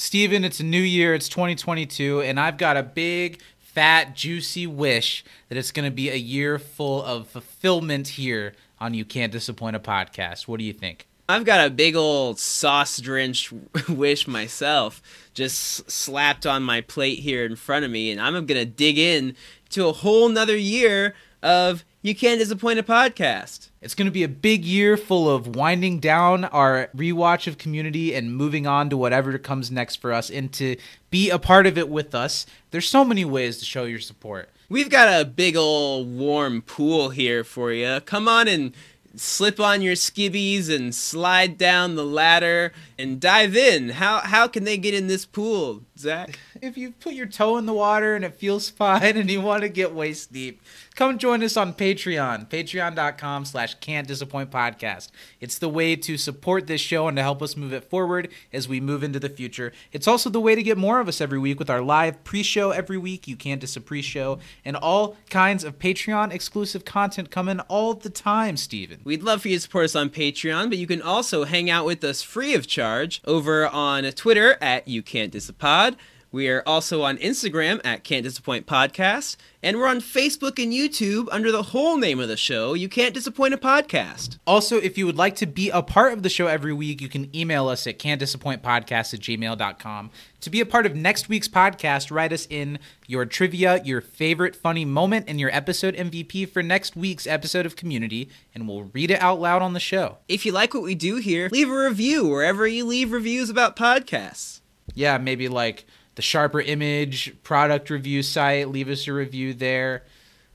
Steven, 0.00 0.46
it's 0.46 0.60
a 0.60 0.64
new 0.64 0.80
year, 0.80 1.12
it's 1.12 1.28
2022, 1.28 2.22
and 2.22 2.40
I've 2.40 2.56
got 2.56 2.78
a 2.78 2.82
big, 2.82 3.38
fat, 3.58 4.16
juicy 4.16 4.66
wish 4.66 5.22
that 5.50 5.58
it's 5.58 5.72
going 5.72 5.84
to 5.84 5.94
be 5.94 6.08
a 6.08 6.16
year 6.16 6.58
full 6.58 7.02
of 7.04 7.28
fulfillment 7.28 8.08
here 8.08 8.54
on 8.80 8.94
You 8.94 9.04
Can't 9.04 9.30
Disappoint 9.30 9.76
a 9.76 9.78
Podcast. 9.78 10.48
What 10.48 10.58
do 10.58 10.64
you 10.64 10.72
think? 10.72 11.06
I've 11.28 11.44
got 11.44 11.66
a 11.66 11.68
big 11.68 11.96
old 11.96 12.38
sauce 12.38 12.96
drenched 12.98 13.52
wish 13.90 14.26
myself, 14.26 15.02
just 15.34 15.90
slapped 15.90 16.46
on 16.46 16.62
my 16.62 16.80
plate 16.80 17.18
here 17.18 17.44
in 17.44 17.54
front 17.54 17.84
of 17.84 17.90
me, 17.90 18.10
and 18.10 18.22
I'm 18.22 18.46
gonna 18.46 18.64
dig 18.64 18.96
in 18.96 19.36
to 19.68 19.86
a 19.86 19.92
whole 19.92 20.30
nother 20.30 20.56
year 20.56 21.14
of 21.42 21.84
You 22.02 22.14
Can't 22.14 22.40
Disappoint 22.40 22.78
a 22.78 22.82
Podcast. 22.82 23.68
It's 23.82 23.94
going 23.94 24.06
to 24.06 24.10
be 24.10 24.22
a 24.22 24.28
big 24.28 24.64
year 24.64 24.96
full 24.96 25.28
of 25.28 25.54
winding 25.54 25.98
down 25.98 26.46
our 26.46 26.88
rewatch 26.96 27.46
of 27.46 27.58
Community 27.58 28.14
and 28.14 28.34
moving 28.34 28.66
on 28.66 28.88
to 28.88 28.96
whatever 28.96 29.36
comes 29.36 29.70
next 29.70 29.96
for 29.96 30.10
us 30.10 30.30
and 30.30 30.50
to 30.54 30.78
be 31.10 31.28
a 31.28 31.38
part 31.38 31.66
of 31.66 31.76
it 31.76 31.90
with 31.90 32.14
us. 32.14 32.46
There's 32.70 32.88
so 32.88 33.04
many 33.04 33.26
ways 33.26 33.58
to 33.58 33.66
show 33.66 33.84
your 33.84 33.98
support. 33.98 34.48
We've 34.70 34.88
got 34.88 35.20
a 35.20 35.26
big 35.26 35.56
old 35.56 36.08
warm 36.16 36.62
pool 36.62 37.10
here 37.10 37.44
for 37.44 37.70
you. 37.70 38.00
Come 38.00 38.28
on 38.28 38.48
and 38.48 38.72
slip 39.14 39.60
on 39.60 39.82
your 39.82 39.94
skibbies 39.94 40.74
and 40.74 40.94
slide 40.94 41.58
down 41.58 41.96
the 41.96 42.06
ladder 42.06 42.72
and 42.98 43.20
dive 43.20 43.54
in. 43.54 43.90
How 43.90 44.20
how 44.20 44.48
can 44.48 44.64
they 44.64 44.78
get 44.78 44.94
in 44.94 45.06
this 45.06 45.26
pool, 45.26 45.82
Zach? 46.00 46.38
If 46.60 46.76
you 46.76 46.92
put 46.92 47.14
your 47.14 47.26
toe 47.26 47.56
in 47.56 47.66
the 47.66 47.74
water 47.74 48.14
and 48.14 48.24
it 48.24 48.34
feels 48.34 48.68
fine 48.80 49.16
and 49.16 49.30
you 49.30 49.40
want 49.40 49.62
to 49.62 49.68
get 49.68 49.94
waist 49.94 50.32
deep, 50.32 50.62
come 50.94 51.18
join 51.18 51.42
us 51.42 51.56
on 51.56 51.74
Patreon, 51.74 52.48
patreon.com 52.48 53.44
slash 53.44 53.74
can't 53.74 54.08
disappoint 54.08 54.50
podcast. 54.50 55.08
It's 55.40 55.58
the 55.58 55.68
way 55.68 55.96
to 55.96 56.16
support 56.16 56.66
this 56.66 56.80
show 56.80 57.08
and 57.08 57.16
to 57.16 57.22
help 57.22 57.42
us 57.42 57.56
move 57.56 57.72
it 57.72 57.84
forward 57.84 58.28
as 58.52 58.68
we 58.68 58.80
move 58.80 59.02
into 59.02 59.20
the 59.20 59.28
future. 59.28 59.72
It's 59.92 60.08
also 60.08 60.30
the 60.30 60.40
way 60.40 60.54
to 60.54 60.62
get 60.62 60.78
more 60.78 61.00
of 61.00 61.08
us 61.08 61.20
every 61.20 61.38
week 61.38 61.58
with 61.58 61.70
our 61.70 61.82
live 61.82 62.22
pre-show 62.24 62.70
every 62.70 62.98
week, 62.98 63.28
You 63.28 63.36
Can't 63.36 63.60
Dis 63.60 63.76
a 63.76 63.80
Pre-Show, 63.80 64.38
and 64.64 64.76
all 64.76 65.16
kinds 65.28 65.64
of 65.64 65.78
Patreon 65.78 66.32
exclusive 66.32 66.84
content 66.84 67.30
coming 67.30 67.60
all 67.60 67.94
the 67.94 68.10
time, 68.10 68.56
Steven. 68.56 69.00
We'd 69.04 69.22
love 69.22 69.42
for 69.42 69.48
you 69.48 69.56
to 69.56 69.60
support 69.60 69.84
us 69.84 69.96
on 69.96 70.10
Patreon, 70.10 70.68
but 70.68 70.78
you 70.78 70.86
can 70.86 71.02
also 71.02 71.44
hang 71.44 71.70
out 71.70 71.84
with 71.84 72.02
us 72.04 72.22
free 72.22 72.54
of 72.54 72.66
charge 72.66 73.20
over 73.24 73.66
on 73.68 74.04
Twitter 74.12 74.56
at 74.60 74.86
You 74.88 75.02
Can't 75.02 75.32
Disapod. 75.32 75.89
We 76.32 76.48
are 76.48 76.62
also 76.64 77.02
on 77.02 77.18
Instagram 77.18 77.80
at 77.82 78.04
Can't 78.04 78.22
Disappoint 78.22 78.64
Podcast, 78.64 79.34
and 79.64 79.76
we're 79.76 79.88
on 79.88 79.98
Facebook 79.98 80.62
and 80.62 80.72
YouTube 80.72 81.26
under 81.32 81.50
the 81.50 81.64
whole 81.64 81.96
name 81.96 82.20
of 82.20 82.28
the 82.28 82.36
show, 82.36 82.72
You 82.72 82.88
Can't 82.88 83.12
Disappoint 83.12 83.52
a 83.52 83.56
Podcast. 83.56 84.38
Also, 84.46 84.76
if 84.76 84.96
you 84.96 85.06
would 85.06 85.16
like 85.16 85.34
to 85.36 85.46
be 85.46 85.70
a 85.70 85.82
part 85.82 86.12
of 86.12 86.22
the 86.22 86.28
show 86.28 86.46
every 86.46 86.72
week, 86.72 87.00
you 87.00 87.08
can 87.08 87.34
email 87.34 87.66
us 87.66 87.84
at 87.88 87.98
can'tdisappointpodcast 87.98 89.12
at 89.12 89.18
gmail.com. 89.18 90.10
To 90.42 90.50
be 90.50 90.60
a 90.60 90.66
part 90.66 90.86
of 90.86 90.94
next 90.94 91.28
week's 91.28 91.48
podcast, 91.48 92.12
write 92.12 92.32
us 92.32 92.46
in 92.48 92.78
your 93.08 93.24
trivia, 93.26 93.82
your 93.82 94.00
favorite 94.00 94.54
funny 94.54 94.84
moment, 94.84 95.24
and 95.26 95.40
your 95.40 95.52
episode 95.52 95.96
MVP 95.96 96.48
for 96.48 96.62
next 96.62 96.94
week's 96.94 97.26
episode 97.26 97.66
of 97.66 97.74
Community, 97.74 98.28
and 98.54 98.68
we'll 98.68 98.84
read 98.92 99.10
it 99.10 99.20
out 99.20 99.40
loud 99.40 99.62
on 99.62 99.72
the 99.72 99.80
show. 99.80 100.18
If 100.28 100.46
you 100.46 100.52
like 100.52 100.74
what 100.74 100.84
we 100.84 100.94
do 100.94 101.16
here, 101.16 101.48
leave 101.50 101.68
a 101.68 101.76
review 101.76 102.28
wherever 102.28 102.68
you 102.68 102.84
leave 102.84 103.10
reviews 103.10 103.50
about 103.50 103.74
podcasts. 103.74 104.60
Yeah, 104.94 105.18
maybe 105.18 105.48
like 105.48 105.86
the 106.14 106.22
Sharper 106.22 106.60
Image 106.60 107.34
product 107.42 107.90
review 107.90 108.22
site. 108.22 108.68
Leave 108.68 108.88
us 108.88 109.06
a 109.06 109.12
review 109.12 109.54
there. 109.54 110.02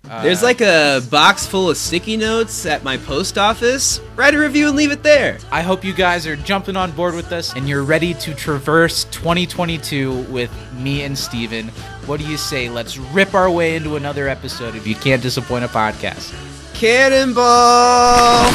Uh, 0.10 0.22
There's 0.22 0.44
like 0.44 0.62
a 0.62 1.02
box 1.10 1.48
full 1.48 1.70
of 1.72 1.78
sticky 1.78 2.16
notes 2.16 2.68
at 2.68 2.84
my 2.84 2.96
post 2.98 3.40
office. 3.40 4.00
Write 4.16 4.36
a 4.36 4.40
review 4.40 4.68
and 4.68 4.78
leave 4.78 4.92
it 4.92 5.02
there. 5.02 5.40
I 5.52 5.64
hope 5.64 5.84
you 5.84 5.94
guys 5.94 6.28
are 6.28 6.36
jumping 6.36 6.76
on 6.78 6.92
board 6.92 7.16
with 7.16 7.32
us 7.32 7.56
and 7.56 7.68
you're 7.68 7.84
ready 7.84 8.14
to 8.14 8.36
traverse 8.36 9.06
2022 9.06 10.22
with 10.30 10.52
me 10.76 11.02
and 11.02 11.18
Steven. 11.18 11.70
What 12.06 12.20
do 12.20 12.28
you 12.28 12.38
say? 12.38 12.70
Let's 12.70 12.98
rip 12.98 13.34
our 13.34 13.50
way 13.50 13.76
into 13.76 13.96
another 13.96 14.28
episode 14.28 14.76
If 14.76 14.86
You 14.86 14.94
Can't 14.94 15.24
Disappoint 15.24 15.66
a 15.66 15.70
Podcast. 15.70 16.36
Cannonball! 16.76 17.44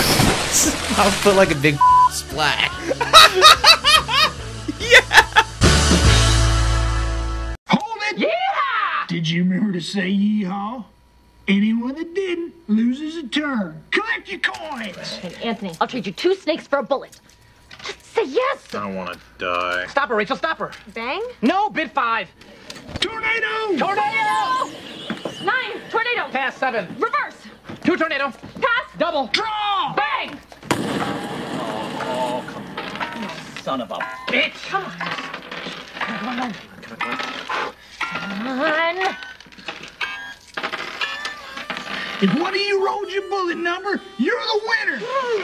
I'll 0.98 1.10
put 1.22 1.34
like 1.34 1.50
a 1.50 1.56
big 1.56 1.76
splat. 2.12 2.70
Hold 4.80 5.49
Did 9.10 9.28
you 9.28 9.42
remember 9.42 9.72
to 9.72 9.80
say 9.80 10.08
yeehaw? 10.08 10.84
Anyone 11.48 11.96
that 11.96 12.14
didn't 12.14 12.54
loses 12.68 13.16
a 13.16 13.26
turn. 13.26 13.82
Collect 13.90 14.30
your 14.30 14.38
coins! 14.38 15.16
Hey, 15.16 15.48
Anthony, 15.48 15.72
I'll 15.80 15.88
trade 15.88 16.06
you 16.06 16.12
two 16.12 16.36
snakes 16.36 16.68
for 16.68 16.78
a 16.78 16.82
bullet. 16.84 17.20
Just 17.82 18.04
say 18.04 18.24
yes. 18.24 18.72
I 18.72 18.84
don't 18.84 18.94
want 18.94 19.14
to 19.14 19.18
die. 19.38 19.86
Stop 19.88 20.10
her, 20.10 20.14
Rachel, 20.14 20.36
stop 20.36 20.58
her. 20.58 20.70
Bang. 20.94 21.20
No, 21.42 21.68
bid 21.70 21.90
five. 21.90 22.28
Tornado! 23.00 23.76
Tornado! 23.76 24.70
Nine. 25.42 25.80
Tornado. 25.90 26.28
Pass 26.30 26.56
seven. 26.56 26.86
Reverse. 26.94 27.34
Two 27.82 27.96
tornado. 27.96 28.30
Pass. 28.30 28.96
Double. 28.96 29.26
Draw! 29.32 29.96
Bang. 29.96 30.38
Oh, 32.02 32.44
son 33.62 33.80
of 33.80 33.90
a 33.90 33.96
bitch. 34.28 34.68
Come 34.68 34.84
on. 34.84 36.54
Come 36.80 37.08
on. 37.08 37.39
If 42.22 42.38
one 42.38 42.54
of 42.54 42.60
you 42.60 42.84
rolled 42.84 43.10
your 43.10 43.28
bullet 43.30 43.56
number, 43.56 43.98
you're 44.18 44.38
the 44.38 44.60
winner! 44.68 44.98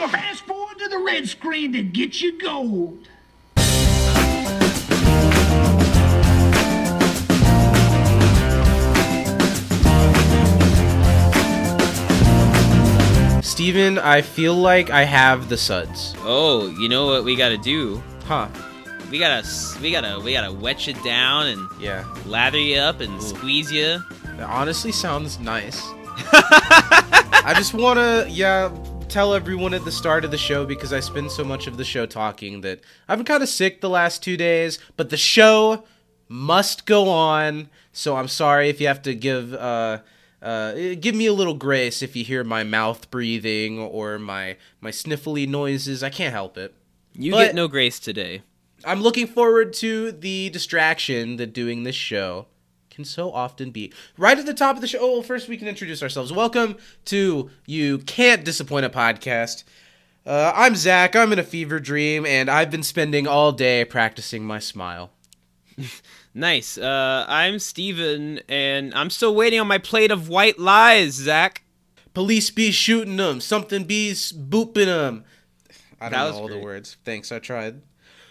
Fast 0.09 0.45
forward 0.45 0.77
to 0.77 0.87
the 0.87 0.99
red 0.99 1.27
screen 1.27 1.73
to 1.73 1.81
get 1.81 2.21
your 2.21 2.33
gold. 2.33 3.07
Steven, 13.43 13.97
I 13.97 14.21
feel 14.21 14.53
like 14.53 14.91
I 14.91 15.03
have 15.03 15.49
the 15.49 15.57
suds. 15.57 16.13
Oh, 16.19 16.67
you 16.79 16.87
know 16.87 17.07
what 17.07 17.23
we 17.23 17.35
gotta 17.35 17.57
do? 17.57 18.03
Huh. 18.25 18.49
We 19.09 19.19
gotta, 19.19 19.47
we 19.81 19.91
gotta, 19.91 20.19
we 20.19 20.33
gotta 20.33 20.51
wet 20.51 20.85
you 20.85 20.93
down 20.95 21.47
and 21.47 21.67
Yeah. 21.79 22.05
lather 22.25 22.59
you 22.59 22.77
up 22.79 22.99
and 22.99 23.21
squeeze 23.23 23.71
you. 23.71 24.03
That 24.35 24.49
honestly 24.49 24.91
sounds 24.91 25.39
nice. 25.39 25.81
I 26.29 27.53
just 27.55 27.73
want 27.73 27.99
to, 27.99 28.27
yeah, 28.29 28.69
tell 29.07 29.33
everyone 29.33 29.73
at 29.73 29.85
the 29.85 29.91
start 29.91 30.25
of 30.25 30.31
the 30.31 30.37
show 30.37 30.65
because 30.65 30.91
I 30.91 30.99
spend 30.99 31.31
so 31.31 31.43
much 31.45 31.67
of 31.67 31.77
the 31.77 31.85
show 31.85 32.05
talking 32.05 32.61
that 32.61 32.81
I've 33.07 33.17
been 33.17 33.25
kind 33.25 33.41
of 33.41 33.47
sick 33.49 33.79
the 33.79 33.89
last 33.89 34.21
two 34.21 34.35
days, 34.35 34.77
but 34.97 35.09
the 35.09 35.17
show 35.17 35.85
must 36.27 36.85
go 36.85 37.07
on. 37.09 37.69
So 37.93 38.17
I'm 38.17 38.27
sorry 38.27 38.67
if 38.69 38.81
you 38.81 38.87
have 38.87 39.01
to 39.03 39.15
give, 39.15 39.53
uh, 39.53 39.99
uh, 40.41 40.73
give 40.99 41.15
me 41.15 41.27
a 41.27 41.33
little 41.33 41.53
grace 41.53 42.01
if 42.01 42.13
you 42.15 42.25
hear 42.25 42.43
my 42.43 42.63
mouth 42.63 43.09
breathing 43.09 43.79
or 43.79 44.19
my 44.19 44.57
my 44.81 44.91
sniffly 44.91 45.47
noises. 45.47 46.03
I 46.03 46.09
can't 46.09 46.33
help 46.33 46.57
it. 46.57 46.75
You 47.13 47.31
But- 47.31 47.45
get 47.47 47.55
no 47.55 47.67
grace 47.69 47.99
today. 47.99 48.41
I'm 48.87 49.01
looking 49.01 49.27
forward 49.27 49.73
to 49.73 50.13
the 50.13 50.49
distraction 50.49 51.35
that 51.35 51.51
doing 51.51 51.83
this 51.83 51.93
show 51.93 52.45
can 52.89 53.03
so 53.03 53.33
often 53.33 53.71
be. 53.71 53.91
Right 54.17 54.39
at 54.39 54.45
the 54.45 54.53
top 54.53 54.75
of 54.75 54.81
the 54.81 54.87
show, 54.87 54.99
oh, 55.01 55.11
well, 55.11 55.21
first 55.23 55.49
we 55.49 55.57
can 55.57 55.67
introduce 55.67 56.01
ourselves. 56.01 56.31
Welcome 56.31 56.77
to 57.05 57.49
You 57.65 57.97
Can't 57.97 58.45
Disappoint 58.45 58.85
a 58.85 58.89
Podcast. 58.89 59.65
Uh, 60.25 60.53
I'm 60.55 60.77
Zach. 60.77 61.17
I'm 61.17 61.33
in 61.33 61.39
a 61.39 61.43
fever 61.43 61.81
dream, 61.81 62.25
and 62.25 62.49
I've 62.49 62.71
been 62.71 62.81
spending 62.81 63.27
all 63.27 63.51
day 63.51 63.83
practicing 63.83 64.45
my 64.45 64.59
smile. 64.59 65.11
Nice. 66.33 66.77
Uh, 66.77 67.25
I'm 67.27 67.57
Steven, 67.57 68.41
and 68.47 68.93
I'm 68.93 69.09
still 69.09 69.33
waiting 69.33 69.59
on 69.59 69.67
my 69.67 69.79
plate 69.79 70.11
of 70.11 70.29
white 70.29 70.59
lies, 70.59 71.13
Zach. 71.13 71.63
Police 72.13 72.51
be 72.51 72.69
shooting 72.69 73.17
them. 73.17 73.41
Something 73.41 73.85
be 73.85 74.11
booping 74.11 74.85
them. 74.85 75.23
I 75.99 76.09
don't 76.09 76.35
know 76.35 76.39
all 76.41 76.47
the 76.47 76.59
words. 76.59 76.97
Thanks, 77.03 77.31
I 77.31 77.39
tried. 77.39 77.81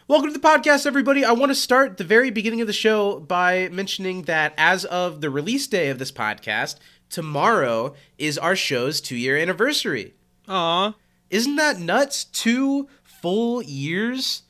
Welcome 0.09 0.33
to 0.33 0.39
the 0.39 0.47
podcast, 0.47 0.87
everybody. 0.87 1.25
I 1.25 1.33
want 1.33 1.51
to 1.51 1.55
start 1.55 1.97
the 1.97 2.05
very 2.05 2.31
beginning 2.31 2.61
of 2.61 2.69
the 2.69 2.73
show 2.73 3.19
by 3.19 3.69
mentioning 3.73 4.23
that 4.23 4.55
as 4.57 4.85
of 4.85 5.21
the 5.21 5.31
release 5.31 5.67
day 5.67 5.89
of 5.89 5.99
this 5.99 6.13
podcast, 6.13 6.77
tomorrow 7.11 7.95
is 8.17 8.39
our 8.39 8.55
show's 8.55 9.01
two 9.01 9.17
year 9.17 9.37
anniversary. 9.37 10.15
Aw. 10.49 10.95
Isn't 11.31 11.57
that 11.57 11.81
nuts? 11.81 12.23
Two 12.25 12.89
full 13.03 13.63
years 13.63 14.43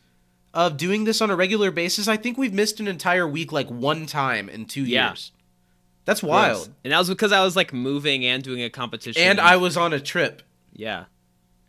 of 0.52 0.76
doing 0.76 1.04
this 1.04 1.22
on 1.22 1.30
a 1.30 1.36
regular 1.36 1.70
basis. 1.70 2.06
I 2.06 2.18
think 2.18 2.36
we've 2.36 2.52
missed 2.52 2.78
an 2.78 2.86
entire 2.88 3.26
week 3.26 3.50
like 3.50 3.68
one 3.70 4.04
time 4.04 4.50
in 4.50 4.66
two 4.66 4.82
Yeah. 4.82 5.08
years. 5.08 5.32
That's 6.04 6.22
wild. 6.22 6.68
And 6.84 6.92
that 6.92 6.98
was 6.98 7.08
because 7.08 7.32
I 7.32 7.42
was 7.42 7.56
like 7.56 7.72
moving 7.72 8.26
and 8.26 8.42
doing 8.42 8.62
a 8.62 8.68
competition. 8.70 9.22
And 9.22 9.40
I 9.40 9.56
was 9.56 9.76
on 9.78 9.94
a 9.94 10.00
trip. 10.00 10.42
Yeah. 10.74 11.04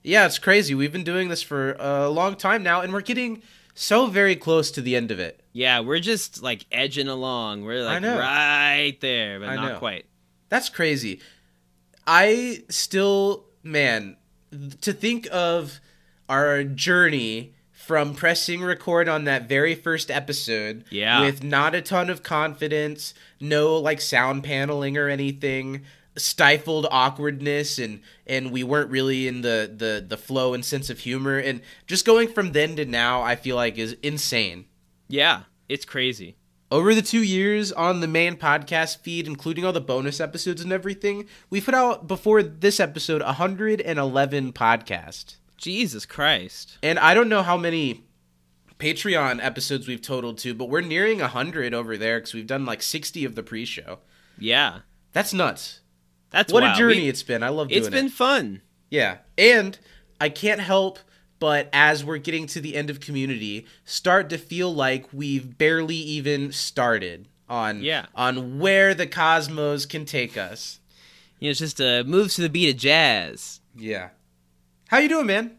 Yeah, 0.03 0.25
it's 0.25 0.39
crazy. 0.39 0.75
We've 0.75 0.91
been 0.91 1.03
doing 1.05 1.29
this 1.29 1.41
for 1.41 1.73
a 1.79 2.09
long 2.09 2.35
time 2.35 2.63
now, 2.63 2.81
and 2.81 2.93
we're 2.93 3.01
getting 3.01 3.41
so 3.79 4.07
very 4.07 4.35
close 4.35 4.71
to 4.71 4.81
the 4.81 4.95
end 4.95 5.11
of 5.11 5.19
it. 5.19 5.39
Yeah, 5.53 5.81
we're 5.81 5.99
just 5.99 6.41
like 6.41 6.65
edging 6.71 7.07
along. 7.07 7.63
We're 7.63 7.83
like 7.83 8.01
right 8.03 8.97
there, 9.01 9.39
but 9.39 9.49
I 9.49 9.55
not 9.55 9.71
know. 9.73 9.77
quite. 9.79 10.05
That's 10.49 10.69
crazy. 10.69 11.19
I 12.05 12.63
still, 12.69 13.45
man, 13.63 14.17
to 14.81 14.93
think 14.93 15.27
of 15.31 15.79
our 16.27 16.63
journey 16.63 17.53
from 17.71 18.15
pressing 18.15 18.61
record 18.63 19.07
on 19.07 19.25
that 19.25 19.47
very 19.47 19.75
first 19.75 20.09
episode 20.09 20.83
Yeah. 20.89 21.21
with 21.21 21.43
not 21.43 21.75
a 21.75 21.81
ton 21.81 22.09
of 22.09 22.23
confidence, 22.23 23.13
no 23.39 23.77
like 23.77 24.01
sound 24.01 24.43
paneling 24.43 24.97
or 24.97 25.07
anything, 25.07 25.83
stifled 26.17 26.87
awkwardness 26.89 27.79
and 27.79 28.01
and 28.25 28.51
we 28.51 28.63
weren't 28.63 28.89
really 28.89 29.27
in 29.27 29.41
the 29.41 29.71
the 29.73 30.03
the 30.05 30.17
flow 30.17 30.53
and 30.53 30.65
sense 30.65 30.89
of 30.89 30.99
humor 30.99 31.37
and 31.37 31.61
just 31.85 32.05
going 32.05 32.27
from 32.27 32.51
then 32.51 32.75
to 32.75 32.85
now 32.85 33.21
I 33.21 33.35
feel 33.35 33.55
like 33.55 33.77
is 33.77 33.95
insane. 34.01 34.65
Yeah, 35.07 35.43
it's 35.69 35.85
crazy. 35.85 36.35
Over 36.69 36.93
the 36.93 37.01
two 37.01 37.23
years 37.23 37.71
on 37.71 38.01
the 38.01 38.07
main 38.07 38.35
podcast 38.35 38.97
feed, 38.99 39.25
including 39.25 39.63
all 39.63 39.71
the 39.71 39.79
bonus 39.79 40.19
episodes 40.19 40.61
and 40.61 40.73
everything, 40.73 41.25
we 41.49 41.61
put 41.61 41.73
out 41.73 42.07
before 42.07 42.43
this 42.43 42.81
episode 42.81 43.21
111 43.21 44.51
podcasts. 44.51 45.37
Jesus 45.55 46.05
Christ. 46.05 46.77
And 46.83 46.99
I 46.99 47.13
don't 47.13 47.29
know 47.29 47.41
how 47.41 47.55
many 47.55 48.03
Patreon 48.79 49.43
episodes 49.43 49.87
we've 49.87 50.01
totaled 50.01 50.37
to, 50.39 50.53
but 50.53 50.69
we're 50.69 50.81
nearing 50.81 51.19
100 51.19 51.73
over 51.73 51.97
there 51.97 52.19
because 52.19 52.33
we've 52.33 52.45
done 52.45 52.65
like 52.65 52.81
60 52.81 53.23
of 53.23 53.35
the 53.35 53.43
pre 53.43 53.63
show. 53.63 53.99
Yeah. 54.37 54.79
That's 55.13 55.33
nuts. 55.33 55.79
That's 56.31 56.51
what 56.51 56.63
wild. 56.63 56.75
a 56.75 56.79
journey 56.79 57.01
We- 57.03 57.09
it's 57.09 57.23
been. 57.23 57.43
I 57.43 57.49
love 57.49 57.69
doing 57.69 57.77
it. 57.77 57.79
It's 57.85 57.89
been 57.89 58.07
it. 58.07 58.11
fun. 58.11 58.61
Yeah. 58.89 59.17
And 59.37 59.77
I 60.19 60.29
can't 60.29 60.61
help 60.61 60.99
but 61.39 61.69
as 61.71 62.03
we're 62.03 62.17
getting 62.17 62.47
to 62.47 62.59
the 62.59 62.75
end 62.75 62.89
of 62.89 62.99
community, 62.99 63.67
start 63.85 64.27
to 64.31 64.39
feel 64.39 64.73
like 64.73 65.05
we've 65.13 65.55
barely 65.55 65.95
even 65.95 66.51
started 66.51 67.27
on 67.47 67.83
Yeah. 67.83 68.07
on 68.15 68.57
where 68.57 68.95
the 68.95 69.05
cosmos 69.05 69.85
can 69.85 70.03
take 70.05 70.35
us. 70.35 70.79
You 71.39 71.45
know, 71.47 71.51
it's 71.51 71.59
just 71.59 71.79
uh, 71.79 72.03
moves 72.07 72.33
to 72.37 72.41
the 72.41 72.49
beat 72.49 72.71
of 72.71 72.77
jazz. 72.77 73.59
Yeah. 73.77 74.09
How 74.87 74.97
you 74.97 75.09
doing, 75.09 75.27
man? 75.27 75.57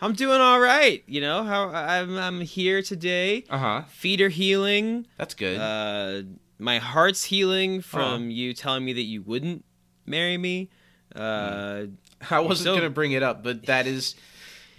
I'm 0.00 0.14
doing 0.14 0.40
all 0.40 0.58
right. 0.58 1.04
You 1.06 1.20
know 1.20 1.44
how 1.44 1.68
I'm. 1.68 2.18
I'm 2.18 2.40
here 2.40 2.82
today. 2.82 3.44
Uh-huh. 3.48 3.82
Feet 3.88 4.20
are 4.22 4.30
healing. 4.30 5.06
That's 5.16 5.34
good. 5.34 5.58
Uh, 5.60 6.22
my 6.58 6.78
heart's 6.78 7.22
healing 7.24 7.82
from 7.82 8.24
Aw. 8.24 8.30
you 8.32 8.52
telling 8.54 8.84
me 8.84 8.94
that 8.94 9.02
you 9.02 9.22
wouldn't 9.22 9.64
marry 10.06 10.36
me. 10.36 10.68
Uh, 11.14 11.84
I 12.30 12.40
wasn't 12.40 12.66
so- 12.66 12.72
going 12.72 12.82
to 12.82 12.90
bring 12.90 13.12
it 13.12 13.22
up, 13.22 13.42
but 13.42 13.66
that 13.66 13.86
is 13.86 14.14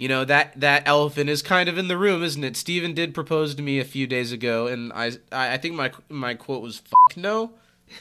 you 0.02 0.08
know, 0.08 0.26
that 0.26 0.60
that 0.60 0.82
elephant 0.88 1.30
is 1.30 1.44
kind 1.44 1.70
of 1.70 1.78
in 1.78 1.88
the 1.88 1.96
room, 1.96 2.24
isn't 2.24 2.44
it? 2.44 2.58
Steven 2.58 2.96
did 2.96 3.14
propose 3.14 3.54
to 3.54 3.62
me 3.62 3.80
a 3.80 3.86
few 3.86 4.08
days 4.08 4.32
ago 4.32 4.66
and 4.66 4.92
I 4.94 5.12
I 5.32 5.58
think 5.58 5.76
my 5.76 5.92
my 6.10 6.34
quote 6.34 6.64
was 6.64 6.80
fuck 6.80 7.16
no. 7.16 7.52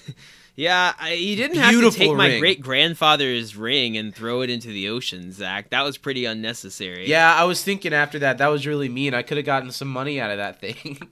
yeah, 0.56 0.94
I, 0.98 1.12
you 1.12 1.36
didn't 1.36 1.58
have 1.58 1.72
to 1.72 1.78
Beautiful 1.78 1.98
take 1.98 2.16
my 2.16 2.38
great 2.38 2.62
grandfather's 2.62 3.54
ring 3.54 3.98
and 3.98 4.14
throw 4.14 4.40
it 4.40 4.48
into 4.48 4.68
the 4.68 4.88
ocean, 4.88 5.30
Zach. 5.30 5.68
That 5.70 5.82
was 5.82 5.98
pretty 5.98 6.24
unnecessary. 6.24 7.06
Yeah, 7.06 7.34
I 7.34 7.44
was 7.44 7.62
thinking 7.62 7.92
after 7.92 8.18
that 8.20 8.38
that 8.38 8.48
was 8.48 8.66
really 8.66 8.88
mean. 8.88 9.12
I 9.12 9.20
could 9.20 9.36
have 9.36 9.44
gotten 9.44 9.70
some 9.70 9.88
money 9.88 10.18
out 10.18 10.30
of 10.30 10.38
that 10.38 10.58
thing. 10.58 11.00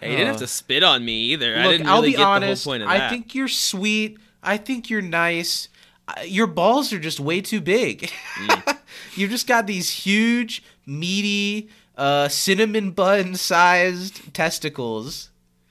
Hey, 0.00 0.10
you 0.10 0.16
didn't 0.16 0.28
have 0.32 0.38
to 0.40 0.46
spit 0.46 0.82
on 0.82 1.04
me 1.04 1.12
either. 1.32 1.56
I 1.56 1.62
Look, 1.64 1.72
didn't 1.72 1.86
I'll 1.86 1.96
really 1.96 2.10
be 2.10 2.16
get 2.16 2.26
honest. 2.26 2.64
the 2.64 2.70
whole 2.70 2.74
point 2.74 2.82
of 2.82 2.88
that. 2.88 3.02
I 3.02 3.08
think 3.10 3.34
you're 3.34 3.48
sweet. 3.48 4.18
I 4.42 4.56
think 4.56 4.90
you're 4.90 5.00
nice. 5.02 5.68
Uh, 6.08 6.22
Your 6.26 6.46
balls 6.46 6.92
are 6.92 6.98
just 6.98 7.20
way 7.20 7.40
too 7.40 7.60
big. 7.60 8.10
Mm. 8.36 8.78
You've 9.14 9.30
just 9.30 9.46
got 9.46 9.66
these 9.66 9.88
huge, 9.90 10.62
meaty, 10.84 11.68
uh, 11.96 12.28
cinnamon 12.28 12.90
bun 12.90 13.36
sized 13.36 14.34
testicles. 14.34 15.30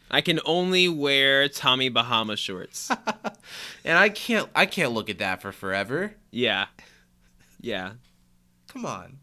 I 0.10 0.22
can 0.22 0.40
only 0.46 0.88
wear 0.88 1.50
Tommy 1.50 1.90
Bahama 1.90 2.36
shorts. 2.38 2.90
And 3.86 3.98
I 3.98 4.08
can't 4.10 4.50
I 4.56 4.66
can't 4.66 4.94
look 4.94 5.10
at 5.10 5.18
that 5.20 5.42
for 5.42 5.52
forever. 5.52 6.14
yeah, 6.32 6.68
yeah. 7.60 7.92
Come 8.70 8.86
on. 8.86 9.18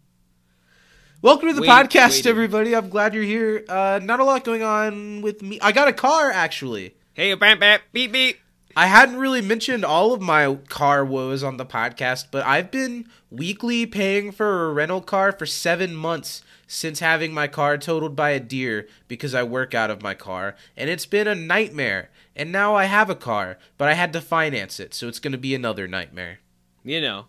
Welcome 1.23 1.49
to 1.49 1.55
the 1.55 1.61
Wait- 1.61 1.69
podcast, 1.69 2.11
waiting. 2.11 2.31
everybody. 2.31 2.75
I'm 2.75 2.89
glad 2.89 3.13
you're 3.15 3.23
here. 3.23 3.65
Uh, 3.69 4.01
not 4.03 4.21
a 4.21 4.25
lot 4.25 4.43
going 4.43 4.63
on 4.63 5.21
with 5.21 5.43
me. 5.43 5.59
I 5.61 5.71
got 5.73 5.87
a 5.89 5.93
car, 5.93 6.31
actually. 6.31 6.95
Hey, 7.13 7.35
bam, 7.35 7.59
bam, 7.59 7.81
beep, 7.93 8.13
beep. 8.13 8.39
I 8.75 8.87
hadn't 8.87 9.19
really 9.19 9.43
mentioned 9.43 9.85
all 9.85 10.15
of 10.15 10.23
my 10.23 10.55
car 10.69 11.05
woes 11.05 11.43
on 11.43 11.57
the 11.59 11.67
podcast, 11.67 12.27
but 12.31 12.47
I've 12.47 12.71
been 12.71 13.07
weekly 13.31 13.85
paying 13.85 14.33
for 14.33 14.71
a 14.71 14.73
rental 14.73 15.03
car 15.03 15.33
for 15.33 15.45
seven 15.45 15.95
months 15.95 16.43
since 16.67 17.01
having 17.01 17.35
my 17.35 17.49
car 17.49 17.77
totaled 17.77 18.15
by 18.17 18.31
a 18.31 18.41
deer 18.41 18.89
because 19.09 19.35
I 19.35 19.43
work 19.43 19.75
out 19.75 19.91
of 19.91 20.03
my 20.03 20.15
car, 20.15 20.55
and 20.77 20.89
it's 20.89 21.05
been 21.05 21.27
a 21.27 21.35
nightmare. 21.35 22.11
And 22.37 22.53
now 22.53 22.77
I 22.77 22.85
have 22.85 23.11
a 23.11 23.17
car, 23.17 23.59
but 23.77 23.89
I 23.89 23.95
had 23.95 24.13
to 24.15 24.21
finance 24.21 24.81
it, 24.81 24.95
so 24.95 25.09
it's 25.09 25.19
going 25.19 25.33
to 25.33 25.39
be 25.39 25.55
another 25.55 25.87
nightmare. 25.89 26.39
You 26.85 27.01
know, 27.03 27.27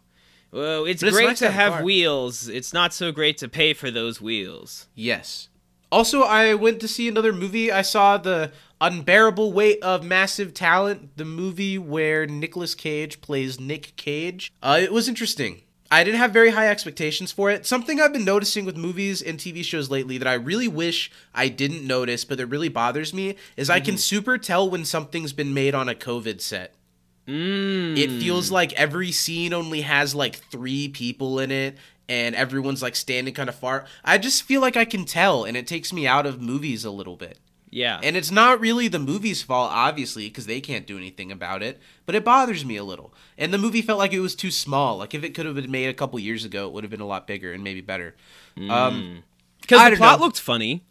well, 0.51 0.86
it's 0.86 1.01
great 1.01 1.27
nice 1.27 1.39
to 1.39 1.45
to 1.45 1.51
have 1.51 1.74
have 1.75 1.83
wheels. 1.83 2.48
It's 2.48 2.74
not 2.74 2.94
so 2.94 3.12
great 3.12 3.38
to 3.39 3.48
pay 3.48 3.74
for 3.74 3.89
those 3.89 4.21
wheels. 4.21 4.88
Yes. 4.95 5.50
Also, 5.92 6.21
I 6.21 6.53
went 6.53 6.80
to 6.81 6.88
see 6.88 7.07
another 7.07 7.33
movie. 7.33 7.71
I 7.71 7.81
saw 7.81 8.18
the 8.18 8.51
Unbearable 8.80 9.51
Weight 9.51 9.81
of 9.83 10.03
Massive 10.03 10.53
Talent, 10.53 11.18
the 11.18 11.25
movie 11.25 11.77
where 11.77 12.25
Nicolas 12.25 12.75
Cage 12.75 13.19
plays 13.21 13.59
Nick 13.59 13.95
Cage. 13.98 14.51
Uh, 14.63 14.80
it 14.81 14.94
was 14.94 15.09
interesting. 15.09 15.63
I 15.94 16.06
didn't 16.06 16.19
have 16.19 16.31
very 16.31 16.51
high 16.51 16.69
expectations 16.69 17.33
for 17.33 17.51
it. 17.51 17.65
Something 17.65 18.00
I've 18.00 18.13
been 18.13 18.24
noticing 18.24 18.63
with 18.63 18.77
movies 18.77 19.21
and 19.21 19.38
TV 19.38 19.62
shows 19.62 19.89
lately 19.89 20.18
that 20.18 20.27
I 20.27 20.36
really 20.36 20.69
wish 20.69 21.12
I 21.36 21.50
didn't 21.50 21.86
notice, 21.86 22.24
but 22.24 22.38
that 22.38 22.45
really 22.45 22.69
bothers 22.69 23.13
me, 23.13 23.36
is 23.57 23.69
I 23.69 23.81
can 23.81 23.98
super 23.98 24.38
tell 24.38 24.69
when 24.69 24.86
something's 24.86 25.33
been 25.33 25.53
made 25.53 25.75
on 25.75 25.89
a 25.89 25.94
COVID 25.94 26.39
set. 26.39 26.74
Mm. 27.31 27.97
It 27.97 28.09
feels 28.21 28.51
like 28.51 28.73
every 28.73 29.11
scene 29.11 29.53
only 29.53 29.81
has 29.81 30.13
like 30.13 30.35
three 30.51 30.87
people 30.89 31.39
in 31.39 31.51
it 31.51 31.77
and 32.09 32.35
everyone's 32.35 32.81
like 32.81 32.95
standing 32.95 33.33
kind 33.33 33.47
of 33.49 33.55
far. 33.55 33.85
I 34.03 34.17
just 34.17 34.43
feel 34.43 34.59
like 34.61 34.75
I 34.75 34.85
can 34.85 35.05
tell 35.05 35.45
and 35.45 35.55
it 35.55 35.65
takes 35.67 35.93
me 35.93 36.05
out 36.07 36.25
of 36.25 36.41
movies 36.41 36.83
a 36.83 36.91
little 36.91 37.15
bit. 37.15 37.39
Yeah. 37.69 38.01
And 38.03 38.17
it's 38.17 38.31
not 38.31 38.59
really 38.59 38.89
the 38.89 38.99
movie's 38.99 39.41
fault, 39.41 39.71
obviously, 39.73 40.27
because 40.27 40.45
they 40.45 40.59
can't 40.59 40.85
do 40.85 40.97
anything 40.97 41.31
about 41.31 41.63
it, 41.63 41.79
but 42.05 42.15
it 42.15 42.25
bothers 42.25 42.65
me 42.65 42.75
a 42.75 42.83
little. 42.83 43.13
And 43.37 43.53
the 43.53 43.57
movie 43.57 43.81
felt 43.81 43.97
like 43.97 44.11
it 44.11 44.19
was 44.19 44.35
too 44.35 44.51
small. 44.51 44.97
Like 44.97 45.13
if 45.13 45.23
it 45.23 45.33
could 45.33 45.45
have 45.45 45.55
been 45.55 45.71
made 45.71 45.87
a 45.87 45.93
couple 45.93 46.19
years 46.19 46.43
ago, 46.43 46.67
it 46.67 46.73
would 46.73 46.83
have 46.83 46.91
been 46.91 46.99
a 46.99 47.05
lot 47.07 47.27
bigger 47.27 47.53
and 47.53 47.63
maybe 47.63 47.79
better. 47.79 48.13
Um, 48.69 49.23
Because 49.61 49.79
I 49.79 49.89
the 49.91 49.95
plot 49.95 50.19
know. 50.19 50.25
looked 50.25 50.39
funny. 50.41 50.83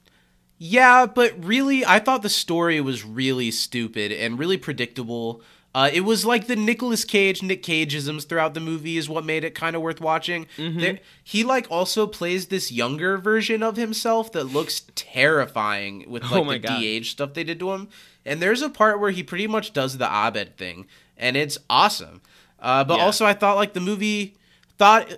yeah, 0.57 1.05
but 1.05 1.45
really, 1.45 1.85
I 1.85 1.99
thought 1.99 2.23
the 2.23 2.31
story 2.31 2.81
was 2.81 3.05
really 3.05 3.51
stupid 3.51 4.11
and 4.11 4.39
really 4.39 4.57
predictable. 4.57 5.43
Uh, 5.73 5.89
it 5.93 6.01
was 6.01 6.25
like 6.27 6.49
the 6.49 6.57
Nicolas 6.57 7.05
Cage, 7.05 7.43
Nick 7.45 7.63
Cageisms 7.63 8.27
throughout 8.27 8.55
the 8.55 8.61
movie 8.61 8.97
is 8.97 9.09
what 9.09 9.25
made 9.25 9.45
it 9.45 9.55
kind 9.55 9.77
of 9.77 9.83
worth 9.83 10.01
watching. 10.01 10.47
There, 10.57 10.99
he 11.23 11.45
like 11.45 11.67
also 11.71 12.09
plays 12.09 12.47
this 12.49 12.73
younger 12.73 13.17
version 13.19 13.63
of 13.63 13.77
himself 13.77 14.33
that 14.33 14.45
looks 14.45 14.83
terrifying 14.97 16.05
with 16.09 16.25
Oh 16.25 16.39
like 16.39 16.47
my 16.47 16.53
the 16.55 16.59
God. 16.61 16.79
de-age 16.81 17.11
stuff 17.13 17.35
they 17.35 17.45
did 17.45 17.61
to 17.61 17.73
him. 17.73 17.89
And 18.25 18.43
there's 18.43 18.63
a 18.63 18.69
part 18.69 18.99
where 19.01 19.11
he 19.13 19.23
pretty 19.23 19.47
much 19.47 19.73
does 19.73 19.99
the 19.99 20.07
Abed 20.07 20.57
thing, 20.57 20.87
and 21.17 21.37
it's 21.37 21.57
awesome. 21.71 22.21
Uh, 22.59 22.85
but 22.85 22.99
Yeah. 22.99 23.05
also, 23.05 23.25
I 23.25 23.33
thought 23.33 23.57
like 23.57 23.73
the 23.73 23.81
movie 23.81 24.35
thought 24.77 25.09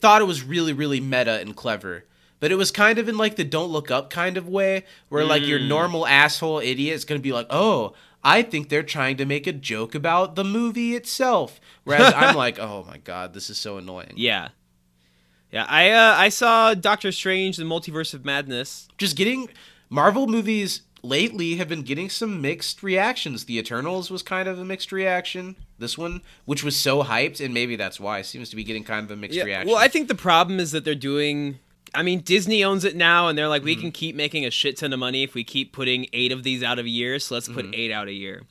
thought 0.00 0.20
it 0.20 0.24
was 0.26 0.42
really 0.42 0.72
really 0.72 1.00
meta 1.00 1.38
and 1.40 1.54
clever 1.54 2.04
but 2.40 2.50
it 2.50 2.56
was 2.56 2.72
kind 2.72 2.98
of 2.98 3.08
in 3.08 3.16
like 3.16 3.36
the 3.36 3.44
don't 3.44 3.70
look 3.70 3.88
up 3.88 4.10
kind 4.10 4.36
of 4.36 4.48
way 4.48 4.84
where 5.10 5.24
like 5.24 5.42
Mm. 5.42 5.46
your 5.48 5.58
normal 5.60 6.04
asshole 6.08 6.58
idiot 6.58 6.94
is 6.96 7.04
going 7.04 7.20
to 7.20 7.22
be 7.22 7.32
like 7.32 7.46
oh 7.48 7.94
i 8.24 8.42
think 8.42 8.68
they're 8.68 8.82
trying 8.82 9.16
to 9.16 9.24
make 9.24 9.46
a 9.46 9.52
joke 9.52 9.94
about 9.94 10.34
the 10.36 10.44
movie 10.44 10.94
itself 10.94 11.60
whereas 11.84 12.12
i'm 12.16 12.36
like 12.44 12.58
oh 12.58 12.84
my 12.88 12.98
god 12.98 13.34
this 13.34 13.48
is 13.50 13.58
so 13.58 13.76
annoying 13.78 14.12
Yeah. 14.16 14.48
Yeah, 15.50 15.66
I 15.68 15.90
uh, 15.90 16.14
I 16.16 16.30
saw 16.30 16.72
Doctor 16.72 17.12
Strange: 17.12 17.58
The 17.58 17.64
Multiverse 17.64 18.14
of 18.14 18.24
Madness. 18.24 18.88
just 18.96 19.16
getting 19.18 19.50
marvel 19.90 20.26
movies 20.26 20.80
lately 21.02 21.56
have 21.56 21.68
been 21.68 21.82
getting 21.82 22.08
some 22.08 22.40
mixed 22.40 22.82
reactions 22.82 23.44
the 23.44 23.58
eternals 23.58 24.10
was 24.10 24.22
kind 24.22 24.48
of 24.48 24.58
a 24.58 24.64
mixed 24.64 24.92
reaction 24.92 25.56
this 25.78 25.98
one 25.98 26.22
which 26.46 26.62
was 26.64 26.74
so 26.74 27.02
hyped 27.02 27.44
and 27.44 27.52
maybe 27.52 27.76
that's 27.76 27.98
why 28.00 28.22
seems 28.22 28.48
to 28.48 28.56
be 28.56 28.64
getting 28.64 28.82
kind 28.84 29.04
of 29.04 29.10
a 29.10 29.16
mixed 29.16 29.36
reaction 29.44 29.68
Well, 29.68 29.76
I 29.76 29.88
think 29.88 30.08
the 30.08 30.14
problem 30.14 30.58
is 30.58 30.70
that 30.72 30.84
they're 30.86 30.94
doing. 30.94 31.58
I 31.94 32.02
mean, 32.02 32.20
Disney 32.20 32.64
owns 32.64 32.84
it 32.84 32.96
now, 32.96 33.28
and 33.28 33.36
they're 33.36 33.48
like, 33.48 33.60
Mm-hmm. 33.62 33.66
we 33.66 33.76
can 33.76 33.92
keep 33.92 34.16
making 34.16 34.46
a 34.46 34.50
shit 34.50 34.76
ton 34.78 34.92
of 34.92 34.98
money 34.98 35.22
if 35.22 35.34
we 35.34 35.44
keep 35.44 35.72
putting 35.72 36.06
eight 36.12 36.32
of 36.32 36.42
these 36.42 36.62
out 36.62 36.78
of 36.78 36.86
a 36.86 36.88
year. 36.88 37.18
So 37.18 37.34
let's 37.34 37.48
Mm-hmm. 37.48 37.54
put 37.70 37.74
eight 37.74 37.90
out 37.92 38.08
a 38.08 38.12
year. 38.12 38.42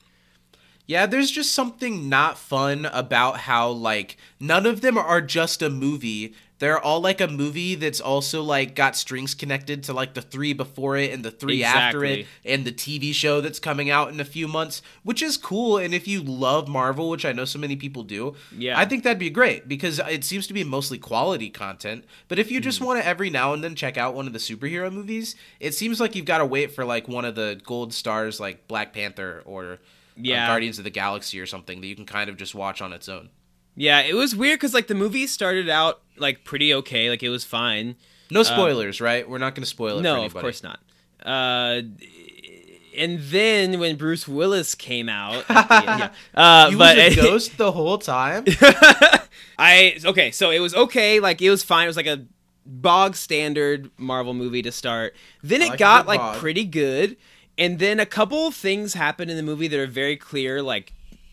Yeah, 0.86 1.06
there's 1.06 1.30
just 1.30 1.52
something 1.52 2.08
not 2.08 2.36
fun 2.38 2.86
about 2.86 3.38
how 3.38 3.70
like 3.70 4.16
none 4.40 4.66
of 4.66 4.80
them 4.80 4.98
are 4.98 5.20
just 5.20 5.62
a 5.62 5.70
movie. 5.70 6.34
They're 6.62 6.78
all 6.78 7.00
like 7.00 7.20
a 7.20 7.26
movie 7.26 7.74
that's 7.74 8.00
also 8.00 8.40
like 8.44 8.76
got 8.76 8.94
strings 8.94 9.34
connected 9.34 9.82
to 9.84 9.92
like 9.92 10.14
the 10.14 10.22
three 10.22 10.52
before 10.52 10.96
it 10.96 11.12
and 11.12 11.24
the 11.24 11.32
three 11.32 11.64
after 11.64 12.04
it 12.04 12.26
and 12.44 12.64
the 12.64 12.70
TV 12.70 13.12
show 13.12 13.40
that's 13.40 13.58
coming 13.58 13.90
out 13.90 14.10
in 14.12 14.20
a 14.20 14.24
few 14.24 14.46
months, 14.46 14.80
which 15.02 15.22
is 15.22 15.36
cool. 15.36 15.76
And 15.78 15.92
if 15.92 16.06
you 16.06 16.22
love 16.22 16.68
Marvel, 16.68 17.10
which 17.10 17.24
I 17.24 17.32
know 17.32 17.44
so 17.44 17.58
many 17.58 17.74
people 17.74 18.04
do, 18.04 18.36
Yeah. 18.56 18.78
I 18.78 18.84
think 18.84 19.02
that'd 19.02 19.18
be 19.18 19.28
great 19.28 19.66
because 19.66 19.98
it 20.08 20.22
seems 20.22 20.46
to 20.46 20.54
be 20.54 20.62
mostly 20.62 20.98
quality 20.98 21.50
content. 21.50 22.04
But 22.28 22.38
if 22.38 22.48
you 22.48 22.60
just 22.60 22.78
Mm-hmm. 22.78 22.86
want 22.86 23.00
to 23.00 23.06
every 23.08 23.28
now 23.28 23.52
and 23.54 23.64
then 23.64 23.74
check 23.74 23.96
out 23.98 24.14
one 24.14 24.28
of 24.28 24.32
the 24.32 24.38
superhero 24.38 24.92
movies, 24.92 25.34
it 25.58 25.74
seems 25.74 25.98
like 26.00 26.14
you've 26.14 26.26
got 26.26 26.38
to 26.38 26.46
wait 26.46 26.70
for 26.72 26.84
like 26.84 27.08
one 27.08 27.24
of 27.24 27.34
the 27.34 27.60
gold 27.64 27.92
stars 27.92 28.38
like 28.38 28.68
Black 28.68 28.92
Panther 28.92 29.42
or 29.44 29.78
Yeah. 30.16 30.46
Guardians 30.46 30.78
of 30.78 30.84
the 30.84 30.90
Galaxy 30.90 31.40
or 31.40 31.46
something 31.46 31.80
that 31.80 31.88
you 31.88 31.96
can 31.96 32.06
kind 32.06 32.30
of 32.30 32.36
just 32.36 32.54
watch 32.54 32.80
on 32.80 32.92
its 32.92 33.08
own. 33.08 33.30
Yeah, 33.74 34.00
it 34.00 34.14
was 34.14 34.36
weird 34.36 34.58
because 34.60 34.74
like 34.74 34.86
the 34.86 34.94
movie 34.94 35.26
started 35.26 35.68
out 35.68 36.00
like 36.16 36.44
pretty 36.44 36.74
okay, 36.74 37.10
like 37.10 37.22
it 37.22 37.30
was 37.30 37.44
fine. 37.44 37.96
No 38.30 38.42
spoilers, 38.42 39.00
right? 39.00 39.28
We're 39.28 39.38
not 39.38 39.54
going 39.54 39.62
to 39.62 39.68
spoil 39.68 39.94
it. 39.94 39.98
for 39.98 40.02
No, 40.02 40.24
of 40.24 40.34
course 40.34 40.62
not. 40.62 40.80
Uh, 41.22 41.82
and 42.96 43.20
then 43.20 43.78
when 43.78 43.96
Bruce 43.96 44.26
Willis 44.26 44.74
came 44.74 45.08
out, 45.08 45.44
at 45.50 45.68
the 45.68 45.74
end- 45.90 46.00
yeah, 46.00 46.10
uh, 46.64 46.68
You 46.70 46.78
but 46.78 46.96
was 46.96 47.18
a 47.18 47.20
ghost 47.22 47.58
the 47.58 47.72
whole 47.72 47.98
time. 47.98 48.44
I 49.58 49.98
okay, 50.04 50.30
so 50.30 50.50
it 50.50 50.60
was 50.60 50.74
okay, 50.74 51.20
like 51.20 51.40
it 51.42 51.50
was 51.50 51.62
fine. 51.62 51.84
It 51.84 51.88
was 51.88 51.96
like 51.96 52.06
a 52.06 52.24
bog 52.64 53.16
standard 53.16 53.90
Marvel 53.98 54.34
movie 54.34 54.62
to 54.62 54.72
start. 54.72 55.14
Then 55.42 55.62
it 55.62 55.70
like 55.70 55.78
got 55.78 56.06
like 56.06 56.20
bog. 56.20 56.38
pretty 56.38 56.64
good, 56.64 57.16
and 57.58 57.78
then 57.78 58.00
a 58.00 58.06
couple 58.06 58.46
of 58.46 58.54
things 58.54 58.94
happened 58.94 59.30
in 59.30 59.36
the 59.36 59.42
movie 59.42 59.68
that 59.68 59.78
are 59.78 59.86
very 59.86 60.16
clear, 60.16 60.62
like 60.62 60.92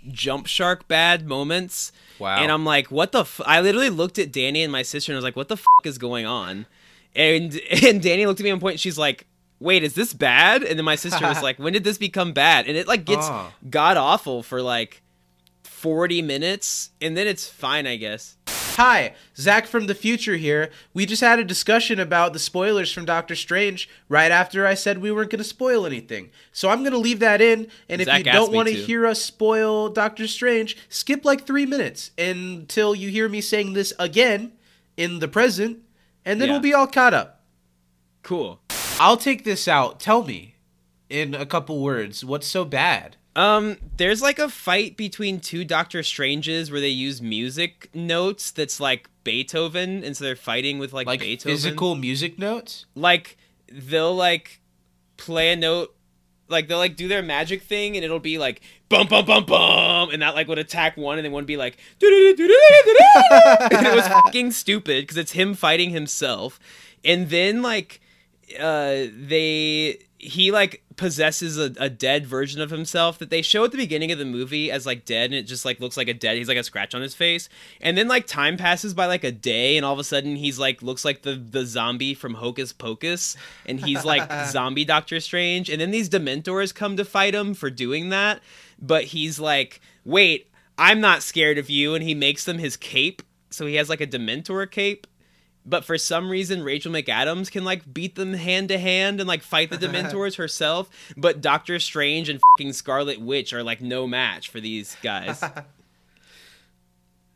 jump 0.10 0.48
shark 0.48 0.88
bad 0.88 1.28
moments. 1.28 1.92
Wow. 2.20 2.38
And 2.38 2.52
I'm 2.52 2.66
like, 2.66 2.92
what 2.92 3.12
the? 3.12 3.22
F-? 3.22 3.42
I 3.46 3.62
literally 3.62 3.90
looked 3.90 4.20
at 4.20 4.32
Danny 4.32 4.62
and 4.64 4.72
my 4.72 4.82
sister 4.82 5.12
and 5.12 5.16
I 5.16 5.20
was 5.20 5.24
like, 5.24 5.36
what 5.36 5.48
the 5.48 5.56
f- 5.56 5.64
is 5.86 5.98
going 5.98 6.26
on? 6.26 6.66
And 7.16 7.60
and 7.84 8.02
Danny 8.02 8.26
looked 8.26 8.40
at 8.40 8.44
me 8.44 8.50
at 8.50 8.54
one 8.54 8.60
point. 8.62 8.74
And 8.74 8.80
she's 8.80 8.98
like. 8.98 9.26
Wait, 9.62 9.84
is 9.84 9.94
this 9.94 10.14
bad? 10.14 10.64
And 10.64 10.80
then 10.80 10.86
my 10.86 10.96
sister 10.96 11.22
was 11.28 11.44
like, 11.44 11.60
"When 11.60 11.74
did 11.74 11.84
this 11.84 11.98
become 11.98 12.32
bad?" 12.32 12.66
And 12.66 12.78
it 12.78 12.88
like 12.88 13.04
gets 13.04 13.26
Ah. 13.28 13.52
god 13.70 13.98
awful 13.98 14.42
for 14.42 14.62
like 14.62 15.02
40 15.64 16.22
minutes 16.22 16.92
and 17.02 17.16
then 17.18 17.28
it's 17.28 17.48
fine 17.48 17.86
i 17.88 17.96
guess 17.98 18.38
Hi, 18.80 19.14
Zach 19.36 19.68
from 19.68 19.88
the 19.88 19.94
future 19.94 20.38
here. 20.38 20.70
We 20.94 21.06
just 21.06 21.20
had 21.20 21.38
a 21.38 21.44
discussion 21.44 22.00
about 22.00 22.32
the 22.32 22.40
spoilers 22.40 22.94
from 22.94 23.04
Doctor 23.04 23.36
Strange 23.36 23.90
right 24.08 24.32
after 24.32 24.66
I 24.66 24.74
said 24.74 25.00
we 25.00 25.12
weren't 25.12 25.32
going 25.32 25.40
to 25.40 25.44
spoil 25.44 25.86
anything. 25.86 26.30
So 26.54 26.70
I'm 26.70 26.80
going 26.80 26.94
to 26.94 26.98
leave 26.98 27.20
that 27.20 27.42
in. 27.42 27.68
And 27.90 28.00
if 28.00 28.08
you 28.08 28.24
don't 28.24 28.54
want 28.54 28.70
to 28.70 28.76
to. 28.76 28.82
hear 28.82 29.06
us 29.06 29.22
spoil 29.22 29.90
Doctor 29.90 30.28
Strange, 30.28 30.78
skip 30.88 31.26
like 31.26 31.46
three 31.46 31.66
minutes 31.66 32.12
until 32.18 32.96
you 32.96 33.10
hear 33.10 33.28
me 33.28 33.42
saying 33.42 33.74
this 33.74 33.92
again 34.00 34.54
in 34.96 35.20
the 35.20 35.28
present, 35.28 35.80
and 36.24 36.40
then 36.40 36.48
Yeah. 36.48 36.54
we'll 36.54 36.62
be 36.62 36.74
all 36.74 36.88
caught 36.88 37.14
up. 37.14 37.42
cool 38.24 38.62
I'll 38.98 39.18
take 39.18 39.44
this 39.44 39.68
out. 39.68 40.00
Tell 40.00 40.24
me 40.24 40.56
in 41.10 41.36
a 41.36 41.46
couple 41.46 41.82
words 41.84 42.24
what's 42.24 42.48
so 42.48 42.64
bad. 42.64 43.18
Um 43.36 43.78
there's 43.98 44.22
like 44.22 44.40
a 44.40 44.50
fight 44.50 44.98
between 44.98 45.40
two 45.40 45.64
doctor 45.64 46.02
stranges 46.04 46.72
where 46.72 46.82
they 46.82 46.90
use 46.90 47.22
music 47.22 47.90
notes 47.94 48.52
that's 48.52 48.80
like 48.80 49.10
beethoven 49.24 50.04
and 50.04 50.18
so 50.18 50.24
they're 50.24 50.36
fighting 50.36 50.80
with 50.80 50.92
like, 50.94 51.06
Like 51.08 51.20
beethoven 51.20 51.56
physical 51.56 51.96
music 51.96 52.40
notes? 52.40 52.86
like 52.96 53.38
they'll 53.72 54.16
like 54.16 54.62
play 55.18 55.52
a 55.52 55.56
note 55.56 55.96
like 56.48 56.68
they'll 56.68 56.80
like 56.80 56.96
do 56.96 57.08
their 57.08 57.22
magic 57.22 57.62
thing 57.62 57.96
and 57.96 58.04
it'll 58.04 58.20
be 58.20 58.40
like 58.40 58.62
bum 58.90 59.08
bum 59.08 59.24
bum 59.26 59.46
bum 59.46 60.10
and 60.10 60.22
that 60.24 60.34
like 60.34 60.48
would 60.48 60.58
attack 60.58 60.98
one 60.98 61.20
and 61.20 61.26
then 61.26 61.32
one 61.32 61.42
would 61.44 61.48
be 61.48 61.58
like 61.58 61.78
it 62.02 63.96
was 63.96 64.08
fucking 64.08 64.52
stupid 64.52 65.04
because 65.04 65.18
it's 65.18 65.34
him 65.34 65.54
fighting 65.54 65.92
himself 65.92 66.60
and 67.06 67.30
then 67.30 67.62
like 67.62 68.02
uh 68.60 69.06
they 69.14 70.00
he 70.20 70.52
like 70.52 70.84
possesses 70.98 71.58
a, 71.58 71.74
a 71.78 71.90
dead 71.90 72.28
version 72.28 72.62
of 72.62 72.70
himself 72.70 73.18
that 73.20 73.30
they 73.30 73.42
show 73.42 73.64
at 73.64 73.72
the 73.72 73.78
beginning 73.78 74.12
of 74.12 74.20
the 74.20 74.26
movie 74.26 74.70
as 74.70 74.86
like 74.86 75.06
dead 75.06 75.28
and 75.28 75.36
it 75.36 75.44
just 75.44 75.64
like 75.64 75.80
looks 75.80 75.96
like 75.96 76.10
a 76.10 76.14
dead 76.14 76.36
he's 76.38 76.50
like 76.50 76.58
a 76.58 76.64
scratch 76.64 76.94
on 76.94 77.02
his 77.02 77.16
face. 77.16 77.48
And 77.80 77.98
then 77.98 78.10
like 78.10 78.28
time 78.28 78.58
passes 78.58 78.94
by 78.94 79.06
like 79.06 79.24
a 79.24 79.32
day 79.32 79.78
and 79.78 79.86
all 79.86 79.94
of 79.94 80.00
a 80.00 80.04
sudden 80.04 80.36
he's 80.36 80.60
like 80.60 80.84
looks 80.84 81.06
like 81.06 81.22
the 81.22 81.36
the 81.36 81.66
zombie 81.66 82.14
from 82.14 82.34
hocus 82.34 82.74
pocus 82.74 83.38
and 83.66 83.80
he's 83.80 84.04
like 84.04 84.30
zombie 84.48 84.84
doctor 84.84 85.22
strange. 85.22 85.70
And 85.70 85.80
then 85.80 85.92
these 85.92 86.10
dementors 86.10 86.76
come 86.76 86.98
to 86.98 87.06
fight 87.06 87.34
him 87.34 87.54
for 87.54 87.70
doing 87.70 88.10
that 88.10 88.42
but 88.82 89.06
he's 89.06 89.40
like 89.40 89.80
wait 90.04 90.50
i'm 90.78 91.00
not 91.00 91.24
scared 91.24 91.58
of 91.58 91.70
you 91.70 91.96
and 91.96 92.04
he 92.04 92.14
makes 92.14 92.44
them 92.44 92.58
his 92.58 92.76
cape. 92.76 93.22
So 93.52 93.66
he 93.66 93.76
has 93.76 93.90
like 93.90 94.02
a 94.02 94.08
dementor 94.08 94.70
cape 94.70 95.08
but 95.70 95.86
for 95.86 95.98
some 95.98 96.30
reason 96.30 96.64
Rachel 96.64 96.92
McAdams 96.92 97.52
can 97.52 97.64
like 97.64 97.94
beat 97.94 98.16
them 98.16 98.34
hand 98.34 98.70
to 98.70 98.78
hand 98.78 99.20
and 99.20 99.28
like 99.28 99.44
fight 99.44 99.70
the 99.70 99.78
Dementors 99.86 100.36
herself, 100.38 100.90
but 101.16 101.42
Doctor 101.42 101.80
Strange 101.80 102.28
and 102.30 102.40
fucking 102.58 102.74
Scarlet 102.74 103.22
Witch 103.22 103.54
are 103.54 103.64
like 103.64 103.80
no 103.82 104.08
match 104.08 104.50
for 104.50 104.60
these 104.60 104.98
guys. 105.02 105.44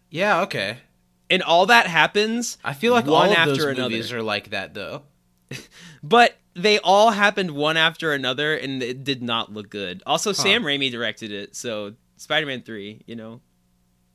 Yeah, 0.09 0.41
okay. 0.41 0.77
and 1.29 1.41
all 1.41 1.65
that 1.67 1.87
happens 1.87 2.57
I 2.63 2.73
feel 2.73 2.93
like 2.93 3.05
one 3.07 3.29
all 3.29 3.31
of 3.31 3.37
after 3.37 3.53
those 3.55 3.63
another. 3.65 3.89
movies 3.89 4.11
are 4.13 4.21
like 4.21 4.49
that 4.51 4.73
though. 4.73 5.03
But 6.03 6.37
they 6.53 6.77
all 6.79 7.11
happened 7.11 7.51
one 7.51 7.77
after 7.77 8.13
another 8.13 8.55
and 8.55 8.83
it 8.83 9.03
did 9.03 9.23
not 9.23 9.51
look 9.53 9.69
good. 9.69 10.03
Also 10.05 10.33
Sam 10.33 10.63
Raimi 10.63 10.91
directed 10.91 11.31
it, 11.31 11.55
so 11.55 11.93
Spider-Man 12.17 12.61
3, 12.63 13.03
you 13.07 13.15
know, 13.15 13.41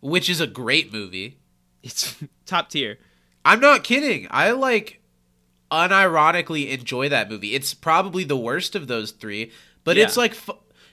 Which 0.00 0.28
is 0.30 0.40
a 0.40 0.46
great 0.46 0.92
movie. 0.92 1.38
it's 1.82 2.14
top 2.46 2.68
tier. 2.70 2.98
I'm 3.44 3.60
not 3.60 3.84
kidding. 3.84 4.26
I 4.30 4.50
like 4.52 5.00
unironically 5.70 6.70
enjoy 6.70 7.08
that 7.08 7.30
movie. 7.30 7.54
It's 7.54 7.74
probably 7.74 8.24
the 8.24 8.36
worst 8.36 8.74
of 8.74 8.86
those 8.86 9.10
three, 9.12 9.52
but 9.84 9.96
Yeah. 9.96 10.04
it's 10.04 10.16
like 10.16 10.34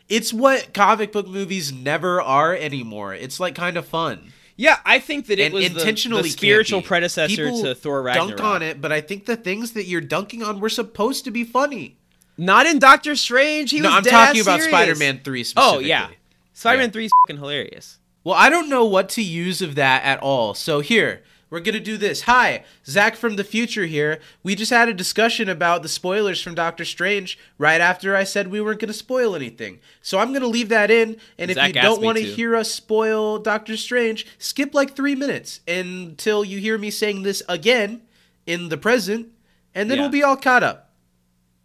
it's 0.07 0.31
what 0.33 0.73
comic 0.73 1.11
book 1.11 1.27
movies 1.27 1.71
never 1.73 2.21
are 2.21 2.55
anymore. 2.55 3.13
It's 3.15 3.39
like 3.39 3.55
kind 3.55 3.77
of 3.77 3.87
fun. 3.87 4.31
Yeah, 4.57 4.77
I 4.85 4.99
think 4.99 5.27
that 5.27 5.39
it 5.39 5.45
and 5.45 5.53
was 5.53 5.65
intentionally 5.65 6.23
the, 6.23 6.29
spiritual 6.29 6.81
campy. 6.81 6.85
predecessor 6.85 7.35
People 7.35 7.61
to 7.63 7.75
Thor 7.75 8.01
Ragnarok. 8.03 8.37
Dunk 8.37 8.41
on 8.43 8.61
it, 8.61 8.79
but 8.79 8.91
I 8.91 9.01
think 9.01 9.25
the 9.25 9.35
things 9.35 9.71
that 9.73 9.85
you're 9.85 9.99
dunking 10.01 10.43
on 10.43 10.59
were 10.61 10.69
supposed 10.69 11.25
to 11.25 11.31
be 11.31 11.43
funny. 11.43 11.97
Not 12.37 12.65
in 12.65 12.79
Doctor 12.79 13.15
Strange. 13.15 13.71
He 13.71 13.79
no, 13.81 13.89
was 13.89 13.97
I'm 13.97 14.03
talking 14.03 14.39
ass 14.39 14.45
about. 14.47 14.61
Spider-Man 14.61 15.21
3 15.23 15.43
Specifically. 15.43 15.85
Oh 15.85 15.87
yeah, 15.87 16.07
Spider-Man 16.53 16.87
Yeah. 16.89 16.91
3 16.93 17.05
is 17.05 17.11
fucking 17.27 17.37
hilarious. 17.41 17.97
Well, 18.23 18.35
I 18.35 18.49
don't 18.49 18.69
know 18.69 18.85
what 18.85 19.09
to 19.09 19.21
use 19.21 19.61
of 19.61 19.75
that 19.75 20.03
at 20.03 20.19
all. 20.19 20.53
So 20.53 20.79
here, 20.79 21.21
we're 21.49 21.59
gonna 21.59 21.79
do 21.79 21.97
this. 21.97 22.21
Hi, 22.23 22.63
Zach 22.85 23.15
from 23.15 23.35
the 23.35 23.43
future 23.43 23.85
here. 23.85 24.19
We 24.43 24.55
just 24.55 24.71
had 24.71 24.89
a 24.89 24.93
discussion 24.93 25.47
about 25.47 25.83
the 25.83 25.89
spoilers 25.89 26.41
from 26.41 26.55
Doctor 26.55 26.83
Strange 26.85 27.37
right 27.57 27.79
after 27.79 28.15
I 28.15 28.23
said 28.23 28.47
we 28.49 28.59
weren't 28.61 28.79
gonna 28.79 28.93
spoil 28.93 29.35
anything. 29.35 29.79
So 30.01 30.19
I'm 30.19 30.33
gonna 30.33 30.47
leave 30.47 30.69
that 30.69 30.89
in. 30.91 31.17
And 31.37 31.51
if 31.51 31.57
you 31.57 31.73
don't 31.73 32.01
want 32.01 32.17
to 32.17 32.23
to. 32.23 32.29
hear 32.31 32.55
us 32.55 32.71
spoil 32.71 33.39
Doctor 33.39 33.77
Strange, 33.77 34.25
skip 34.39 34.73
like 34.73 34.95
three 34.95 35.15
minutes 35.15 35.59
until 35.67 36.43
you 36.43 36.59
hear 36.59 36.77
me 36.77 36.89
saying 36.91 37.23
this 37.23 37.41
again 37.47 38.01
in 38.45 38.69
the 38.69 38.77
present, 38.77 39.27
and 39.73 39.89
then 39.89 39.97
Yeah. 39.97 40.03
we'll 40.03 40.11
be 40.11 40.23
all 40.23 40.37
caught 40.37 40.63
up. 40.63 40.91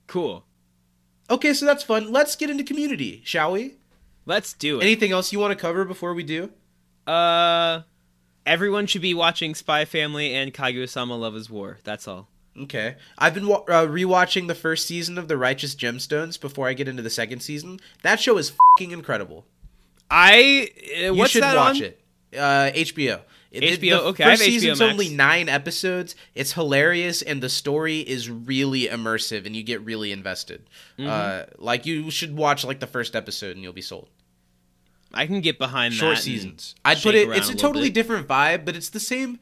Cool. 0.06 0.44
Okay, 1.28 1.54
so 1.54 1.64
that's 1.64 1.84
fun. 1.84 2.10
Let's 2.10 2.34
get 2.36 2.50
into 2.50 2.64
community, 2.64 3.22
shall 3.24 3.52
we? 3.52 3.76
Let's 4.26 4.52
do 4.52 4.78
it. 4.78 4.82
Anything 4.82 5.12
else 5.12 5.32
you 5.32 5.38
want 5.38 5.52
to 5.52 5.60
cover 5.60 5.84
before 5.84 6.12
we 6.14 6.22
do? 6.22 6.50
uh, 7.06 7.82
everyone 8.46 8.86
should 8.86 9.02
be 9.02 9.14
watching 9.14 9.54
Spy 9.54 9.84
Family 9.84 10.34
and 10.34 10.52
Kaguya-sama 10.54 11.14
Love 11.16 11.36
Is 11.36 11.48
War. 11.50 11.78
That's 11.84 12.06
all. 12.08 12.28
Okay. 12.58 12.96
I've 13.18 13.34
been 13.34 13.46
wa- 13.46 13.64
uh, 13.68 13.86
rewatching 13.86 14.48
the 14.48 14.54
first 14.54 14.86
season 14.86 15.18
of 15.18 15.28
The 15.28 15.36
Righteous 15.36 15.74
Gemstones 15.74 16.40
before 16.40 16.68
I 16.68 16.72
get 16.74 16.88
into 16.88 17.02
the 17.02 17.10
second 17.10 17.40
season. 17.40 17.80
That 18.02 18.20
show 18.20 18.36
is 18.38 18.52
fucking 18.76 18.90
incredible. 18.90 19.46
I 20.10 20.70
uh, 21.04 21.12
You 21.12 21.26
should 21.28 21.42
watch 21.42 21.76
on? 21.80 21.82
it. 21.82 22.00
Uh, 22.36 22.70
HBO. 22.74 23.20
The- 23.52 23.60
HBO, 23.60 23.80
The 23.80 24.02
okay, 24.02 24.24
I 24.24 24.30
First 24.30 24.42
season's 24.44 24.80
only 24.80 25.08
nine 25.08 25.48
episodes. 25.48 26.14
It's 26.36 26.52
hilarious, 26.52 27.20
and 27.22 27.42
the 27.42 27.48
story 27.48 27.98
is 28.00 28.30
really 28.30 28.82
immersive, 28.86 29.44
and 29.46 29.56
you 29.56 29.62
get 29.64 29.80
really 29.84 30.12
invested. 30.12 30.68
Mm-hmm. 30.98 31.08
Uh, 31.10 31.42
like 31.58 31.84
you 31.86 32.10
should 32.12 32.36
watch 32.36 32.64
like 32.64 32.78
the 32.78 32.86
first 32.86 33.16
episode, 33.16 33.56
and 33.56 33.62
you'll 33.64 33.72
be 33.72 33.82
sold. 33.82 34.08
I 35.12 35.26
can 35.26 35.40
get 35.40 35.58
behind 35.58 35.94
Short 35.94 36.18
seasons. 36.18 36.74
I'd 36.84 36.98
put 37.02 37.14
it. 37.14 37.28
It's 37.30 37.48
a 37.48 37.52
little 37.52 37.54
totally 37.68 37.88
bit. 37.88 37.94
different 37.94 38.28
vibe, 38.28 38.64
but 38.64 38.76
it's 38.76 38.90
the 38.90 39.00
same. 39.00 39.38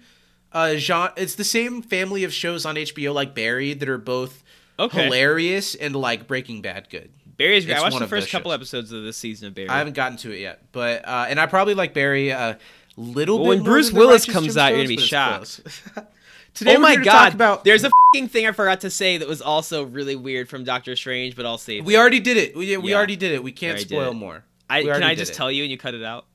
Uh, 0.53 0.77
genre. 0.77 1.13
It's 1.17 1.35
the 1.35 1.45
same 1.45 1.83
family 1.83 2.25
of 2.25 2.33
shows 2.33 2.65
on 2.65 2.77
HBO 2.77 3.13
like 3.13 3.35
Barry 3.35 3.75
that 3.75 3.89
are 3.89 3.99
both 3.99 4.43
Okay. 4.79 5.05
hilarious 5.05 5.75
and 5.75 5.95
like 5.95 6.27
Breaking 6.27 6.63
Bad 6.63 6.89
good. 6.89 7.11
Barry's 7.37 7.67
great. 7.67 7.77
I 7.77 7.83
watched 7.83 7.99
the 7.99 8.07
first 8.07 8.31
couple 8.31 8.51
shows. 8.51 8.55
episodes 8.57 8.93
of 8.93 9.03
this 9.05 9.17
season 9.17 9.49
of 9.49 9.55
Barry. 9.55 9.69
I 9.69 9.79
haven't 9.79 9.93
gotten 9.93 10.17
to 10.19 10.33
it 10.33 10.41
yet, 10.41 10.63
but 10.73 11.07
uh, 11.07 11.27
and 11.29 11.39
I 11.39 11.47
probably 11.47 11.75
like 11.75 11.93
Barry 11.95 12.31
a 12.31 12.59
little 12.97 13.39
Well, 13.41 13.51
bit. 13.51 13.57
when 13.59 13.65
Bruce 13.65 13.93
Willis 13.93 14.25
comes 14.25 14.57
out, 14.57 14.69
you're 14.69 14.79
gonna 14.79 14.89
be 14.89 14.97
shocked. 14.97 15.61
Today 16.55 16.75
oh 16.77 16.81
my 16.81 16.97
god! 16.97 17.35
about. 17.35 17.63
There's 17.63 17.85
a 17.85 17.91
fucking 18.13 18.29
thing 18.29 18.47
I 18.47 18.53
forgot 18.53 18.81
to 18.81 18.91
say 18.91 19.19
that 19.19 19.29
was 19.29 19.41
also 19.43 19.85
really 19.85 20.17
weird 20.17 20.49
from 20.49 20.65
Doctor 20.65 20.97
Strange, 20.97 21.37
but 21.37 21.47
I'll 21.47 21.59
save. 21.59 21.85
we 21.85 21.97
already 21.97 22.19
did 22.21 22.37
it. 22.37 22.57
We, 22.57 22.77
we 22.79 22.91
Yeah. 22.91 22.97
already 22.97 23.15
did 23.17 23.33
it. 23.33 23.43
We 23.45 23.53
can't 23.53 23.79
spoil 23.79 24.15
more. 24.15 24.45
I, 24.71 24.83
can 24.83 25.03
I 25.03 25.15
just 25.15 25.33
it. 25.33 25.35
tell 25.35 25.51
you 25.51 25.63
and 25.63 25.71
you 25.71 25.79
cut 25.79 25.95
it 25.95 26.05
out? 26.05 26.27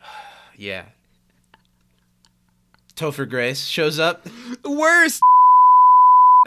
Yeah. 0.56 0.84
Topher 2.94 3.28
Grace 3.28 3.64
shows 3.64 3.98
up. 3.98 4.24
Worst. 4.64 5.20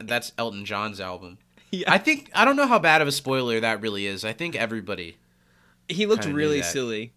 That's 0.01 0.31
Elton 0.37 0.65
John's 0.65 0.99
album. 1.01 1.37
Yeah. 1.69 1.91
I 1.91 1.97
think 1.97 2.31
I 2.33 2.45
don't 2.45 2.55
know 2.55 2.65
how 2.65 2.79
bad 2.79 3.01
of 3.01 3.09
a 3.09 3.11
spoiler 3.11 3.59
that 3.59 3.81
really 3.81 4.05
is. 4.07 4.23
I 4.23 4.31
think 4.31 4.55
everybody. 4.55 5.17
He 5.89 6.05
looked 6.05 6.23
really 6.23 6.61
silly. 6.61 7.11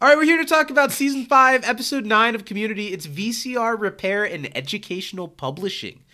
All 0.00 0.08
right, 0.08 0.16
we're 0.16 0.22
here 0.22 0.36
to 0.36 0.44
talk 0.44 0.70
about 0.70 0.92
season 0.92 1.24
five, 1.26 1.64
episode 1.64 2.06
nine 2.06 2.36
of 2.36 2.44
Community. 2.44 2.92
It's 2.92 3.08
VCR 3.08 3.80
repair 3.80 4.22
and 4.22 4.56
educational 4.56 5.26
publishing. 5.26 6.04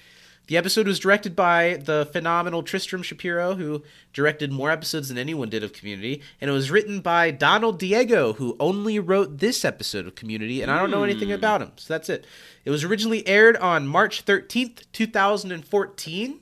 The 0.48 0.56
episode 0.56 0.88
was 0.88 0.98
directed 0.98 1.36
by 1.36 1.80
the 1.84 2.08
phenomenal 2.12 2.62
Tristram 2.62 3.02
Shapeero, 3.02 3.56
who 3.56 3.84
directed 4.12 4.52
more 4.52 4.70
episodes 4.70 5.08
than 5.08 5.16
anyone 5.16 5.48
did 5.48 5.62
of 5.62 5.72
Community, 5.72 6.20
and 6.40 6.50
it 6.50 6.52
was 6.52 6.70
written 6.70 7.00
by 7.00 7.30
Donald 7.30 7.78
Diego, 7.78 8.32
who 8.34 8.56
only 8.58 8.98
wrote 8.98 9.38
this 9.38 9.64
episode 9.64 10.06
of 10.06 10.16
Community, 10.16 10.60
and 10.60 10.70
I 10.70 10.78
don't 10.78 10.90
know 10.90 11.04
anything 11.04 11.28
hmm. 11.28 11.34
about 11.34 11.62
him, 11.62 11.72
so 11.76 11.94
that's 11.94 12.08
it. 12.08 12.26
It 12.64 12.70
was 12.70 12.82
originally 12.82 13.26
aired 13.26 13.56
on 13.56 13.86
March 13.86 14.24
13th, 14.24 14.82
2014, 14.92 16.40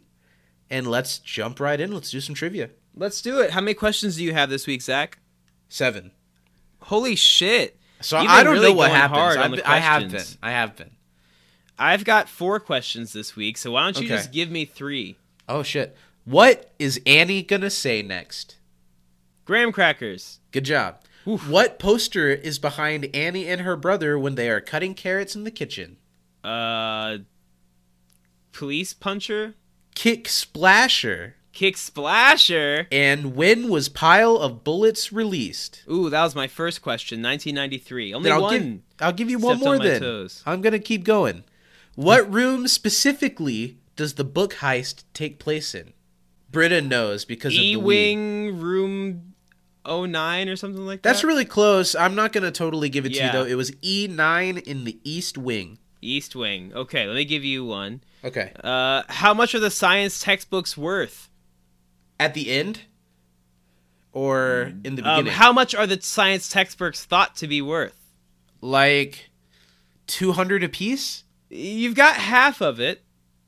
and 0.71 0.87
let's 0.87 1.19
jump 1.19 1.61
right 1.61 1.80
in. 1.80 1.92
Let's 1.92 2.11
do 2.11 2.21
some 2.21 2.35
trivia. 2.35 2.71
Let's 2.95 3.21
do 3.21 3.40
it. 3.40 3.50
How 3.50 3.61
many 3.61 3.75
questions 3.75 4.16
do 4.16 4.25
you 4.25 4.33
have 4.33 4.49
this 4.49 4.66
week, 4.66 4.80
Zach? 4.83 5.19
Seven. 5.69 6.12
Holy 6.83 7.16
shit! 7.16 7.78
So 8.00 8.16
I 8.16 8.42
don't 8.42 8.54
really 8.54 8.71
know 8.71 8.76
what 8.76 8.90
happens. 8.90 9.57
Been- 9.57 9.66
I 9.66 9.78
have 9.78 10.11
been. 10.11 10.25
I 10.42 10.50
have 10.52 10.76
been. 10.76 10.90
I've 11.80 12.04
got 12.04 12.28
four 12.28 12.60
questions 12.60 13.12
this 13.14 13.34
week, 13.34 13.56
so 13.56 13.72
why 13.72 13.84
don't 13.84 13.99
you 13.99 14.06
Okay. 14.06 14.16
just 14.16 14.32
give 14.32 14.50
me 14.50 14.64
three? 14.66 15.16
Oh 15.49 15.62
shit. 15.62 15.96
What 16.25 16.70
is 16.78 17.00
Annie 17.06 17.42
gonna 17.42 17.70
say 17.70 18.02
next? 18.02 18.56
Graham 19.46 19.72
crackers. 19.72 20.38
Good 20.52 20.64
job. 20.66 21.00
What 21.25 21.78
poster 21.78 22.28
is 22.30 22.58
behind 22.58 23.08
Annie 23.14 23.46
and 23.49 23.62
her 23.62 23.76
brother 23.76 24.18
when 24.18 24.34
they 24.37 24.49
are 24.50 24.60
cutting 24.60 24.94
carrots 24.94 25.34
in 25.34 25.44
the 25.44 25.50
kitchen? 25.50 25.96
Uh, 26.44 27.18
police 28.52 28.92
puncher. 28.92 29.54
Kick 29.94 30.28
Splasher. 30.28 31.34
Kick 31.52 31.76
splasher. 31.76 32.87
And 32.92 33.34
when 33.34 33.68
was 33.68 33.88
Pile 33.88 34.37
of 34.37 34.62
Bullets 34.62 35.12
released? 35.12 35.82
Ooh, 35.90 36.08
that 36.08 36.22
was 36.22 36.34
my 36.37 36.46
first 36.46 36.80
question. 36.80 37.20
1993. 37.22 38.14
Only 38.14 38.28
Then 38.30 38.37
I'll 38.37 38.42
one. 38.42 38.52
give 38.60 38.80
I'll 39.00 39.12
give 39.12 39.30
you 39.30 39.38
one 39.38 39.58
more 39.58 39.75
on 39.75 39.82
then. 39.82 40.00
toes. 40.00 40.42
I'm 40.46 40.60
gonna 40.62 40.78
keep 40.78 41.02
going. 41.04 41.42
What 42.00 42.33
room 42.33 42.66
specifically 42.66 43.76
does 43.95 44.14
the 44.14 44.25
book 44.25 44.54
heist 44.54 45.04
take 45.12 45.38
place 45.38 45.75
in? 45.75 45.92
Britta 46.50 46.80
knows 46.80 47.26
because 47.26 47.52
of 47.52 47.61
E 47.61 47.76
wing 47.76 48.59
room 48.59 49.35
09 49.87 50.49
or 50.49 50.57
something 50.57 50.87
like 50.87 51.02
that. 51.02 51.11
That's 51.11 51.25
really 51.25 51.45
close. 51.45 51.95
I'm 51.95 52.14
not 52.14 52.33
gonna 52.33 52.52
totally 52.52 52.88
give 52.88 53.04
it 53.04 53.12
to 53.12 53.23
you 53.23 53.30
though. 53.30 53.45
It 53.45 53.54
was 53.54 53.73
E9 53.83 54.62
in 54.62 54.85
the 54.85 54.99
East 55.04 55.37
Wing. 55.37 55.78
East 56.00 56.35
wing. 56.35 56.73
Okay, 56.75 57.07
let 57.07 57.14
me 57.16 57.26
give 57.26 57.45
you 57.45 57.66
one. 57.66 58.00
Okay. 58.25 58.52
Uh, 58.64 59.02
how 59.11 59.35
much 59.35 59.54
are 59.54 59.61
the 59.61 59.71
science 59.71 60.23
textbooks 60.23 60.78
worth? 60.78 61.28
At 62.19 62.33
the 62.33 62.50
end, 62.50 62.80
or 64.12 64.73
in 64.85 64.95
the 64.95 65.02
Um, 65.07 65.19
beginning? 65.25 65.33
how 65.38 65.52
much 65.52 65.75
are 65.75 65.87
the 65.87 66.00
science 66.00 66.49
textbooks 66.49 67.04
thought 67.04 67.37
to 67.37 67.47
be 67.47 67.61
worth? 67.61 67.95
like 68.62 69.28
200 70.07 70.64
apiece? 70.64 71.25
You've 71.50 71.95
got 71.97 72.14
half 72.16 72.61
of 72.62 72.80
it. 72.80 73.02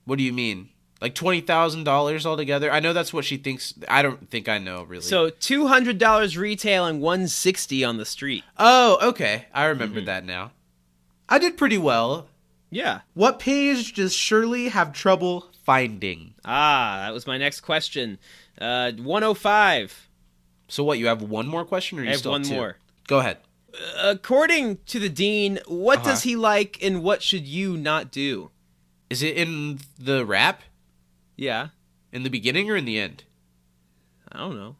What 0.04 0.18
do 0.18 0.24
you 0.24 0.32
mean? 0.32 0.68
Like 1.00 1.14
twenty 1.14 1.40
thousand 1.40 1.84
dollars 1.84 2.26
altogether? 2.26 2.70
I 2.70 2.80
know 2.80 2.92
that's 2.92 3.12
what 3.12 3.24
she 3.24 3.36
thinks. 3.36 3.74
I 3.88 4.02
don't 4.02 4.28
think 4.30 4.48
I 4.48 4.58
know 4.58 4.82
really. 4.84 5.02
So 5.02 5.30
two 5.30 5.66
hundred 5.68 5.98
dollars 5.98 6.36
retail 6.36 6.86
and 6.86 7.00
one 7.00 7.26
sixty 7.28 7.82
on 7.84 7.96
the 7.96 8.04
street. 8.04 8.44
oh, 8.58 8.98
okay, 9.10 9.46
I 9.54 9.64
remember 9.66 9.98
Mm-hmm. 9.98 10.06
that 10.06 10.24
now. 10.24 10.52
I 11.28 11.38
did 11.38 11.56
pretty 11.56 11.78
well. 11.78 12.28
Yeah. 12.70 13.00
What 13.14 13.38
page 13.38 13.94
does 13.94 14.14
Shirley 14.14 14.68
have 14.68 14.92
trouble 14.92 15.48
finding? 15.64 16.34
Ah, 16.44 17.02
that 17.04 17.12
was 17.14 17.26
my 17.26 17.36
next 17.38 17.60
question. 17.62 18.18
Uh, 18.60 18.92
one 18.92 19.22
oh 19.24 19.34
five. 19.34 20.08
So 20.68 20.84
what? 20.84 20.98
You 20.98 21.06
have 21.06 21.22
one 21.22 21.48
more 21.48 21.64
question, 21.64 21.98
or 21.98 22.02
you 22.02 22.08
I 22.08 22.12
have 22.12 22.20
still 22.20 22.32
one 22.32 22.42
two? 22.44 22.54
more. 22.54 22.76
Go 23.08 23.18
ahead. 23.18 23.38
According 23.98 24.78
to 24.86 24.98
the 24.98 25.08
dean, 25.08 25.58
what 25.66 25.98
Uh-huh. 26.00 26.10
does 26.10 26.22
he 26.24 26.36
like 26.36 26.78
and 26.82 27.02
what 27.02 27.22
should 27.22 27.46
you 27.46 27.76
not 27.76 28.10
do? 28.10 28.50
Is 29.10 29.22
it 29.22 29.36
in 29.36 29.80
the 29.98 30.24
rap? 30.24 30.62
Yeah, 31.36 31.68
In 32.12 32.22
the 32.24 32.30
beginning 32.30 32.70
or 32.70 32.76
in 32.76 32.84
the 32.84 32.98
end? 32.98 33.24
I 34.30 34.38
don't 34.38 34.56
know. 34.56 34.76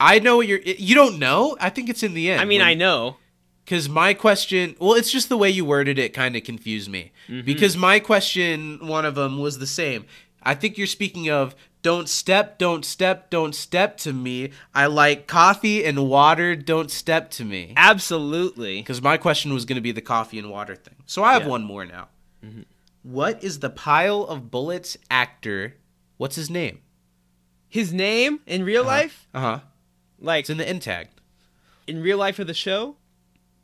I 0.00 0.20
know 0.20 0.36
what 0.36 0.46
you're. 0.46 0.60
You 0.60 0.94
don't 0.94 1.18
know? 1.18 1.56
I 1.60 1.68
think 1.70 1.88
it's 1.88 2.02
in 2.04 2.14
the 2.14 2.30
end. 2.30 2.40
I 2.40 2.44
mean, 2.44 2.62
I 2.62 2.74
know. 2.74 3.16
Because 3.64 3.88
my 3.88 4.14
question, 4.14 4.76
well, 4.78 4.94
it's 4.94 5.10
just 5.10 5.28
the 5.28 5.36
way 5.36 5.50
you 5.50 5.64
worded 5.64 5.98
it 5.98 6.14
kind 6.14 6.36
of 6.36 6.44
confused 6.44 6.88
me. 6.90 7.12
Mm-hmm. 7.28 7.44
Because 7.44 7.76
my 7.76 7.98
question, 7.98 8.78
one 8.86 9.04
of 9.04 9.14
them 9.16 9.38
was 9.40 9.58
the 9.58 9.66
same. 9.66 10.06
I 10.42 10.54
think 10.54 10.78
you're 10.78 10.86
speaking 10.86 11.28
of 11.28 11.54
don't 11.82 12.08
step, 12.08 12.58
don't 12.58 12.84
step, 12.84 13.30
don't 13.30 13.54
step 13.54 13.96
to 13.98 14.12
me. 14.12 14.50
I 14.74 14.86
like 14.86 15.26
coffee 15.26 15.84
and 15.84 16.08
water, 16.08 16.56
don't 16.56 16.90
step 16.90 17.30
to 17.32 17.44
me. 17.44 17.72
Absolutely. 17.76 18.80
Because 18.80 19.00
my 19.00 19.16
question 19.16 19.52
was 19.54 19.64
going 19.64 19.76
to 19.76 19.80
be 19.82 19.92
the 19.92 20.00
coffee 20.00 20.38
and 20.38 20.50
water 20.50 20.74
thing. 20.76 20.96
So 21.06 21.22
I 21.22 21.32
have 21.34 21.42
Yeah. 21.42 21.44
Mm-hmm. 21.44 21.50
one 21.50 21.64
more 21.64 21.84
now. 21.86 22.08
What 23.02 23.42
is 23.42 23.60
the 23.60 23.70
pile 23.70 24.22
of 24.24 24.50
bullets 24.50 24.96
actor? 25.10 25.76
What's 26.16 26.36
his 26.36 26.50
name? 26.50 26.80
His 27.68 27.92
name 27.92 28.40
in 28.46 28.64
real 28.64 28.84
life, 28.84 29.28
Uh 29.32 29.40
huh. 29.40 29.60
like 30.18 30.40
It's 30.42 30.50
in 30.50 30.58
the 30.58 30.68
end 30.68 30.82
tag. 30.82 31.08
in 31.86 32.02
real 32.02 32.18
life 32.18 32.38
of 32.38 32.46
the 32.46 32.54
show. 32.54 32.96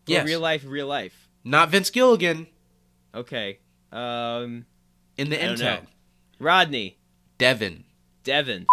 Yes. 0.07 0.27
real 0.27 0.41
life, 0.41 0.63
real 0.67 0.87
life. 0.87 1.29
Not 1.45 1.71
Vince 1.71 1.91
Gilligan. 1.91 2.47
Okay. 3.15 3.59
Um, 3.91 4.67
In 5.17 5.31
the 5.31 5.41
end 5.41 5.59
don't 5.59 5.67
know. 5.67 5.77
tag. 5.77 5.87
Rodney, 6.39 6.99
Devin. 7.39 7.85
Devin. 8.25 8.67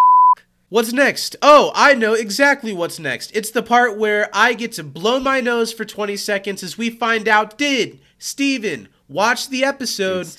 What's 0.70 0.94
next? 0.94 1.36
Oh, 1.42 1.74
I 1.76 1.94
know 1.94 2.14
exactly 2.14 2.72
what's 2.72 2.98
next. 2.98 3.36
It's 3.36 3.52
the 3.52 3.62
part 3.62 3.98
where 3.98 4.30
I 4.34 4.54
get 4.54 4.72
to 4.74 4.84
blow 4.84 5.20
my 5.20 5.42
nose 5.42 5.74
for 5.74 5.84
20 5.84 6.16
seconds 6.16 6.64
as 6.64 6.78
we 6.78 6.90
find 6.90 7.28
out 7.28 7.58
did 7.58 8.00
Steven 8.18 8.88
watch 9.10 9.50
the 9.50 9.66
episode 9.66 10.28
this 10.28 10.36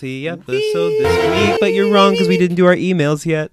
the 0.00 0.28
episode 0.28 0.90
this 1.02 1.50
week? 1.50 1.60
But 1.60 1.72
you're 1.72 1.90
wrong 1.90 2.12
because 2.12 2.28
we 2.28 2.36
didn't 2.36 2.56
do 2.56 2.66
our 2.66 2.76
emails 2.76 3.24
yet. 3.24 3.50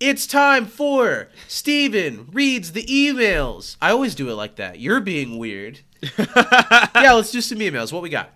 It's 0.00 0.26
time 0.26 0.64
for 0.64 1.28
Steven 1.46 2.28
reads 2.32 2.72
the 2.72 2.86
emails. 2.86 3.76
I 3.82 3.90
always 3.90 4.14
do 4.14 4.30
it 4.30 4.34
like 4.34 4.56
that. 4.56 4.80
You're 4.80 5.00
being 5.00 5.36
weird. 5.36 5.80
yeah, 6.18 7.12
let's 7.12 7.32
do 7.32 7.42
some 7.42 7.58
emails. 7.58 7.92
What 7.92 8.00
we 8.00 8.08
got? 8.08 8.30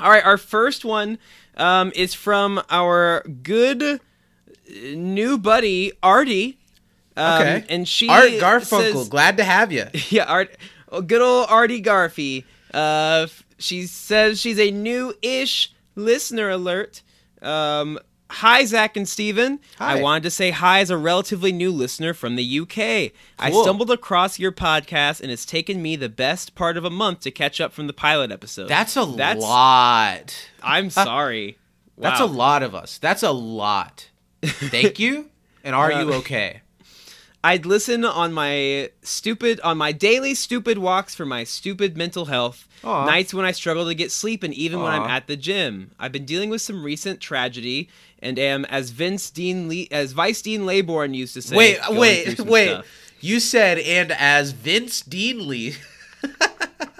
All 0.00 0.10
right, 0.10 0.24
our 0.24 0.38
first 0.38 0.84
one 0.84 1.18
um, 1.56 1.92
is 1.94 2.14
from 2.14 2.60
our 2.70 3.22
good 3.22 4.00
new 4.68 5.38
buddy 5.38 5.92
Artie. 6.02 6.58
Um, 7.16 7.40
Okay. 7.42 7.64
and 7.68 7.86
she 7.88 8.08
Art 8.08 8.30
Garfunkel, 8.32 8.92
says- 8.92 9.08
glad 9.08 9.36
to 9.36 9.44
have 9.44 9.70
you. 9.70 9.86
yeah, 10.10 10.24
Art, 10.24 10.56
oh, 10.90 11.00
good 11.00 11.22
old 11.22 11.46
Artie 11.48 11.82
Garfy. 11.82 12.44
Uh, 12.72 13.28
she 13.58 13.86
says 13.86 14.40
she's 14.40 14.58
a 14.58 14.70
new-ish 14.72 15.72
listener 15.94 16.50
alert. 16.50 17.02
Um, 17.40 18.00
hi, 18.28 18.64
Zach 18.64 18.96
and 18.96 19.08
Steven. 19.08 19.60
Hi. 19.78 19.98
I 19.98 20.02
wanted 20.02 20.24
to 20.24 20.30
say 20.30 20.50
hi 20.50 20.80
as 20.80 20.90
a 20.90 20.96
relatively 20.96 21.52
new 21.52 21.70
listener 21.70 22.14
from 22.14 22.34
the 22.34 22.42
UK. 22.60 23.12
I 23.38 23.52
stumbled 23.52 23.92
across 23.92 24.40
your 24.40 24.50
podcast, 24.50 25.20
and 25.20 25.30
it's 25.30 25.44
taken 25.46 25.80
me 25.80 25.94
the 25.94 26.08
best 26.08 26.56
part 26.56 26.76
of 26.76 26.84
a 26.84 26.90
month 26.90 27.20
to 27.20 27.30
catch 27.30 27.60
up 27.60 27.72
from 27.72 27.86
the 27.86 27.92
pilot 27.92 28.32
episode. 28.32 28.66
That's 28.66 28.96
a 28.96 29.04
That's- 29.06 29.40
lot. 29.40 30.34
I'm 30.64 30.90
sorry. 30.90 31.58
That's 31.96 32.18
Wow. 32.18 32.26
a 32.26 32.28
lot 32.28 32.62
of 32.64 32.74
us. 32.74 32.98
That's 32.98 33.22
a 33.22 33.30
lot. 33.30 34.08
Thank 34.46 34.98
you. 34.98 35.30
And 35.62 35.74
are 35.74 35.90
you 35.92 36.12
Uh, 36.12 36.18
okay? 36.18 36.60
I'd 37.44 37.66
listen 37.66 38.04
on 38.06 38.32
my 38.32 38.90
stupid 39.02 39.60
on 39.60 39.76
my 39.76 39.92
daily 39.92 40.34
stupid 40.34 40.78
walks 40.78 41.14
for 41.14 41.26
my 41.26 41.44
stupid 41.44 41.94
mental 41.96 42.24
health. 42.24 42.66
Aw. 42.84 43.04
Nights 43.06 43.34
when 43.34 43.44
I 43.44 43.52
struggle 43.52 43.86
to 43.86 43.94
get 43.94 44.10
sleep 44.10 44.42
and 44.42 44.54
even 44.54 44.80
when 44.80 44.92
I'm 44.92 45.08
at 45.10 45.26
the 45.26 45.36
gym. 45.36 45.90
I've 45.98 46.12
been 46.12 46.24
dealing 46.24 46.48
with 46.50 46.62
some 46.62 46.82
recent 46.82 47.20
tragedy 47.20 47.88
and 48.20 48.38
am 48.38 48.64
as 48.66 48.90
Vince 48.90 49.30
Dean 49.30 49.68
Le- 49.68 49.86
as 49.90 50.12
Vice 50.12 50.40
Dean 50.40 50.62
Laybourne 50.62 51.14
used 51.14 51.34
to 51.34 51.42
say. 51.42 51.54
wait, 51.56 51.78
wait, 51.90 52.40
wait. 52.40 52.68
stuff. 52.68 52.86
You 53.20 53.40
said, 53.40 53.78
and 53.78 54.12
as 54.12 54.52
Vince 54.52 55.02
Deanley. 55.02 55.76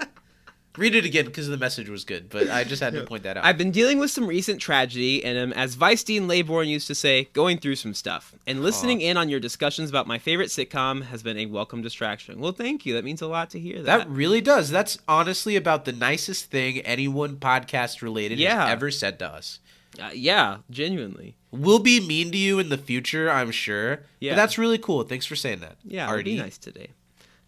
Read 0.77 0.95
it 0.95 1.05
again 1.05 1.25
because 1.25 1.47
the 1.47 1.57
message 1.57 1.89
was 1.89 2.03
good, 2.03 2.29
but 2.29 2.49
I 2.49 2.63
just 2.63 2.81
had 2.81 2.93
to 2.93 3.03
point 3.05 3.23
that 3.23 3.37
out. 3.37 3.45
I've 3.45 3.57
been 3.57 3.71
dealing 3.71 3.97
with 3.99 4.11
some 4.11 4.27
recent 4.27 4.59
tragedy 4.59 5.23
and 5.23 5.37
am, 5.37 5.53
as 5.53 5.75
Vice 5.75 6.03
Dean 6.03 6.27
Laybourne 6.27 6.67
used 6.67 6.87
to 6.87 6.95
say, 6.95 7.29
going 7.33 7.57
through 7.59 7.75
some 7.75 7.93
stuff. 7.93 8.33
And 8.45 8.61
listening 8.61 9.01
in 9.01 9.15
on 9.17 9.29
your 9.29 9.39
discussions 9.39 9.89
about 9.89 10.07
my 10.07 10.17
favorite 10.17 10.49
sitcom 10.49 11.03
has 11.05 11.23
been 11.23 11.37
a 11.37 11.45
welcome 11.45 11.81
distraction. 11.81 12.39
Well, 12.39 12.51
thank 12.51 12.85
you. 12.85 12.93
That 12.93 13.03
means 13.05 13.21
a 13.21 13.27
lot 13.27 13.49
to 13.51 13.59
hear 13.59 13.81
that. 13.81 13.85
that 13.85 14.09
really 14.09 14.41
does. 14.41 14.69
That's 14.69 14.97
honestly 15.07 15.55
about 15.55 15.85
the 15.85 15.91
nicest 15.93 16.51
thing 16.51 16.79
anyone 16.81 17.37
podcast 17.37 18.01
related 18.01 18.37
Yeah. 18.39 18.63
has 18.65 18.71
ever 18.71 18.91
said 18.91 19.19
to 19.19 19.27
us. 19.27 19.59
Uh, 19.97 20.09
yeah, 20.13 20.57
genuinely. 20.69 21.35
We'll 21.51 21.79
be 21.79 22.05
mean 22.05 22.29
to 22.31 22.37
you 22.37 22.59
in 22.59 22.67
the 22.67 22.77
future, 22.77 23.31
I'm 23.31 23.51
sure. 23.51 24.01
Yeah. 24.19 24.33
But 24.33 24.35
that's 24.35 24.57
really 24.57 24.77
cool. 24.77 25.03
Thanks 25.03 25.25
for 25.25 25.37
saying 25.37 25.59
that. 25.61 25.77
Yeah, 25.85 26.03
it'd 26.03 26.17
Artie. 26.17 26.35
be 26.35 26.37
nice 26.41 26.57
today. 26.57 26.89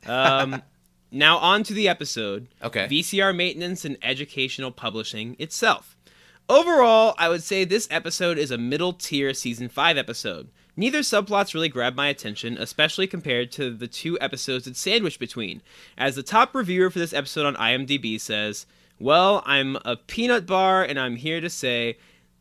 Um, 0.06 0.62
now 1.12 1.38
on 1.38 1.63
to 1.63 1.74
the 1.74 1.88
episode. 1.88 2.48
Okay. 2.62 2.88
VCR 2.88 3.36
maintenance 3.36 3.86
and 3.86 3.98
educational 4.02 4.72
publishing 4.72 5.36
itself. 5.39 5.96
Overall, 6.50 7.13
I 7.17 7.28
would 7.30 7.43
say 7.43 7.65
this 7.65 7.88
episode 7.91 8.38
is 8.38 8.52
a 8.52 8.58
middle 8.58 8.93
tier 8.93 9.34
season 9.34 9.67
5 9.67 9.98
episode. 9.98 10.48
Neither 10.80 11.00
subplots 11.00 11.54
really 11.54 11.70
grabbed 11.70 11.98
my 11.98 12.08
attention, 12.08 12.58
especially 12.58 13.08
compared 13.08 13.52
to 13.54 13.72
the 13.72 13.88
two 13.88 14.17
episodes 14.22 14.67
it's 14.67 14.80
sandwiched 14.80 15.20
between. 15.20 15.62
As 15.98 16.15
the 16.15 16.24
top 16.24 16.54
reviewer 16.54 16.89
for 16.89 17.00
this 17.00 17.13
episode 17.13 17.48
on 17.48 17.56
IMDb 17.56 18.22
says, 18.22 18.65
Well, 19.00 19.41
I'm 19.46 19.78
a 19.84 19.96
peanut 19.96 20.46
bar 20.46 20.84
and 20.84 21.00
I'm 21.00 21.15
here 21.15 21.41
to 21.41 21.50
say 21.50 21.98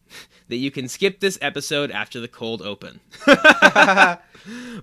that 0.48 0.56
you 0.56 0.70
can 0.70 0.88
skip 0.88 1.20
this 1.20 1.38
episode 1.40 1.90
after 1.90 2.20
the 2.20 2.28
cold 2.28 2.62
open. 2.62 3.00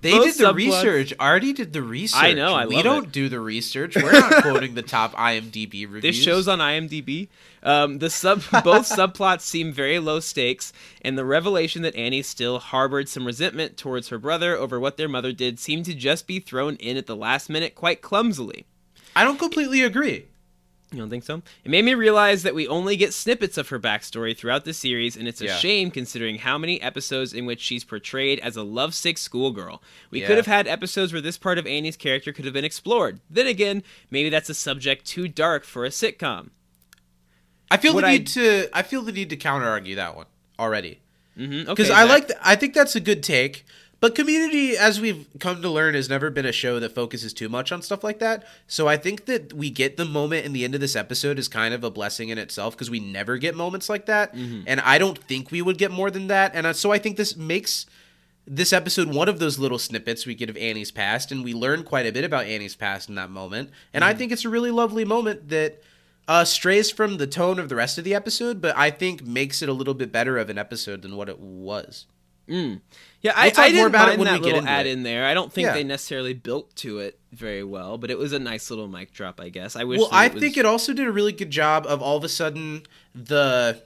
They 0.02 0.10
Both 0.10 0.36
did 0.36 0.46
the 0.46 0.54
research. 0.54 1.14
Artie 1.18 1.54
did 1.54 1.72
the 1.72 1.82
research. 1.82 2.22
I 2.22 2.32
know, 2.34 2.54
I 2.54 2.66
we 2.66 2.82
don't 2.82 3.06
it. 3.06 3.12
do 3.12 3.28
the 3.30 3.40
research. 3.40 3.96
We're 3.96 4.12
not 4.12 4.30
quoting 4.42 4.74
the 4.74 4.82
top 4.82 5.14
IMDb 5.14 5.84
reviews. 5.84 6.02
This 6.02 6.22
show's 6.22 6.48
on 6.48 6.58
IMDb. 6.58 7.28
Um, 7.62 7.98
the 7.98 8.10
sub 8.10 8.42
both 8.62 8.86
subplots 8.86 9.40
seem 9.40 9.72
very 9.72 9.98
low 9.98 10.20
stakes, 10.20 10.72
and 11.00 11.16
the 11.16 11.24
revelation 11.24 11.80
that 11.82 11.96
Annie 11.96 12.22
still 12.22 12.58
harbored 12.58 13.08
some 13.08 13.24
resentment 13.24 13.78
towards 13.78 14.08
her 14.08 14.18
brother 14.18 14.54
over 14.54 14.78
what 14.78 14.98
their 14.98 15.08
mother 15.08 15.32
did 15.32 15.58
seemed 15.58 15.86
to 15.86 15.94
just 15.94 16.26
be 16.26 16.40
thrown 16.40 16.76
in 16.76 16.98
at 16.98 17.06
the 17.06 17.16
last 17.16 17.48
minute 17.48 17.74
quite 17.74 18.02
clumsily. 18.02 18.66
I 19.16 19.24
don't 19.24 19.38
completely 19.38 19.80
agree. 19.80 20.26
You 20.94 21.00
don't 21.00 21.10
think 21.10 21.24
so? 21.24 21.42
It 21.64 21.70
made 21.70 21.84
me 21.84 21.94
realize 21.94 22.44
that 22.44 22.54
we 22.54 22.68
only 22.68 22.96
get 22.96 23.12
snippets 23.12 23.58
of 23.58 23.68
her 23.70 23.80
backstory 23.80 24.36
throughout 24.36 24.64
the 24.64 24.72
series, 24.72 25.16
and 25.16 25.26
it's 25.26 25.40
a 25.40 25.46
Yeah. 25.46 25.56
shame 25.56 25.90
considering 25.90 26.38
how 26.38 26.56
many 26.56 26.80
episodes 26.80 27.32
in 27.32 27.46
which 27.46 27.60
she's 27.60 27.82
portrayed 27.84 28.38
as 28.40 28.56
a 28.56 28.62
lovesick 28.62 29.18
schoolgirl. 29.18 29.82
We 30.10 30.20
Yeah. 30.20 30.28
could 30.28 30.36
have 30.36 30.46
had 30.46 30.68
episodes 30.68 31.12
where 31.12 31.20
this 31.22 31.36
part 31.36 31.58
of 31.58 31.66
Annie's 31.66 31.96
character 31.96 32.32
could 32.32 32.44
have 32.44 32.54
been 32.54 32.64
explored. 32.64 33.18
Then 33.28 33.46
again, 33.48 33.82
maybe 34.10 34.30
that's 34.30 34.48
a 34.48 34.54
subject 34.54 35.04
too 35.04 35.26
dark 35.26 35.64
for 35.64 35.84
a 35.84 35.90
sitcom. 35.90 36.50
I 37.70 37.76
feel 37.76 37.94
What 37.94 38.02
the 38.02 38.06
I- 38.08 38.12
need 38.18 38.26
to. 38.28 38.68
I 38.72 38.82
feel 38.82 39.02
the 39.02 39.12
need 39.12 39.30
to 39.30 39.36
counter 39.36 39.66
argue 39.68 39.96
that 39.96 40.14
one 40.14 40.26
already. 40.58 41.00
Mm-hmm. 41.38 41.68
because 41.68 41.90
I 41.90 42.04
like. 42.04 42.30
I 42.40 42.54
think 42.54 42.74
that's 42.74 42.94
a 42.94 43.00
good 43.00 43.20
take. 43.24 43.64
But 44.04 44.14
Community, 44.14 44.76
as 44.76 45.00
we've 45.00 45.26
come 45.40 45.62
to 45.62 45.70
learn, 45.70 45.94
has 45.94 46.10
never 46.10 46.28
been 46.28 46.44
a 46.44 46.52
show 46.52 46.78
that 46.78 46.94
focuses 46.94 47.32
too 47.32 47.48
much 47.48 47.72
on 47.72 47.80
stuff 47.80 48.04
like 48.04 48.18
that. 48.18 48.44
So 48.66 48.86
I 48.86 48.98
think 48.98 49.24
that 49.24 49.54
we 49.54 49.70
get 49.70 49.96
the 49.96 50.04
moment 50.04 50.44
in 50.44 50.52
the 50.52 50.62
end 50.62 50.74
of 50.74 50.82
this 50.82 50.94
episode 50.94 51.38
is 51.38 51.48
kind 51.48 51.72
of 51.72 51.82
a 51.82 51.90
blessing 51.90 52.28
in 52.28 52.36
itself 52.36 52.74
because 52.74 52.90
we 52.90 53.00
never 53.00 53.38
get 53.38 53.54
moments 53.54 53.88
like 53.88 54.04
that, 54.04 54.34
and 54.66 54.78
I 54.82 54.98
don't 54.98 55.16
think 55.16 55.50
we 55.50 55.62
would 55.62 55.78
get 55.78 55.90
more 55.90 56.10
than 56.10 56.26
that. 56.26 56.54
And 56.54 56.66
uh, 56.66 56.74
so 56.74 56.92
I 56.92 56.98
think 56.98 57.16
this 57.16 57.34
makes 57.34 57.86
this 58.46 58.74
episode 58.74 59.08
one 59.08 59.26
of 59.26 59.38
those 59.38 59.58
little 59.58 59.78
snippets 59.78 60.26
we 60.26 60.34
get 60.34 60.50
of 60.50 60.58
Annie's 60.58 60.90
past, 60.90 61.32
and 61.32 61.42
we 61.42 61.54
learn 61.54 61.82
quite 61.82 62.04
a 62.04 62.12
bit 62.12 62.24
about 62.24 62.44
Annie's 62.44 62.76
past 62.76 63.08
in 63.08 63.14
that 63.14 63.30
moment. 63.30 63.70
And 63.94 64.04
I 64.04 64.12
think 64.12 64.32
it's 64.32 64.44
a 64.44 64.50
really 64.50 64.70
lovely 64.70 65.06
moment 65.06 65.48
that 65.48 65.82
uh, 66.28 66.44
strays 66.44 66.90
from 66.90 67.16
the 67.16 67.26
tone 67.26 67.58
of 67.58 67.70
the 67.70 67.76
rest 67.76 67.96
of 67.96 68.04
the 68.04 68.14
episode, 68.14 68.60
but 68.60 68.76
I 68.76 68.90
think 68.90 69.24
makes 69.24 69.62
it 69.62 69.70
a 69.70 69.72
little 69.72 69.94
bit 69.94 70.12
better 70.12 70.36
of 70.36 70.50
an 70.50 70.58
episode 70.58 71.00
than 71.00 71.16
what 71.16 71.30
it 71.30 71.40
was. 71.40 72.04
Mm. 72.48 72.80
Yeah, 73.22 73.32
I, 73.34 73.46
We'll 73.48 73.52
I 73.56 73.62
more 73.62 73.72
didn't 73.72 73.86
about 73.86 74.08
it 74.08 74.10
mind 74.10 74.18
when 74.20 74.26
that 74.26 74.40
we 74.40 74.46
get 74.46 74.54
little 74.56 74.68
add 74.68 74.86
it. 74.86 74.90
in 74.90 75.02
there. 75.02 75.24
I 75.26 75.32
don't 75.34 75.50
think 75.52 75.66
Yeah. 75.66 75.72
they 75.74 75.84
necessarily 75.84 76.34
built 76.34 76.74
to 76.76 76.98
it 76.98 77.18
very 77.32 77.64
well, 77.64 77.96
but 77.96 78.10
it 78.10 78.18
was 78.18 78.32
a 78.34 78.38
nice 78.38 78.68
little 78.70 78.86
mic 78.88 79.12
drop, 79.12 79.40
I 79.40 79.48
guess. 79.48 79.76
I 79.76 79.84
wish. 79.84 79.98
Well, 80.00 80.08
I 80.12 80.26
it 80.26 80.34
was- 80.34 80.42
think 80.42 80.56
it 80.56 80.66
also 80.66 80.92
did 80.92 81.06
a 81.06 81.12
really 81.12 81.32
good 81.32 81.50
job 81.50 81.86
of 81.88 82.02
all 82.02 82.16
of 82.18 82.24
a 82.24 82.28
sudden 82.28 82.82
the 83.14 83.80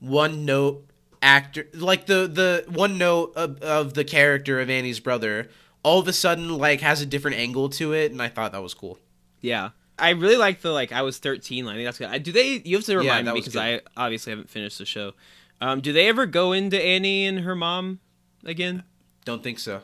one 0.00 0.44
note 0.44 0.84
actor, 1.22 1.68
like 1.74 2.06
the 2.06 2.26
the 2.26 2.64
one 2.72 2.98
note 2.98 3.32
of, 3.36 3.60
of 3.62 3.94
the 3.94 4.04
character 4.04 4.60
of 4.60 4.68
Annie's 4.70 5.00
brother, 5.00 5.48
all 5.82 5.98
of 6.00 6.08
a 6.08 6.12
sudden 6.12 6.58
like 6.58 6.80
has 6.80 7.00
a 7.00 7.06
different 7.06 7.36
angle 7.36 7.68
to 7.70 7.92
it, 7.92 8.10
and 8.10 8.20
I 8.20 8.28
thought 8.28 8.52
that 8.52 8.62
was 8.62 8.74
cool. 8.74 8.98
Yeah. 9.40 9.70
I 9.98 10.10
really 10.10 10.36
like 10.38 10.62
the 10.62 10.72
like 10.72 10.92
I 10.92 11.02
was 11.02 11.18
13 11.18 11.66
line. 11.66 11.74
I 11.74 11.76
think 11.78 11.86
that's 11.86 11.98
good. 11.98 12.08
I, 12.08 12.16
do 12.18 12.32
they? 12.32 12.62
You 12.64 12.76
have 12.76 12.86
to 12.86 12.96
remind 12.96 13.26
that 13.26 13.34
me 13.34 13.40
because. 13.40 13.54
I 13.54 13.82
obviously 13.98 14.30
haven't 14.30 14.48
finished 14.48 14.78
the 14.78 14.86
show. 14.86 15.12
Um, 15.60 15.80
do 15.80 15.92
they 15.92 16.08
ever 16.08 16.26
go 16.26 16.52
into 16.52 16.80
Annie 16.82 17.26
and 17.26 17.40
her 17.40 17.54
mom 17.54 18.00
again? 18.44 18.84
Don't 19.24 19.42
think 19.42 19.58
so. 19.58 19.82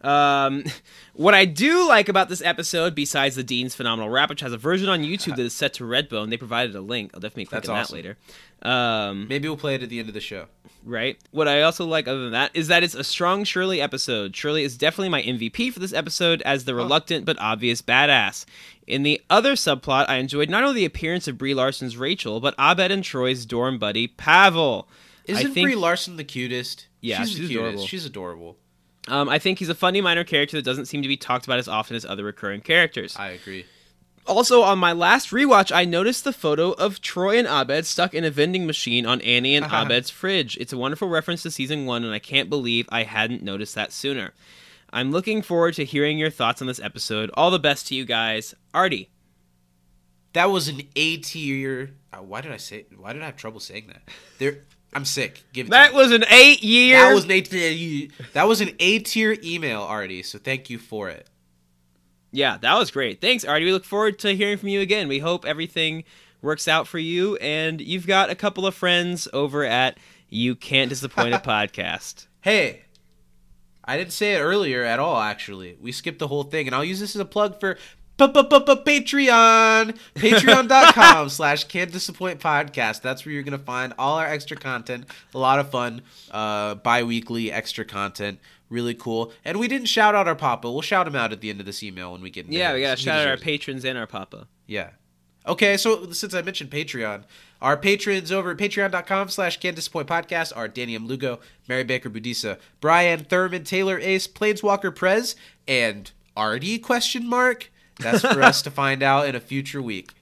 Um, 0.00 0.64
what 1.14 1.34
I 1.34 1.44
do 1.44 1.88
like 1.88 2.08
about 2.08 2.28
this 2.28 2.42
episode, 2.42 2.94
besides 2.94 3.36
the 3.36 3.42
Dean's 3.42 3.74
phenomenal 3.74 4.10
rap, 4.10 4.30
which 4.30 4.40
has 4.40 4.52
a 4.52 4.58
version 4.58 4.88
on 4.88 5.02
YouTube 5.02 5.36
that 5.36 5.40
is 5.40 5.52
set 5.52 5.74
to 5.74 5.84
Redbone, 5.84 6.30
they 6.30 6.36
provided 6.36 6.74
a 6.74 6.80
link. 6.80 7.10
I'll 7.14 7.20
definitely 7.20 7.46
click 7.46 7.62
That's 7.62 7.68
on 7.68 7.76
that 7.76 7.90
later. 7.90 8.16
Um, 8.62 9.28
Maybe 9.28 9.48
we'll 9.48 9.56
play 9.56 9.74
it 9.74 9.82
at 9.82 9.88
the 9.88 9.98
end 9.98 10.08
of 10.08 10.14
the 10.14 10.20
show. 10.20 10.46
right? 10.84 11.18
What 11.30 11.48
I 11.48 11.62
also 11.62 11.84
like, 11.84 12.08
other 12.08 12.22
than 12.22 12.32
that, 12.32 12.50
is 12.54 12.68
that 12.68 12.82
it's 12.82 12.94
a 12.94 13.04
strong 13.04 13.44
Shirley 13.44 13.80
episode. 13.80 14.34
Shirley 14.34 14.64
is 14.64 14.76
definitely 14.76 15.10
my 15.10 15.22
MVP 15.22 15.72
for 15.72 15.80
this 15.80 15.92
episode 15.92 16.42
as 16.42 16.64
the 16.64 16.74
reluctant 16.74 17.24
but 17.24 17.38
obvious 17.40 17.82
badass. 17.82 18.44
In 18.86 19.02
the 19.02 19.20
other 19.28 19.52
subplot, 19.52 20.08
I 20.08 20.16
enjoyed 20.16 20.48
not 20.48 20.64
only 20.64 20.80
the 20.80 20.86
appearance 20.86 21.28
of 21.28 21.38
Brie 21.38 21.54
Larson's 21.54 21.96
Rachel, 21.96 22.40
but 22.40 22.54
Abed 22.58 22.90
and 22.90 23.04
Troy's 23.04 23.44
dorm 23.44 23.78
buddy 23.78 24.06
Pavel. 24.08 24.88
Isn't 25.26 25.52
think, 25.52 25.66
Brie 25.66 25.74
Larson 25.74 26.16
the 26.16 26.24
cutest? 26.24 26.86
Yeah, 27.02 27.22
she's, 27.22 27.34
the 27.34 27.40
cutest. 27.40 27.52
adorable. 27.52 27.86
She's 27.86 28.06
adorable. 28.06 28.56
Um, 29.08 29.28
I 29.28 29.38
think 29.38 29.58
he's 29.58 29.68
a 29.68 29.74
funny 29.74 30.00
minor 30.00 30.24
character 30.24 30.56
that 30.56 30.64
doesn't 30.64 30.86
seem 30.86 31.02
to 31.02 31.08
be 31.08 31.16
talked 31.16 31.44
about 31.46 31.58
as 31.58 31.68
often 31.68 31.96
as 31.96 32.04
other 32.04 32.24
recurring 32.24 32.60
characters. 32.60 33.16
I 33.16 33.30
agree. 33.30 33.66
Also, 34.26 34.60
on 34.62 34.78
my 34.78 34.92
last 34.92 35.30
rewatch, 35.30 35.72
I 35.74 35.86
noticed 35.86 36.24
the 36.24 36.34
photo 36.34 36.72
of 36.72 37.00
Troy 37.00 37.38
and 37.38 37.48
Abed 37.48 37.86
stuck 37.86 38.12
in 38.12 38.24
a 38.24 38.30
vending 38.30 38.66
machine 38.66 39.06
on 39.06 39.22
Annie 39.22 39.56
and 39.56 39.64
Abed's 39.72 40.10
fridge. 40.10 40.56
It's 40.58 40.72
a 40.72 40.76
wonderful 40.76 41.08
reference 41.08 41.42
to 41.44 41.50
season 41.50 41.86
one, 41.86 42.04
and 42.04 42.12
I 42.12 42.18
can't 42.18 42.50
believe 42.50 42.86
I 42.90 43.04
hadn't 43.04 43.42
noticed 43.42 43.74
that 43.74 43.90
sooner. 43.90 44.34
I'm 44.90 45.12
looking 45.12 45.40
forward 45.40 45.74
to 45.74 45.84
hearing 45.84 46.18
your 46.18 46.30
thoughts 46.30 46.60
on 46.60 46.68
this 46.68 46.80
episode. 46.80 47.30
All 47.34 47.50
the 47.50 47.58
best 47.58 47.88
to 47.88 47.94
you 47.94 48.04
guys. 48.04 48.54
Artie. 48.74 49.10
That 50.34 50.50
was 50.50 50.68
an 50.68 50.82
A 50.94 51.16
tier. 51.18 51.94
Uh, 52.12 52.18
why 52.18 52.42
did 52.42 52.52
I 52.52 52.58
say? 52.58 52.84
Why 52.96 53.14
did 53.14 53.22
I 53.22 53.26
have 53.26 53.36
trouble 53.36 53.60
saying 53.60 53.86
that? 53.88 54.02
There, 54.38 54.64
I'm 54.94 55.04
sick. 55.04 55.44
Give 55.52 55.66
it. 55.66 55.70
That 55.70 55.92
was 55.94 56.12
an 56.12 56.24
eight 56.30 56.62
year. 56.62 56.96
That 56.98 57.14
was 57.14 57.24
an 57.24 57.42
tier. 57.42 58.08
That 58.32 58.48
was 58.48 58.60
an 58.60 58.70
A 58.78 58.98
tier 59.00 59.36
email, 59.44 59.82
Artie. 59.82 60.22
So 60.22 60.38
thank 60.38 60.70
you 60.70 60.78
for 60.78 61.08
it. 61.10 61.28
yeah, 62.32 62.56
that 62.58 62.78
was 62.78 62.90
great. 62.90 63.20
Thanks, 63.20 63.44
Artie. 63.44 63.64
We 63.66 63.72
look 63.72 63.84
forward 63.84 64.18
to 64.20 64.34
hearing 64.34 64.56
from 64.58 64.68
you 64.70 64.80
again. 64.80 65.08
We 65.08 65.18
hope 65.18 65.44
everything 65.44 66.04
works 66.40 66.68
out 66.68 66.86
for 66.86 66.98
you, 66.98 67.36
and 67.36 67.80
you've 67.80 68.06
got 68.06 68.30
a 68.30 68.34
couple 68.34 68.66
of 68.66 68.74
friends 68.74 69.28
over 69.32 69.64
at 69.64 69.98
You 70.28 70.54
Can't 70.54 70.88
Disappoint 70.88 71.34
a 71.34 71.38
Podcast. 71.44 72.26
Hey, 72.40 72.82
I 73.84 73.96
didn't 73.96 74.12
say 74.12 74.34
it 74.34 74.40
earlier 74.40 74.84
at 74.84 74.98
all. 74.98 75.18
Actually, 75.20 75.76
we 75.80 75.92
skipped 75.92 76.18
the 76.18 76.28
whole 76.28 76.44
thing, 76.44 76.66
and 76.66 76.74
I'll 76.74 76.84
use 76.84 77.00
this 77.00 77.14
as 77.16 77.20
a 77.20 77.24
plug 77.26 77.58
for 77.60 77.76
Patreon. 78.18 79.96
Patreon.com 80.14 81.28
slash 81.30 81.64
can't 81.64 81.92
disappoint 81.92 82.40
podcast. 82.40 83.00
That's 83.02 83.24
where 83.24 83.32
you're 83.32 83.42
gonna 83.42 83.58
find 83.58 83.94
all 83.98 84.18
our 84.18 84.26
extra 84.26 84.56
content. 84.56 85.06
A 85.34 85.38
lot 85.38 85.58
of 85.58 85.70
fun, 85.70 86.02
uh, 86.30 86.74
bi-weekly 86.76 87.50
extra 87.52 87.84
content. 87.84 88.38
Really 88.68 88.94
cool. 88.94 89.32
And 89.44 89.58
we 89.58 89.68
didn't 89.68 89.86
shout 89.86 90.14
out 90.14 90.28
our 90.28 90.34
papa. 90.34 90.70
We'll 90.70 90.82
shout 90.82 91.06
him 91.06 91.16
out 91.16 91.32
at 91.32 91.40
the 91.40 91.48
end 91.48 91.60
of 91.60 91.66
this 91.66 91.82
email 91.82 92.12
when 92.12 92.20
we 92.20 92.30
get. 92.30 92.46
Yeah, 92.46 92.74
we 92.74 92.82
gotta 92.82 93.00
shout 93.00 93.20
out 93.20 93.28
our 93.28 93.36
patrons 93.36 93.84
and 93.84 93.96
our 93.96 94.06
papa. 94.06 94.46
Yeah. 94.66 94.90
Okay, 95.46 95.78
so 95.78 96.10
since 96.10 96.34
I 96.34 96.42
mentioned 96.42 96.70
Patreon, 96.70 97.22
our 97.62 97.78
patrons 97.78 98.30
over 98.30 98.50
at 98.50 98.58
patreon.com 98.58 99.30
slash 99.30 99.58
can 99.58 99.74
disappoint 99.74 100.06
podcast 100.06 100.54
are 100.54 100.68
Danny 100.68 100.94
M. 100.94 101.06
Lugo, 101.06 101.40
Mary 101.66 101.84
Baker 101.84 102.10
Budisa, 102.10 102.58
Brian 102.80 103.20
Thurman, 103.20 103.64
Taylor 103.64 103.98
Ace, 103.98 104.28
Planeswalker 104.28 104.94
Prez, 104.94 105.36
and 105.66 106.10
Artie 106.36 106.78
question 106.78 107.26
mark. 107.26 107.70
That's 108.00 108.20
for 108.22 108.42
us 108.42 108.62
to 108.62 108.70
find 108.70 109.02
out 109.02 109.26
in 109.28 109.34
a 109.34 109.40
future 109.40 109.82
week. 109.82 110.12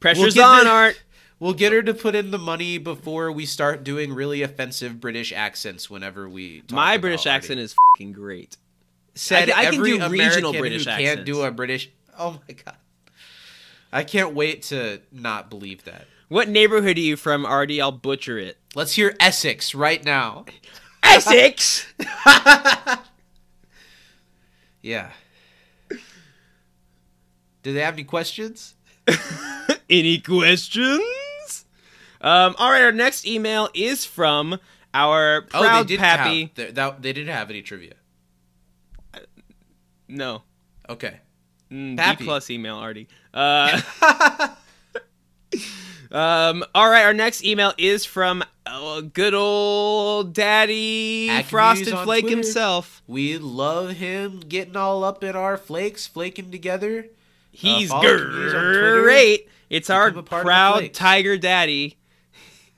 Pressure's 0.00 0.34
get 0.34 0.44
on, 0.44 0.64
the- 0.64 0.70
Art. 0.70 1.02
We'll 1.38 1.52
get 1.54 1.72
her 1.72 1.82
to 1.82 1.92
put 1.92 2.14
in 2.14 2.30
the 2.30 2.38
money 2.38 2.78
before 2.78 3.30
we 3.30 3.44
start 3.44 3.84
doing 3.84 4.12
really 4.14 4.40
offensive 4.42 5.00
British 5.00 5.32
accents 5.32 5.90
whenever 5.90 6.28
we 6.28 6.60
talk 6.62 6.72
My 6.72 6.96
British 6.96 7.26
accent 7.26 7.60
is 7.60 7.74
fucking 7.94 8.12
great. 8.12 8.56
said 9.14 9.50
I 9.50 9.52
can- 9.52 9.54
I 9.54 9.70
can 9.70 9.82
do 9.82 10.08
regional 10.08 10.52
British 10.52 10.84
who 10.84 10.90
accents. 10.90 11.14
can't 11.14 11.26
do 11.26 11.42
a 11.42 11.50
British. 11.50 11.90
Oh 12.18 12.40
my 12.48 12.54
god. 12.54 12.76
I 13.92 14.02
can't 14.04 14.34
wait 14.34 14.62
to 14.64 15.00
not 15.12 15.48
believe 15.50 15.84
that. 15.84 16.06
What 16.28 16.48
neighborhood 16.48 16.96
are 16.96 17.00
you 17.00 17.16
from, 17.16 17.46
Artie? 17.46 17.80
I'll 17.80 17.92
butcher 17.92 18.38
it. 18.38 18.56
Let's 18.74 18.94
hear 18.94 19.14
Essex 19.20 19.74
right 19.74 20.02
now. 20.04 20.44
Essex. 21.02 21.86
Yeah. 24.82 25.10
Do 27.66 27.72
they 27.72 27.80
have 27.80 27.94
any 27.94 28.04
questions? 28.04 28.76
Any 29.90 30.20
questions? 30.20 31.64
Um, 32.20 32.54
all 32.58 32.70
right, 32.70 32.82
our 32.84 32.92
next 32.92 33.26
email 33.26 33.68
is 33.74 34.04
from 34.04 34.60
our 34.94 35.42
proud 35.42 35.64
oh, 35.64 35.82
they 35.82 35.88
did 35.88 35.98
pappy. 35.98 36.42
have. 36.42 36.54
They, 36.54 36.70
that, 36.70 37.02
they 37.02 37.12
didn't 37.12 37.34
have 37.34 37.50
any 37.50 37.62
trivia. 37.62 37.94
No, 40.06 40.44
Okay. 40.88 41.18
mm, 41.68 41.96
B 41.96 41.96
Pappy. 41.96 42.24
plus 42.24 42.50
email, 42.50 42.76
Artie. 42.76 43.08
Uh, 43.34 43.80
um, 46.12 46.62
all 46.72 46.88
right, 46.88 47.02
our 47.02 47.14
next 47.14 47.44
email 47.44 47.72
is 47.78 48.04
from 48.04 48.44
uh, 48.64 49.00
good 49.00 49.34
old 49.34 50.34
Daddy 50.34 51.30
Acme 51.30 51.50
Frosted 51.50 51.98
Flake 51.98 52.22
Twitter. 52.22 52.36
himself. 52.36 53.02
We 53.08 53.38
love 53.38 53.90
him 53.90 54.38
getting 54.48 54.76
all 54.76 55.02
up 55.02 55.24
in 55.24 55.34
our 55.34 55.56
flakes, 55.56 56.06
flaking 56.06 56.52
together. 56.52 57.06
He's 57.56 57.90
on 57.90 58.00
Twitter. 58.02 59.02
great. 59.02 59.48
It's 59.70 59.90
our 59.90 60.10
Become 60.10 60.18
a 60.18 60.22
part 60.22 60.40
of 60.40 60.44
the 60.44 60.48
proud 60.48 60.94
tiger 60.94 61.36
daddy, 61.38 61.96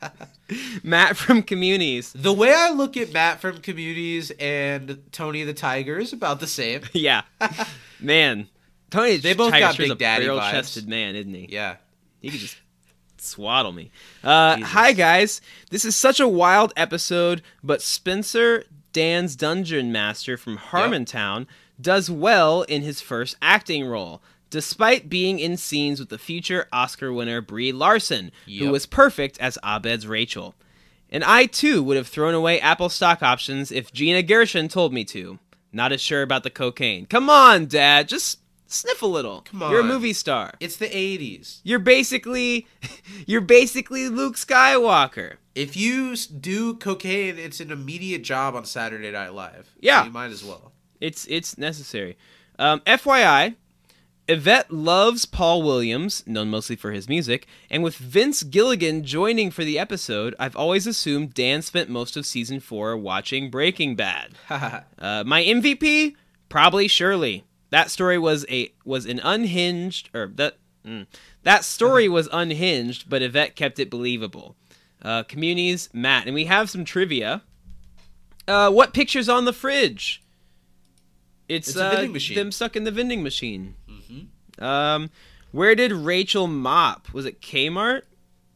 Matt 0.82 1.16
from 1.16 1.42
Communities. 1.42 2.12
The 2.14 2.32
way 2.32 2.54
I 2.54 2.70
look 2.70 2.96
at 2.96 3.12
Matt 3.12 3.40
from 3.40 3.58
Communities 3.58 4.30
and 4.38 5.02
Tony 5.12 5.44
the 5.44 5.52
Tiger 5.52 5.98
is 5.98 6.12
about 6.12 6.40
the 6.40 6.46
same. 6.46 6.82
Yeah, 6.92 7.22
man, 8.00 8.48
Tony. 8.90 9.16
They 9.16 9.34
both 9.34 9.52
got 9.52 9.76
Big 9.76 9.90
a 9.90 9.94
Daddy 9.94 10.26
vibes. 10.26 10.38
barrel-chested 10.38 10.88
man, 10.88 11.14
isn't 11.16 11.34
he? 11.34 11.48
Yeah. 11.50 11.76
He 12.20 12.30
could 12.30 12.40
just 12.40 12.56
Swaddle 13.20 13.72
me. 13.72 13.90
Uh, 14.22 14.58
hi, 14.60 14.92
guys. 14.92 15.40
This 15.70 15.84
is 15.84 15.96
such 15.96 16.20
a 16.20 16.28
wild 16.28 16.72
episode, 16.76 17.42
but 17.64 17.82
Spencer, 17.82 18.64
Dan's 18.92 19.34
dungeon 19.34 19.90
master 19.90 20.36
from 20.36 20.56
Harmontown, 20.56 21.46
does 21.80 22.08
well 22.10 22.62
in 22.62 22.82
his 22.82 23.00
first 23.00 23.36
acting 23.42 23.84
role, 23.84 24.22
despite 24.50 25.08
being 25.08 25.38
in 25.38 25.56
scenes 25.56 26.00
with 26.00 26.08
the 26.08 26.18
future 26.18 26.66
Oscar 26.72 27.12
winner 27.12 27.40
Brie 27.40 27.72
Larson, 27.72 28.32
who 28.46 28.70
was 28.70 28.86
perfect 28.86 29.38
as 29.38 29.58
Abed's 29.64 30.06
Rachel. 30.06 30.54
And 31.10 31.24
I, 31.24 31.46
too, 31.46 31.82
would 31.82 31.96
have 31.96 32.08
thrown 32.08 32.34
away 32.34 32.60
Apple 32.60 32.88
stock 32.88 33.22
options 33.22 33.72
if 33.72 33.92
Gina 33.92 34.22
Gershon 34.22 34.68
told 34.68 34.92
me 34.92 35.04
to. 35.06 35.38
Not 35.72 35.92
as 35.92 36.00
sure 36.00 36.22
about 36.22 36.44
the 36.44 36.50
cocaine. 36.50 37.06
Come 37.06 37.28
on, 37.28 37.66
Dad. 37.66 38.08
Just 38.08 38.40
sniff 38.66 39.02
a 39.02 39.06
little. 39.06 39.42
Come 39.42 39.62
on. 39.62 39.70
You're 39.70 39.80
a 39.80 39.84
movie 39.84 40.12
star. 40.12 40.52
It's 40.60 40.76
the 40.76 40.88
80s. 40.88 41.60
You're 41.62 41.78
basically, 41.78 42.66
you're 43.26 43.40
basically 43.40 44.08
Luke 44.08 44.36
Skywalker. 44.36 45.36
If 45.54 45.76
you 45.76 46.14
do 46.16 46.74
cocaine, 46.74 47.38
it's 47.38 47.60
an 47.60 47.70
immediate 47.72 48.22
job 48.22 48.54
on 48.54 48.64
Saturday 48.64 49.10
Night 49.10 49.34
Live. 49.34 49.74
Yeah. 49.80 50.00
So 50.00 50.06
you 50.06 50.12
might 50.12 50.30
as 50.30 50.44
well. 50.44 50.72
It's 51.00 51.26
it's 51.26 51.56
necessary. 51.58 52.16
Um, 52.58 52.80
FYI, 52.80 53.54
Yvette 54.30 54.70
loves 54.70 55.24
Paul 55.24 55.62
Williams, 55.62 56.22
known 56.26 56.50
mostly 56.50 56.76
for 56.76 56.92
his 56.92 57.08
music, 57.08 57.46
and 57.70 57.82
with 57.82 57.96
Vince 57.96 58.42
Gilligan 58.42 59.02
joining 59.02 59.50
for 59.50 59.64
the 59.64 59.78
episode, 59.78 60.34
I've 60.38 60.54
always 60.54 60.86
assumed 60.86 61.32
Dan 61.32 61.62
spent 61.62 61.88
most 61.88 62.14
of 62.14 62.26
season 62.26 62.60
four 62.60 62.94
watching 62.94 63.50
Breaking 63.50 63.96
Bad. 63.96 64.32
uh, 64.50 65.24
my 65.24 65.42
MVP, 65.42 66.14
probably 66.50 66.88
Shirley. 66.88 67.44
That 67.70 67.90
story 67.90 68.18
was 68.18 68.44
a 68.50 68.70
was 68.84 69.06
an 69.06 69.18
unhinged 69.22 70.10
or 70.14 70.30
that 70.34 70.58
mm, 70.86 71.06
that 71.44 71.64
story 71.64 72.06
was 72.08 72.28
unhinged, 72.30 73.08
but 73.08 73.22
Yvette 73.22 73.56
kept 73.56 73.78
it 73.78 73.88
believable. 73.88 74.56
Uh, 75.00 75.22
communities, 75.22 75.88
Matt, 75.94 76.26
and 76.26 76.34
we 76.34 76.44
have 76.44 76.68
some 76.68 76.84
trivia. 76.84 77.42
Uh, 78.46 78.70
what 78.70 78.92
pictures 78.92 79.28
on 79.30 79.46
the 79.46 79.52
fridge? 79.54 80.22
It's, 81.48 81.68
It's 81.68 81.76
a 81.76 81.86
uh, 81.86 81.90
vending 81.92 82.12
machine. 82.12 82.36
them 82.36 82.52
stuck 82.52 82.76
in 82.76 82.84
the 82.84 82.90
vending 82.90 83.22
machine. 83.22 83.74
Mm-hmm. 83.88 84.64
Um, 84.64 85.10
where 85.52 85.74
did 85.74 85.92
Rachel 85.92 86.46
mop? 86.46 87.12
Was 87.12 87.24
it 87.24 87.40
Kmart? 87.40 88.02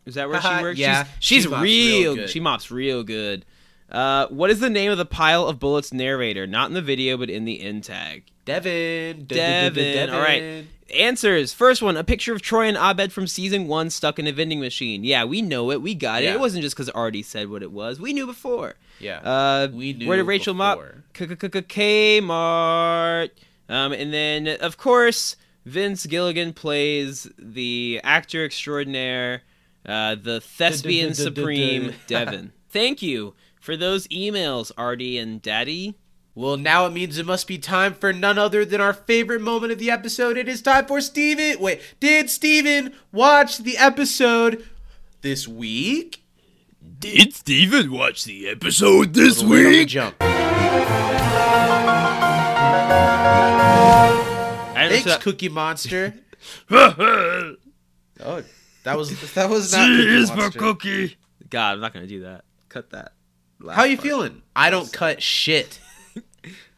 Is 0.05 0.14
that 0.14 0.28
where 0.28 0.40
she 0.40 0.48
works? 0.62 0.78
yeah, 0.78 1.05
she's, 1.05 1.11
she 1.20 1.35
she's 1.42 1.48
mops 1.50 1.62
real. 1.62 2.26
She 2.26 2.40
mops 2.40 2.70
real 2.70 3.02
good. 3.02 3.44
Uh, 3.90 4.26
what 4.28 4.50
is 4.50 4.59
the 4.61 4.70
name 4.70 4.90
of 4.90 4.98
the 4.98 5.05
pile 5.05 5.46
of 5.46 5.59
bullets 5.59 5.92
narrator? 5.92 6.46
Not 6.46 6.68
in 6.68 6.74
the 6.74 6.83
video, 6.83 7.16
but 7.16 7.28
in 7.31 7.44
the 7.44 7.61
end 7.62 7.85
tag. 7.85 8.24
Devin. 8.44 9.26
Devin. 9.26 10.11
All 10.11 10.20
right. 10.20 10.64
Answers. 10.94 11.52
First 11.52 11.81
one: 11.83 11.96
a 11.96 12.05
picture 12.05 12.33
of 12.33 12.42
Troy 12.42 12.66
and 12.66 12.76
Abed 12.76 13.12
from 13.12 13.26
season 13.26 13.68
one 13.68 13.88
stuck 13.90 14.18
in 14.18 14.26
a 14.26 14.33
vending 14.33 14.61
machine. 14.61 15.05
Yeah, 15.05 15.24
we 15.24 15.40
know 15.40 15.70
it. 15.70 15.81
We 15.81 15.94
got 15.94 16.22
it. 16.22 16.26
Yeah. 16.26 16.35
It 16.35 16.40
wasn't 16.40 16.62
just 16.62 16.74
because 16.74 16.88
Artie 16.90 17.22
said 17.22 17.48
what 17.48 17.62
it 17.62 17.70
was. 17.70 18.00
We 18.00 18.12
knew 18.12 18.26
before. 18.26 18.74
Yeah. 19.03 19.19
Uh, 19.19 19.69
We 19.73 19.93
knew 19.93 20.09
where 20.09 20.17
did 20.17 20.25
Rachel 20.27 20.55
mop? 20.55 20.79
before. 20.79 21.05
Kmart. 21.62 23.31
Um, 23.69 23.93
and 23.93 24.12
then 24.12 24.49
of 24.49 24.77
course 24.77 25.37
Vince 25.65 26.07
Gilligan 26.07 26.53
plays 26.53 27.29
the 27.38 28.01
actor 28.03 28.45
extraordinaire, 28.45 29.43
uh, 29.87 30.17
the 30.21 30.41
thespian 30.41 31.15
supreme 31.15 31.95
Devin. 32.07 32.53
Thank 32.71 33.03
you 33.03 33.35
for 33.61 33.77
those 33.77 34.09
emails, 34.09 34.73
Artie 34.77 35.19
and 35.19 35.41
Daddy. 35.43 35.95
Well, 36.35 36.57
now 36.57 36.87
it 36.87 36.93
means 36.95 37.19
it 37.19 37.27
must 37.27 37.47
be 37.47 37.59
time 37.59 37.93
for 37.93 38.11
none 38.12 38.38
other 38.38 38.65
than 38.65 38.81
our 38.81 38.95
favorite 38.95 39.43
moment 39.43 39.71
of 39.73 39.79
the 39.79 39.91
episode. 39.91 40.38
It 40.38 40.49
is 40.49 40.62
time 40.62 40.87
for 40.87 41.01
Steven. 41.03 41.61
Wait, 41.61 41.81
did 42.01 42.31
Steven 42.31 42.95
watch 43.12 43.59
the 43.59 43.77
episode 43.77 44.67
this 45.21 45.47
week? 45.47 46.21
Did 47.03 47.35
Steven 47.35 47.91
watch 47.91 48.23
the 48.25 48.49
episode 48.49 49.12
this 49.12 49.43
Wait 49.43 49.49
on 49.59 49.62
the 49.65 49.69
week? 49.81 49.88
jump. 49.88 50.15
I 50.21 50.25
Thanks, 54.88 54.95
understood- 55.07 55.21
Cookie 55.23 55.49
Monster. 55.49 56.15
Oh, 58.25 58.41
that 58.85 58.97
was 58.97 59.33
that 59.35 59.51
was 59.51 59.73
not 59.73 59.88
Cookie 59.88 60.27
for 60.27 60.37
Monster. 60.37 60.59
Cookie. 60.61 61.17
God, 61.51 61.73
I'm 61.75 61.81
not 61.81 61.93
gonna 61.93 62.07
do 62.07 62.21
that. 62.21 62.45
Cut 62.69 62.91
that. 62.91 63.15
last 63.59 63.75
How 63.75 63.83
you 63.83 63.97
part. 63.97 64.07
feeling? 64.07 64.43
I 64.55 64.71
don't 64.71 64.93
cut 64.93 65.21
shit. 65.21 65.81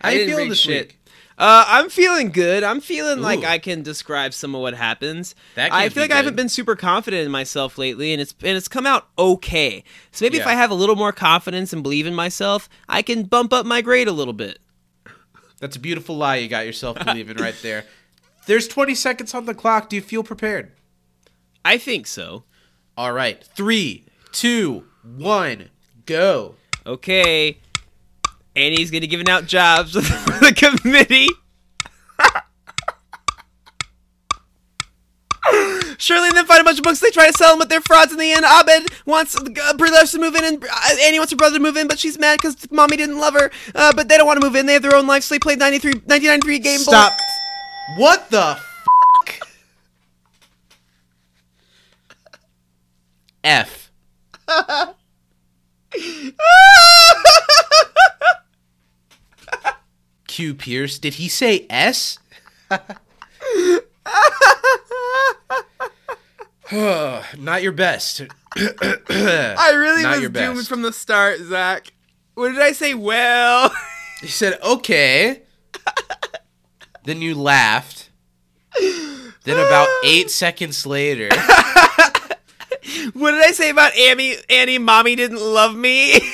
How 0.00 0.08
I 0.08 0.12
you 0.12 0.24
feeling 0.26 0.44
read 0.44 0.50
this 0.52 0.60
shit. 0.60 0.86
week? 0.86 0.98
Uh, 1.36 1.64
I'm 1.66 1.90
feeling 1.90 2.30
good. 2.30 2.62
I'm 2.62 2.80
feeling 2.80 3.20
like 3.20 3.42
I 3.42 3.58
can 3.58 3.82
describe 3.82 4.32
some 4.34 4.54
of 4.54 4.60
what 4.60 4.74
happens. 4.74 5.34
That 5.56 5.72
I 5.72 5.88
feel 5.88 6.04
like 6.04 6.12
I 6.12 6.16
haven't 6.16 6.36
been 6.36 6.48
super 6.48 6.76
confident 6.76 7.24
in 7.24 7.32
myself 7.32 7.76
lately, 7.76 8.12
and 8.12 8.22
it's 8.22 8.34
and 8.42 8.56
it's 8.56 8.68
come 8.68 8.86
out 8.86 9.08
okay. 9.18 9.82
So 10.12 10.24
maybe 10.24 10.38
if 10.38 10.46
I 10.46 10.52
have 10.52 10.70
a 10.70 10.74
little 10.74 10.94
more 10.94 11.12
confidence 11.12 11.72
and 11.72 11.82
believe 11.82 12.06
in 12.06 12.14
myself, 12.14 12.68
I 12.88 13.02
can 13.02 13.24
bump 13.24 13.52
up 13.52 13.66
my 13.66 13.80
grade 13.80 14.06
a 14.06 14.12
little 14.12 14.32
bit. 14.32 14.60
That's 15.58 15.76
a 15.76 15.80
beautiful 15.80 16.16
lie 16.16 16.36
you 16.36 16.48
got 16.48 16.66
yourself 16.66 16.98
believing 17.04 17.36
right 17.38 17.56
there. 17.62 17.84
There's 18.46 18.68
20 18.68 18.94
seconds 18.94 19.34
on 19.34 19.46
the 19.46 19.54
clock. 19.54 19.88
Do 19.88 19.96
you 19.96 20.02
feel 20.02 20.22
prepared? 20.22 20.72
I 21.64 21.78
think 21.78 22.06
so. 22.06 22.44
All 22.96 23.12
right. 23.12 23.42
Three, 23.42 24.04
two, 24.32 24.84
one, 25.02 25.70
go. 26.06 26.56
Okay, 26.86 27.58
Annie's 28.56 28.90
gonna 28.90 29.02
be 29.02 29.06
giving 29.06 29.28
out 29.28 29.46
jobs 29.46 29.92
for 29.94 30.44
the 30.44 30.52
committee. 30.54 31.28
Shirley 35.98 36.28
and 36.28 36.36
then 36.36 36.46
find 36.46 36.60
a 36.60 36.64
bunch 36.64 36.78
of 36.78 36.84
books. 36.84 37.00
They 37.00 37.10
try 37.10 37.26
to 37.30 37.32
sell 37.32 37.50
them, 37.50 37.58
but 37.58 37.68
they're 37.68 37.80
frauds 37.80 38.12
in 38.12 38.18
the 38.18 38.32
end. 38.32 38.44
Abed 38.44 38.88
wants 39.06 39.36
uh, 39.36 39.74
Larson 39.78 40.20
to 40.20 40.26
move 40.26 40.34
in, 40.36 40.44
and 40.44 40.64
uh, 40.64 40.96
Annie 41.02 41.18
wants 41.18 41.32
her 41.32 41.36
brother 41.36 41.56
to 41.58 41.62
move 41.62 41.76
in, 41.76 41.86
but 41.86 41.98
she's 41.98 42.18
mad 42.18 42.38
because 42.40 42.70
mommy 42.70 42.96
didn't 42.96 43.18
love 43.18 43.34
her. 43.34 43.50
Uh, 43.74 43.92
but 43.94 44.08
they 44.08 44.16
don't 44.16 44.26
want 44.26 44.40
to 44.40 44.46
move 44.46 44.56
in. 44.56 44.66
They 44.66 44.74
have 44.74 44.82
their 44.82 44.96
own 44.96 45.06
life, 45.06 45.24
so 45.24 45.34
they 45.34 45.38
played 45.38 45.58
93, 45.58 45.92
1993 45.92 46.58
game. 46.58 46.78
Stop. 46.78 47.12
What 47.96 48.30
the 48.30 48.58
f? 53.44 53.90
F. 54.46 54.94
Q 60.34 60.52
Pierce. 60.52 60.98
Did 60.98 61.14
he 61.14 61.28
say 61.28 61.64
S? 61.70 62.18
Not 67.38 67.62
your 67.62 67.70
best. 67.70 68.22
I 68.56 69.72
really 69.76 70.02
Not 70.02 70.18
was 70.18 70.30
doomed 70.30 70.56
best. 70.56 70.68
from 70.68 70.82
the 70.82 70.92
start, 70.92 71.38
Zach. 71.38 71.92
What 72.34 72.48
did 72.50 72.60
I 72.60 72.72
say? 72.72 72.94
Well, 72.94 73.72
He 74.20 74.26
said, 74.26 74.58
okay. 74.60 75.42
then 77.04 77.22
you 77.22 77.36
laughed. 77.36 78.10
Then 78.80 79.56
about 79.56 79.86
eight 80.04 80.32
seconds 80.32 80.84
later, 80.84 81.28
what 83.12 83.30
did 83.30 83.44
I 83.44 83.52
say 83.52 83.70
about 83.70 83.94
Annie? 83.94 84.34
Annie, 84.50 84.78
mommy 84.78 85.14
didn't 85.14 85.40
love 85.40 85.76
me. 85.76 86.14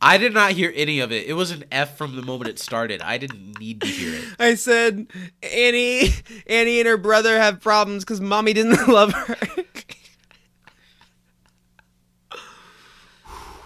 I 0.00 0.18
did 0.18 0.34
not 0.34 0.52
hear 0.52 0.72
any 0.76 1.00
of 1.00 1.10
it. 1.10 1.26
It 1.26 1.32
was 1.32 1.50
an 1.50 1.64
F 1.72 1.96
from 1.96 2.16
the 2.16 2.22
moment 2.22 2.50
it 2.50 2.58
started. 2.58 3.00
I 3.00 3.16
didn't 3.18 3.58
need 3.58 3.80
to 3.80 3.86
hear 3.86 4.14
it. 4.14 4.24
I 4.38 4.54
said 4.54 5.06
Annie, 5.42 6.10
Annie 6.46 6.80
and 6.80 6.86
her 6.88 6.96
brother 6.98 7.38
have 7.38 7.60
problems 7.60 8.04
because 8.04 8.20
mommy 8.20 8.52
didn't 8.52 8.88
love 8.88 9.12
her. 9.12 9.36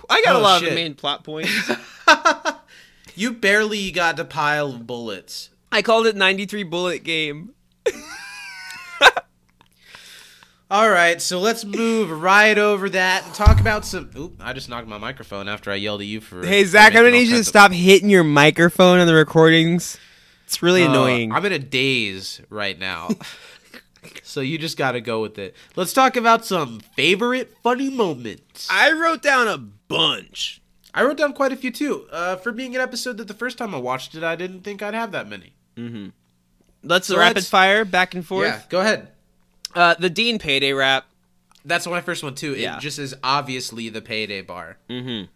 I 0.09 0.23
got 0.23 0.35
a 0.35 0.39
Oh, 0.39 0.43
lot 0.43 0.63
of 0.63 0.69
the 0.69 0.75
main 0.75 0.95
plot 0.95 1.25
points. 1.25 1.71
You 3.17 3.33
barely 3.35 3.91
got 3.91 4.19
a 4.19 4.25
pile 4.25 4.69
of 4.71 4.87
bullets. 4.87 5.51
I 5.71 5.83
called 5.83 6.07
it 6.07 6.17
93 6.17 6.63
bullet 6.63 7.05
game. 7.05 7.53
All 10.71 10.89
right, 10.89 11.21
so 11.21 11.41
let's 11.41 11.65
move 11.65 12.11
right 12.23 12.57
over 12.57 12.89
that 12.91 13.25
and 13.27 13.35
talk 13.35 13.61
about 13.61 13.85
some. 13.85 14.09
Oop! 14.17 14.37
I 14.41 14.53
just 14.53 14.69
knocked 14.69 14.87
my 14.87 14.99
microphone 14.99 15.49
after 15.49 15.73
I 15.73 15.75
yelled 15.75 16.01
at 16.01 16.07
you 16.07 16.21
for. 16.21 16.47
Hey 16.47 16.65
Zach, 16.65 16.93
I'm 16.95 16.99
gonna 17.03 17.11
need 17.11 17.27
you 17.29 17.39
to 17.39 17.45
stop 17.45 17.73
hitting 17.73 18.09
your 18.09 18.23
microphone 18.23 19.01
on 19.01 19.09
the 19.09 19.15
recordings. 19.15 19.99
It's 20.47 20.63
really 20.63 20.85
Uh, 20.85 20.91
annoying. 20.91 21.33
I'm 21.33 21.45
in 21.45 21.53
a 21.53 21.59
daze 21.59 22.41
right 22.51 22.79
now. 22.79 23.09
so 24.23 24.41
you 24.41 24.59
just 24.59 24.77
got 24.77 24.93
to 24.93 25.01
go 25.01 25.21
with 25.21 25.39
it. 25.39 25.57
Let's 25.75 25.93
talk 25.93 26.15
about 26.17 26.45
some 26.47 26.79
favorite 26.95 27.53
funny 27.65 27.91
moments. 27.91 28.69
I 28.71 28.93
wrote 28.93 29.23
down 29.23 29.49
a 29.49 29.59
bunch. 29.59 30.61
I 30.95 31.03
wrote 31.03 31.17
down 31.17 31.33
quite 31.33 31.53
a 31.53 31.57
few 31.57 31.71
too. 31.73 32.07
Uh, 32.13 32.37
for 32.37 32.53
being 32.53 32.75
an 32.77 32.81
episode 32.81 33.17
that 33.19 33.27
the 33.29 33.35
first 33.35 33.59
time 33.59 33.75
I 33.75 33.79
watched 33.79 34.15
it, 34.15 34.23
I 34.23 34.37
didn't 34.37 34.63
think 34.63 34.83
I'd 34.83 34.95
have 34.95 35.11
that 35.13 35.29
many. 35.29 35.53
Let's 36.85 37.09
So 37.09 37.19
rapid 37.19 37.37
let's- 37.37 37.49
fire 37.51 37.85
back 37.85 38.15
and 38.15 38.25
forth. 38.25 38.47
Yeah, 38.47 38.63
go 38.69 38.81
ahead. 38.81 39.09
Uh, 39.75 39.95
the 39.99 40.11
Dean 40.11 40.39
payday 40.39 40.73
rap. 40.73 41.07
That's 41.65 41.87
my 41.87 42.01
first 42.01 42.23
one 42.23 42.35
too. 42.35 42.55
Yeah. 42.55 42.77
It 42.77 42.81
just 42.81 42.99
is 42.99 43.15
obviously 43.23 43.89
the 43.89 44.01
payday 44.03 44.41
bar. 44.43 44.79
Mm-hmm. 44.89 45.27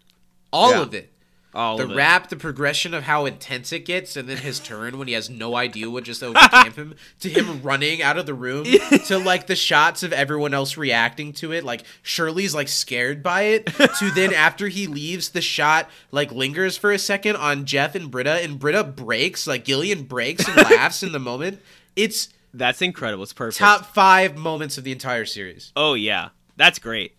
All 0.53 0.71
Yeah. 0.71 0.83
of 0.83 0.95
it. 0.95 1.11
All 1.57 1.77
the 1.77 1.85
of 1.85 1.93
it. 1.93 1.95
rap, 1.97 2.31
the 2.31 2.37
progression 2.37 2.95
of 2.95 3.05
how 3.05 3.27
intense 3.27 3.73
it 3.73 3.85
gets, 3.85 4.17
and 4.17 4.29
then 4.29 4.39
his 4.39 4.59
turn 4.59 4.99
when 4.99 5.07
he 5.07 5.15
has 5.15 5.31
no 5.31 5.55
idea 5.55 5.89
what 5.89 6.03
just 6.03 6.21
overcame 6.21 6.73
him, 6.73 6.95
to 7.21 7.29
him 7.29 7.63
running 7.63 8.03
out 8.03 8.19
of 8.19 8.27
the 8.27 8.35
room, 8.35 8.65
to 9.07 9.19
like 9.19 9.47
the 9.47 9.55
shots 9.55 10.03
of 10.03 10.13
everyone 10.13 10.53
else 10.53 10.77
reacting 10.77 11.33
to 11.35 11.53
it, 11.53 11.63
like 11.63 11.85
Shirley's 12.03 12.57
like 12.57 12.67
scared 12.67 13.23
by 13.23 13.43
it, 13.43 13.67
to 13.67 14.11
then 14.17 14.35
after 14.35 14.67
he 14.67 14.89
leaves, 14.89 15.29
the 15.29 15.41
shot 15.41 15.89
like 16.11 16.33
lingers 16.33 16.77
for 16.77 16.91
a 16.91 16.99
second 16.99 17.37
on 17.37 17.67
Jeff 17.67 17.95
and 17.95 18.11
Britta, 18.11 18.43
and 18.43 18.59
Britta 18.59 18.83
breaks, 18.83 19.47
like 19.47 19.65
Gillian 19.65 20.03
breaks 20.03 20.49
and 20.49 20.57
laughs 20.57 21.05
in 21.05 21.13
the 21.13 21.21
moment. 21.21 21.61
It's 21.95 22.31
That's 22.55 22.81
incredible. 22.81 23.25
It's 23.25 23.33
perfect. 23.33 23.59
top 23.59 23.95
five 23.95 24.37
moments 24.37 24.79
of 24.79 24.85
the 24.85 24.93
entire 24.93 25.25
series. 25.27 25.73
Oh 25.77 25.95
yeah, 25.95 26.29
that's 26.57 26.79
great. 26.79 27.17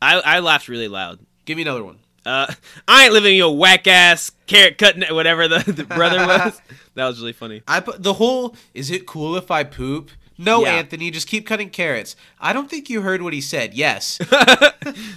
I 0.00 0.20
I 0.20 0.38
laughed 0.40 0.68
really 0.68 0.88
loud. 0.88 1.18
Give 1.46 1.56
me 1.56 1.62
another 1.62 1.82
one. 1.84 1.98
Uh, 2.24 2.52
I 2.88 3.04
ain't 3.04 3.12
living 3.12 3.36
your 3.36 3.56
whack 3.56 3.86
ass 3.86 4.32
carrot 4.46 4.78
cutting 4.78 5.02
whatever 5.14 5.46
the, 5.48 5.60
the 5.72 5.84
brother 5.84 6.18
was. 6.26 6.60
That 6.94 7.06
was 7.06 7.20
really 7.20 7.32
funny. 7.32 7.62
I 7.68 7.80
put 7.80 8.02
the 8.02 8.14
whole 8.14 8.54
is 8.74 8.90
it 8.90 9.06
cool 9.06 9.36
if 9.36 9.50
I 9.50 9.64
poop? 9.64 10.10
No, 10.38 10.62
Yeah. 10.62 10.72
Anthony, 10.74 11.10
just 11.10 11.28
keep 11.28 11.46
cutting 11.46 11.70
carrots. 11.70 12.14
I 12.38 12.52
don't 12.52 12.68
think 12.68 12.90
you 12.90 13.00
heard 13.00 13.22
what 13.22 13.32
he 13.32 13.40
said. 13.40 13.74
Yes. 13.74 14.18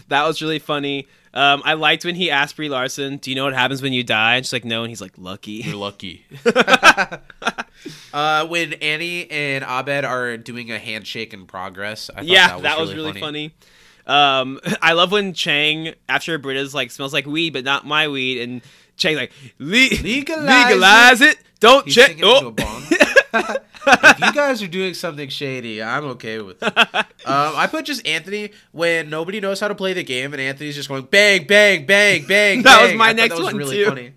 That 0.08 0.26
was 0.26 0.41
really 0.41 0.58
funny. 0.58 1.08
Um, 1.34 1.62
I 1.63 1.74
liked 1.74 2.06
when 2.06 2.15
he 2.15 2.32
asked 2.32 2.56
Brie 2.56 2.70
Larson, 2.70 3.18
"Do 3.18 3.30
you 3.30 3.36
know 3.36 3.44
what 3.44 3.54
happens 3.54 3.82
when 3.82 3.94
you 3.94 4.04
die?" 4.04 4.36
And 4.36 4.46
she's 4.46 4.54
like, 4.54 4.65
"No," 4.65 4.82
and 4.82 4.89
he's 4.89 5.02
like, 5.02 5.13
"Lucky." 5.18 5.52
You're 5.63 5.76
lucky. 5.76 6.26
uh, 8.13 8.48
when 8.48 8.74
Annie 8.74 9.30
and 9.30 9.63
Abed 9.63 10.06
are 10.06 10.38
doing 10.38 10.72
a 10.72 10.80
handshake 10.80 11.34
in 11.34 11.46
progress. 11.46 12.10
I 12.10 12.22
thought 12.22 12.26
yeah, 12.26 12.60
that 12.60 12.80
was, 12.80 12.94
really, 12.94 13.20
funny. 13.20 13.54
Um, 14.08 14.60
I 14.82 14.94
love 14.94 15.12
when 15.12 15.34
Chang, 15.34 15.94
after 16.08 16.38
Britta's 16.38 16.74
like 16.74 16.92
smells 16.92 17.13
like 17.13 17.28
weed, 17.28 17.54
but 17.54 17.63
not 17.63 17.86
my 17.86 18.08
weed, 18.08 18.42
and 18.42 18.62
Chang's 19.00 19.18
like, 19.20 19.32
Le- 19.58 19.90
Legalize 20.04 20.46
legalize 20.70 21.22
it. 21.22 21.38
Don't 21.60 21.86
He's 21.86 21.96
check. 21.96 22.08
singing 22.18 22.24
into 22.26 22.48
a 22.48 22.54
Oh. 23.32 23.56
if 23.88 24.20
you 24.20 24.34
guys 24.34 24.62
are 24.62 24.68
doing 24.68 24.94
something 24.94 25.30
shady, 25.30 25.82
I'm 25.82 26.04
okay 26.06 26.40
with 26.42 26.62
it. 26.62 26.78
Um, 26.78 27.06
I 27.26 27.68
put 27.70 27.86
just 27.86 28.06
Anthony 28.08 28.52
when 28.72 29.10
nobody 29.10 29.40
knows 29.40 29.60
how 29.60 29.68
to 29.68 29.76
play 29.76 29.94
the 29.94 30.04
game, 30.04 30.34
and 30.34 30.42
Anthony's 30.42 30.76
just 30.76 30.90
going 30.90 31.04
bang, 31.06 31.46
bang, 31.48 31.86
bang, 31.86 32.26
bang. 32.28 32.62
That 32.64 32.82
was 32.84 32.96
my 32.96 33.10
I 33.10 33.14
next 33.14 33.36
that 33.36 33.42
was 33.44 33.46
one, 33.54 33.58
really 33.58 33.78
too. 33.78 33.86
funny. 33.86 34.14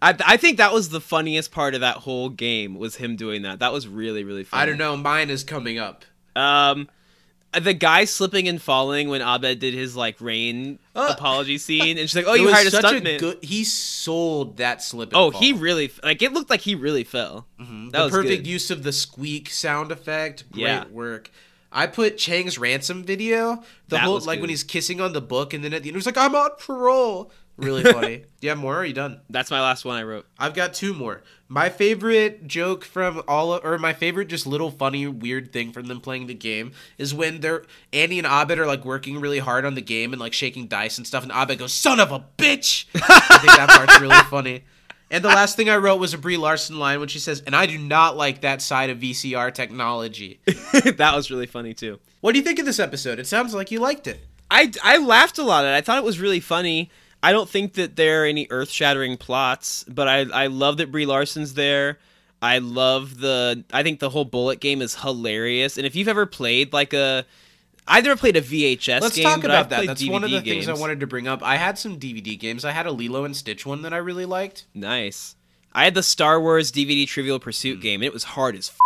I, 0.00 0.16
I 0.26 0.36
think 0.36 0.58
that 0.58 0.72
was 0.72 0.88
the 0.88 1.00
funniest 1.00 1.52
part 1.52 1.74
of 1.74 1.80
that 1.82 1.98
whole 1.98 2.28
game 2.28 2.74
was 2.74 2.96
him 2.96 3.14
doing 3.16 3.42
that. 3.42 3.60
That 3.60 3.72
was 3.72 3.86
really 3.86 4.24
really 4.24 4.44
funny. 4.44 4.62
I 4.62 4.66
don't 4.66 4.78
know. 4.78 4.96
Mine 4.96 5.30
is 5.30 5.44
coming 5.44 5.78
up. 5.78 6.04
Um, 6.34 6.88
the 7.60 7.74
guy 7.74 8.04
slipping 8.06 8.48
and 8.48 8.60
falling 8.60 9.08
when 9.08 9.20
Abed 9.20 9.58
did 9.58 9.74
his 9.74 9.94
like 9.96 10.20
rain 10.20 10.78
Uh, 10.94 11.08
apology 11.16 11.58
scene, 11.66 11.98
and 11.98 12.08
she's 12.08 12.16
like, 12.16 12.24
"Oh, 12.26 12.34
you 12.34 12.50
hired 12.52 12.66
a 12.66 12.70
stuntman." 12.70 13.18
good. 13.18 13.38
He 13.42 13.64
sold 13.64 14.56
that 14.58 14.82
slip. 14.82 15.10
Oh, 15.14 15.30
fall. 15.30 15.40
he 15.40 15.52
really 15.52 15.90
like 16.02 16.22
it 16.22 16.32
looked 16.32 16.50
like 16.50 16.60
he 16.62 16.74
really 16.74 17.04
fell. 17.04 17.46
That 17.58 17.90
the 17.92 18.04
was 18.04 18.10
perfect 18.12 18.44
good. 18.44 18.46
use 18.50 18.70
of 18.70 18.82
the 18.82 18.92
squeak 18.92 19.50
sound 19.50 19.92
effect. 19.92 20.50
Great 20.52 20.62
Yeah. 20.62 20.84
work. 20.86 21.30
I 21.74 21.86
put 21.86 22.18
Chang's 22.18 22.58
ransom 22.58 23.02
video. 23.02 23.56
The 23.88 23.96
That 23.96 24.00
whole 24.00 24.18
like 24.20 24.36
good. 24.36 24.40
when 24.42 24.50
he's 24.50 24.62
kissing 24.64 25.00
on 25.00 25.12
the 25.14 25.22
book, 25.22 25.54
and 25.54 25.64
then 25.64 25.72
at 25.72 25.82
the 25.82 25.88
end 25.88 25.96
he's 25.96 26.06
like, 26.06 26.18
"I'm 26.18 26.34
on 26.34 26.50
parole." 26.58 27.32
Really 27.62 27.82
funny. 27.92 28.16
Do 28.18 28.24
you 28.40 28.48
have 28.50 28.58
more? 28.58 28.74
Or 28.74 28.78
are 28.80 28.84
you 28.84 28.92
done? 28.92 29.20
That's 29.30 29.50
my 29.50 29.60
last 29.60 29.84
one 29.84 29.96
I 29.96 30.02
wrote. 30.02 30.26
I've 30.38 30.54
got 30.54 30.74
two 30.74 30.92
more. 30.92 31.22
My 31.48 31.68
favorite 31.68 32.46
joke 32.46 32.84
from 32.84 33.22
all, 33.28 33.52
of, 33.54 33.64
or 33.64 33.78
my 33.78 33.92
favorite 33.92 34.28
just 34.28 34.46
little 34.46 34.70
funny 34.70 35.06
weird 35.06 35.52
thing 35.52 35.70
from 35.72 35.86
them 35.86 36.00
playing 36.00 36.26
the 36.26 36.34
game 36.34 36.72
is 36.98 37.14
when 37.14 37.40
they're 37.40 37.64
Annie 37.92 38.18
and 38.18 38.26
Abed 38.26 38.58
are 38.58 38.66
like 38.66 38.84
working 38.84 39.20
really 39.20 39.38
hard 39.38 39.64
on 39.64 39.74
the 39.74 39.82
game 39.82 40.12
and 40.12 40.20
like 40.20 40.32
shaking 40.32 40.66
dice 40.66 40.98
and 40.98 41.06
stuff, 41.06 41.22
and 41.22 41.32
Abed 41.32 41.58
goes, 41.58 41.72
"Son 41.72 42.00
of 42.00 42.10
a 42.10 42.24
bitch!" 42.38 42.86
I 42.94 43.38
think 43.38 43.52
that 43.56 43.68
part's 43.70 44.00
really 44.00 44.16
funny. 44.30 44.64
And 45.10 45.22
the 45.22 45.28
last 45.28 45.56
thing 45.56 45.68
I 45.68 45.76
wrote 45.76 46.00
was 46.00 46.14
a 46.14 46.18
Brie 46.18 46.38
Larson 46.38 46.78
line 46.78 46.98
when 46.98 47.08
she 47.08 47.18
says, 47.18 47.42
"And 47.46 47.54
I 47.54 47.66
do 47.66 47.76
not 47.76 48.16
like 48.16 48.40
that 48.40 48.62
side 48.62 48.88
of 48.88 48.98
VCR 48.98 49.52
technology." 49.52 50.40
that 50.46 51.12
was 51.14 51.30
really 51.30 51.46
funny 51.46 51.74
too. 51.74 52.00
what 52.22 52.32
do 52.32 52.38
you 52.38 52.44
think 52.44 52.58
of 52.58 52.64
this 52.64 52.78
episode? 52.80 53.18
It 53.18 53.26
sounds 53.26 53.52
like 53.54 53.70
you 53.70 53.78
liked 53.78 54.06
it. 54.06 54.20
I 54.50 54.72
I 54.82 54.96
laughed 54.96 55.36
a 55.38 55.42
lot. 55.42 55.66
at 55.66 55.74
it. 55.74 55.76
I 55.76 55.80
thought 55.82 55.98
it 55.98 56.04
was 56.04 56.18
really 56.18 56.40
funny. 56.40 56.90
I 57.22 57.32
don't 57.32 57.48
think 57.48 57.74
that 57.74 57.96
there 57.96 58.22
are 58.22 58.26
any 58.26 58.46
earth 58.50 58.70
shattering 58.70 59.16
plots, 59.16 59.84
but 59.84 60.08
I 60.08 60.20
I 60.22 60.46
love 60.48 60.78
that 60.78 60.90
Brie 60.90 61.06
Larson's 61.06 61.54
there. 61.54 61.98
I 62.40 62.58
love 62.58 63.20
the. 63.20 63.62
I 63.72 63.82
think 63.84 64.00
the 64.00 64.10
whole 64.10 64.24
bullet 64.24 64.58
game 64.58 64.82
is 64.82 64.96
hilarious. 64.96 65.76
And 65.76 65.86
if 65.86 65.94
you've 65.94 66.08
ever 66.08 66.26
played 66.26 66.72
like 66.72 66.92
a, 66.92 67.24
I've 67.86 68.02
never 68.02 68.18
played 68.18 68.36
a 68.36 68.42
VHS 68.42 69.00
Let's 69.00 69.14
game. 69.14 69.22
talk 69.24 69.44
about 69.44 69.70
that. 69.70 69.86
That's 69.86 70.04
one 70.08 70.24
of 70.24 70.30
the 70.32 70.38
DVD 70.38 70.44
things 70.44 70.68
I 70.68 70.74
wanted 70.74 70.98
to 71.00 71.06
bring 71.06 71.28
up. 71.28 71.40
I 71.44 71.56
had 71.56 71.78
some 71.78 72.00
DVD 72.00 72.36
games. 72.36 72.64
I 72.64 72.72
had 72.72 72.86
a 72.86 72.90
Lilo 72.92 73.24
and 73.24 73.36
Stitch 73.36 73.64
one 73.64 73.82
that 73.82 73.92
I 73.94 73.98
really 73.98 74.24
liked. 74.26 74.64
Nice. 74.74 75.36
I 75.72 75.84
had 75.84 75.94
the 75.94 76.02
Star 76.02 76.40
Wars 76.40 76.72
DVD 76.72 77.06
Trivial 77.06 77.38
Pursuit 77.38 77.76
Hmm. 77.76 77.82
game, 77.82 78.00
and 78.00 78.06
it 78.06 78.12
was 78.12 78.24
hard 78.24 78.56
as 78.56 78.68
fuck. 78.68 78.78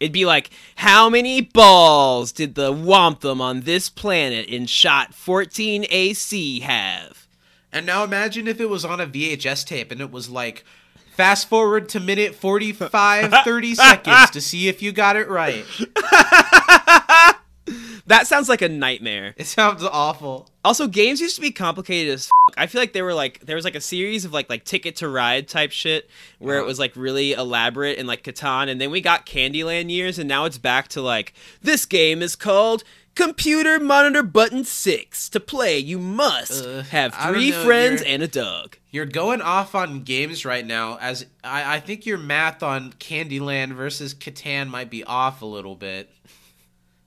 It'd 0.00 0.12
be 0.12 0.24
like, 0.24 0.50
how 0.76 1.08
many 1.08 1.40
balls 1.40 2.32
did 2.32 2.54
the 2.54 2.72
Wampa 2.72 3.30
on 3.30 3.62
this 3.62 3.88
planet 3.88 4.46
in 4.46 4.66
shot 4.66 5.14
14 5.14 5.86
AC 5.88 6.60
have? 6.60 7.26
And 7.72 7.86
now 7.86 8.04
imagine 8.04 8.46
if 8.46 8.60
it 8.60 8.68
was 8.68 8.84
on 8.84 9.00
a 9.00 9.06
VHS 9.06 9.66
tape 9.66 9.90
and 9.90 10.00
it 10.00 10.10
was 10.10 10.28
like, 10.28 10.64
fast 11.14 11.48
forward 11.48 11.88
to 11.90 12.00
minute 12.00 12.34
45, 12.34 13.32
30 13.44 13.74
seconds 13.74 14.30
to 14.30 14.40
see 14.40 14.68
if 14.68 14.82
you 14.82 14.92
got 14.92 15.16
it 15.16 15.28
right. 15.28 15.64
That 18.06 18.26
sounds 18.26 18.50
like 18.50 18.60
a 18.60 18.68
nightmare. 18.68 19.32
It 19.38 19.46
sounds 19.46 19.82
awful. 19.82 20.50
Also, 20.62 20.86
games 20.86 21.22
used 21.22 21.36
to 21.36 21.40
be 21.40 21.50
complicated 21.50 22.12
as 22.12 22.26
fuck. 22.26 22.54
I 22.58 22.66
feel 22.66 22.82
like 22.82 22.92
they 22.92 23.00
were 23.00 23.14
like 23.14 23.40
there 23.40 23.56
was 23.56 23.64
like 23.64 23.74
a 23.74 23.80
series 23.80 24.26
of 24.26 24.32
like 24.34 24.50
like 24.50 24.64
Ticket 24.64 24.96
to 24.96 25.08
Ride 25.08 25.48
type 25.48 25.72
shit 25.72 26.10
where 26.38 26.56
Uh-huh. 26.56 26.64
it 26.64 26.66
was 26.66 26.78
like 26.78 26.94
really 26.96 27.32
elaborate 27.32 27.98
and 27.98 28.06
like 28.06 28.22
Catan, 28.22 28.68
and 28.68 28.78
then 28.78 28.90
we 28.90 29.00
got 29.00 29.24
Candyland 29.24 29.90
years, 29.90 30.18
and 30.18 30.28
now 30.28 30.44
it's 30.44 30.58
back 30.58 30.88
to 30.88 31.00
like 31.00 31.32
this 31.62 31.86
game 31.86 32.20
is 32.20 32.36
called 32.36 32.84
Computer 33.14 33.80
Monitor 33.80 34.22
Button 34.22 34.64
Six. 34.64 35.30
To 35.30 35.40
play, 35.40 35.78
you 35.78 35.98
must 35.98 36.62
Uh, 36.62 36.82
have 36.82 37.14
three 37.14 37.52
know, 37.52 37.64
friends 37.64 38.02
and 38.02 38.22
a 38.22 38.28
dog. 38.28 38.76
You're 38.90 39.06
going 39.06 39.40
off 39.40 39.74
on 39.74 40.02
games 40.02 40.44
right 40.44 40.66
now, 40.66 40.98
as 41.00 41.24
I, 41.42 41.76
I 41.76 41.80
think 41.80 42.04
your 42.04 42.18
math 42.18 42.62
on 42.62 42.92
Candyland 42.94 43.72
versus 43.72 44.12
Catan 44.14 44.68
might 44.68 44.90
be 44.90 45.02
off 45.04 45.40
a 45.40 45.46
little 45.46 45.74
bit. 45.74 46.10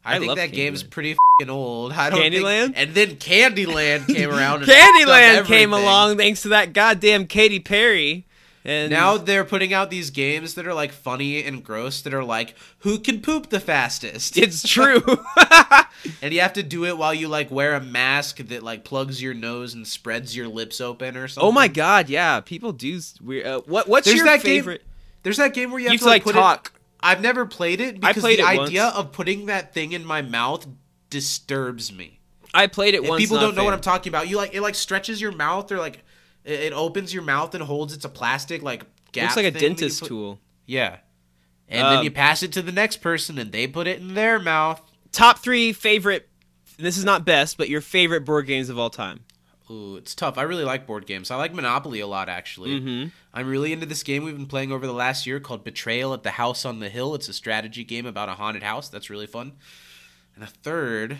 I, 0.07 0.15
I 0.15 0.19
think 0.19 0.35
that 0.35 0.51
game's 0.51 0.83
Candyland. 0.83 0.89
pretty 0.89 1.15
fing 1.39 1.49
old. 1.49 1.91
I 1.93 2.09
don't 2.09 2.19
think- 2.19 2.33
Candyland? 2.35 2.73
and 2.75 2.93
then 2.93 3.15
Candyland 3.17 4.07
came 4.15 4.29
around. 4.29 4.63
and 4.63 4.71
Candyland 4.71 5.45
came 5.45 5.73
along 5.73 6.17
thanks 6.17 6.41
to 6.43 6.49
that 6.49 6.73
goddamn 6.73 7.27
Katy 7.27 7.59
Perry. 7.59 8.23
And 8.65 8.89
Now 8.91 9.15
they're 9.15 9.45
putting 9.45 9.73
out 9.73 9.89
these 9.89 10.09
games 10.09 10.55
that 10.55 10.67
are 10.67 10.73
like 10.73 10.91
funny 10.91 11.41
and 11.41 11.63
gross 11.63 12.01
that 12.01 12.13
are 12.13 12.23
like, 12.23 12.53
who 12.79 12.99
can 12.99 13.21
poop 13.21 13.49
the 13.49 13.61
fastest? 13.61 14.37
it's 14.37 14.67
true. 14.67 15.01
and 16.21 16.33
you 16.33 16.41
have 16.41 16.51
to 16.53 16.63
do 16.63 16.83
it 16.85 16.97
while 16.97 17.13
you 17.13 17.29
like 17.29 17.49
wear 17.49 17.75
a 17.75 17.79
mask 17.81 18.37
that 18.39 18.63
like 18.63 18.83
plugs 18.83 19.21
your 19.21 19.33
nose 19.33 19.73
and 19.73 19.87
spreads 19.87 20.35
your 20.35 20.49
lips 20.49 20.81
open 20.81 21.15
or 21.15 21.29
something. 21.29 21.47
oh 21.47 21.51
my 21.53 21.69
god, 21.69 22.09
yeah, 22.09 22.41
people 22.41 22.73
do. 22.73 22.99
Weird. 23.23 23.45
Uh, 23.45 23.61
what 23.67 23.87
what's 23.87 24.05
There's 24.05 24.17
your 24.17 24.25
that 24.25 24.37
game- 24.43 24.57
favorite? 24.61 24.83
There's 25.23 25.37
that 25.37 25.53
game 25.53 25.71
where 25.71 25.79
you 25.79 25.85
have 25.87 25.93
You 25.93 25.99
to 25.99 26.03
have 26.05 26.09
like, 26.09 26.23
to 26.23 26.27
like 26.29 26.33
put 26.35 26.39
it- 26.39 26.41
talk. 26.41 26.71
I've 27.01 27.21
never 27.21 27.45
played 27.45 27.79
it 27.81 27.95
I 28.03 28.09
because 28.09 28.23
played 28.23 28.39
the 28.39 28.43
it 28.43 28.59
idea 28.59 28.83
once. 28.83 28.95
of 28.95 29.11
putting 29.11 29.45
that 29.47 29.73
thing 29.73 29.91
in 29.91 30.03
my 30.05 30.21
mouth 30.21 30.65
disturbs 31.09 31.91
me. 31.91 32.19
I 32.53 32.67
played 32.67 32.93
it 32.95 33.03
If 33.03 33.09
once. 33.09 33.21
people 33.21 33.39
don't 33.39 33.55
know 33.55 33.63
what. 33.63 33.73
I'm 33.73 33.81
talking 33.81 34.09
about, 34.11 34.27
you 34.29 34.37
like 34.37 34.53
it 34.53 34.61
like 34.61 34.75
stretches 34.75 35.21
your 35.21 35.31
mouth 35.31 35.71
or 35.71 35.77
like 35.77 36.03
it, 36.43 36.59
it 36.59 36.73
opens 36.73 37.13
your 37.13 37.23
mouth 37.23 37.53
and 37.55 37.63
holds 37.63 37.93
it's 37.93 38.05
a 38.05 38.09
plastic 38.09 38.61
like 38.61 38.83
gap. 39.11 39.23
Looks 39.25 39.35
like 39.37 39.45
a 39.55 39.59
dentist 39.59 40.01
put- 40.01 40.07
tool. 40.09 40.39
Yeah. 40.65 40.97
And 41.69 41.85
Um, 41.85 41.95
then 41.95 42.03
you 42.03 42.11
pass 42.11 42.43
it 42.43 42.51
to 42.53 42.61
the 42.61 42.71
next 42.71 42.97
person 42.97 43.37
and 43.37 43.51
they 43.51 43.67
put 43.67 43.87
it 43.87 43.99
in 43.99 44.13
their 44.13 44.39
mouth. 44.39 44.81
Top 45.11 45.39
three 45.39 45.73
favorite. 45.73 46.29
This 46.77 46.97
is 46.97 47.03
not 47.05 47.25
best, 47.25 47.57
but 47.57 47.69
your 47.69 47.81
favorite 47.81 48.21
board 48.23 48.45
games 48.47 48.69
of 48.69 48.77
all 48.79 48.89
time. 48.89 49.19
Ooh, 49.69 49.97
it's 49.97 50.15
tough. 50.15 50.37
I 50.37 50.43
really 50.43 50.63
like 50.63 50.87
board 50.87 51.05
games. 51.05 51.29
I 51.29 51.35
like 51.35 51.53
Monopoly 51.53 51.99
a 51.99 52.07
lot, 52.07 52.29
actually. 52.29 52.79
Mhm. 52.79 53.11
I'm 53.33 53.47
really 53.49 53.73
into 53.73 53.85
this 53.85 54.01
game 54.03 54.23
we've 54.23 54.35
been 54.37 54.45
playing 54.45 54.71
over 54.71 54.87
the 54.87 54.93
last 54.93 55.27
year 55.27 55.39
called 55.41 55.63
Betrayal 55.65 56.13
at 56.13 56.23
the 56.23 56.31
House 56.31 56.63
on 56.63 56.79
the 56.79 56.87
Hill. 56.89 57.13
It's 57.15 57.27
a 57.27 57.33
strategy 57.33 57.83
game 57.83 58.05
about 58.05 58.29
a 58.29 58.35
haunted 58.35 58.63
house. 58.63 58.87
That's 58.87 59.09
really 59.09 59.27
fun. 59.27 59.53
And 60.35 60.43
a 60.43 60.47
third, 60.47 61.17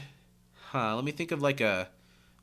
huh? 0.72 0.96
Let 0.96 1.04
me 1.04 1.12
think 1.12 1.32
of 1.32 1.42
like 1.42 1.60
a 1.60 1.90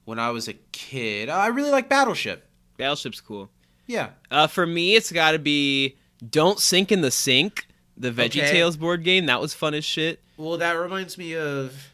when 0.05 0.19
I 0.19 0.31
was 0.31 0.47
a 0.47 0.55
kid. 0.73 1.31
Oh, 1.31 1.33
I 1.35 1.47
really 1.47 1.71
like 1.71 1.89
Battleship. 1.89 2.49
Battleship's 2.77 3.23
cool. 3.23 3.49
Yeah. 3.87 4.11
Uh, 4.31 4.47
for 4.47 4.67
me, 4.67 4.97
it's 4.97 5.11
got 5.13 5.33
to 5.33 5.39
be 5.39 5.97
Don't 6.31 6.59
Sink 6.61 6.93
in 6.93 7.01
the 7.01 7.11
Sink, 7.11 7.67
the 7.97 8.11
Veggie 8.11 8.43
Okay. 8.43 8.51
Tales 8.53 8.77
board 8.77 9.05
game. 9.05 9.25
That 9.27 9.41
was 9.41 9.55
fun 9.55 9.73
as 9.73 9.85
shit. 9.87 10.21
Well, 10.37 10.59
that 10.59 10.73
reminds 10.73 11.17
me 11.17 11.35
of 11.35 11.93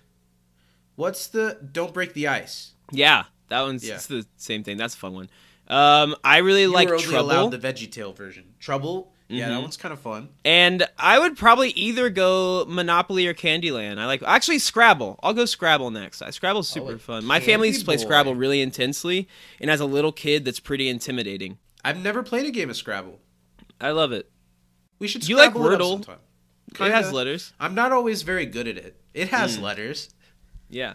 what's 0.96 1.26
the 1.28 1.58
Don't 1.72 1.92
Break 1.94 2.14
the 2.14 2.26
Ice. 2.26 2.72
Yeah, 2.90 3.24
that 3.50 3.60
one's 3.62 3.86
Yeah. 3.86 3.94
it's 3.96 4.06
the 4.06 4.26
same 4.36 4.64
thing. 4.64 4.76
That's 4.78 4.94
a 4.94 4.98
fun 4.98 5.12
one. 5.14 5.28
Um, 5.68 6.16
I 6.24 6.38
really 6.38 6.62
You 6.62 6.72
like 6.72 6.88
Trouble. 6.88 7.50
the 7.50 7.58
VeggieTale 7.58 8.16
version. 8.16 8.54
Trouble. 8.58 9.12
Yeah, 9.28 9.50
that 9.50 9.60
one's 9.62 9.76
kind 9.76 9.92
of 9.92 10.00
fun. 10.00 10.30
And 10.44 10.88
I 10.98 11.20
would 11.20 11.36
probably 11.36 11.70
either 11.70 12.10
go 12.10 12.64
Monopoly 12.66 13.28
or 13.28 13.34
Candyland. 13.34 13.98
I 13.98 14.06
like 14.06 14.24
actually 14.24 14.58
Scrabble. 14.58 15.20
I'll 15.22 15.34
go 15.34 15.44
Scrabble 15.44 15.92
next. 15.92 16.20
I- 16.22 16.30
Scrabble's 16.30 16.68
super 16.68 16.92
like 16.94 17.00
fun. 17.00 17.24
My 17.24 17.38
family 17.38 17.68
used 17.68 17.78
to 17.78 17.84
play 17.86 17.96
Scrabble 17.96 18.34
really 18.34 18.60
intensely, 18.60 19.28
and 19.60 19.70
as 19.70 19.78
a 19.78 19.84
little 19.84 20.10
kid, 20.10 20.44
that's 20.44 20.58
pretty 20.58 20.88
intimidating. 20.88 21.58
I've 21.84 22.02
never 22.02 22.24
played 22.24 22.46
a 22.46 22.50
game 22.50 22.70
of 22.70 22.76
Scrabble. 22.76 23.20
I 23.80 23.92
love 23.92 24.10
it. 24.10 24.28
We 24.98 25.06
should 25.06 25.28
You 25.28 25.36
like 25.36 25.50
Scrabble 25.52 25.70
it 25.70 25.78
Wordle? 25.78 25.90
sometime. 26.04 26.18
It 26.88 26.92
has 26.92 27.12
letters. 27.12 27.52
I'm 27.60 27.76
not 27.76 27.92
always 27.92 28.22
very 28.22 28.46
good 28.46 28.66
at 28.66 28.76
it. 28.76 29.00
It 29.14 29.28
has 29.28 29.56
Hmm. 29.56 29.62
letters. 29.62 30.10
Yeah. 30.68 30.94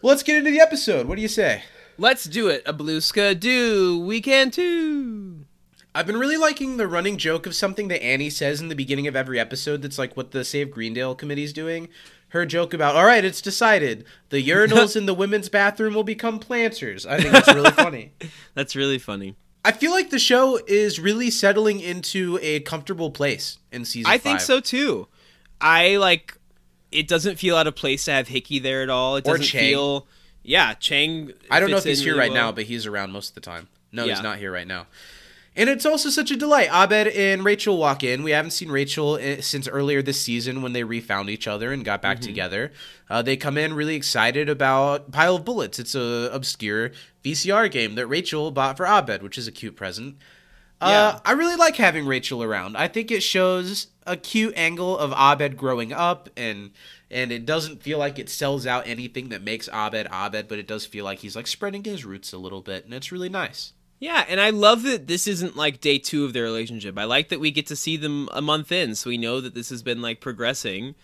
Well, 0.00 0.10
let's 0.10 0.22
get 0.22 0.36
into 0.36 0.50
the 0.52 0.60
episode. 0.60 1.08
What 1.08 1.16
do 1.16 1.22
you 1.22 1.28
say? 1.28 1.64
Let's 1.96 2.24
do 2.24 2.46
it. 2.46 2.62
A 2.64 2.72
blue 2.72 3.00
do. 3.00 3.98
We 3.98 4.20
can 4.20 4.52
too. 4.52 5.44
I've 5.92 6.06
been 6.06 6.18
really 6.18 6.36
liking 6.36 6.76
the 6.76 6.86
running 6.86 7.16
joke 7.16 7.46
of 7.46 7.56
something 7.56 7.88
that 7.88 8.04
Annie 8.04 8.30
says 8.30 8.60
in 8.60 8.68
the 8.68 8.76
beginning 8.76 9.08
of 9.08 9.16
every 9.16 9.40
episode 9.40 9.82
that's 9.82 9.98
like 9.98 10.16
what 10.16 10.30
the 10.30 10.44
Save 10.44 10.70
Greendale 10.70 11.16
committee's 11.16 11.52
doing. 11.52 11.88
Her 12.28 12.46
joke 12.46 12.72
about, 12.72 12.94
all 12.94 13.06
right, 13.06 13.24
it's 13.24 13.40
decided. 13.40 14.04
The 14.28 14.46
urinals 14.46 14.94
in 14.94 15.06
the 15.06 15.14
women's 15.14 15.48
bathroom 15.48 15.94
will 15.94 16.04
become 16.04 16.38
planters. 16.38 17.04
I 17.04 17.18
think 17.18 17.32
that's 17.32 17.52
really 17.52 17.72
funny. 17.72 18.12
That's 18.54 18.76
really 18.76 18.98
funny. 18.98 19.34
I 19.64 19.72
feel 19.72 19.90
like 19.90 20.10
the 20.10 20.18
show 20.18 20.60
is 20.68 21.00
really 21.00 21.30
settling 21.30 21.80
into 21.80 22.38
a 22.40 22.60
comfortable 22.60 23.10
place 23.10 23.58
in 23.72 23.84
season 23.84 24.10
I 24.10 24.18
think 24.18 24.40
so 24.40 24.60
too. 24.60 25.08
I 25.60 25.96
like. 25.96 26.37
It 26.90 27.06
doesn't 27.08 27.36
feel 27.36 27.56
out 27.56 27.66
of 27.66 27.74
place 27.76 28.04
to 28.06 28.12
have 28.12 28.28
Hickey 28.28 28.58
there 28.58 28.82
at 28.82 28.90
all. 28.90 29.16
It 29.16 29.26
Or 29.26 29.32
doesn't 29.36 29.44
Chang. 29.46 29.60
feel. 29.60 30.06
Yeah, 30.42 30.74
Chang. 30.74 31.32
I 31.50 31.60
don't 31.60 31.70
know 31.70 31.76
if 31.76 31.84
he's 31.84 32.00
here 32.00 32.14
really 32.14 32.20
right 32.20 32.32
well. 32.32 32.44
now, 32.46 32.52
but 32.52 32.64
he's 32.64 32.86
around 32.86 33.12
most 33.12 33.30
of 33.30 33.34
the 33.34 33.40
time. 33.42 33.68
No, 33.92 34.04
Yeah. 34.04 34.14
he's 34.14 34.22
not 34.22 34.38
here 34.38 34.50
right 34.52 34.66
now. 34.66 34.86
And 35.56 35.68
it's 35.68 35.84
also 35.84 36.08
such 36.08 36.30
a 36.30 36.36
delight. 36.36 36.68
Abed 36.70 37.08
and 37.08 37.44
Rachel 37.44 37.76
walk 37.78 38.04
in. 38.04 38.22
We 38.22 38.30
haven't 38.30 38.52
seen 38.52 38.70
Rachel 38.70 39.16
eh, 39.20 39.40
since 39.40 39.66
earlier 39.66 40.02
this 40.02 40.20
season 40.20 40.62
when 40.62 40.72
they 40.72 40.84
refound 40.84 41.28
each 41.30 41.48
other 41.48 41.72
and 41.72 41.84
got 41.84 42.00
back 42.00 42.18
Mm-hmm. 42.18 42.26
together. 42.28 42.72
Uh, 43.10 43.22
they 43.22 43.36
come 43.36 43.58
in 43.58 43.74
really 43.74 43.96
excited 43.96 44.48
about 44.48 45.10
Pile 45.10 45.34
of 45.36 45.44
Bullets. 45.44 45.78
It's 45.80 45.96
a 45.96 46.30
obscure 46.32 46.92
VCR 47.24 47.68
game 47.70 47.96
that 47.96 48.06
Rachel 48.06 48.52
bought 48.52 48.76
for 48.76 48.86
Abed, 48.86 49.22
which 49.22 49.36
is 49.36 49.48
a 49.48 49.52
cute 49.52 49.74
present. 49.74 50.16
Uh, 50.80 50.88
Yeah. 50.88 51.20
I 51.24 51.32
really 51.32 51.56
like 51.56 51.76
having 51.76 52.06
Rachel 52.06 52.42
around. 52.42 52.76
I 52.76 52.88
think 52.88 53.10
it 53.10 53.22
shows 53.22 53.88
a 54.06 54.16
cute 54.16 54.54
angle 54.56 54.96
of 54.96 55.12
Abed 55.12 55.56
growing 55.56 55.92
up, 55.92 56.28
and 56.36 56.70
and 57.10 57.32
it 57.32 57.46
doesn't 57.46 57.82
feel 57.82 57.98
like 57.98 58.18
it 58.18 58.28
sells 58.28 58.66
out 58.66 58.86
anything 58.86 59.30
that 59.30 59.42
makes 59.42 59.68
Abed 59.68 60.06
Abed, 60.12 60.46
but 60.48 60.58
it 60.58 60.66
does 60.66 60.86
feel 60.86 61.04
like 61.04 61.20
he's 61.20 61.34
like 61.36 61.46
spreading 61.46 61.84
his 61.84 62.04
roots 62.04 62.32
a 62.32 62.38
little 62.38 62.60
bit, 62.60 62.84
and 62.84 62.94
it's 62.94 63.10
really 63.12 63.28
nice. 63.28 63.72
Yeah, 64.00 64.24
and 64.28 64.40
I 64.40 64.50
love 64.50 64.84
that 64.84 65.08
this 65.08 65.26
isn't 65.26 65.56
like 65.56 65.80
day 65.80 65.98
two 65.98 66.24
of 66.24 66.32
their 66.32 66.44
relationship. 66.44 66.96
I 66.96 67.04
like 67.04 67.28
that 67.30 67.40
we 67.40 67.50
get 67.50 67.66
to 67.66 67.76
see 67.76 67.96
them 67.96 68.28
a 68.32 68.40
month 68.40 68.70
in, 68.70 68.94
so 68.94 69.10
we 69.10 69.16
know 69.16 69.40
that 69.40 69.54
this 69.54 69.70
has 69.70 69.82
been 69.82 70.00
like 70.00 70.20
progressing, 70.20 70.94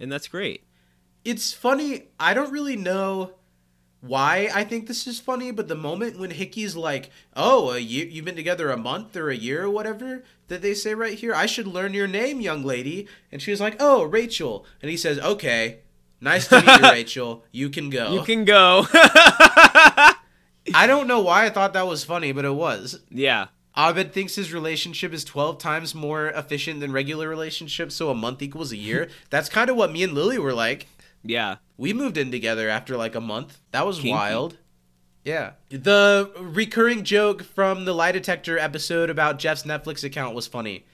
and 0.00 0.10
that's 0.10 0.26
great. 0.28 0.64
It's 1.24 1.52
funny. 1.52 2.08
I 2.18 2.34
don't 2.34 2.50
really 2.52 2.76
know 2.76 3.34
why 4.06 4.48
I 4.54 4.64
think 4.64 4.86
this 4.86 5.06
is 5.06 5.20
funny, 5.20 5.50
but 5.50 5.68
the 5.68 5.74
moment 5.74 6.18
when 6.18 6.30
Hickey's 6.30 6.76
like, 6.76 7.10
"Oh, 7.36 7.70
a 7.70 7.78
year, 7.78 8.06
you've 8.06 8.24
been 8.24 8.36
together 8.36 8.70
a 8.70 8.76
month 8.76 9.16
or 9.16 9.30
a 9.30 9.36
year 9.36 9.64
or 9.64 9.70
whatever," 9.70 10.24
that 10.48 10.62
they 10.62 10.74
say 10.74 10.94
right 10.94 11.18
here, 11.18 11.34
"I 11.34 11.46
should 11.46 11.66
learn 11.66 11.94
your 11.94 12.06
name, 12.08 12.40
young 12.40 12.62
lady," 12.64 13.06
and 13.32 13.40
she 13.40 13.50
was 13.50 13.60
like, 13.60 13.76
"Oh, 13.80 14.02
Rachel," 14.04 14.66
and 14.82 14.90
he 14.90 14.96
says, 14.96 15.18
"Okay." 15.18 15.78
Nice 16.20 16.48
to 16.48 16.62
meet 16.62 16.80
you, 16.80 16.82
Rachel. 16.90 17.44
You 17.52 17.68
can 17.68 17.90
go. 17.90 18.12
You 18.14 18.22
can 18.22 18.44
go. 18.46 18.86
I 20.74 20.86
don't 20.86 21.06
know 21.06 21.20
why 21.20 21.44
I 21.44 21.50
thought 21.50 21.74
that 21.74 21.86
was 21.86 22.04
funny, 22.04 22.32
but 22.32 22.44
it 22.44 22.54
was. 22.54 23.00
yeah. 23.10 23.48
Abed 23.76 24.12
thinks 24.12 24.36
his 24.36 24.52
relationship 24.52 25.12
is 25.12 25.24
12 25.24 25.58
times 25.58 25.94
more 25.96 26.28
efficient 26.28 26.78
than 26.78 26.92
regular 26.92 27.28
relationships, 27.28 27.96
so 27.96 28.08
a 28.08 28.14
month 28.14 28.40
equals 28.40 28.70
a 28.70 28.76
year. 28.76 29.08
That's 29.30 29.48
kind 29.48 29.68
of 29.68 29.74
what 29.76 29.90
me 29.90 30.04
and 30.04 30.14
Lily 30.14 30.38
were 30.38 30.54
like. 30.54 30.86
Yeah. 31.24 31.56
We 31.76 31.92
moved 31.92 32.16
in 32.16 32.30
together 32.30 32.68
after 32.68 32.96
like 32.96 33.14
a 33.14 33.20
month. 33.20 33.58
That 33.72 33.86
was 33.86 33.96
Kinky. 33.96 34.10
wild. 34.10 34.58
Yeah. 35.24 35.52
The 35.70 36.30
recurring 36.38 37.02
joke 37.02 37.42
from 37.42 37.84
the 37.86 37.94
lie 37.94 38.12
detector 38.12 38.58
episode 38.58 39.10
about 39.10 39.38
Jeff's 39.38 39.62
Netflix 39.62 40.04
account 40.04 40.34
was 40.34 40.46
funny. 40.46 40.84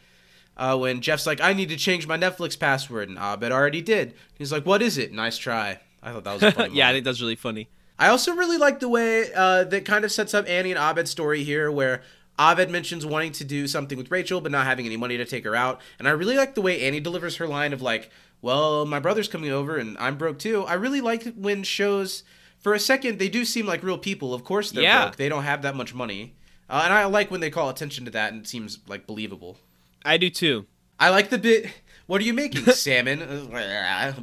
Uh, 0.56 0.76
when 0.76 1.00
Jeff's 1.00 1.26
like, 1.26 1.40
I 1.40 1.52
need 1.52 1.68
to 1.70 1.76
change 1.76 2.06
my 2.06 2.16
Netflix 2.18 2.58
password, 2.58 3.08
and 3.08 3.18
Abed 3.18 3.50
already 3.50 3.80
did. 3.82 4.14
He's 4.36 4.52
like, 4.52 4.64
What 4.66 4.82
is 4.82 4.98
it? 4.98 5.12
Nice 5.12 5.36
try. 5.36 5.80
I 6.02 6.12
thought 6.12 6.24
that 6.24 6.34
was 6.34 6.42
a 6.42 6.52
funny 6.52 6.76
yeah, 6.76 6.88
I 6.88 6.92
think 6.92 7.04
that's 7.04 7.20
really 7.20 7.36
funny. 7.36 7.68
I 7.98 8.08
also 8.08 8.34
really 8.34 8.56
like 8.56 8.80
the 8.80 8.88
way 8.88 9.32
uh, 9.34 9.64
that 9.64 9.84
kind 9.84 10.04
of 10.04 10.12
sets 10.12 10.32
up 10.32 10.48
Annie 10.48 10.72
and 10.72 10.80
Abed's 10.80 11.10
story 11.10 11.44
here, 11.44 11.70
where 11.70 12.02
Abed 12.40 12.70
mentions 12.70 13.04
wanting 13.04 13.32
to 13.32 13.44
do 13.44 13.66
something 13.66 13.98
with 13.98 14.10
Rachel, 14.10 14.40
but 14.40 14.50
not 14.50 14.64
having 14.66 14.86
any 14.86 14.96
money 14.96 15.16
to 15.18 15.26
take 15.26 15.44
her 15.44 15.54
out. 15.54 15.80
And 15.98 16.08
I 16.08 16.12
really 16.12 16.36
like 16.36 16.54
the 16.54 16.62
way 16.62 16.80
Annie 16.80 17.00
delivers 17.00 17.36
her 17.36 17.46
line 17.46 17.72
of 17.74 17.82
like, 17.82 18.10
"Well, 18.40 18.86
my 18.86 18.98
brother's 18.98 19.28
coming 19.28 19.50
over, 19.50 19.76
and 19.76 19.98
I'm 19.98 20.16
broke 20.16 20.38
too." 20.38 20.64
I 20.64 20.74
really 20.74 21.00
like 21.02 21.34
when 21.34 21.62
shows, 21.64 22.22
for 22.58 22.72
a 22.72 22.80
second, 22.80 23.18
they 23.18 23.28
do 23.28 23.44
seem 23.44 23.66
like 23.66 23.82
real 23.82 23.98
people. 23.98 24.32
Of 24.32 24.42
course, 24.44 24.70
they're 24.70 24.82
Yeah. 24.82 25.02
broke; 25.06 25.16
they 25.16 25.28
don't 25.28 25.44
have 25.44 25.60
that 25.62 25.76
much 25.76 25.92
money, 25.94 26.34
uh, 26.70 26.80
and 26.84 26.94
I 26.94 27.04
like 27.04 27.30
when 27.30 27.40
they 27.40 27.50
call 27.50 27.68
attention 27.68 28.06
to 28.06 28.10
that, 28.12 28.32
and 28.32 28.42
it 28.42 28.48
seems 28.48 28.78
like 28.88 29.06
believable. 29.06 29.58
I 30.04 30.16
do 30.16 30.30
too. 30.30 30.66
I 30.98 31.10
like 31.10 31.28
the 31.30 31.38
bit. 31.38 31.66
What 32.06 32.20
are 32.22 32.24
you 32.24 32.32
making? 32.34 32.64
Salmon, 32.72 33.18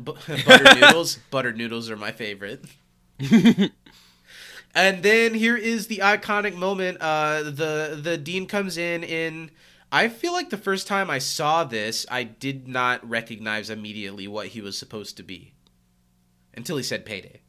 butter 0.06 0.76
noodles. 0.76 1.20
butter 1.30 1.54
noodles 1.54 1.90
are 1.90 1.96
my 1.98 2.12
favorite. 2.12 2.66
and 4.78 5.02
then 5.02 5.34
here 5.34 5.58
is 5.58 5.88
the 5.88 5.98
iconic 5.98 6.56
moment. 6.56 7.00
Uh, 7.02 7.42
the 7.42 8.00
the 8.00 8.16
dean 8.16 8.46
comes 8.46 8.78
in. 8.78 9.04
In 9.04 9.50
I 9.92 10.08
feel 10.08 10.34
like 10.34 10.52
the 10.52 10.58
first 10.58 10.86
time 10.86 11.10
I 11.10 11.18
saw 11.18 11.64
this, 11.64 12.06
I 12.12 12.24
did 12.24 12.68
not 12.68 13.08
recognize 13.08 13.72
immediately 13.72 14.28
what 14.28 14.48
he 14.48 14.62
was 14.62 14.78
supposed 14.78 15.18
to 15.18 15.24
be, 15.24 15.54
until 16.54 16.78
he 16.78 16.84
said 16.84 17.06
payday. 17.06 17.42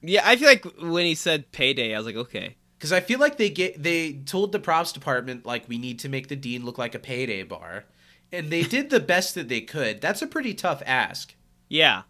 Yeah, 0.00 0.22
I 0.24 0.36
feel 0.36 0.48
like 0.48 0.64
when 0.80 1.06
he 1.06 1.16
said 1.16 1.50
payday, 1.50 1.92
I 1.92 1.98
was 1.98 2.06
like, 2.06 2.16
okay. 2.16 2.56
Because 2.78 2.92
I 2.92 3.00
feel 3.00 3.18
like 3.18 3.36
they 3.36 3.50
get 3.50 3.82
they 3.82 4.12
told 4.12 4.52
the 4.52 4.60
props 4.60 4.92
department 4.92 5.44
like 5.44 5.68
we 5.68 5.76
need 5.76 5.98
to 6.00 6.08
make 6.08 6.28
the 6.28 6.36
dean 6.36 6.64
look 6.64 6.78
like 6.78 6.94
a 6.94 7.00
payday 7.00 7.42
bar, 7.42 7.86
and 8.30 8.48
they 8.48 8.62
did 8.62 8.90
the 8.90 9.00
best 9.00 9.34
that 9.34 9.48
they 9.48 9.60
could. 9.60 10.00
That's 10.00 10.22
a 10.22 10.28
pretty 10.28 10.54
tough 10.54 10.84
ask. 10.86 11.34
Yeah. 11.68 12.02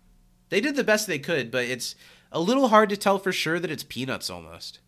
They 0.50 0.60
did 0.60 0.76
the 0.76 0.84
best 0.84 1.06
they 1.06 1.18
could, 1.18 1.50
but 1.50 1.64
it's 1.64 1.94
a 2.32 2.40
little 2.40 2.68
hard 2.68 2.88
to 2.90 2.96
tell 2.96 3.18
for 3.18 3.32
sure 3.32 3.60
that 3.60 3.70
it's 3.70 3.84
peanuts 3.84 4.28
almost. 4.30 4.80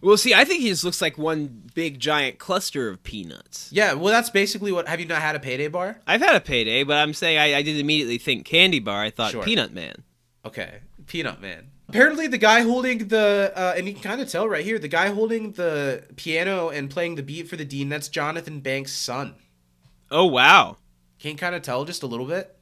Well, 0.00 0.16
see, 0.16 0.32
I 0.32 0.44
think 0.44 0.62
he 0.62 0.68
just 0.68 0.84
looks 0.84 1.02
like 1.02 1.18
one 1.18 1.70
big 1.74 1.98
giant 1.98 2.38
cluster 2.38 2.88
of 2.88 3.02
peanuts. 3.02 3.68
Yeah, 3.72 3.94
well, 3.94 4.12
that's 4.12 4.30
basically 4.30 4.70
what. 4.70 4.86
Have 4.88 5.00
you 5.00 5.06
not 5.06 5.20
had 5.20 5.34
a 5.34 5.40
payday 5.40 5.66
bar? 5.68 6.00
I've 6.06 6.20
had 6.20 6.36
a 6.36 6.40
payday, 6.40 6.84
but 6.84 6.96
I'm 6.98 7.12
saying 7.12 7.36
I, 7.36 7.56
I 7.58 7.62
did 7.62 7.76
immediately 7.78 8.18
think 8.18 8.44
candy 8.46 8.78
bar. 8.78 9.02
I 9.02 9.10
thought 9.10 9.32
Sure. 9.32 9.42
peanut 9.42 9.72
man. 9.72 10.04
Okay, 10.44 10.80
peanut 11.06 11.40
man. 11.40 11.70
Apparently, 11.88 12.28
the 12.28 12.38
guy 12.38 12.60
holding 12.60 13.08
the 13.08 13.52
uh, 13.56 13.74
and 13.76 13.88
you 13.88 13.94
can 13.94 14.02
kind 14.02 14.20
of 14.20 14.28
tell 14.28 14.48
right 14.48 14.64
here, 14.64 14.78
the 14.78 14.88
guy 14.88 15.08
holding 15.08 15.52
the 15.52 16.04
piano 16.14 16.68
and 16.68 16.88
playing 16.90 17.16
the 17.16 17.22
beat 17.24 17.48
for 17.48 17.56
the 17.56 17.64
dean. 17.64 17.88
That's 17.88 18.08
Jonathan 18.08 18.60
Banks' 18.60 18.92
son. 18.92 19.34
Oh 20.10 20.26
wow, 20.26 20.76
Can 21.18 21.32
you 21.32 21.36
kind 21.36 21.54
of 21.56 21.62
tell 21.62 21.84
just 21.84 22.02
a 22.04 22.06
little 22.06 22.26
bit? 22.26 22.56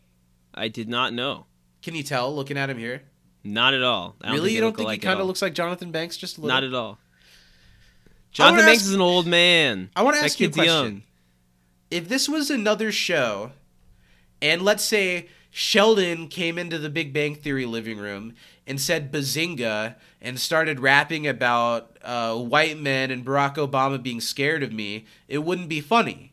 I 0.55 0.69
did 0.69 0.89
not 0.89 1.13
know. 1.13 1.47
Can 1.83 1.95
you 1.95 2.03
tell 2.03 2.35
looking 2.35 2.57
at 2.57 2.71
him 2.71 2.79
here? 2.79 3.03
Not 3.47 3.75
at 3.75 3.83
all. 3.83 4.17
Really, 4.25 4.53
you 4.53 4.61
don't 4.61 4.77
think 4.77 4.91
he 4.91 4.99
kind 4.99 5.21
of 5.21 5.27
looks 5.27 5.41
like 5.41 5.55
Jonathan 5.55 5.93
Banks 5.93 6.17
just 6.17 6.39
a 6.39 6.41
little? 6.41 6.55
Not 6.55 6.65
at 6.65 6.75
all. 6.75 6.99
Jonathan 8.33 8.67
Banks 8.67 8.83
ask- 8.83 8.89
is 8.89 8.95
an 8.95 9.01
old 9.01 9.27
man. 9.27 9.91
I 9.97 10.03
want 10.03 10.17
to 10.17 10.23
ask 10.23 10.39
you 10.41 10.49
a 10.49 10.51
question. 10.51 10.75
young. 10.75 11.03
If 11.91 12.09
this 12.09 12.29
was 12.29 12.51
another 12.51 12.91
show, 12.91 13.53
and 14.43 14.63
let's 14.63 14.85
say 14.85 15.29
Sheldon 15.51 16.29
came 16.29 16.59
into 16.59 16.79
the 16.79 16.91
Big 16.91 17.13
Bang 17.13 17.35
Theory 17.35 17.65
living 17.65 17.99
room 17.99 18.35
and 18.67 18.81
said 18.81 19.13
"bazinga" 19.13 19.95
and 20.21 20.39
started 20.39 20.81
rapping 20.81 21.27
about 21.27 21.97
uh, 22.03 22.35
white 22.37 22.79
men 22.79 23.11
and 23.11 23.25
Barack 23.25 23.55
Obama 23.55 24.03
being 24.03 24.21
scared 24.21 24.63
of 24.63 24.73
me, 24.73 25.07
it 25.29 25.39
wouldn't 25.39 25.69
be 25.69 25.81
funny. 25.81 26.33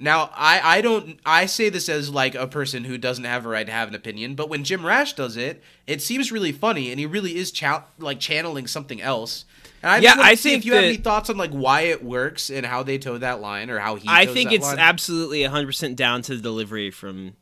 Now, 0.00 0.30
I, 0.34 0.78
I 0.78 0.80
don't 0.80 1.18
I 1.26 1.46
say 1.46 1.68
this 1.70 1.88
as 1.88 2.08
like 2.10 2.34
a 2.34 2.46
person 2.46 2.84
who 2.84 2.98
doesn't 2.98 3.24
have 3.24 3.44
a 3.44 3.48
right 3.48 3.66
to 3.66 3.72
have 3.72 3.88
an 3.88 3.94
opinion, 3.94 4.34
but 4.36 4.48
when 4.48 4.62
Jim 4.62 4.86
Rash 4.86 5.14
does 5.14 5.36
it, 5.36 5.62
it 5.86 6.00
seems 6.00 6.30
really 6.30 6.52
funny, 6.52 6.90
and 6.90 7.00
he 7.00 7.06
really 7.06 7.36
is 7.36 7.50
cha- 7.50 7.84
like 7.98 8.20
channeling 8.20 8.66
something 8.68 9.00
else. 9.02 9.44
And 9.82 9.90
I 9.90 9.98
Yeah, 9.98 10.14
I 10.18 10.34
see 10.34 10.50
think 10.50 10.60
if 10.62 10.66
you 10.66 10.74
have 10.74 10.84
any 10.84 10.96
thoughts 10.96 11.30
on 11.30 11.36
like 11.36 11.50
why 11.50 11.82
it 11.82 12.04
works 12.04 12.48
and 12.50 12.64
how 12.64 12.82
they 12.84 12.98
toe 12.98 13.18
that 13.18 13.40
line 13.40 13.70
or 13.70 13.78
how 13.80 13.96
he. 13.96 14.06
I 14.08 14.26
think 14.26 14.50
that 14.50 14.56
it's 14.56 14.64
line. 14.66 14.78
absolutely 14.78 15.40
100% 15.40 15.96
down 15.96 16.22
to 16.22 16.36
the 16.36 16.42
delivery 16.42 16.90
from 16.92 17.34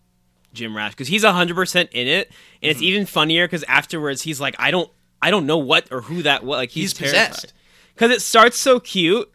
Jim 0.54 0.74
Rash 0.76 0.92
because 0.92 1.08
he's 1.08 1.24
100% 1.24 1.88
in 1.92 2.06
it, 2.08 2.28
and 2.28 2.34
Mm-hmm. 2.34 2.70
it's 2.70 2.80
even 2.82 3.04
funnier 3.06 3.46
because 3.46 3.64
afterwards 3.64 4.22
he's 4.22 4.40
like, 4.40 4.54
I 4.58 4.70
don't, 4.70 4.90
I 5.20 5.30
don't 5.30 5.44
know 5.46 5.58
what 5.58 5.92
or 5.92 6.00
who 6.02 6.22
that 6.22 6.42
was. 6.44 6.56
Like 6.56 6.70
he's, 6.70 6.92
He's 6.96 7.06
possessed. 7.06 7.52
because 7.94 8.10
it 8.10 8.22
starts 8.22 8.56
so 8.58 8.80
cute. 8.80 9.30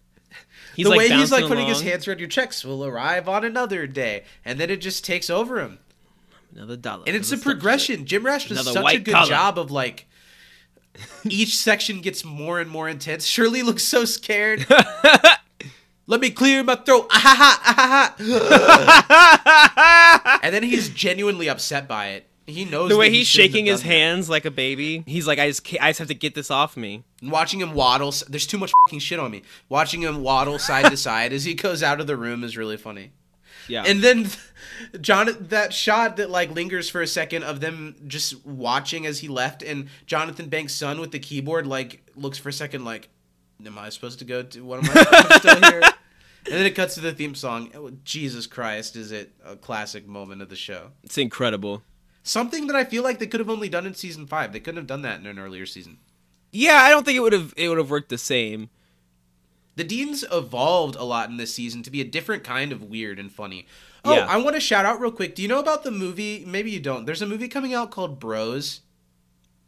He's 0.76 0.86
the 0.86 0.90
like 0.90 0.98
way 1.00 1.10
he's 1.10 1.32
like 1.32 1.46
putting 1.48 1.68
his 1.68 1.82
hands 1.82 2.08
around 2.08 2.20
your 2.20 2.30
checks 2.30 2.64
will 2.64 2.86
arrive 2.86 3.28
on 3.28 3.44
another 3.44 3.88
day, 3.88 4.24
and 4.46 4.60
then 4.60 4.70
it 4.70 4.78
just 4.82 5.04
takes 5.04 5.30
over 5.30 5.60
him. 5.60 5.80
Another 6.56 6.78
dollar. 6.78 7.04
And 7.08 7.16
it's 7.16 7.32
a 7.32 7.38
progression. 7.38 8.06
Jim 8.06 8.26
Rash 8.26 8.48
does 8.48 8.60
Another 8.60 8.74
such 8.74 8.96
a 8.96 9.00
good 9.00 9.14
collar. 9.14 9.28
job 9.30 9.58
of 9.58 9.72
like 9.72 10.08
each 11.24 11.58
section 11.58 12.02
gets 12.02 12.26
more 12.26 12.60
and 12.60 12.70
more 12.70 12.90
intense. 12.90 13.26
Shirley 13.26 13.64
looks 13.64 13.84
so 13.84 14.06
scared. 14.06 14.66
Let 16.08 16.20
me 16.20 16.30
clear 16.30 16.64
my 16.64 16.76
throat. 16.76 17.08
Ah, 17.12 17.20
ha, 17.20 17.60
ha, 17.64 18.16
ah, 18.20 19.06
ha. 19.08 20.40
and 20.44 20.54
then 20.54 20.64
he's 20.64 20.90
genuinely 20.90 21.48
upset 21.48 21.88
by 21.88 22.08
it. 22.10 22.28
He 22.52 22.66
knows 22.66 22.90
The 22.90 22.98
way 22.98 23.10
he's 23.10 23.28
shaking 23.28 23.66
his 23.66 23.82
that. 23.82 23.88
hands 23.88 24.30
like 24.30 24.46
a 24.46 24.52
baby. 24.52 25.04
He's 25.08 25.26
like, 25.28 25.40
I 25.40 25.48
just, 25.48 25.66
I 25.82 25.90
just 25.90 26.00
have 26.00 26.08
to 26.10 26.14
get 26.14 26.36
this 26.36 26.52
off 26.52 26.78
me. 26.78 27.04
Watching 27.24 27.60
him 27.60 27.74
waddle. 27.74 28.14
There's 28.28 28.48
too 28.48 28.58
much 28.58 28.72
fucking 28.88 29.00
shit 29.00 29.20
on 29.20 29.32
me. 29.32 29.42
Watching 29.70 30.02
him 30.02 30.22
waddle 30.24 30.60
side 30.60 30.86
to 30.92 30.98
side 31.10 31.34
as 31.34 31.44
he 31.46 31.54
goes 31.54 31.82
out 31.82 32.00
of 32.00 32.08
the 32.08 32.16
room 32.18 32.44
is 32.44 32.56
really 32.58 32.78
funny. 32.78 33.12
Yeah. 33.68 33.84
And 33.86 34.02
then 34.02 34.30
John 35.02 35.30
that 35.40 35.74
shot 35.74 36.18
that 36.18 36.30
like 36.30 36.52
lingers 36.52 36.90
for 36.90 37.02
a 37.02 37.08
second 37.08 37.44
of 37.44 37.60
them 37.60 37.96
just 38.08 38.46
watching 38.46 39.06
as 39.06 39.20
he 39.20 39.28
left 39.28 39.62
and 39.64 39.88
Jonathan 40.06 40.50
Banks' 40.50 40.74
son 40.74 41.00
with 41.00 41.12
the 41.12 41.20
keyboard 41.20 41.68
like 41.68 42.02
looks 42.16 42.38
for 42.38 42.50
a 42.50 42.54
second 42.54 42.84
like 42.86 43.10
am 43.66 43.78
I 43.78 43.90
supposed 43.90 44.20
to 44.20 44.26
go 44.26 44.42
to 44.44 44.62
what 44.66 44.84
am 44.84 44.90
I 44.92 45.28
I'm 45.32 45.40
still 45.40 45.62
here? 45.72 45.82
And 46.44 46.56
then 46.56 46.66
it 46.66 46.74
cuts 46.74 46.96
to 46.96 47.02
the 47.02 47.12
theme 47.14 47.36
song. 47.36 47.70
Oh, 47.76 47.92
Jesus 48.04 48.48
Christ, 48.48 48.96
is 48.96 49.12
it 49.12 49.32
a 49.46 49.56
classic 49.56 50.08
moment 50.08 50.42
of 50.42 50.50
the 50.50 50.56
show? 50.56 50.88
it's 51.04 51.20
incredible. 51.20 51.84
Something 52.24 52.68
that 52.68 52.76
I 52.76 52.84
feel 52.84 53.04
like 53.04 53.20
they 53.20 53.28
could 53.28 53.40
have 53.40 53.50
only 53.50 53.70
done 53.70 53.86
in 53.88 53.94
season 53.96 54.28
5. 54.28 54.54
They 54.54 54.60
couldn't 54.60 54.78
have 54.78 54.88
done 54.88 55.02
that 55.02 55.20
in 55.20 55.26
an 55.26 55.40
earlier 55.40 55.66
season. 55.66 55.98
Yeah, 56.52 56.76
I 56.84 56.90
don't 56.90 57.04
think 57.06 57.16
it 57.18 57.22
would 57.22 57.34
have 57.34 57.54
it 57.58 57.70
would 57.70 57.78
have 57.78 57.90
worked 57.90 58.10
the 58.10 58.18
same. 58.18 58.70
The 59.78 59.84
Deans 59.86 60.24
evolved 60.32 60.96
a 60.98 61.04
lot 61.04 61.30
in 61.30 61.38
this 61.38 61.54
season 61.54 61.82
to 61.84 61.90
be 61.92 62.02
a 62.02 62.06
different 62.06 62.44
kind 62.44 62.72
of 62.72 62.84
weird 62.84 63.18
and 63.20 63.32
funny. 63.32 63.66
Oh, 64.04 64.14
Yeah. 64.16 64.26
I 64.28 64.38
want 64.38 64.56
to 64.56 64.60
shout 64.60 64.86
out 64.86 65.00
real 65.00 65.12
quick. 65.12 65.34
Do 65.34 65.42
you 65.42 65.48
know 65.48 65.60
about 65.60 65.84
the 65.84 65.92
movie? 65.92 66.44
Maybe 66.46 66.70
you 66.72 66.80
don't. 66.80 67.06
There's 67.06 67.22
a 67.22 67.26
movie 67.28 67.48
coming 67.48 67.74
out 67.74 67.90
called 67.90 68.20
Bros. 68.20 68.82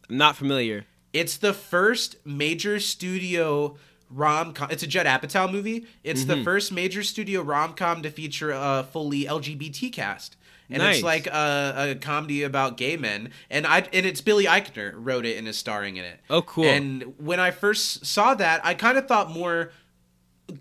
I'm 0.09 0.17
not 0.17 0.35
familiar. 0.35 0.85
It's 1.13 1.37
the 1.37 1.53
first 1.53 2.17
major 2.25 2.79
studio 2.79 3.77
rom 4.09 4.53
com. 4.53 4.69
It's 4.71 4.83
a 4.83 4.87
Judd 4.87 5.05
Apatow 5.05 5.49
movie. 5.51 5.85
It's 6.03 6.23
Mm-hmm. 6.23 6.39
the 6.39 6.43
first 6.43 6.71
major 6.71 7.01
studio 7.01 7.41
rom 7.41 7.73
com 7.73 8.01
to 8.03 8.09
feature 8.11 8.51
a 8.51 8.85
fully 8.91 9.23
LGBT 9.23 9.91
cast. 9.93 10.35
And 10.73 10.81
Nice. 10.81 10.95
it's 10.95 11.03
like 11.03 11.27
a, 11.27 11.91
a 11.91 11.95
comedy 11.95 12.43
about 12.43 12.77
gay 12.77 12.97
men, 12.97 13.29
and 13.49 13.65
I 13.67 13.87
and 13.93 14.05
it's 14.05 14.21
Billy 14.21 14.45
Eichner 14.45 14.91
wrote 14.95 15.25
it 15.25 15.37
and 15.37 15.47
is 15.47 15.55
starring 15.57 15.97
in 15.97 16.03
it. 16.03 16.19
Oh, 16.29 16.41
cool. 16.41 16.65
And 16.65 17.13
when 17.17 17.39
I 17.39 17.51
first 17.51 18.05
saw 18.05 18.33
that, 18.33 18.65
I 18.65 18.73
kind 18.73 18.97
of 18.97 19.07
thought 19.07 19.29
more 19.29 19.71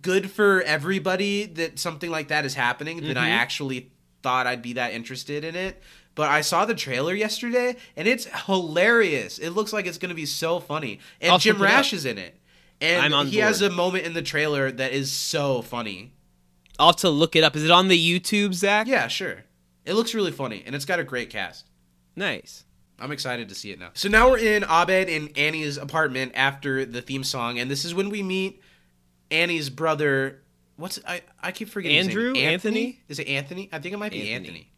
good 0.02 0.30
for 0.30 0.62
everybody 0.62 1.46
that 1.46 1.78
something 1.78 2.10
like 2.10 2.28
that 2.28 2.44
is 2.44 2.54
happening 2.54 2.98
than 3.00 3.16
Mm-hmm. 3.16 3.18
I 3.24 3.30
actually 3.30 3.90
thought 4.22 4.46
I'd 4.46 4.62
be 4.62 4.74
that 4.74 4.92
interested 4.92 5.44
in 5.44 5.56
it. 5.56 5.82
But 6.14 6.28
I 6.28 6.42
saw 6.42 6.66
the 6.66 6.74
trailer 6.74 7.14
yesterday 7.14 7.74
and 7.96 8.06
it's 8.06 8.26
hilarious. 8.46 9.38
It 9.38 9.50
looks 9.50 9.72
like 9.72 9.86
it's 9.86 9.96
going 9.98 10.10
to 10.10 10.14
be 10.14 10.26
so 10.26 10.60
funny. 10.60 11.00
And 11.22 11.32
I'll 11.32 11.38
Jim. 11.38 11.60
Rash 11.60 11.92
is 11.94 12.04
in 12.04 12.18
it. 12.18 12.38
And 12.82 13.14
he 13.28 13.38
has 13.38 13.62
a 13.62 13.70
moment 13.70 14.04
in 14.04 14.12
the 14.12 14.20
trailer 14.22 14.70
that 14.70 14.92
is 14.92 15.10
so 15.10 15.62
funny. 15.62 16.12
I'll 16.78 16.88
have 16.88 16.96
to 16.96 17.08
look 17.10 17.34
it 17.34 17.42
up. 17.44 17.56
Is 17.56 17.64
it 17.64 17.70
on 17.70 17.88
the 17.88 17.98
YouTube, 17.98 18.52
Zach? 18.54 18.86
Yeah, 18.86 19.08
sure. 19.08 19.44
It 19.84 19.94
looks 19.94 20.14
really 20.14 20.32
funny 20.32 20.62
and 20.64 20.74
it's 20.74 20.84
got 20.84 20.98
a 20.98 21.04
great 21.04 21.30
cast. 21.30 21.66
Nice. 22.16 22.64
I'm 22.98 23.10
excited 23.10 23.48
to 23.48 23.54
see 23.54 23.72
it 23.72 23.80
now. 23.80 23.90
So 23.94 24.08
now 24.08 24.30
we're 24.30 24.38
in 24.38 24.62
Abed 24.64 25.08
and 25.08 25.36
Annie's 25.36 25.76
apartment 25.76 26.32
after 26.36 26.84
the 26.84 27.02
theme 27.02 27.24
song, 27.24 27.58
and 27.58 27.68
this 27.70 27.84
is 27.84 27.94
when 27.94 28.10
we 28.10 28.22
meet 28.22 28.62
Annie's 29.30 29.70
brother. 29.70 30.42
What's 30.76 31.00
I 31.06 31.22
I 31.42 31.50
keep 31.50 31.68
forgetting 31.68 31.96
his 31.96 32.08
name. 32.08 32.18
Andrew? 32.18 32.40
Anthony? 32.40 33.00
Is 33.08 33.18
it 33.18 33.26
Anthony? 33.26 33.68
I 33.72 33.80
think 33.80 33.94
it 33.94 33.98
might 33.98 34.12
be 34.12 34.30
Anthony. 34.32 34.70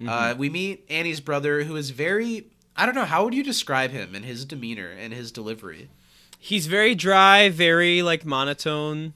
Anthony. 0.00 0.08
Uh, 0.08 0.34
we 0.36 0.48
meet 0.48 0.86
Annie's 0.88 1.20
brother, 1.20 1.62
who 1.62 1.76
is 1.76 1.90
very. 1.90 2.50
I 2.76 2.86
don't 2.86 2.94
know. 2.94 3.04
How 3.04 3.24
would 3.24 3.34
you 3.34 3.44
describe 3.44 3.90
him 3.90 4.14
and 4.14 4.24
his 4.24 4.44
demeanor 4.44 4.88
and 4.88 5.12
his 5.12 5.30
delivery? 5.30 5.88
He's 6.38 6.66
very 6.66 6.94
dry, 6.94 7.48
very 7.48 8.02
like 8.02 8.24
monotone. 8.24 9.14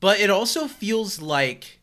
But 0.00 0.20
it 0.20 0.30
also 0.30 0.66
feels 0.66 1.20
like 1.20 1.80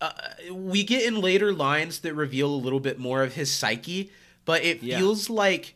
uh, 0.00 0.10
we 0.52 0.84
get 0.84 1.02
in 1.02 1.20
later 1.20 1.52
lines 1.52 2.00
that 2.00 2.14
reveal 2.14 2.48
a 2.48 2.56
little 2.56 2.80
bit 2.80 2.98
more 2.98 3.22
of 3.22 3.34
his 3.34 3.52
psyche, 3.52 4.10
but 4.44 4.62
it 4.64 4.82
Yeah. 4.82 4.98
feels 4.98 5.28
like 5.30 5.74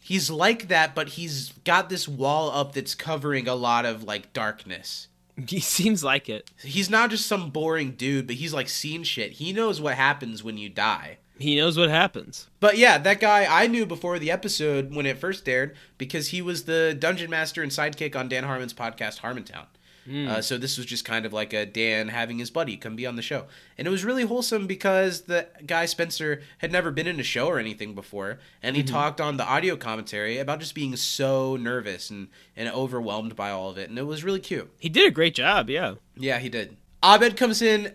he's 0.00 0.30
like 0.30 0.68
that, 0.68 0.94
but 0.94 1.10
he's 1.10 1.52
got 1.64 1.88
this 1.88 2.06
wall 2.08 2.50
up 2.50 2.74
that's 2.74 2.94
covering 2.94 3.48
a 3.48 3.54
lot 3.54 3.84
of 3.84 4.02
like 4.04 4.32
darkness. 4.32 5.08
He 5.48 5.60
seems 5.60 6.04
like 6.04 6.28
it. 6.28 6.50
He's 6.62 6.90
not 6.90 7.08
just 7.10 7.24
some 7.26 7.48
boring 7.50 7.92
dude, 7.92 8.26
but 8.26 8.36
he's 8.36 8.52
like 8.52 8.68
seen 8.68 9.04
shit. 9.04 9.32
He 9.32 9.52
knows 9.52 9.80
what 9.80 9.94
happens 9.94 10.44
when 10.44 10.58
you 10.58 10.68
die. 10.68 11.16
He 11.38 11.56
knows 11.56 11.78
what 11.78 11.88
happens. 11.88 12.46
But 12.60 12.76
yeah, 12.76 12.98
that 12.98 13.18
guy 13.20 13.46
I 13.48 13.66
knew 13.66 13.86
before 13.86 14.18
the 14.18 14.30
episode 14.30 14.94
when 14.94 15.06
it 15.06 15.16
first 15.18 15.48
aired 15.48 15.74
because 15.96 16.28
he 16.28 16.42
was 16.42 16.64
the 16.64 16.94
dungeon 16.98 17.30
master 17.30 17.62
and 17.62 17.72
sidekick 17.72 18.14
on 18.14 18.28
Dan 18.28 18.44
Harmon's 18.44 18.74
podcast 18.74 19.20
Harmontown. 19.20 19.64
Uh, 20.08 20.40
so 20.40 20.58
this 20.58 20.76
was 20.76 20.86
just 20.86 21.04
kind 21.04 21.24
of 21.24 21.32
like 21.32 21.52
a 21.52 21.64
Dan 21.64 22.08
having 22.08 22.38
his 22.38 22.50
buddy 22.50 22.76
come 22.76 22.96
be 22.96 23.06
on 23.06 23.16
the 23.16 23.22
show, 23.22 23.46
and 23.78 23.86
it 23.86 23.90
was 23.90 24.04
really 24.04 24.24
wholesome 24.24 24.66
because 24.66 25.22
the 25.22 25.46
guy 25.66 25.86
Spencer 25.86 26.42
had 26.58 26.72
never 26.72 26.90
been 26.90 27.06
in 27.06 27.20
a 27.20 27.22
show 27.22 27.46
or 27.46 27.58
anything 27.58 27.94
before, 27.94 28.38
and 28.62 28.74
he 28.74 28.82
talked 28.82 29.20
on 29.20 29.36
the 29.36 29.46
audio 29.46 29.76
commentary 29.76 30.38
about 30.38 30.58
just 30.58 30.74
being 30.74 30.96
so 30.96 31.56
nervous 31.56 32.10
and 32.10 32.28
and 32.56 32.68
overwhelmed 32.70 33.36
by 33.36 33.50
all 33.50 33.70
of 33.70 33.78
it, 33.78 33.88
and 33.88 33.98
it 33.98 34.06
was 34.06 34.24
really 34.24 34.40
cute. 34.40 34.70
He 34.78 34.88
did 34.88 35.06
a 35.06 35.10
great 35.12 35.34
job, 35.34 35.70
yeah. 35.70 35.94
Yeah, 36.16 36.38
he 36.38 36.48
did. 36.48 36.76
Abed 37.02 37.36
comes 37.36 37.62
in. 37.62 37.94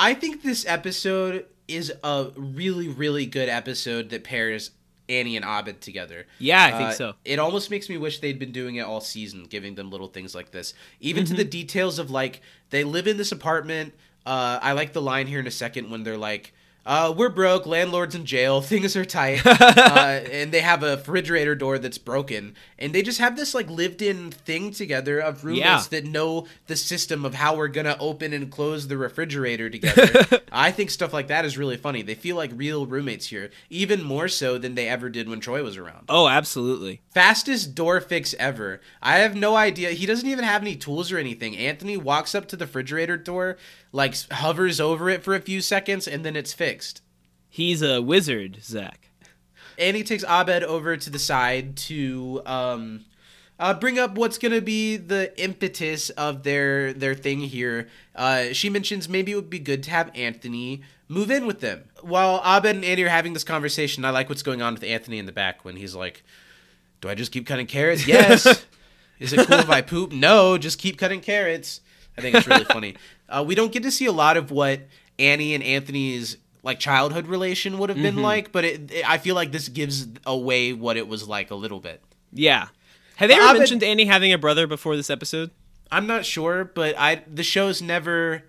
I 0.00 0.14
think 0.14 0.42
this 0.42 0.66
episode 0.66 1.46
is 1.68 1.92
a 2.02 2.30
really, 2.36 2.88
really 2.88 3.26
good 3.26 3.48
episode 3.48 4.10
that 4.10 4.24
pairs 4.24 4.70
Annie 5.08 5.36
and 5.36 5.44
Abed 5.44 5.80
together. 5.80 6.26
Yeah, 6.38 6.64
I 6.64 6.70
think 6.72 6.90
Uh, 6.90 6.92
so. 6.92 7.14
It 7.24 7.38
almost 7.38 7.70
makes 7.70 7.88
me 7.88 7.96
wish 7.96 8.18
they'd 8.20 8.38
been 8.38 8.52
doing 8.52 8.76
it 8.76 8.82
all 8.82 9.00
season, 9.00 9.44
giving 9.44 9.74
them 9.76 9.90
little 9.90 10.08
things 10.08 10.34
like 10.34 10.50
this. 10.50 10.74
Even 11.00 11.24
Mm-hmm. 11.24 11.30
to 11.36 11.36
the 11.44 11.48
details 11.48 11.98
of 11.98 12.10
like 12.10 12.40
they 12.70 12.84
live 12.84 13.06
in 13.06 13.16
this 13.16 13.32
apartment. 13.32 13.94
Uh, 14.24 14.58
I 14.60 14.72
like 14.72 14.92
the 14.92 15.02
line 15.02 15.26
here 15.28 15.38
in 15.40 15.46
a 15.46 15.50
second 15.52 15.90
when 15.90 16.02
they're 16.02 16.18
like, 16.18 16.52
uh, 16.86 17.12
"We're 17.14 17.28
broke, 17.28 17.66
landlord's 17.66 18.14
in 18.14 18.24
jail, 18.24 18.60
things 18.62 18.96
are 18.96 19.04
tight," 19.04 19.42
uh, 19.46 20.20
and 20.30 20.52
they 20.52 20.60
have 20.62 20.82
a 20.82 20.96
refrigerator 20.96 21.54
door 21.54 21.78
that's 21.78 21.98
broken, 21.98 22.54
and 22.78 22.94
they 22.94 23.02
just 23.02 23.18
have 23.18 23.36
this 23.36 23.54
like 23.54 23.68
lived-in 23.68 24.30
thing 24.30 24.70
together 24.70 25.18
of 25.18 25.44
roommates 25.44 25.64
Yeah. 25.64 25.82
that 25.90 26.06
know 26.06 26.46
the 26.68 26.76
system 26.76 27.24
of 27.24 27.34
how 27.34 27.56
we're 27.56 27.68
gonna 27.68 27.96
open 28.00 28.32
and 28.32 28.50
close 28.50 28.86
the 28.88 28.96
refrigerator 28.96 29.68
together. 29.68 30.40
I 30.52 30.70
think 30.70 30.90
stuff 30.90 31.12
like 31.12 31.26
that 31.28 31.44
is 31.44 31.58
really 31.58 31.76
funny. 31.76 32.02
They 32.02 32.14
feel 32.14 32.36
like 32.36 32.50
real 32.54 32.86
roommates 32.86 33.26
here, 33.26 33.50
even 33.68 34.02
more 34.02 34.28
so 34.28 34.56
than 34.56 34.74
they 34.74 34.88
ever 34.88 35.10
did 35.10 35.28
when 35.28 35.40
Troy 35.40 35.62
was 35.62 35.76
around. 35.76 36.06
Oh, 36.08 36.28
absolutely. 36.28 37.00
Fastest 37.12 37.74
door 37.74 38.00
fix 38.00 38.34
ever. 38.38 38.80
I 39.02 39.16
have 39.18 39.34
no 39.34 39.56
idea. 39.56 39.90
He 39.90 40.06
doesn't 40.06 40.28
even 40.28 40.44
have 40.44 40.62
any 40.62 40.76
tools 40.76 41.10
or 41.10 41.18
anything. 41.18 41.56
Anthony 41.56 41.96
walks 41.96 42.34
up 42.34 42.46
to 42.48 42.56
the 42.56 42.64
refrigerator 42.66 43.16
door, 43.16 43.56
like 43.92 44.14
hovers 44.30 44.80
over 44.80 45.08
it 45.08 45.22
for 45.22 45.34
a 45.34 45.40
few 45.40 45.60
seconds, 45.60 46.06
and 46.06 46.24
then 46.24 46.36
it's 46.36 46.52
fixed. 46.52 47.02
He's 47.48 47.82
a 47.82 48.02
wizard, 48.02 48.58
Zach. 48.62 49.08
And 49.78 49.96
he 49.96 50.02
takes 50.02 50.24
Abed 50.24 50.62
over 50.62 50.96
to 50.96 51.10
the 51.10 51.18
side 51.18 51.76
to 51.78 52.42
um, 52.46 53.04
uh, 53.58 53.74
bring 53.74 53.98
up 53.98 54.16
what's 54.16 54.38
gonna 54.38 54.60
be 54.60 54.96
the 54.96 55.38
impetus 55.42 56.10
of 56.10 56.42
their 56.42 56.92
their 56.92 57.14
thing 57.14 57.40
here. 57.40 57.88
Uh, 58.14 58.52
she 58.52 58.68
mentions 58.70 59.08
maybe 59.08 59.32
it 59.32 59.36
would 59.36 59.50
be 59.50 59.58
good 59.58 59.82
to 59.84 59.90
have 59.90 60.10
Anthony 60.14 60.82
move 61.08 61.30
in 61.30 61.46
with 61.46 61.60
them. 61.60 61.84
While 62.02 62.42
Abed 62.44 62.76
and 62.76 62.84
Annie 62.84 63.02
are 63.04 63.08
having 63.08 63.32
this 63.32 63.44
conversation, 63.44 64.04
I 64.04 64.10
like 64.10 64.28
what's 64.28 64.42
going 64.42 64.62
on 64.62 64.74
with 64.74 64.84
Anthony 64.84 65.18
in 65.18 65.26
the 65.26 65.32
back 65.32 65.64
when 65.64 65.76
he's 65.76 65.94
like, 65.94 66.22
"Do 67.00 67.08
I 67.08 67.14
just 67.14 67.32
keep 67.32 67.46
cutting 67.46 67.66
carrots? 67.66 68.06
Yes. 68.06 68.64
Is 69.18 69.32
it 69.32 69.46
cool 69.46 69.60
if 69.60 69.70
I 69.70 69.80
poop? 69.80 70.12
No. 70.12 70.58
Just 70.58 70.78
keep 70.78 70.98
cutting 70.98 71.20
carrots." 71.20 71.80
I 72.18 72.22
think 72.22 72.34
it's 72.34 72.46
really 72.46 72.64
funny. 72.64 72.96
Uh, 73.28 73.44
we 73.46 73.54
don't 73.54 73.72
get 73.72 73.82
to 73.82 73.90
see 73.90 74.06
a 74.06 74.12
lot 74.12 74.36
of 74.36 74.50
what 74.50 74.80
Annie 75.18 75.54
and 75.54 75.62
Anthony's 75.64 76.36
like 76.62 76.78
childhood 76.80 77.26
relation 77.26 77.78
would 77.78 77.90
have 77.90 77.98
been 78.02 78.22
like, 78.22 78.50
but 78.52 78.64
it, 78.64 78.90
it- 78.90 79.08
I 79.08 79.18
feel 79.18 79.34
like 79.34 79.52
this 79.52 79.68
gives 79.68 80.06
away 80.26 80.72
what 80.72 80.96
it 80.96 81.06
was 81.08 81.28
like 81.28 81.50
a 81.50 81.54
little 81.54 81.80
bit. 81.80 82.02
Yeah. 82.32 82.68
Have 83.16 83.28
they 83.28 83.34
ever 83.36 83.58
mentioned 83.58 83.82
Annie 83.82 84.04
having 84.06 84.32
a 84.32 84.38
brother 84.38 84.66
before 84.66 84.96
this 84.96 85.08
episode? 85.08 85.50
I'm 85.90 86.06
not 86.06 86.26
sure, 86.26 86.64
but 86.64 86.94
I 86.98 87.22
the 87.32 87.42
show's 87.44 87.80
never 87.80 88.42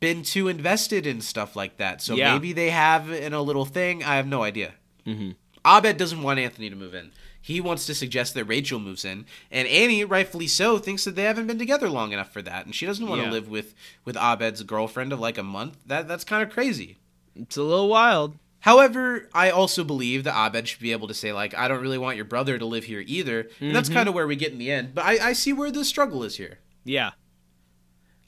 been 0.00 0.22
too 0.22 0.48
invested 0.48 1.06
in 1.06 1.20
stuff 1.20 1.54
like 1.54 1.76
that. 1.76 2.02
So 2.02 2.14
Yeah. 2.14 2.32
maybe 2.32 2.52
they 2.52 2.70
have 2.70 3.10
in 3.10 3.32
a 3.34 3.42
little 3.42 3.64
thing. 3.64 4.02
I 4.02 4.16
have 4.16 4.26
no 4.26 4.42
idea. 4.42 4.72
Mm-hmm. 5.06 5.30
Abed 5.64 5.96
doesn't 5.96 6.22
want 6.22 6.40
Anthony 6.40 6.70
to 6.70 6.76
move 6.76 6.94
in. 6.94 7.12
He 7.44 7.60
wants 7.60 7.84
to 7.86 7.94
suggest 7.94 8.34
that 8.34 8.44
Rachel 8.44 8.78
moves 8.78 9.04
in, 9.04 9.26
and 9.50 9.66
Annie, 9.66 10.04
rightfully 10.04 10.46
so, 10.46 10.78
thinks 10.78 11.02
that 11.04 11.16
they 11.16 11.24
haven't 11.24 11.48
been 11.48 11.58
together 11.58 11.90
long 11.90 12.12
enough 12.12 12.32
for 12.32 12.40
that, 12.42 12.64
and 12.64 12.74
she 12.74 12.86
doesn't 12.86 13.06
want 13.06 13.20
to 13.20 13.26
Yeah. 13.26 13.32
live 13.32 13.48
with 13.48 13.74
with 14.04 14.16
Abed's 14.16 14.62
girlfriend 14.62 15.12
of 15.12 15.18
like 15.20 15.36
a 15.38 15.42
month. 15.42 15.76
That 15.86 16.06
that's 16.06 16.22
kind 16.24 16.42
of 16.42 16.50
crazy. 16.50 16.98
It's 17.34 17.56
a 17.56 17.62
little 17.62 17.88
wild. 17.88 18.36
However, 18.60 19.28
I 19.34 19.50
also 19.50 19.82
believe 19.82 20.22
that 20.22 20.36
Abed 20.36 20.68
should 20.68 20.78
be 20.80 20.92
able 20.92 21.08
to 21.08 21.14
say 21.14 21.32
like, 21.32 21.52
I 21.58 21.66
don't 21.66 21.82
really 21.82 21.98
want 21.98 22.14
your 22.14 22.24
brother 22.24 22.58
to 22.58 22.64
live 22.64 22.84
here 22.84 23.02
either, 23.04 23.48
and 23.60 23.74
that's 23.74 23.88
kind 23.88 24.08
of 24.08 24.14
where 24.14 24.28
we 24.28 24.36
get 24.36 24.52
in 24.52 24.58
the 24.58 24.70
end. 24.70 24.94
But 24.94 25.04
I, 25.04 25.30
I 25.30 25.32
see 25.32 25.52
where 25.52 25.72
the 25.72 25.84
struggle 25.84 26.22
is 26.22 26.36
here. 26.36 26.60
Yeah. 26.84 27.10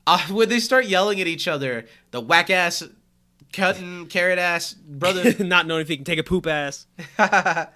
Uh, 0.09 0.19
when 0.31 0.49
they 0.49 0.59
start 0.59 0.87
yelling 0.87 1.21
at 1.21 1.29
each 1.29 1.47
other, 1.47 1.87
the 2.11 2.21
whack 2.21 2.51
ass, 2.51 2.83
cutting 3.53 4.07
carrot 4.09 4.41
ass 4.41 4.75
brother, 4.75 5.33
Not 5.45 5.69
knowing 5.69 5.83
if 5.83 5.89
he 5.89 5.95
can 5.97 6.05
take 6.05 6.19
a 6.19 6.25
poop 6.25 6.49
ass. 6.49 6.89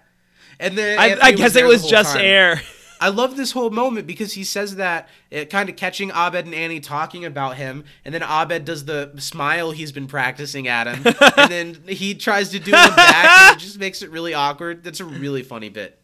and 0.61 0.76
then 0.76 0.98
I, 0.98 1.18
I 1.20 1.32
guess 1.32 1.54
there 1.54 1.64
it 1.64 1.68
was 1.68 1.86
just 1.86 2.14
time. 2.14 2.24
air. 2.24 2.62
I 3.00 3.11
love 3.11 3.36
this 3.36 3.52
whole 3.52 3.70
moment 3.70 4.06
because 4.06 4.32
he 4.32 4.42
says 4.44 4.76
that 4.76 5.09
eh, 5.30 5.42
it 5.42 5.50
kind 5.50 5.68
of 5.68 5.76
catching 5.76 6.11
Abed 6.11 6.46
and 6.46 6.54
Annie 6.54 6.80
talking 6.80 7.24
about 7.24 7.56
him, 7.56 7.84
and 8.04 8.12
then 8.12 8.22
Abed 8.22 8.64
does 8.64 8.84
the 8.84 9.12
smile 9.18 9.70
he's 9.70 9.92
been 9.92 10.09
practicing 10.09 10.66
at 10.66 10.86
him, 10.86 11.14
and 11.36 11.50
then 11.50 11.82
he 11.86 12.14
tries 12.14 12.50
to 12.50 12.59
do 12.59 12.70
it 12.70 12.96
back, 12.96 13.50
and 13.50 13.56
it 13.56 13.61
just 13.61 13.78
makes 13.80 14.02
it 14.02 14.11
really 14.11 14.34
awkward. 14.34 14.82
That's 14.82 15.00
a 15.00 15.04
really 15.04 15.42
funny 15.42 15.68
bit. 15.68 16.00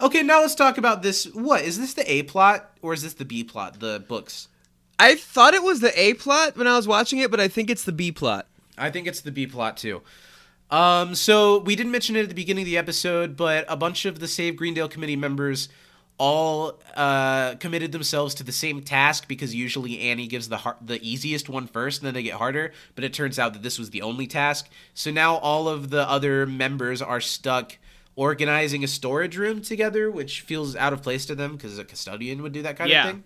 Okay, 0.00 0.22
now 0.22 0.40
let's 0.40 0.54
talk 0.54 0.78
about 0.78 1.02
this. 1.02 1.26
What 1.26 1.62
is 1.62 1.78
this 1.78 1.92
the 1.92 2.10
A 2.10 2.22
plot 2.22 2.70
or 2.80 2.94
is 2.94 3.02
this 3.02 3.14
the 3.14 3.26
B 3.26 3.44
plot? 3.44 3.80
The 3.80 4.02
books. 4.08 4.48
I 4.98 5.14
thought 5.14 5.52
it 5.52 5.62
was 5.62 5.80
the 5.80 5.98
A 5.98 6.14
plot 6.14 6.56
when 6.56 6.66
I 6.66 6.76
was 6.76 6.88
watching 6.88 7.18
it, 7.18 7.30
but 7.30 7.40
I 7.40 7.48
think 7.48 7.68
it's 7.68 7.84
the 7.84 7.92
B 7.92 8.10
plot. 8.10 8.46
I 8.78 8.90
think 8.90 9.06
it's 9.06 9.20
the 9.20 9.30
B 9.30 9.46
plot 9.46 9.76
too. 9.76 10.00
Um, 10.70 11.14
so 11.14 11.58
we 11.58 11.74
didn't 11.74 11.92
mention 11.92 12.16
it 12.16 12.22
at 12.22 12.28
the 12.28 12.34
beginning 12.34 12.62
of 12.62 12.66
the 12.66 12.78
episode, 12.78 13.36
but 13.36 13.64
a 13.68 13.76
bunch 13.76 14.04
of 14.04 14.20
the 14.20 14.28
Save 14.28 14.56
Greendale 14.56 14.88
committee 14.88 15.16
members 15.16 15.68
all 16.16 16.78
uh, 16.96 17.54
committed 17.56 17.92
themselves 17.92 18.34
to 18.34 18.44
the 18.44 18.52
same 18.52 18.82
task 18.82 19.26
because 19.26 19.54
usually 19.54 19.98
Annie 20.00 20.26
gives 20.26 20.48
the 20.50 20.58
har- 20.58 20.76
the 20.80 21.02
easiest 21.02 21.48
one 21.48 21.66
first, 21.66 22.00
and 22.00 22.06
then 22.06 22.14
they 22.14 22.22
get 22.22 22.34
harder. 22.34 22.72
But 22.94 23.04
it 23.04 23.12
turns 23.14 23.38
out 23.38 23.54
that 23.54 23.62
this 23.62 23.78
was 23.78 23.90
the 23.90 24.02
only 24.02 24.26
task. 24.26 24.68
So 24.94 25.10
now 25.10 25.36
all 25.36 25.66
of 25.68 25.90
the 25.90 26.08
other 26.08 26.46
members 26.46 27.00
are 27.02 27.20
stuck 27.20 27.78
organizing 28.16 28.84
a 28.84 28.88
storage 28.88 29.36
room 29.38 29.62
together, 29.62 30.10
which 30.10 30.42
feels 30.42 30.76
out 30.76 30.92
of 30.92 31.02
place 31.02 31.24
to 31.26 31.34
them 31.34 31.56
because 31.56 31.78
a 31.78 31.84
custodian 31.84 32.42
would 32.42 32.52
do 32.52 32.60
that 32.62 32.76
kind 32.76 32.90
Yeah. 32.90 33.04
of 33.08 33.10
thing. 33.14 33.24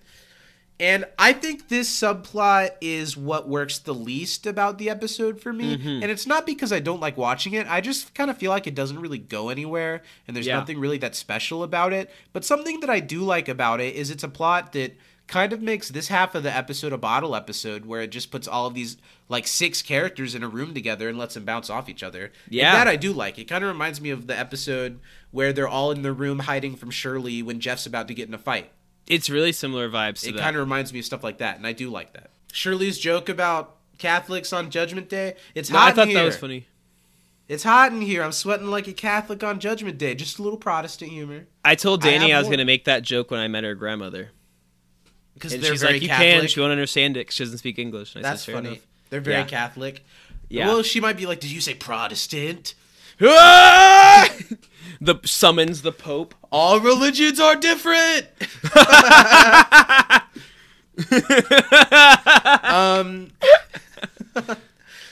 And 0.81 1.05
I 1.19 1.33
think 1.33 1.69
this 1.69 1.89
subplot 1.89 2.71
is 2.81 3.17
what 3.17 3.49
works 3.49 3.79
the 3.79 3.95
least 3.95 4.45
about 4.45 4.79
the 4.79 4.91
episode 4.91 5.41
for 5.41 5.53
me. 5.53 5.77
Mm-hmm. 5.77 6.03
And 6.03 6.05
it's 6.07 6.27
not 6.27 6.47
because 6.47 6.73
I 6.73 6.81
don't 6.81 7.01
like 7.01 7.17
watching 7.17 7.53
it. 7.53 7.67
I 7.69 7.81
just 7.81 8.13
kind 8.15 8.29
of 8.29 8.37
feel 8.39 8.51
like 8.51 8.67
it 8.67 8.75
doesn't 8.75 8.99
really 8.99 9.19
go 9.19 9.51
anywhere 9.51 10.03
and 10.27 10.37
there's 10.37 10.49
Yeah. 10.49 10.59
nothing 10.59 10.81
really 10.81 10.99
that 10.99 11.15
special 11.15 11.63
about 11.63 11.93
it. 11.93 12.11
But 12.33 12.45
something 12.45 12.81
that 12.81 12.91
I 12.91 12.99
do 13.01 13.21
like 13.21 13.49
about 13.49 13.81
it 13.81 13.95
is 13.95 14.11
it's 14.11 14.25
a 14.25 14.29
plot 14.29 14.73
that 14.73 14.97
kind 15.27 15.53
of 15.53 15.63
makes 15.63 15.89
this 15.89 16.09
half 16.09 16.35
of 16.35 16.43
the 16.43 16.55
episode 16.55 16.93
a 16.93 16.99
bottle 16.99 17.35
episode 17.37 17.87
where 17.87 18.03
it 18.03 18.11
just 18.11 18.31
puts 18.31 18.47
all 18.49 18.67
of 18.67 18.75
these 18.75 18.97
like 19.29 19.47
six 19.47 19.81
characters 19.81 20.35
in 20.35 20.43
a 20.43 20.49
room 20.49 20.75
together 20.75 21.09
and 21.09 21.17
lets 21.17 21.35
them 21.35 21.45
bounce 21.45 21.71
off 21.71 21.89
each 21.89 22.03
other. 22.03 22.33
Yeah. 22.51 22.71
And 22.71 22.77
that 22.81 22.89
I 22.89 22.97
do 22.97 23.13
like. 23.13 23.39
It 23.39 23.45
kind 23.45 23.63
of 23.65 23.69
reminds 23.69 24.01
me 24.01 24.11
of 24.11 24.27
the 24.27 24.39
episode 24.39 24.99
where 25.31 25.53
they're 25.53 25.69
all 25.69 25.93
in 25.93 26.03
the 26.03 26.13
room 26.13 26.41
hiding 26.41 26.75
from 26.75 26.91
Shirley 26.91 27.43
when 27.43 27.61
Jeff's 27.61 27.87
about 27.87 28.09
to 28.09 28.15
get 28.15 28.29
in 28.29 28.35
a 28.35 28.39
fight. 28.39 28.71
It's 29.07 29.29
really 29.29 29.53
similar 29.53 29.89
vibes 29.89 30.23
to 30.23 30.31
It 30.31 30.37
kind 30.37 30.57
of 30.57 30.61
reminds 30.61 30.93
me 30.93 30.99
of 31.01 31.05
stuff 31.05 31.23
like 31.23 31.39
that, 31.39 31.57
and 31.59 31.67
I 31.67 31.73
do 31.73 31.91
like 31.91 32.13
that. 32.15 32.31
Shirley's 32.53 32.99
joke 32.99 33.29
about 33.29 33.77
Catholics 33.99 34.53
on 34.53 34.71
Judgment 34.71 35.09
Day. 35.09 35.35
It's 35.55 35.71
No, 35.71 35.79
hot 35.79 35.89
I 35.89 35.93
thought 35.93 36.13
that 36.13 36.25
was 36.25 36.37
funny. 36.37 36.67
It's 37.47 37.65
hot 37.65 37.93
in 37.93 38.01
here. 38.01 38.23
I'm 38.23 38.33
sweating 38.33 38.69
like 38.69 38.89
a 38.89 38.93
Catholic 38.95 39.45
on 39.45 39.61
Judgment 39.61 39.99
Day. 39.99 40.15
Just 40.15 40.39
a 40.39 40.43
little 40.43 40.59
Protestant 40.59 41.11
humor. 41.11 41.45
I 41.65 41.75
told 41.75 42.01
Danny 42.01 42.31
have 42.31 42.37
I, 42.37 42.39
was 42.39 42.49
going 42.49 42.59
to 42.59 42.65
make 42.65 42.87
that 42.87 43.03
joke 43.03 43.31
when 43.31 43.41
I 43.41 43.49
met 43.49 43.65
her 43.65 43.75
grandmother. 43.75 44.31
Because 45.35 45.53
she's 45.53 45.83
very 45.83 45.95
like, 45.95 46.03
you 46.03 46.09
Catholic. 46.09 46.41
can. 46.41 46.49
She 46.49 46.61
won't 46.61 46.73
understand 46.73 47.17
it 47.17 47.31
she 47.33 47.45
doesn't 47.45 47.59
speak 47.59 47.79
English. 47.79 48.15
And 48.15 48.25
I 48.25 48.31
That's 48.31 48.43
said, 48.45 48.53
"Fair 48.53 48.63
funny. 48.63 48.69
enough." 48.77 48.87
They're 49.11 49.21
very 49.21 49.39
Yeah. 49.39 49.45
Catholic. 49.45 50.05
Yeah. 50.49 50.69
Well, 50.69 50.83
she 50.83 51.01
might 51.01 51.17
be 51.17 51.27
like, 51.27 51.41
"Did 51.41 51.51
you 51.51 51.61
say 51.61 51.75
Protestant?" 51.75 52.75
Ah! 53.23 54.29
The 55.05 55.21
summons 55.25 55.83
the 55.83 55.93
Pope. 55.93 56.35
All 56.51 56.81
religions 56.81 57.39
are 57.39 57.57
different. 57.57 58.27
um. 62.65 63.31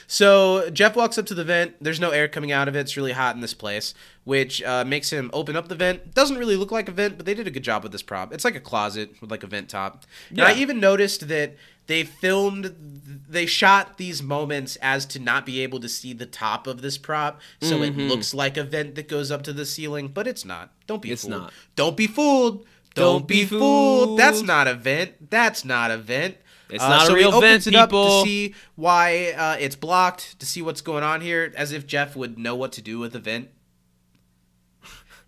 So 0.07 0.69
Jeff 0.71 0.95
walks 0.95 1.17
up 1.17 1.25
to 1.27 1.35
the 1.35 1.43
vent. 1.43 1.75
There's 1.81 1.99
no 1.99 2.11
air 2.11 2.29
coming 2.29 2.53
out 2.53 2.69
of 2.69 2.77
it. 2.77 2.81
It's 2.81 2.97
really 2.97 3.13
hot 3.13 3.35
in 3.35 3.41
this 3.41 3.55
place, 3.55 3.95
which 4.25 4.63
uh, 4.63 4.85
makes 4.85 5.11
him 5.11 5.31
open 5.33 5.57
up 5.57 5.69
the 5.69 5.75
vent. 5.75 6.15
Doesn't 6.15 6.37
really 6.37 6.57
look 6.57 6.71
like 6.71 6.89
a 6.89 6.93
vent, 6.93 7.17
but 7.17 7.25
they 7.25 7.33
did 7.33 7.47
a 7.47 7.51
good 7.51 7.63
job 7.63 7.83
with 7.83 7.93
this 7.93 8.03
prop. 8.03 8.33
It's 8.33 8.45
like 8.45 8.55
a 8.55 8.61
closet 8.61 9.15
with 9.21 9.31
like 9.31 9.43
a 9.43 9.47
vent 9.47 9.71
top. 9.71 10.05
And 10.31 10.43
I 10.43 10.53
even 10.55 10.81
noticed 10.81 11.29
that 11.29 11.57
they 11.87 12.05
filmed, 12.05 12.75
they 13.29 13.47
shot 13.47 13.99
these 13.99 14.23
moments 14.23 14.77
as 14.81 15.05
to 15.07 15.19
not 15.19 15.45
be 15.45 15.61
able 15.61 15.81
to 15.81 15.89
see 15.89 16.13
the 16.13 16.27
top 16.27 16.67
of 16.67 16.81
this 16.83 16.97
prop, 16.99 17.41
so 17.61 17.79
Mm-hmm. 17.79 18.01
it 18.01 18.09
looks 18.09 18.33
like 18.33 18.57
a 18.57 18.65
vent 18.65 18.95
that 18.95 19.09
goes 19.09 19.31
up 19.31 19.43
to 19.43 19.53
the 19.53 19.67
ceiling, 19.67 20.09
but 20.09 20.27
it's 20.27 20.45
not. 20.45 20.71
Don't 20.87 21.03
be 21.03 21.09
fooled. 21.09 21.13
It's 21.13 21.23
fooled. 21.23 21.43
not. 21.43 21.53
Don't 21.77 21.97
be 21.97 22.07
fooled. 22.07 22.67
Don't, 22.95 23.27
be, 23.27 23.45
fooled. 23.47 24.19
That's 24.19 24.43
not 24.43 24.69
a 24.69 24.75
vent. 24.75 25.31
That's 25.31 25.65
not 25.65 25.91
a 25.91 25.97
vent. 25.97 26.37
It's 26.69 26.85
not 26.85 27.03
a 27.03 27.07
so 27.07 27.15
he 27.15 27.21
real 27.25 27.41
vent, 27.41 27.67
it 27.67 27.75
up 27.75 27.91
to 27.91 28.23
see 28.23 28.55
why 28.77 29.33
uh, 29.37 29.57
it's 29.59 29.77
blocked, 29.77 30.39
to 30.41 30.47
see 30.47 30.63
what's 30.63 30.81
going 30.83 31.03
on 31.03 31.21
here, 31.21 31.53
as 31.57 31.73
if 31.73 31.87
Jeff 31.87 32.15
would 32.17 32.39
know 32.39 32.55
what 32.55 32.73
to 32.73 32.83
do 32.83 32.99
with 32.99 33.13
the 33.13 33.19
vent. 33.19 33.49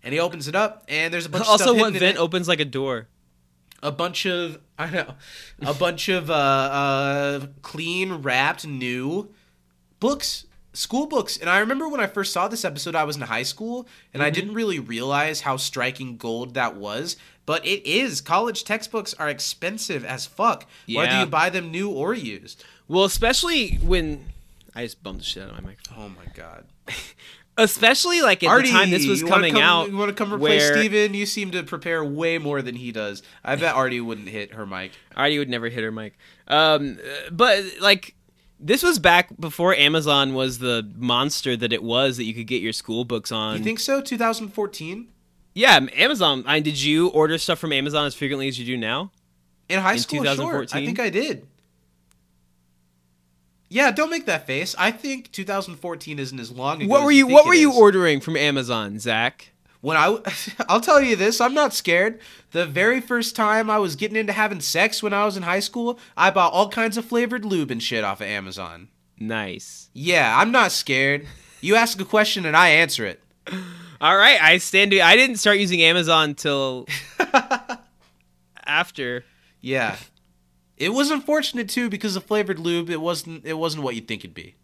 And 0.03 0.13
he 0.13 0.19
opens 0.19 0.47
it 0.47 0.55
up, 0.55 0.85
and 0.87 1.11
there's 1.13 1.25
a 1.25 1.29
bunch 1.29 1.43
of 1.45 1.49
Also, 1.49 1.65
stuff 1.73 1.77
what 1.77 1.93
vent 1.93 2.17
opens 2.17 2.47
like 2.47 2.59
a 2.59 2.65
door? 2.65 3.07
a 3.83 3.91
bunch 3.91 4.25
of 4.25 4.59
I 4.79 4.89
know, 4.89 5.13
a 5.61 5.73
bunch 5.73 6.09
of 6.09 6.29
uh, 6.29 6.33
uh, 6.33 7.45
clean 7.61 8.15
wrapped 8.15 8.67
new 8.67 9.29
books, 9.99 10.45
school 10.73 11.05
books. 11.05 11.37
And 11.37 11.49
I 11.49 11.59
remember 11.59 11.87
when 11.87 12.01
I 12.01 12.07
first 12.07 12.33
saw 12.33 12.47
this 12.47 12.65
episode, 12.65 12.93
I 12.95 13.05
was 13.05 13.15
in 13.15 13.21
high 13.23 13.43
school, 13.43 13.87
and 14.13 14.21
Mm-hmm. 14.21 14.27
I 14.27 14.29
didn't 14.31 14.53
really 14.53 14.79
realize 14.79 15.41
how 15.41 15.57
striking 15.57 16.17
gold 16.17 16.55
that 16.55 16.75
was. 16.75 17.15
But 17.45 17.65
it 17.65 17.85
is. 17.87 18.21
College 18.21 18.63
textbooks 18.63 19.13
are 19.13 19.29
expensive 19.29 20.03
as 20.03 20.25
fuck, 20.25 20.65
yeah. 20.87 21.01
whether 21.01 21.19
you 21.19 21.25
buy 21.27 21.49
them 21.51 21.69
new 21.69 21.91
or 21.91 22.13
used. 22.13 22.63
Well, 22.87 23.03
especially 23.03 23.75
when 23.83 24.25
I 24.73 24.83
just 24.83 25.01
bumped 25.03 25.21
the 25.21 25.25
shit 25.25 25.43
out 25.43 25.49
of 25.49 25.55
my 25.63 25.69
microphone. 25.69 26.03
Oh 26.03 26.09
my 26.09 26.31
god. 26.33 26.65
Especially 27.57 28.21
like 28.21 28.43
at 28.43 28.49
Artie, 28.49 28.67
the 28.67 28.73
time 28.73 28.89
this 28.89 29.07
was 29.07 29.23
coming 29.23 29.53
come- 29.53 29.61
out. 29.63 29.89
You 29.89 29.97
want 29.97 30.09
to 30.09 30.15
come 30.15 30.33
replace 30.33 30.61
where 30.61 30.77
Steven? 30.77 31.13
You 31.13 31.25
seem 31.25 31.51
to 31.51 31.63
prepare 31.63 32.03
way 32.03 32.37
more 32.37 32.61
than 32.61 32.75
he 32.75 32.91
does. 32.91 33.23
I 33.43 33.55
bet 33.55 33.75
Artie 33.75 34.01
wouldn't 34.01 34.27
hit 34.27 34.53
her 34.53 34.65
mic. 34.65 34.91
Artie 35.15 35.39
would 35.39 35.49
never 35.49 35.69
hit 35.69 35.83
her 35.83 35.91
mic. 35.91 36.17
Um, 36.47 36.99
but 37.31 37.63
like 37.79 38.15
this 38.59 38.83
was 38.83 38.99
back 38.99 39.29
before 39.39 39.73
Amazon 39.75 40.33
was 40.33 40.59
the 40.59 40.89
monster 40.97 41.55
that 41.55 41.71
it 41.71 41.83
was 41.83 42.17
that 42.17 42.25
you 42.25 42.33
could 42.33 42.47
get 42.47 42.61
your 42.61 42.73
school 42.73 43.05
books 43.05 43.31
on. 43.31 43.57
You 43.57 43.63
think 43.63 43.79
so? 43.79 44.01
2014? 44.01 45.07
yeah, 45.53 45.79
Amazon. 45.95 46.43
I 46.45 46.59
did 46.59 46.81
you 46.81 47.07
order 47.09 47.37
stuff 47.37 47.59
from 47.59 47.71
Amazon 47.71 48.05
as 48.05 48.13
frequently 48.15 48.47
as 48.49 48.59
you 48.59 48.65
do 48.65 48.75
now? 48.77 49.11
In 49.69 49.79
high 49.79 49.93
In 49.93 49.99
school, 49.99 50.23
sure. 50.23 50.65
I 50.73 50.85
think 50.85 50.99
I 50.99 51.09
did. 51.09 51.47
Yeah, 53.75 53.91
don't 53.91 54.09
make 54.09 54.25
that 54.25 54.47
face. 54.47 54.73
I 54.79 54.89
think 54.91 55.33
2014 55.33 56.17
isn't 56.17 56.39
as 56.39 56.49
long 56.49 56.81
ago. 56.81 56.89
What 56.89 56.99
as 57.01 57.03
were 57.03 57.11
you 57.11 57.25
think 57.25 57.35
What 57.35 57.45
were 57.45 57.53
you 57.53 57.71
is. 57.71 57.77
ordering 57.77 58.21
from 58.21 58.37
Amazon, 58.37 58.99
Zach? 58.99 59.51
When 59.81 59.97
I, 59.97 60.17
I'll 60.69 60.79
tell 60.79 61.01
you 61.01 61.17
this, 61.17 61.41
I'm 61.41 61.53
not 61.53 61.73
scared. 61.73 62.21
The 62.51 62.65
very 62.65 63.01
first 63.01 63.35
time 63.35 63.69
I 63.69 63.77
was 63.79 63.97
getting 63.97 64.15
into 64.15 64.31
having 64.31 64.61
sex 64.61 65.03
when 65.03 65.11
I 65.11 65.25
was 65.25 65.35
in 65.35 65.43
high 65.43 65.59
school, 65.59 65.99
I 66.15 66.29
bought 66.31 66.53
all 66.53 66.69
kinds 66.69 66.95
of 66.95 67.03
flavored 67.03 67.43
lube 67.43 67.69
and 67.69 67.83
shit 67.83 68.05
off 68.05 68.21
of 68.21 68.27
Amazon. 68.27 68.87
Nice. 69.19 69.89
Yeah, 69.91 70.39
I'm 70.39 70.53
not 70.53 70.71
scared. 70.71 71.27
You 71.59 71.75
ask 71.75 71.99
a 71.99 72.05
question 72.05 72.45
and 72.45 72.55
I 72.55 72.69
answer 72.69 73.05
it. 73.05 73.21
All 73.99 74.15
right, 74.15 74.41
I 74.41 74.57
stand. 74.59 74.91
To, 74.91 75.01
I 75.01 75.17
didn't 75.17 75.35
start 75.37 75.57
using 75.57 75.81
Amazon 75.81 76.33
till 76.35 76.87
after. 78.65 79.25
Yeah. 79.61 79.97
It 80.77 80.89
was 80.89 81.09
unfortunate 81.09 81.69
too 81.69 81.89
because 81.89 82.15
the 82.15 82.21
flavored 82.21 82.59
lube. 82.59 82.89
It 82.89 83.01
wasn't. 83.01 83.45
It 83.45 83.53
wasn't 83.53 83.83
what 83.83 83.95
you'd 83.95 84.07
think 84.07 84.21
it'd 84.21 84.33
be. 84.33 84.55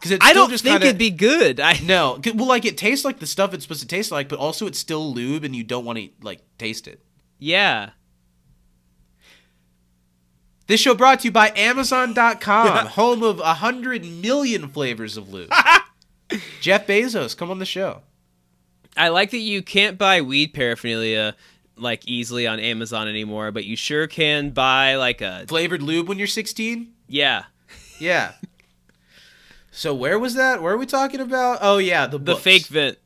Because 0.00 0.18
I 0.22 0.32
don't 0.32 0.50
think 0.50 0.82
it'd 0.82 0.98
be 0.98 1.10
good. 1.10 1.60
I 1.60 1.78
No, 1.84 2.18
well, 2.34 2.46
like 2.46 2.64
it 2.64 2.78
tastes 2.78 3.04
like 3.04 3.18
the 3.18 3.26
stuff 3.26 3.52
it's 3.52 3.64
supposed 3.64 3.82
to 3.82 3.86
taste 3.86 4.10
like, 4.10 4.28
but 4.28 4.38
also 4.38 4.66
it's 4.66 4.78
still 4.78 5.12
lube, 5.12 5.44
and 5.44 5.54
you 5.54 5.62
don't 5.62 5.84
want 5.84 5.98
to 5.98 6.08
like 6.22 6.40
taste 6.58 6.88
it. 6.88 7.02
yeah. 7.38 7.90
This 10.66 10.80
show 10.80 10.94
brought 10.94 11.18
to 11.20 11.24
you 11.24 11.32
by 11.32 11.52
Amazon.com, 11.56 12.86
home 12.86 13.24
of 13.24 13.40
a 13.40 13.54
hundred 13.54 14.04
million 14.04 14.68
flavors 14.68 15.16
of 15.16 15.28
lube. 15.32 15.50
Jeff 16.60 16.86
Bezos, 16.86 17.36
come 17.36 17.50
on 17.50 17.58
the 17.58 17.66
show. 17.66 18.02
I 18.96 19.08
like 19.08 19.32
that 19.32 19.38
you 19.38 19.62
can't 19.62 19.98
buy 19.98 20.20
weed 20.20 20.54
paraphernalia 20.54 21.34
like 21.80 22.06
easily 22.06 22.46
on 22.46 22.60
Amazon 22.60 23.08
anymore, 23.08 23.50
but 23.52 23.64
you 23.64 23.76
sure 23.76 24.06
can 24.06 24.50
buy 24.50 24.96
like 24.96 25.20
a 25.20 25.44
Flavored 25.48 25.82
lube 25.82 26.08
when 26.08 26.18
you're 26.18 26.26
16. 26.26 26.92
yeah. 27.08 27.44
Yeah. 27.98 28.32
so 29.70 29.94
where 29.94 30.18
was 30.18 30.34
that? 30.34 30.62
Where 30.62 30.72
are 30.74 30.78
we 30.78 30.86
talking 30.86 31.20
about? 31.20 31.58
Oh 31.60 31.78
yeah, 31.78 32.06
the 32.06 32.18
The 32.18 32.36
fake 32.36 32.66
vent. 32.66 32.98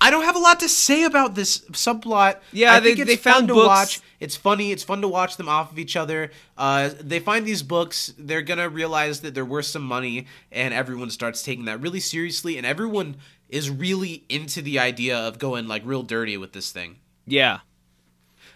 I 0.00 0.10
don't 0.10 0.24
have 0.24 0.34
a 0.34 0.40
lot 0.40 0.58
to 0.60 0.68
say 0.68 1.04
about 1.04 1.36
this 1.36 1.58
subplot. 1.70 2.38
Yeah, 2.52 2.72
I 2.74 2.80
they- 2.80 2.88
think 2.96 2.98
it's 3.00 3.10
they 3.10 3.16
fun 3.16 3.32
found 3.34 3.48
to 3.48 3.54
books- 3.54 3.66
watch. 3.66 4.00
It's 4.18 4.34
funny. 4.34 4.72
It's 4.72 4.82
fun 4.82 5.00
to 5.02 5.08
watch 5.08 5.36
them 5.36 5.48
off 5.48 5.70
of 5.70 5.78
each 5.78 5.94
other. 5.94 6.32
Uh, 6.56 6.90
they 7.00 7.20
find 7.20 7.46
these 7.46 7.62
books. 7.62 8.12
They're 8.18 8.42
gonna 8.42 8.68
realize 8.68 9.20
that 9.20 9.34
they're 9.34 9.44
worth 9.44 9.66
some 9.66 9.84
money, 9.84 10.26
and 10.50 10.74
everyone 10.74 11.10
starts 11.10 11.42
taking 11.44 11.66
that 11.66 11.80
really 11.80 12.00
seriously. 12.00 12.56
And 12.56 12.66
everyone 12.66 13.16
is 13.48 13.70
really 13.70 14.24
into 14.28 14.60
the 14.62 14.78
idea 14.78 15.16
of 15.16 15.38
going 15.38 15.66
like 15.68 15.82
real 15.84 16.02
dirty 16.02 16.36
with 16.36 16.52
this 16.52 16.70
thing. 16.72 16.96
Yeah. 17.26 17.60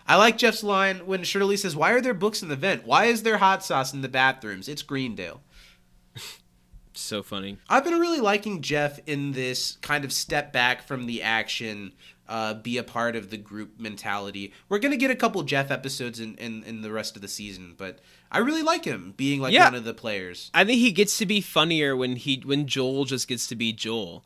I 0.07 0.17
like 0.17 0.37
Jeff's 0.37 0.63
line 0.65 1.07
when 1.07 1.23
Shirley 1.25 1.57
says, 1.57 1.77
"Why 1.77 1.93
are 1.93 2.01
there 2.01 2.13
books 2.15 2.43
in 2.43 2.49
the 2.49 2.57
vent? 2.57 2.85
Why 2.85 3.05
is 3.05 3.23
there 3.23 3.39
hot 3.39 3.65
sauce 3.65 3.93
in 3.95 4.01
the 4.03 4.09
bathrooms? 4.09 4.69
It's 4.69 4.83
Greendale." 4.83 5.41
So 6.95 7.23
funny. 7.23 7.57
I've 7.71 7.85
been 7.85 7.99
really 7.99 8.21
liking 8.21 8.61
Jeff 8.61 9.01
in 9.07 9.33
this 9.33 9.79
kind 9.81 10.05
of 10.05 10.13
step 10.13 10.53
back 10.53 10.83
from 10.83 11.07
the 11.07 11.23
action, 11.23 11.93
uh, 12.29 12.53
be 12.55 12.77
a 12.77 12.83
part 12.83 13.17
of 13.17 13.31
the 13.31 13.39
group 13.39 13.81
mentality. 13.81 14.53
We're 14.69 14.79
gonna 14.79 14.99
get 14.99 15.11
a 15.11 15.17
couple 15.17 15.43
Jeff 15.43 15.71
episodes 15.71 16.21
in, 16.21 16.35
in, 16.37 16.63
in 16.65 16.83
the 16.83 16.93
rest 16.93 17.17
of 17.17 17.23
the 17.23 17.29
season, 17.29 17.75
but 17.79 18.01
I 18.31 18.39
really 18.39 18.63
like 18.63 18.85
him 18.85 19.15
being 19.17 19.41
like 19.41 19.55
Yeah. 19.55 19.65
one 19.65 19.75
of 19.75 19.85
the 19.85 19.95
players. 19.95 20.51
I 20.53 20.65
think 20.65 20.81
he 20.81 20.93
gets 20.93 21.17
to 21.19 21.27
be 21.27 21.41
funnier 21.41 21.97
when 21.97 22.17
he 22.17 22.43
when 22.45 22.67
Joel 22.67 23.07
just 23.07 23.27
gets 23.27 23.47
to 23.47 23.57
be 23.57 23.73
Joel. 23.73 24.23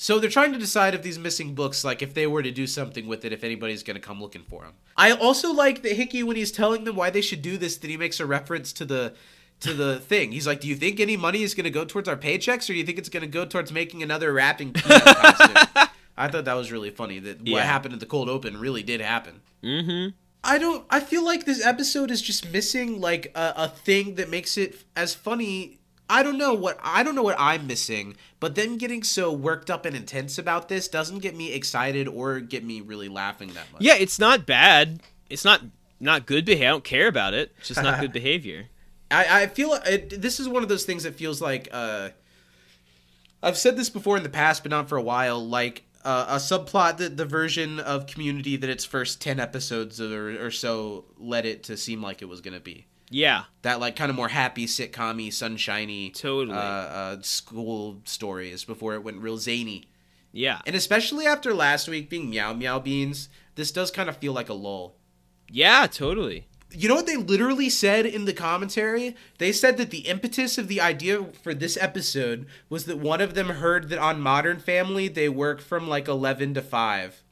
So 0.00 0.20
they're 0.20 0.30
trying 0.30 0.52
to 0.52 0.60
decide 0.60 0.94
if 0.94 1.02
these 1.02 1.18
missing 1.18 1.56
books, 1.56 1.82
like 1.84 2.02
if 2.02 2.14
they 2.14 2.28
were 2.28 2.40
to 2.42 2.52
do 2.52 2.68
something 2.68 3.08
with 3.08 3.24
it, 3.24 3.32
if 3.32 3.42
anybody's 3.42 3.82
gonna 3.82 3.98
come 3.98 4.20
looking 4.22 4.44
for 4.48 4.62
them. 4.62 4.74
I 4.96 5.10
also 5.10 5.52
like 5.52 5.82
that 5.82 5.94
Hickey 5.94 6.22
when 6.22 6.36
he's 6.36 6.52
telling 6.52 6.84
them 6.84 6.94
why 6.94 7.10
they 7.10 7.20
should 7.20 7.42
do 7.42 7.58
this, 7.58 7.76
that 7.78 7.90
he 7.90 7.96
makes 7.96 8.20
a 8.20 8.24
reference 8.26 8.72
to 8.74 8.84
the 8.84 9.14
to 9.60 9.74
the 9.74 9.98
thing. 10.10 10.30
He's 10.30 10.46
like, 10.46 10.60
"Do 10.60 10.68
you 10.68 10.76
think 10.76 11.00
any 11.00 11.16
money 11.16 11.42
is 11.42 11.52
gonna 11.52 11.68
go 11.70 11.84
towards 11.84 12.08
our 12.08 12.16
paychecks, 12.16 12.70
or 12.70 12.74
do 12.74 12.78
you 12.78 12.84
think 12.84 12.98
it's 12.98 13.08
gonna 13.08 13.26
go 13.26 13.44
towards 13.44 13.72
making 13.72 14.04
another 14.04 14.32
rapping 14.32 14.72
peanut 14.72 15.02
costume?" 15.04 15.88
I 16.16 16.28
thought 16.28 16.44
that 16.44 16.54
was 16.54 16.70
really 16.70 16.90
funny. 16.90 17.18
That 17.18 17.44
Yeah. 17.44 17.54
what 17.54 17.62
happened 17.64 17.94
at 17.94 17.98
the 18.00 18.06
cold 18.06 18.28
open 18.28 18.56
really 18.56 18.84
did 18.84 19.00
happen. 19.00 19.40
Mm-hmm. 19.64 20.10
I 20.44 20.58
don't. 20.58 20.86
I 20.90 21.00
feel 21.00 21.24
like 21.24 21.44
this 21.44 21.64
episode 21.66 22.12
is 22.12 22.22
just 22.22 22.52
missing 22.52 23.00
like 23.00 23.32
a, 23.34 23.52
a 23.56 23.68
thing 23.68 24.14
that 24.14 24.30
makes 24.30 24.56
it 24.56 24.76
as 24.94 25.12
funny. 25.12 25.77
I 26.10 26.22
don't 26.22 26.38
know 26.38 26.54
what 26.54 26.78
I 26.82 27.02
don't 27.02 27.14
know 27.14 27.22
what 27.22 27.36
I'm 27.38 27.66
missing, 27.66 28.16
but 28.40 28.54
them 28.54 28.78
getting 28.78 29.02
so 29.02 29.30
worked 29.32 29.70
up 29.70 29.84
and 29.84 29.94
intense 29.94 30.38
about 30.38 30.68
this 30.68 30.88
doesn't 30.88 31.18
get 31.18 31.36
me 31.36 31.52
excited 31.52 32.08
or 32.08 32.40
get 32.40 32.64
me 32.64 32.80
really 32.80 33.08
laughing 33.08 33.48
that 33.48 33.70
much. 33.72 33.82
Yeah, 33.82 33.94
it's 33.94 34.18
not 34.18 34.46
bad. 34.46 35.00
It's 35.28 35.44
not 35.44 35.62
not 36.00 36.26
good 36.26 36.44
behavior. 36.44 36.68
I 36.68 36.70
don't 36.70 36.84
care 36.84 37.08
about 37.08 37.34
it. 37.34 37.52
It's 37.58 37.68
just 37.68 37.82
not 37.82 38.00
good 38.00 38.12
behavior. 38.14 38.68
I, 39.10 39.42
I 39.42 39.46
feel 39.46 39.72
it, 39.74 40.20
this 40.20 40.38
is 40.38 40.48
one 40.48 40.62
of 40.62 40.68
those 40.68 40.84
things 40.84 41.02
that 41.02 41.14
feels 41.14 41.40
like 41.40 41.68
uh, 41.72 42.10
I've 43.42 43.58
said 43.58 43.76
this 43.76 43.90
before 43.90 44.16
in 44.16 44.22
the 44.22 44.28
past, 44.28 44.62
but 44.62 44.70
not 44.70 44.88
for 44.88 44.96
a 44.96 45.02
while. 45.02 45.46
Like 45.46 45.84
uh, 46.04 46.26
a 46.28 46.36
subplot 46.36 46.98
that 46.98 47.16
the 47.16 47.24
version 47.26 47.80
of 47.80 48.06
Community 48.06 48.56
that 48.56 48.70
its 48.70 48.84
first 48.84 49.20
ten 49.20 49.38
episodes 49.38 50.00
or, 50.00 50.44
or 50.44 50.50
so 50.50 51.04
led 51.18 51.44
it 51.44 51.64
to 51.64 51.76
seem 51.76 52.02
like 52.02 52.22
it 52.22 52.26
was 52.26 52.40
going 52.40 52.54
to 52.54 52.60
be. 52.60 52.86
Yeah, 53.10 53.44
that 53.62 53.80
like 53.80 53.96
kind 53.96 54.10
of 54.10 54.16
more 54.16 54.28
happy 54.28 54.66
sitcom-y 54.66 55.30
sunshiny 55.30 56.10
Totally. 56.10 56.56
uh, 56.56 56.60
uh, 56.60 57.16
school 57.22 58.02
stories 58.04 58.64
before 58.64 58.94
it 58.94 59.02
went 59.02 59.18
real 59.22 59.38
zany. 59.38 59.90
Yeah, 60.32 60.60
and 60.66 60.76
especially 60.76 61.26
after 61.26 61.54
last 61.54 61.88
week 61.88 62.10
being 62.10 62.30
MeowMeowBeenz 62.30 63.28
this 63.54 63.72
does 63.72 63.90
kind 63.90 64.08
of 64.08 64.16
feel 64.18 64.32
like 64.32 64.48
a 64.48 64.54
lull. 64.54 64.94
Yeah, 65.50 65.86
totally. 65.90 66.46
you 66.70 66.88
know 66.88 66.94
what 66.94 67.06
they 67.06 67.16
literally 67.16 67.68
said 67.70 68.04
in 68.06 68.24
the 68.24 68.32
commentary? 68.34 69.16
They 69.38 69.50
said 69.52 69.78
that 69.78 69.90
the 69.90 70.06
impetus 70.06 70.58
of 70.58 70.68
the 70.68 70.80
idea 70.80 71.24
for 71.42 71.54
this 71.54 71.76
episode 71.80 72.46
was 72.68 72.84
that 72.84 72.98
one 72.98 73.20
of 73.20 73.34
them 73.34 73.48
heard 73.48 73.88
that 73.88 73.98
on 73.98 74.20
modern 74.20 74.58
family 74.60 75.08
they 75.08 75.28
work 75.28 75.60
from 75.60 75.88
like 75.88 76.06
11 76.06 76.54
to 76.54 76.62
5 76.62 77.22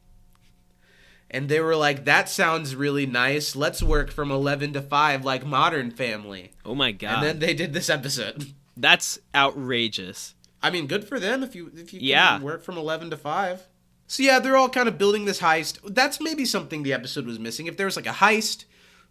and 1.31 1.49
they 1.49 1.61
were 1.61 1.77
like 1.77 2.05
that 2.05 2.29
sounds 2.29 2.77
really 2.77 3.07
nice 3.07 3.57
let's 3.57 3.83
work 3.83 4.11
from 4.11 4.31
11 4.31 4.73
to 4.75 4.83
5 4.83 5.25
like 5.25 5.45
modern 5.45 5.91
family 5.91 6.53
Oh 6.67 6.75
my 6.75 6.91
god, 6.91 7.15
and 7.15 7.23
then 7.23 7.39
they 7.39 7.55
did 7.55 7.73
this 7.73 7.89
episode. 7.89 8.53
that's 8.77 9.19
outrageous. 9.35 10.35
I 10.63 10.71
mean, 10.71 10.87
good 10.89 11.07
for 11.07 11.21
them 11.21 11.45
if 11.45 11.55
you 11.55 11.71
if 11.75 11.93
you 11.93 12.01
can 12.01 12.09
Yeah. 12.09 12.41
work 12.41 12.65
from 12.65 12.77
eleven 12.77 13.09
to 13.11 13.17
five. 13.17 13.69
So 14.09 14.23
yeah, 14.23 14.41
they're 14.41 14.57
all 14.57 14.69
kind 14.69 14.89
of 14.89 14.99
building 14.99 15.25
this 15.25 15.41
heist. 15.41 15.79
That's 15.95 16.21
maybe 16.21 16.45
something 16.45 16.83
the 16.83 16.93
episode 16.93 17.27
was 17.27 17.39
missing. 17.39 17.67
If 17.67 17.77
there 17.77 17.87
was 17.87 17.97
like 17.97 18.07
a 18.07 18.11
heist, 18.11 18.65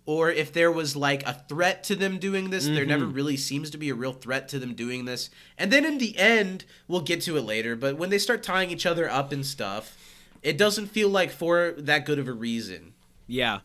or 0.05 0.29
if 0.29 0.51
there 0.51 0.71
was 0.71 0.95
like 0.95 1.25
a 1.25 1.43
threat 1.47 1.83
to 1.85 1.95
them 1.95 2.17
doing 2.17 2.49
this, 2.49 2.67
there 2.67 2.85
never 2.85 3.05
mm-hmm. 3.05 3.15
really 3.15 3.37
seems 3.37 3.69
to 3.71 3.77
be 3.77 3.89
a 3.89 3.95
real 3.95 4.13
threat 4.13 4.47
to 4.49 4.59
them 4.59 4.73
doing 4.73 5.05
this. 5.05 5.29
And 5.57 5.71
then 5.71 5.85
in 5.85 5.97
the 5.97 6.17
end, 6.17 6.65
we'll 6.87 7.01
get 7.01 7.21
to 7.21 7.37
it 7.37 7.41
later. 7.41 7.75
But 7.75 7.97
when 7.97 8.09
they 8.09 8.17
start 8.17 8.43
tying 8.43 8.69
each 8.69 8.85
other 8.85 9.09
up 9.09 9.31
and 9.31 9.45
stuff, 9.45 9.97
it 10.45 10.57
doesn't 10.57 10.87
feel 10.87 11.09
like 11.09 11.31
for 11.31 11.73
that 11.77 12.05
good 12.05 12.19
of 12.19 12.27
a 12.29 12.33
reason. 12.33 12.93
Yeah, 13.27 13.59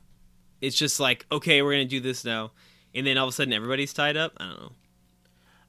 it's 0.61 0.77
just 0.77 0.99
like 0.99 1.27
okay, 1.31 1.63
we're 1.63 1.73
gonna 1.73 1.85
do 1.85 2.01
this 2.01 2.25
now, 2.25 2.53
and 2.95 3.07
then 3.07 3.17
all 3.19 3.27
of 3.29 3.31
a 3.31 3.33
sudden 3.33 3.53
everybody's 3.53 3.93
tied 3.93 4.17
up. 4.17 4.33
I 4.39 4.47
don't 4.49 4.61
know. 4.61 4.73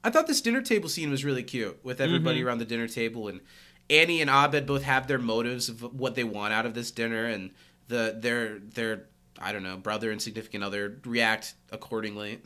I 0.04 0.10
thought 0.10 0.26
this 0.26 0.40
dinner 0.40 0.62
table 0.62 0.88
scene 0.88 1.10
was 1.10 1.24
really 1.24 1.44
cute 1.44 1.78
with 1.84 2.00
everybody 2.00 2.38
Mm-hmm. 2.38 2.48
around 2.48 2.58
the 2.58 2.64
dinner 2.64 2.88
table 2.88 3.28
and 3.28 3.40
Annie 3.88 4.20
and 4.20 4.28
Abed 4.30 4.66
both 4.66 4.82
have 4.82 5.06
their 5.06 5.18
motives 5.18 5.68
of 5.68 5.82
what 5.94 6.14
they 6.16 6.24
want 6.24 6.52
out 6.52 6.66
of 6.66 6.74
this 6.74 6.90
dinner 6.90 7.26
and 7.26 7.50
the 7.88 8.16
their 8.18 8.58
their 8.58 9.04
I 9.40 9.52
don't 9.52 9.62
know 9.62 9.76
brother 9.76 10.10
and 10.10 10.20
significant 10.20 10.64
other 10.64 10.98
react 11.04 11.54
accordingly. 11.70 12.40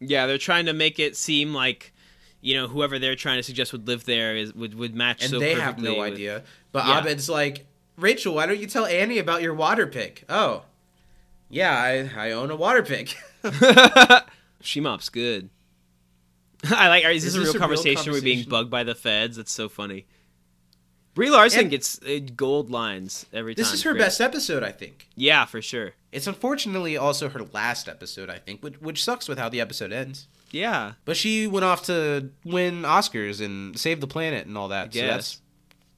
Yeah, 0.00 0.26
they're 0.26 0.36
trying 0.38 0.66
to 0.66 0.72
make 0.72 0.98
it 0.98 1.16
seem 1.16 1.54
like 1.54 1.92
you 2.42 2.54
know 2.54 2.68
whoever 2.68 2.98
they're 2.98 3.14
trying 3.16 3.38
to 3.38 3.42
suggest 3.42 3.72
would 3.72 3.86
live 3.88 4.04
there 4.04 4.36
is 4.36 4.54
would 4.54 4.74
would 4.74 4.94
match 4.94 5.22
And 5.22 5.30
so 5.30 5.38
they 5.38 5.54
have 5.54 5.78
no 5.80 5.98
with- 6.00 6.12
idea. 6.12 6.42
But 6.76 6.86
Yeah. 6.86 7.00
Abed's 7.00 7.28
like, 7.30 7.64
"Rachel, 7.96 8.34
why 8.34 8.44
don't 8.46 8.58
you 8.60 8.66
tell 8.66 8.84
Annie 8.84 9.18
about 9.18 9.40
your 9.40 9.54
water 9.54 9.86
pick?" 9.86 10.24
Oh. 10.28 10.64
Yeah, 11.48 11.72
I 11.74 12.10
I 12.28 12.30
own 12.32 12.50
a 12.50 12.56
water 12.56 12.82
pick. 12.82 13.16
She 14.60 14.80
mops 14.80 15.08
good. 15.10 15.48
I 16.70 16.88
like. 16.88 17.04
Is 17.04 17.22
this 17.22 17.34
Is 17.34 17.36
a 17.36 17.38
this 17.40 17.46
real 17.46 17.50
a 17.50 17.52
real 17.52 17.60
conversation? 17.60 18.12
We're 18.12 18.20
being 18.20 18.48
bugged 18.48 18.70
by 18.70 18.82
the 18.82 18.94
feds. 18.94 19.36
That's 19.36 19.52
so 19.52 19.68
funny. 19.68 20.06
Brie 21.14 21.30
Larson 21.30 21.60
And- 21.60 21.70
gets 21.70 21.98
uh, 22.02 22.18
gold 22.34 22.70
lines 22.70 23.24
every 23.32 23.54
time. 23.54 23.62
this 23.62 23.72
is 23.72 23.82
her 23.84 23.92
Great. 23.92 24.00
best 24.02 24.20
episode, 24.20 24.62
I 24.62 24.72
think. 24.72 25.08
Yeah, 25.14 25.44
for 25.46 25.62
sure. 25.62 25.92
It's 26.12 26.26
unfortunately 26.26 26.96
also 26.96 27.28
her 27.30 27.40
last 27.54 27.88
episode, 27.88 28.28
I 28.28 28.38
think, 28.38 28.62
which, 28.62 28.78
which 28.82 29.02
sucks 29.04 29.26
with 29.28 29.38
how 29.38 29.48
the 29.48 29.60
episode 29.60 29.92
ends. 29.92 30.26
Yeah, 30.50 30.92
But 31.06 31.16
she 31.16 31.46
went 31.46 31.64
off 31.64 31.84
to 31.86 32.30
win 32.44 32.82
Oscars 32.82 33.42
and 33.44 33.78
save 33.78 34.00
the 34.00 34.06
planet 34.06 34.46
and 34.46 34.56
all 34.58 34.68
that. 34.68 34.92
So 34.92 35.00
guess. 35.00 35.40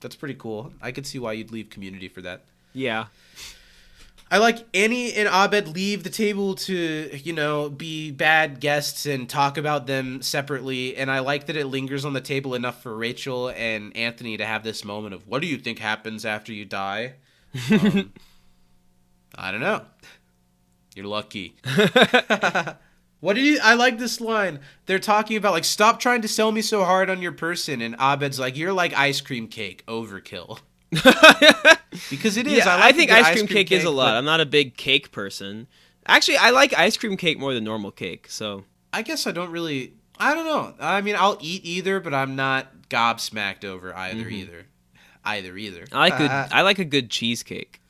That's 0.01 0.16
pretty 0.16 0.34
cool. 0.34 0.72
I 0.80 0.92
could 0.92 1.07
see 1.07 1.18
why 1.18 1.32
you'd 1.32 1.51
leave 1.53 1.70
Community 1.70 2.09
for 2.09 2.22
that. 2.22 2.42
yeah, 2.72 3.07
I 4.30 4.36
like 4.38 4.66
Annie 4.74 5.14
and 5.14 5.26
Abed 5.26 5.68
leave 5.68 6.05
the 6.05 6.11
table 6.11 6.55
to, 6.55 7.11
you 7.16 7.32
know, 7.32 7.70
be 7.70 8.11
bad 8.11 8.61
guests 8.61 9.07
and 9.07 9.26
talk 9.28 9.57
about 9.57 9.86
them 9.86 10.20
separately. 10.20 10.94
And 10.96 11.11
I 11.11 11.20
like 11.20 11.46
that 11.46 11.57
it 11.57 11.64
lingers 11.66 12.05
on 12.05 12.12
the 12.12 12.20
table 12.20 12.55
enough 12.55 12.82
for 12.82 12.94
Rachel 12.94 13.49
and 13.49 13.96
Anthony 13.96 14.36
to 14.36 14.44
have 14.44 14.64
this 14.64 14.84
moment 14.84 15.14
of, 15.14 15.26
what 15.26 15.40
do 15.40 15.46
you 15.49 15.57
think 15.57 15.78
happens 15.78 16.26
after 16.26 16.53
you 16.53 16.64
die? 16.64 17.14
Um, 17.70 18.12
I 19.34 19.51
don't 19.53 19.61
know. 19.61 19.82
You're 20.94 21.07
lucky. 21.07 21.55
what 23.21 23.35
do 23.35 23.41
you? 23.41 23.59
I 23.62 23.75
like 23.75 23.99
this 23.99 24.21
line. 24.21 24.61
They're 24.87 24.99
talking 24.99 25.37
about 25.37 25.53
like, 25.53 25.64
stop 25.64 25.99
trying 25.99 26.23
to 26.23 26.29
sell 26.29 26.53
me 26.53 26.62
so 26.62 26.85
hard 26.85 27.11
on 27.11 27.21
your 27.21 27.33
person, 27.33 27.81
and 27.81 27.97
Abed's 28.01 28.39
like, 28.39 28.57
you're 28.57 28.73
like 28.73 28.93
ice 28.95 29.21
cream 29.21 29.49
cake, 29.49 29.85
overkill. 29.87 30.61
because 30.91 32.37
it 32.37 32.47
is. 32.47 32.64
yeah. 32.64 32.69
I, 32.69 32.77
I, 32.77 32.81
like 32.81 32.97
think 32.97 33.11
a 33.11 33.14
good 33.14 33.25
ice 33.25 33.35
cream 33.35 33.47
cake, 33.47 33.73
is 33.73 33.85
a 33.85 33.91
lot. 33.91 34.14
I'm 34.14 34.25
not 34.25 34.41
a 34.41 34.47
big 34.47 34.77
cake 34.77 35.11
person. 35.11 35.66
Actually, 36.07 36.39
I 36.39 36.51
like 36.51 36.73
ice 36.79 36.97
cream 36.97 37.16
cake 37.16 37.39
more 37.39 37.53
than 37.53 37.64
normal 37.64 37.91
cake. 37.91 38.27
So 38.31 38.64
I 38.93 39.03
guess 39.03 39.27
I 39.27 39.33
don't 39.33 39.51
really. 39.51 39.95
I 40.19 40.35
don't 40.35 40.47
know. 40.47 40.75
I 40.81 41.01
mean, 41.01 41.16
I'll 41.19 41.39
eat 41.41 41.64
either, 41.64 42.01
but 42.01 42.14
I'm 42.14 42.37
not 42.37 42.89
gobsmacked 42.89 43.64
over 43.64 43.95
either. 43.95 44.29
Either. 44.29 44.66
Either. 45.25 45.57
Either. 45.57 45.85
I 45.93 45.99
like 45.99 46.19
good. 46.19 46.31
Uh, 46.31 46.49
I 46.53 46.62
like 46.62 46.79
a 46.79 46.85
good 46.85 47.11
cheesecake, 47.11 47.81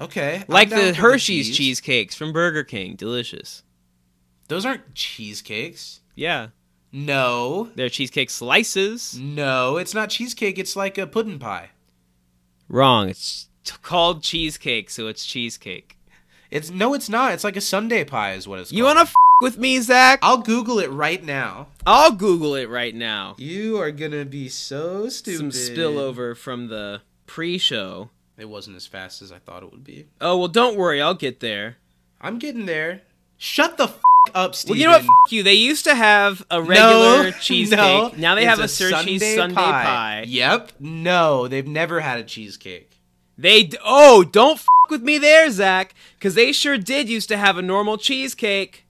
okay. 0.00 0.44
Like 0.48 0.70
the 0.70 0.94
Hershey's 0.94 1.48
cheese. 1.48 1.56
cheesecakes 1.56 2.14
from 2.14 2.32
Burger 2.32 2.64
King. 2.64 2.96
Delicious. 2.96 3.62
Those 4.48 4.64
aren't 4.66 4.94
cheesecakes. 4.94 6.00
Yeah, 6.14 6.48
No. 6.92 7.70
they're 7.74 7.88
cheesecake 7.88 8.30
slices. 8.30 9.18
No, 9.18 9.76
it's 9.78 9.94
not 9.94 10.10
cheesecake. 10.10 10.58
It's 10.58 10.76
like 10.76 10.96
a 10.98 11.06
pudding 11.06 11.38
pie. 11.38 11.70
Wrong. 12.68 13.08
It's 13.08 13.48
called 13.82 14.22
cheesecake, 14.22 14.90
so 14.90 15.06
it's 15.08 15.24
cheesecake. 15.24 15.96
It's 16.50 16.70
no, 16.70 16.94
it's 16.94 17.08
not. 17.08 17.32
It's 17.32 17.42
like 17.44 17.56
a 17.56 17.60
Sundae 17.60 18.04
pie, 18.04 18.34
is 18.34 18.46
what 18.46 18.60
it's. 18.60 18.70
Called. 18.70 18.78
You 18.78 18.84
want 18.84 18.98
to 18.98 19.02
f- 19.02 19.14
with 19.40 19.58
me, 19.58 19.80
Zach? 19.80 20.20
I'll 20.22 20.38
Google 20.38 20.78
it 20.78 20.90
right 20.90 21.22
now. 21.24 21.68
I'll 21.84 22.12
Google 22.12 22.54
it 22.54 22.68
right 22.68 22.94
now. 22.94 23.34
You 23.38 23.78
are 23.78 23.90
gonna 23.90 24.24
be 24.24 24.48
so 24.48 25.08
stupid. 25.08 25.38
Some 25.38 25.50
spillover 25.50 26.36
from 26.36 26.68
the 26.68 27.00
pre-show. 27.26 28.10
It 28.38 28.48
wasn't 28.48 28.76
as 28.76 28.86
fast 28.86 29.20
as 29.22 29.32
I 29.32 29.38
thought 29.38 29.62
it 29.64 29.72
would 29.72 29.82
be. 29.84 30.06
Oh 30.20 30.36
well, 30.36 30.48
don't 30.48 30.76
worry, 30.76 31.02
I'll 31.02 31.14
get 31.14 31.40
there. 31.40 31.78
I'm 32.20 32.38
getting 32.38 32.66
there. 32.66 33.02
Shut 33.36 33.76
the 33.76 33.84
f- 33.84 34.00
up, 34.34 34.54
Steven. 34.54 34.72
Well, 34.72 34.78
you 34.78 34.84
know 34.86 34.92
what? 34.92 35.02
F- 35.26 35.32
you. 35.32 35.42
They 35.42 35.54
used 35.54 35.84
to 35.84 35.94
have 35.94 36.44
a 36.50 36.62
regular 36.62 37.30
cheesecake. 37.40 37.78
no, 37.78 38.12
now 38.16 38.34
they 38.34 38.44
have 38.44 38.60
a 38.60 38.68
Sir 38.68 38.90
Cheese 39.02 39.34
Sundae 39.34 39.54
pie. 39.54 40.24
Yep. 40.26 40.72
No, 40.80 41.48
they've 41.48 41.66
never 41.66 42.00
had 42.00 42.18
a 42.18 42.24
cheesecake. 42.24 42.90
They 43.36 43.64
d- 43.64 43.78
oh, 43.84 44.22
don't 44.24 44.56
f- 44.58 44.66
with 44.90 45.02
me 45.02 45.18
there, 45.18 45.50
Zach, 45.50 45.94
because 46.18 46.34
they 46.34 46.52
sure 46.52 46.78
did 46.78 47.08
used 47.08 47.28
to 47.28 47.36
have 47.36 47.58
a 47.58 47.62
normal 47.62 47.98
cheesecake. 47.98 48.84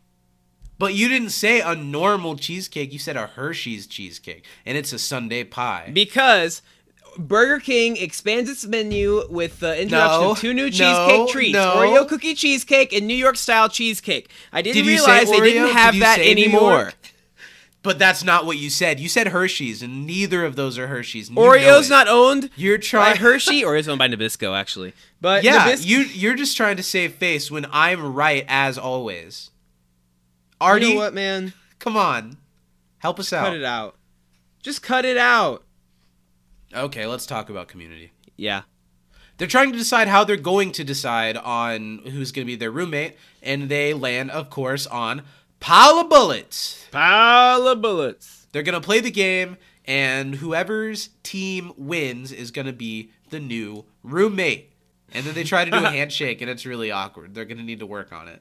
But 0.78 0.93
you 0.95 1.09
didn't 1.09 1.30
say 1.30 1.61
a 1.61 1.74
normal 1.74 2.37
cheesecake. 2.37 2.93
You 2.93 2.99
said 2.99 3.16
a 3.16 3.28
Hershey's 3.28 3.87
cheesecake, 3.87 4.45
and 4.66 4.76
it's 4.76 4.93
a 4.93 4.99
Sundae 4.99 5.45
pie. 5.45 5.91
Because 5.95 6.62
Burger 7.18 7.60
King 7.60 7.96
expands 7.96 8.50
its 8.50 8.66
menu 8.66 9.22
with 9.30 9.60
the 9.60 9.80
introduction 9.80 10.20
No, 10.22 10.30
of 10.32 10.38
two 10.38 10.54
new 10.54 10.64
no, 10.64 10.70
cheesecake 10.70 11.28
treats: 11.28 11.52
no. 11.54 11.76
Oreo 11.76 12.08
cookie 12.08 12.34
cheesecake 12.34 12.92
and 12.92 13.06
New 13.06 13.14
York 13.14 13.36
style 13.36 13.68
cheesecake. 13.68 14.30
I 14.52 14.62
didn't 14.62 14.84
Did 14.84 14.86
realize 14.88 15.30
they 15.30 15.40
didn't 15.40 15.72
have 15.72 15.94
Did 15.94 16.02
that 16.02 16.18
anymore. 16.20 16.92
But 17.82 17.98
that's 17.98 18.24
not 18.24 18.46
what 18.46 18.56
you 18.56 18.70
said. 18.70 18.98
You 18.98 19.10
said 19.10 19.28
Hershey's, 19.28 19.82
and 19.82 20.06
neither 20.06 20.42
of 20.46 20.56
those 20.56 20.78
are 20.78 20.86
Hershey's. 20.86 21.28
you 21.28 21.36
Oreo's 21.36 21.90
not 21.90 22.08
owned 22.08 22.48
You're 22.56 22.78
by 22.78 22.82
trying. 22.82 23.16
Hershey, 23.18 23.62
or 23.62 23.76
is 23.76 23.86
owned 23.88 23.98
by 23.98 24.08
Nabisco 24.08 24.58
actually. 24.58 24.94
But 25.20 25.44
yeah, 25.44 25.68
Nabisco, 25.68 25.84
you 25.84 25.98
you're 25.98 26.34
just 26.34 26.56
trying 26.56 26.78
to 26.78 26.82
save 26.82 27.14
face 27.14 27.50
when 27.50 27.66
I'm 27.70 28.14
right 28.14 28.46
as 28.48 28.78
always. 28.78 29.50
you 30.60 30.66
Artie, 30.66 30.94
know 30.94 31.00
what, 31.00 31.12
man? 31.12 31.52
come 31.78 31.96
on, 31.96 32.38
help 32.98 33.20
us 33.20 33.32
out. 33.34 33.44
Cut 33.44 33.56
it 33.56 33.64
out. 33.64 33.96
Just 34.62 34.82
cut 34.82 35.04
it 35.04 35.18
out. 35.18 35.63
Okay, 36.75 37.07
let's 37.07 37.27
talk 37.27 37.49
about 37.51 37.68
Community. 37.68 38.12
Yeah. 38.37 38.62
They're 39.37 39.49
trying 39.49 39.72
to 39.72 39.79
decide 39.79 40.07
how 40.09 40.22
they're 40.25 40.37
going 40.37 40.70
to 40.72 40.85
decide 40.85 41.37
on 41.37 41.99
who's 42.05 42.31
going 42.31 42.47
to 42.47 42.51
be 42.53 42.57
their 42.57 42.70
roommate, 42.70 43.16
and 43.43 43.68
they 43.68 43.93
land, 43.93 44.31
of 44.31 44.49
course, 44.49 44.87
on 44.87 45.22
Pile 45.61 45.99
of 45.99 46.09
Bullets. 46.09 46.87
Pile 46.93 47.66
of 47.66 47.81
bullets. 47.81 48.47
They're 48.53 48.62
going 48.62 48.81
to 48.81 48.85
play 48.85 49.01
the 49.01 49.11
game, 49.11 49.57
and 49.85 50.37
whoever's 50.37 51.11
team 51.25 51.72
wins 51.77 52.31
is 52.31 52.53
going 52.53 52.66
to 52.66 52.72
be 52.72 53.11
the 53.31 53.41
new 53.41 53.85
roommate. 54.05 54.72
And 55.12 55.25
then 55.27 55.35
they 55.35 55.43
try 55.45 55.64
to 55.64 55.70
do 55.70 55.79
a 55.85 55.91
handshake, 55.91 56.41
and 56.41 56.49
it's 56.49 56.64
really 56.64 56.93
awkward. 56.93 57.35
They're 57.35 57.45
going 57.45 57.59
to 57.59 57.64
need 57.64 57.81
to 57.81 57.87
work 57.87 58.12
on 58.12 58.29
it. 58.29 58.41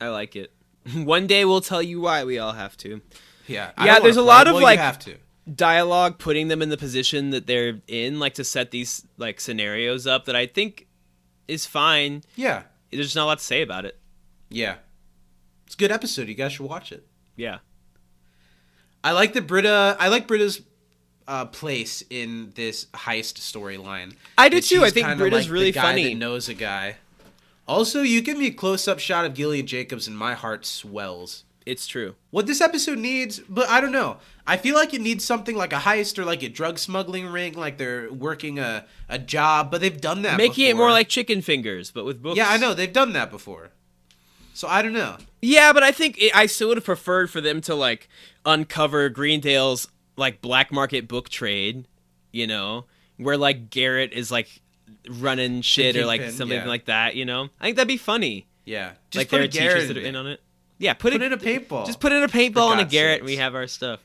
I 0.00 0.08
like 0.08 0.34
it. 0.34 0.52
One 0.94 1.26
day 1.26 1.44
we'll 1.44 1.60
tell 1.60 1.82
you 1.82 2.00
why 2.00 2.24
we 2.24 2.38
all 2.38 2.52
have 2.52 2.76
to. 2.78 3.02
Yeah, 3.46 3.72
Yeah, 3.82 3.98
there's 4.00 4.16
a 4.16 4.22
lot 4.22 4.46
of, 4.46 4.54
well, 4.54 4.62
like- 4.62 4.78
you 4.78 4.82
have 4.82 4.98
to. 5.00 5.16
Dialogue 5.54 6.18
putting 6.18 6.48
them 6.48 6.62
in 6.62 6.68
the 6.68 6.76
position 6.76 7.30
that 7.30 7.46
they're 7.46 7.80
in, 7.88 8.18
like 8.18 8.34
to 8.34 8.44
set 8.44 8.70
these 8.70 9.06
like 9.16 9.40
scenarios 9.40 10.06
up 10.06 10.24
that 10.26 10.36
I 10.36 10.46
think 10.46 10.86
is 11.48 11.66
fine. 11.66 12.22
Yeah, 12.36 12.62
There's 12.92 13.14
not 13.16 13.24
a 13.24 13.26
lot 13.26 13.38
to 13.38 13.44
say 13.44 13.62
about 13.62 13.84
it. 13.84 13.98
yeah. 14.48 14.76
It's 15.66 15.74
a 15.76 15.78
good 15.78 15.92
episode. 15.92 16.26
You 16.26 16.34
guys 16.34 16.52
should 16.54 16.66
watch 16.66 16.90
it. 16.90 17.06
Yeah. 17.36 17.58
I 19.04 19.12
like 19.12 19.32
the 19.34 19.40
Britta. 19.40 19.96
I 20.00 20.08
like 20.08 20.26
Britta's 20.26 20.62
uh, 21.28 21.44
place 21.46 22.02
in 22.10 22.50
this 22.56 22.86
heist 22.86 23.34
storyline. 23.38 24.14
I 24.36 24.48
do 24.48 24.60
too. 24.60 24.82
I 24.82 24.90
think 24.90 25.06
kinda 25.06 25.16
Britta's 25.22 25.46
like 25.46 25.52
really 25.52 25.66
the 25.66 25.72
guy 25.76 25.82
funny. 25.82 26.08
That 26.08 26.18
knows 26.18 26.48
a 26.48 26.54
guy. 26.54 26.96
Also, 27.68 28.02
you 28.02 28.20
give 28.20 28.36
me 28.36 28.48
a 28.48 28.50
close-up 28.52 28.98
shot 28.98 29.24
of 29.24 29.34
Gillian 29.34 29.64
Jacobs, 29.64 30.08
and 30.08 30.18
my 30.18 30.34
heart 30.34 30.66
swells. 30.66 31.44
It's 31.66 31.86
true. 31.86 32.14
What 32.30 32.46
this 32.46 32.60
episode 32.60 32.98
needs, 32.98 33.40
but 33.40 33.68
I 33.68 33.80
don't 33.80 33.92
know. 33.92 34.16
I 34.46 34.56
feel 34.56 34.74
like 34.74 34.94
it 34.94 35.00
needs 35.00 35.24
something 35.24 35.56
like 35.56 35.72
a 35.72 35.76
heist 35.76 36.18
or 36.18 36.24
like 36.24 36.42
a 36.42 36.48
drug 36.48 36.78
smuggling 36.78 37.26
ring, 37.26 37.54
like 37.54 37.78
they're 37.78 38.10
working 38.12 38.58
a, 38.58 38.86
a 39.08 39.18
job, 39.18 39.70
but 39.70 39.80
they've 39.80 40.00
done 40.00 40.22
that. 40.22 40.38
Making 40.38 40.68
it 40.68 40.76
more 40.76 40.90
like 40.90 41.08
chicken 41.08 41.42
fingers, 41.42 41.90
but 41.90 42.04
with 42.04 42.22
books. 42.22 42.36
Yeah, 42.36 42.48
I 42.48 42.56
know 42.56 42.74
they've 42.74 42.92
done 42.92 43.12
that 43.12 43.30
before. 43.30 43.70
So 44.54 44.68
I 44.68 44.82
don't 44.82 44.92
know. 44.92 45.16
Yeah, 45.40 45.72
but 45.72 45.82
I 45.82 45.92
think 45.92 46.20
it, 46.20 46.34
I 46.34 46.46
still 46.46 46.68
would 46.68 46.76
have 46.76 46.84
preferred 46.84 47.30
for 47.30 47.40
them 47.40 47.60
to 47.62 47.74
like 47.74 48.08
uncover 48.44 49.08
Greendale's 49.08 49.88
like 50.16 50.40
black 50.40 50.72
market 50.72 51.08
book 51.08 51.28
trade, 51.28 51.86
you 52.32 52.46
know, 52.46 52.86
where 53.16 53.36
like 53.36 53.70
Garrett 53.70 54.12
is 54.12 54.30
like 54.30 54.60
running 55.08 55.62
shit 55.62 55.96
or 55.96 56.04
like 56.04 56.20
kingpin, 56.20 56.36
something 56.36 56.58
yeah. 56.58 56.66
like 56.66 56.86
that, 56.86 57.14
you 57.14 57.24
know. 57.24 57.48
I 57.60 57.64
think 57.64 57.76
that'd 57.76 57.88
be 57.88 57.96
funny. 57.96 58.46
Yeah, 58.64 58.92
just 59.10 59.24
like 59.24 59.28
there 59.30 59.42
are 59.42 59.46
Garrett 59.46 59.74
teachers 59.74 59.88
that 59.88 59.96
are 59.96 60.06
in 60.06 60.16
on 60.16 60.26
it. 60.26 60.40
Yeah, 60.80 60.94
put, 60.94 61.12
Put 61.12 61.20
it 61.20 61.26
in 61.26 61.32
a 61.34 61.36
paintball. 61.36 61.84
Just 61.84 62.00
put 62.00 62.10
it 62.10 62.16
in 62.16 62.22
a 62.22 62.28
paintball 62.28 62.72
and 62.72 62.80
a 62.80 62.86
garret. 62.86 63.18
And 63.18 63.26
we 63.26 63.36
have 63.36 63.54
our 63.54 63.66
stuff. 63.66 64.00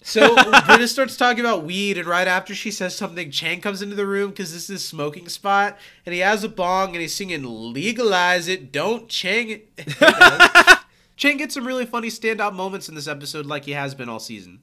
So 0.00 0.34
Britta 0.66 0.86
starts 0.86 1.16
talking 1.16 1.40
about 1.40 1.64
weed, 1.64 1.98
and 1.98 2.06
right 2.06 2.28
after 2.28 2.54
she 2.54 2.70
says 2.70 2.96
something, 2.96 3.32
Chang 3.32 3.60
comes 3.60 3.82
into 3.82 3.96
the 3.96 4.06
room 4.06 4.30
because 4.30 4.52
this 4.52 4.62
is 4.62 4.68
his 4.68 4.84
smoking 4.84 5.28
spot, 5.28 5.76
and 6.06 6.14
he 6.14 6.20
has 6.20 6.44
a 6.44 6.48
bong 6.48 6.90
and 6.90 7.00
he's 7.00 7.14
singing 7.14 7.42
"Legalize 7.42 8.46
It, 8.46 8.70
Don't 8.70 9.08
Chang 9.08 9.50
It." 9.50 9.68
Chang 11.16 11.36
gets 11.36 11.54
some 11.54 11.66
really 11.66 11.84
funny 11.84 12.08
standout 12.08 12.54
moments 12.54 12.88
in 12.88 12.94
this 12.94 13.08
episode, 13.08 13.44
like 13.44 13.64
he 13.64 13.72
has 13.72 13.94
been 13.94 14.08
all 14.08 14.20
season. 14.20 14.60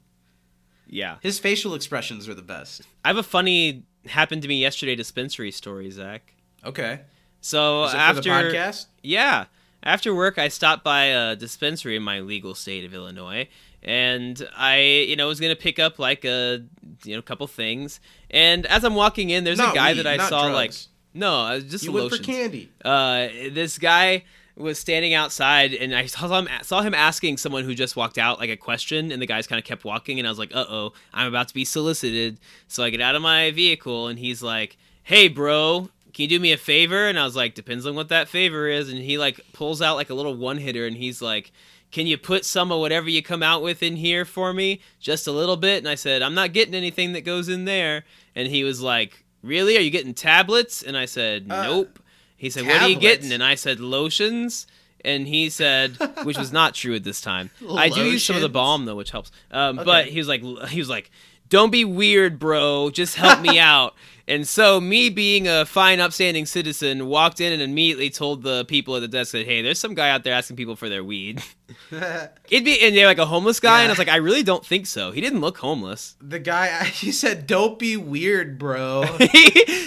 Yeah, 0.89 1.17
His 1.21 1.37
facial 1.37 1.75
expressions 1.75 2.29
are 2.29 2.33
the 2.33 2.41
best. 2.41 2.83
I 3.03 3.09
have 3.09 3.17
a 3.17 3.23
funny 3.23 3.83
happened 4.05 4.41
to 4.43 4.47
me 4.47 4.55
yesterday 4.61 4.95
dispensary 4.95 5.51
story, 5.51 5.91
Zach. 5.91 6.33
Okay, 6.63 7.01
So 7.41 7.83
after 7.83 8.21
the 8.21 8.29
podcast? 8.29 8.85
Yeah. 9.03 9.45
After 9.83 10.13
work, 10.13 10.37
I 10.37 10.47
stopped 10.47 10.83
by 10.83 11.05
a 11.05 11.35
dispensary 11.35 11.95
in 11.95 12.03
my 12.03 12.19
legal 12.19 12.55
state 12.55 12.83
of 12.83 12.93
Illinois, 12.93 13.47
and 13.83 14.47
I, 14.57 14.81
you 14.81 15.15
know, 15.15 15.27
was 15.27 15.39
gonna 15.39 15.55
pick 15.55 15.79
up 15.79 15.99
like 15.99 16.25
a, 16.25 16.63
you 17.03 17.15
know, 17.15 17.21
couple 17.21 17.47
things. 17.47 17.99
And 18.29 18.65
as 18.65 18.83
I'm 18.83 18.95
walking 18.95 19.29
in, 19.29 19.43
there's 19.43 19.59
Not 19.59 19.73
a 19.73 19.75
guy 19.75 19.93
weed, 19.93 20.03
that 20.03 20.07
I 20.07 20.17
saw 20.29 20.49
drugs. 20.49 20.53
like, 20.53 20.73
no, 21.13 21.41
uh, 21.45 21.59
just 21.59 21.83
You 21.85 21.91
the 21.91 21.99
went 21.99 22.13
for 22.13 22.21
candy. 22.21 22.69
Uh, 22.83 23.27
this 23.51 23.77
guy 23.77 24.23
was 24.55 24.79
standing 24.79 25.13
outside, 25.13 25.73
and 25.73 25.95
I 25.95 26.07
saw 26.07 26.39
him 26.39 26.49
saw 26.63 26.81
him 26.81 26.93
asking 26.95 27.37
someone 27.37 27.63
who 27.63 27.75
just 27.75 27.95
walked 27.95 28.17
out 28.17 28.39
like 28.39 28.49
a 28.49 28.57
question, 28.57 29.11
and 29.11 29.21
the 29.21 29.27
guys 29.27 29.47
kind 29.47 29.59
of 29.59 29.65
kept 29.65 29.85
walking, 29.85 30.17
and 30.19 30.27
I 30.27 30.31
was 30.31 30.39
like, 30.39 30.51
uh 30.53 30.65
oh, 30.67 30.93
I'm 31.13 31.27
about 31.27 31.47
to 31.49 31.53
be 31.53 31.63
solicited. 31.63 32.39
So 32.67 32.83
I 32.83 32.89
get 32.89 32.99
out 32.99 33.15
of 33.15 33.21
my 33.21 33.51
vehicle, 33.51 34.07
and 34.07 34.17
he's 34.17 34.41
like, 34.41 34.77
hey, 35.03 35.27
bro. 35.27 35.89
Can 36.17 36.23
you 36.23 36.29
do 36.29 36.39
me 36.39 36.51
a 36.51 36.57
favor? 36.57 37.07
And 37.07 37.19
I 37.19 37.23
was 37.25 37.35
like, 37.35 37.53
depends 37.53 37.85
on 37.85 37.93
what 37.93 38.09
that 38.09 38.27
favor 38.27 38.67
is. 38.67 38.89
And 38.89 38.97
he 38.97 39.19
like 39.19 39.39
pulls 39.53 39.83
out 39.83 39.97
like 39.97 40.09
a 40.09 40.15
little 40.15 40.35
one 40.35 40.57
hitter, 40.57 40.87
and 40.87 40.97
he's 40.97 41.21
like, 41.21 41.51
can 41.91 42.07
you 42.07 42.17
put 42.17 42.43
some 42.43 42.71
of 42.71 42.79
whatever 42.79 43.07
you 43.07 43.21
come 43.21 43.43
out 43.43 43.61
with 43.61 43.83
in 43.83 43.95
here 43.97 44.25
for 44.25 44.51
me, 44.51 44.81
just 44.99 45.27
a 45.27 45.31
little 45.31 45.57
bit? 45.57 45.77
And 45.77 45.87
I 45.87 45.93
said, 45.93 46.23
I'm 46.23 46.33
not 46.33 46.53
getting 46.53 46.73
anything 46.73 47.13
that 47.13 47.21
goes 47.21 47.47
in 47.49 47.65
there. 47.65 48.03
And 48.35 48.47
he 48.47 48.63
was 48.63 48.81
like, 48.81 49.25
really? 49.43 49.77
Are 49.77 49.81
you 49.81 49.91
getting 49.91 50.15
tablets? 50.15 50.81
And 50.81 50.97
I 50.97 51.05
said, 51.05 51.45
Uh, 51.51 51.63
nope. 51.63 51.99
He 52.35 52.49
said, 52.49 52.65
"What 52.65 52.81
are 52.81 52.87
you 52.89 52.95
getting?" 52.99 53.31
And 53.31 53.43
I 53.43 53.53
said, 53.55 53.79
"Lotions." 53.79 54.65
And 55.05 55.27
he 55.27 55.49
said, 55.49 55.97
which 56.23 56.37
was 56.37 56.51
not 56.51 56.73
true 56.75 56.93
at 56.95 57.03
this 57.03 57.21
time. 57.21 57.49
I 57.67 57.89
do 57.89 58.03
use 58.03 58.23
some 58.25 58.35
of 58.35 58.41
the 58.41 58.49
balm 58.49 58.85
though, 58.85 58.95
which 58.95 59.11
helps. 59.11 59.31
Um, 59.51 59.77
But 59.83 60.05
he 60.07 60.17
was 60.19 60.27
like, 60.27 60.43
he 60.69 60.79
was 60.79 60.89
like, 60.89 61.09
"Don't 61.49 61.71
be 61.71 61.83
weird, 61.85 62.37
bro. 62.39 62.89
Just 62.91 63.15
help 63.15 63.41
me 63.41 63.57
out." 63.73 63.95
And 64.29 64.45
so, 64.45 64.81
me 64.81 65.09
being 65.09 65.47
a 65.47 65.65
fine, 65.65 66.01
upstanding 66.01 66.45
citizen, 66.45 67.07
walked 67.07 67.39
in 67.39 67.53
and 67.53 67.61
immediately 67.61 68.09
told 68.09 68.43
the 68.43 68.65
people 68.65 68.95
at 68.95 68.99
the 68.99 69.07
desk 69.07 69.31
that, 69.31 69.45
"Hey, 69.45 69.61
there's 69.61 69.79
some 69.79 69.93
guy 69.93 70.09
out 70.09 70.23
there 70.23 70.33
asking 70.33 70.57
people 70.57 70.75
for 70.75 70.89
their 70.89 71.03
weed." 71.03 71.41
It'd 71.91 72.65
be 72.65 72.79
and 72.81 72.95
they're 72.95 73.07
like 73.07 73.19
a 73.19 73.25
homeless 73.25 73.59
guy, 73.59 73.81
and 73.81 73.89
I 73.89 73.91
was 73.91 73.99
like, 73.99 74.09
"I 74.09 74.17
really 74.17 74.43
don't 74.43 74.65
think 74.65 74.85
so. 74.85 75.11
He 75.11 75.21
didn't 75.21 75.39
look 75.39 75.59
homeless." 75.59 76.15
The 76.19 76.39
guy, 76.39 76.83
he 76.83 77.13
said, 77.13 77.47
"Don't 77.47 77.79
be 77.79 77.95
weird, 77.95 78.57
bro." 78.57 79.05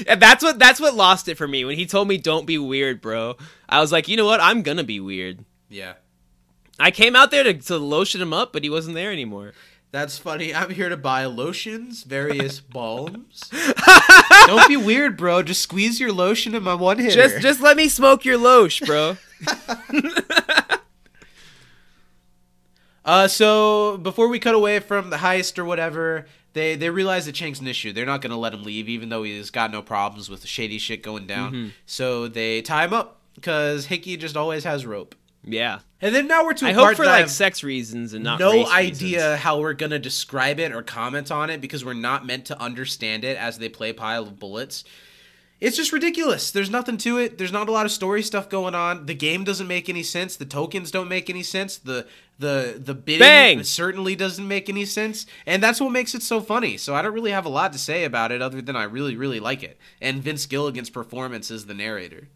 and 0.07 0.21
that's 0.21 0.43
what 0.43 0.59
that's 0.59 0.81
what 0.81 0.95
lost 0.95 1.29
it 1.29 1.37
for 1.37 1.49
me 1.49 1.65
when 1.65 1.77
he 1.77 1.87
told 1.87 2.09
me 2.09 2.17
don't 2.17 2.47
be 2.47 2.59
weird 2.59 3.01
bro 3.01 3.37
i 3.69 3.81
was 3.81 3.93
like 3.93 4.09
you 4.09 4.17
know 4.17 4.27
what 4.27 4.41
i'm 4.41 4.63
gonna 4.63 4.85
be 4.85 5.01
weird 5.01 5.45
yeah, 5.69 5.95
i 6.81 6.91
came 6.91 7.15
out 7.15 7.31
there 7.31 7.45
to, 7.45 7.55
to 7.55 7.79
lotion 7.79 8.21
him 8.21 8.33
up 8.33 8.53
but 8.53 8.65
he 8.65 8.71
wasn't 8.71 8.95
there 8.95 9.13
anymore 9.13 9.53
that's 9.93 10.19
funny. 10.19 10.55
I'm 10.55 10.71
here 10.71 10.89
to 10.89 10.97
buy 10.97 11.25
lotions, 11.27 12.05
various 12.05 12.61
balms. 12.61 13.51
Don't 14.47 14.69
be 14.69 14.77
weird, 14.77 15.17
bro. 15.17 15.43
Just 15.43 15.63
squeeze 15.63 15.99
your 16.01 16.13
lotion 16.13 16.55
in 16.55 16.63
my 16.63 16.75
one 16.75 16.99
hitter. 16.99 17.15
just 17.15 17.41
just 17.41 17.61
let 17.61 17.77
me 17.77 17.89
smoke 17.89 18.25
your 18.25 18.39
loche 18.39 18.81
bro 18.81 19.17
Uh, 23.05 23.27
so 23.27 23.97
before 23.97 24.29
we 24.29 24.39
cut 24.39 24.55
away 24.55 24.79
from 24.79 25.11
the 25.11 25.17
heist 25.17 25.59
or 25.59 25.65
whatever, 25.65 26.27
they 26.53 26.77
they 26.77 26.91
realize 26.91 27.27
that 27.27 27.35
Chang's 27.35 27.59
an 27.61 27.67
issue. 27.67 27.93
They're 27.93 28.07
not 28.07 28.21
gonna 28.21 28.39
let 28.39 28.53
him 28.53 28.63
leave, 28.63 28.89
even 28.89 29.09
though 29.09 29.23
he's 29.23 29.51
got 29.51 29.71
no 29.73 29.83
problems 29.83 30.29
with 30.29 30.43
the 30.43 30.47
shady 30.47 30.79
shit 30.79 31.03
going 31.03 31.27
down. 31.27 31.53
Mm-hmm. 31.53 31.69
So 31.87 32.29
they 32.29 32.61
tie 32.63 32.85
him 32.85 32.93
up 32.93 33.21
because 33.35 33.87
Hickey 33.87 34.17
just 34.17 34.37
always 34.37 34.65
has 34.65 34.85
rope. 34.85 35.15
Yeah 35.53 35.81
And 36.01 36.15
then 36.15 36.27
now 36.27 36.45
we're 36.45 36.55
to 36.55 36.67
i 36.67 36.73
hope 36.73 36.97
for 36.97 37.05
like 37.05 37.29
sex 37.29 37.63
reasons 37.63 38.15
and 38.15 38.25
not 38.25 38.41
no 38.41 38.67
idea 38.67 39.19
reasons. 39.19 39.41
how 39.41 39.61
we're 39.61 39.75
gonna 39.75 39.99
describe 39.99 40.59
it 40.59 40.73
or 40.73 40.83
comment 40.83 41.31
on 41.31 41.51
it 41.51 41.61
because 41.61 41.85
we're 41.85 41.95
not 41.95 42.27
meant 42.27 42.47
to 42.47 42.61
understand 42.61 43.25
it 43.25 43.37
as 43.37 43.59
they 43.59 43.69
play 43.69 43.93
pile 43.93 44.23
of 44.23 44.39
bullets. 44.39 44.85
It's 45.61 45.77
just 45.77 45.93
ridiculous. 45.93 46.51
There's 46.51 46.71
nothing 46.71 46.97
to 46.99 47.19
it. 47.19 47.37
There's 47.37 47.53
not 47.53 47.69
a 47.69 47.73
lot 47.73 47.85
of 47.85 47.93
story 47.93 48.23
stuff 48.23 48.49
going 48.49 48.75
on. 48.75 49.05
The 49.05 49.15
game 49.15 49.45
doesn't 49.45 49.69
make 49.69 49.91
any 49.91 50.03
sense. 50.03 50.35
The 50.37 50.47
tokens 50.47 50.91
don't 50.91 51.09
make 51.09 51.29
any 51.29 51.43
sense. 51.43 51.77
The 51.77 52.07
the 52.39 52.81
the 52.83 52.95
bidding 52.95 53.19
Bang! 53.21 53.63
certainly 53.65 54.17
doesn't 54.17 54.49
make 54.49 54.71
any 54.71 54.87
sense. 54.87 55.27
And 55.45 55.63
that's 55.63 55.79
what 55.79 55.91
makes 55.93 56.15
it 56.15 56.23
so 56.23 56.41
funny. 56.41 56.79
So 56.79 56.95
I 56.95 57.03
don't 57.03 57.13
really 57.13 57.33
have 57.33 57.45
a 57.45 57.51
lot 57.51 57.75
to 57.75 57.79
say 57.79 58.05
about 58.05 58.33
it 58.33 58.41
other 58.41 58.63
than 58.63 58.75
I 58.75 58.85
really 58.85 59.17
really 59.17 59.39
like 59.39 59.63
it. 59.63 59.79
And 60.01 60.23
Vince 60.23 60.47
Gilligan's 60.47 60.89
performance 60.89 61.51
as 61.51 61.67
the 61.67 61.75
narrator 61.75 62.29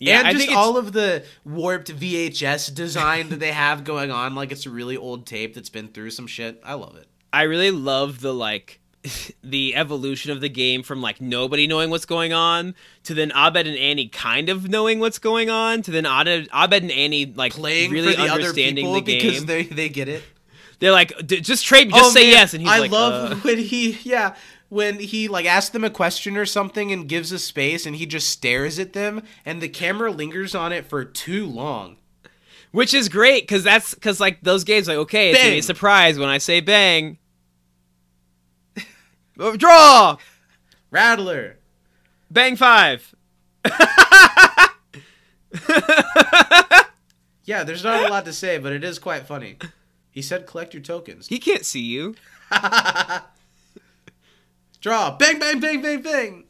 yeah 0.00 0.18
and 0.20 0.28
i 0.28 0.32
just 0.32 0.50
all 0.50 0.76
of 0.76 0.92
the 0.92 1.22
warped 1.44 1.94
VHS 1.94 2.74
design 2.74 3.28
that 3.28 3.38
they 3.38 3.52
have 3.52 3.84
going 3.84 4.10
on, 4.10 4.34
like 4.34 4.50
it's 4.50 4.66
a 4.66 4.70
really 4.70 4.96
old 4.96 5.26
tape 5.26 5.54
that's 5.54 5.68
been 5.70 5.88
through 5.88 6.10
some 6.10 6.26
shit. 6.26 6.60
I 6.64 6.74
love 6.74 6.96
it. 6.96 7.06
i 7.32 7.42
really 7.42 7.70
love 7.70 8.20
the 8.20 8.34
like 8.34 8.80
the 9.44 9.74
evolution 9.76 10.30
of 10.30 10.40
the 10.42 10.48
game 10.50 10.82
from 10.82 11.00
like 11.00 11.20
nobody 11.22 11.66
knowing 11.66 11.88
what's 11.90 12.04
going 12.04 12.32
on 12.34 12.74
to 13.04 13.14
then 13.14 13.30
Abed 13.34 13.66
and 13.66 13.78
Annie 13.78 14.08
kind 14.08 14.48
of 14.50 14.68
knowing 14.68 14.98
what's 15.00 15.18
going 15.18 15.48
on 15.48 15.80
to 15.82 15.90
then 15.90 16.04
Abed, 16.04 16.48
Abed 16.52 16.82
and 16.82 16.90
Annie 16.92 17.24
like 17.24 17.52
Playing 17.52 17.90
really 17.92 18.12
for 18.12 18.18
the 18.20 18.24
other 18.24 18.32
understanding 18.32 18.84
people 18.84 18.94
the 18.94 19.00
game. 19.00 19.20
because 19.22 19.44
they 19.46 19.62
they 19.62 19.88
get 19.88 20.08
it. 20.08 20.22
They're 20.80 20.92
like, 20.92 21.12
"D- 21.26 21.40
just 21.42 21.64
trade, 21.64 21.90
just 21.90 22.04
Oh, 22.04 22.10
say 22.10 22.24
man, 22.24 22.30
yes, 22.32 22.54
and 22.54 22.62
he's 22.62 22.70
I 22.70 22.78
like, 22.78 22.90
love 22.90 23.32
uh, 23.32 23.34
when 23.42 23.58
he 23.58 23.98
yeah 24.02 24.34
when 24.70 24.98
he 25.00 25.28
like 25.28 25.44
asks 25.44 25.68
them 25.70 25.84
a 25.84 25.90
question 25.90 26.36
or 26.38 26.46
something 26.46 26.90
and 26.90 27.06
gives 27.08 27.30
a 27.32 27.38
space 27.38 27.84
and 27.84 27.96
he 27.96 28.06
just 28.06 28.30
stares 28.30 28.78
at 28.78 28.94
them 28.94 29.22
and 29.44 29.60
the 29.60 29.68
camera 29.68 30.10
lingers 30.10 30.54
on 30.54 30.72
it 30.72 30.86
for 30.86 31.04
too 31.04 31.44
long. 31.46 31.96
Which 32.72 32.94
is 32.94 33.08
great 33.10 33.42
because 33.42 33.62
that's 33.64 33.92
because 33.94 34.18
like 34.20 34.40
those 34.42 34.64
games 34.64 34.88
like 34.88 34.96
okay, 34.96 35.30
it's 35.30 35.38
gonna 35.40 35.50
be 35.50 35.58
a 35.58 35.62
surprise 35.62 36.18
when 36.18 36.28
I 36.30 36.38
say 36.38 36.60
bang. 36.60 37.18
Oh, 39.38 39.56
Draw 39.56 40.16
Rattler. 40.90 41.56
bang 42.30 42.56
five. 42.56 43.14
Yeah, 47.44 47.64
there's 47.64 47.82
not 47.82 48.04
a 48.04 48.08
lot 48.08 48.24
to 48.26 48.32
say, 48.32 48.58
but 48.58 48.72
it 48.72 48.84
is 48.84 49.00
quite 49.00 49.26
funny. 49.26 49.56
He 50.12 50.22
said 50.22 50.46
collect 50.46 50.72
your 50.72 50.84
tokens. 50.84 51.26
He 51.26 51.40
can't 51.40 51.64
see 51.66 51.80
you. 51.82 52.14
Draw. 54.80 55.16
Bang, 55.18 55.38
bang, 55.38 55.60
bang, 55.60 55.82
bang, 55.82 56.02
bang. 56.02 56.44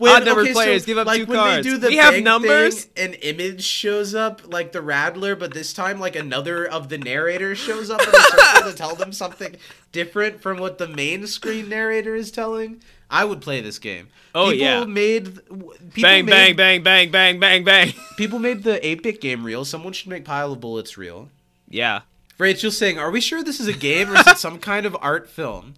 Odd 0.00 0.24
numbered 0.24 0.52
players 0.52 0.84
give 0.84 0.98
up 0.98 1.06
like 1.06 1.20
two 1.20 1.26
when 1.26 1.38
cards. 1.38 1.64
They 1.64 1.70
do 1.70 1.78
the 1.78 1.88
We 1.88 1.96
have 1.96 2.22
numbers? 2.22 2.84
Thing, 2.84 3.06
an 3.10 3.14
image 3.14 3.62
shows 3.62 4.14
up, 4.14 4.42
like 4.52 4.72
the 4.72 4.82
Rattler, 4.82 5.34
but 5.36 5.54
this 5.54 5.72
time, 5.72 5.98
like 5.98 6.16
another 6.16 6.66
of 6.66 6.88
the 6.88 6.98
narrators 6.98 7.58
shows 7.58 7.90
up 7.90 8.00
in 8.02 8.08
a 8.08 8.12
circle 8.20 8.70
to 8.70 8.76
tell 8.76 8.94
them 8.94 9.12
something 9.12 9.56
different 9.92 10.40
from 10.42 10.58
what 10.58 10.78
the 10.78 10.88
main 10.88 11.26
screen 11.26 11.68
narrator 11.68 12.14
is 12.14 12.30
telling. 12.30 12.82
I 13.10 13.24
would 13.24 13.40
play 13.40 13.60
this 13.60 13.78
game. 13.78 14.08
Oh, 14.34 14.50
people 14.50 14.66
yeah. 14.66 14.84
Made 14.84 15.34
people 15.46 16.02
Bang 16.02 16.24
made, 16.26 16.56
bang 16.56 16.56
bang 16.56 16.82
bang 16.82 17.10
bang 17.10 17.40
bang 17.40 17.64
bang. 17.64 17.92
People 18.16 18.38
made 18.38 18.62
the 18.62 18.78
8-bit 18.82 19.20
game 19.20 19.44
real. 19.44 19.64
Someone 19.66 19.92
should 19.92 20.08
make 20.08 20.24
Pile 20.24 20.52
of 20.52 20.60
Bullets 20.60 20.96
real. 20.96 21.28
yeah. 21.68 22.00
Rachel's 22.38 22.76
saying, 22.78 22.98
"Are 22.98 23.10
we 23.10 23.20
sure 23.20 23.44
this 23.44 23.60
is 23.60 23.68
a 23.68 23.72
game 23.72 24.10
or 24.10 24.16
is 24.16 24.26
it 24.26 24.38
some 24.38 24.58
kind 24.58 24.84
of 24.86 24.96
art 25.00 25.28
film?" 25.28 25.74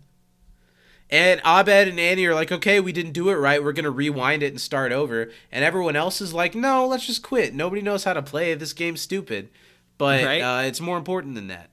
And 1.14 1.40
Abed 1.44 1.86
and 1.86 2.00
Annie 2.00 2.26
are 2.26 2.34
like, 2.34 2.50
"Okay, 2.50 2.80
we 2.80 2.90
didn't 2.92 3.12
do 3.12 3.28
it 3.28 3.34
right. 3.34 3.62
We're 3.62 3.72
gonna 3.72 3.90
rewind 3.90 4.42
it 4.42 4.48
and 4.48 4.60
start 4.60 4.90
over." 4.90 5.30
And 5.52 5.64
everyone 5.64 5.94
else 5.94 6.20
is 6.20 6.34
like, 6.34 6.56
"No, 6.56 6.86
let's 6.88 7.06
just 7.06 7.22
quit. 7.22 7.54
Nobody 7.54 7.82
knows 7.82 8.02
how 8.02 8.14
to 8.14 8.22
play. 8.22 8.52
This 8.54 8.72
game's 8.72 9.00
stupid." 9.00 9.48
But 9.96 10.24
Right. 10.24 10.40
uh, 10.40 10.62
it's 10.62 10.80
more 10.80 10.98
important 10.98 11.36
than 11.36 11.46
that. 11.46 11.70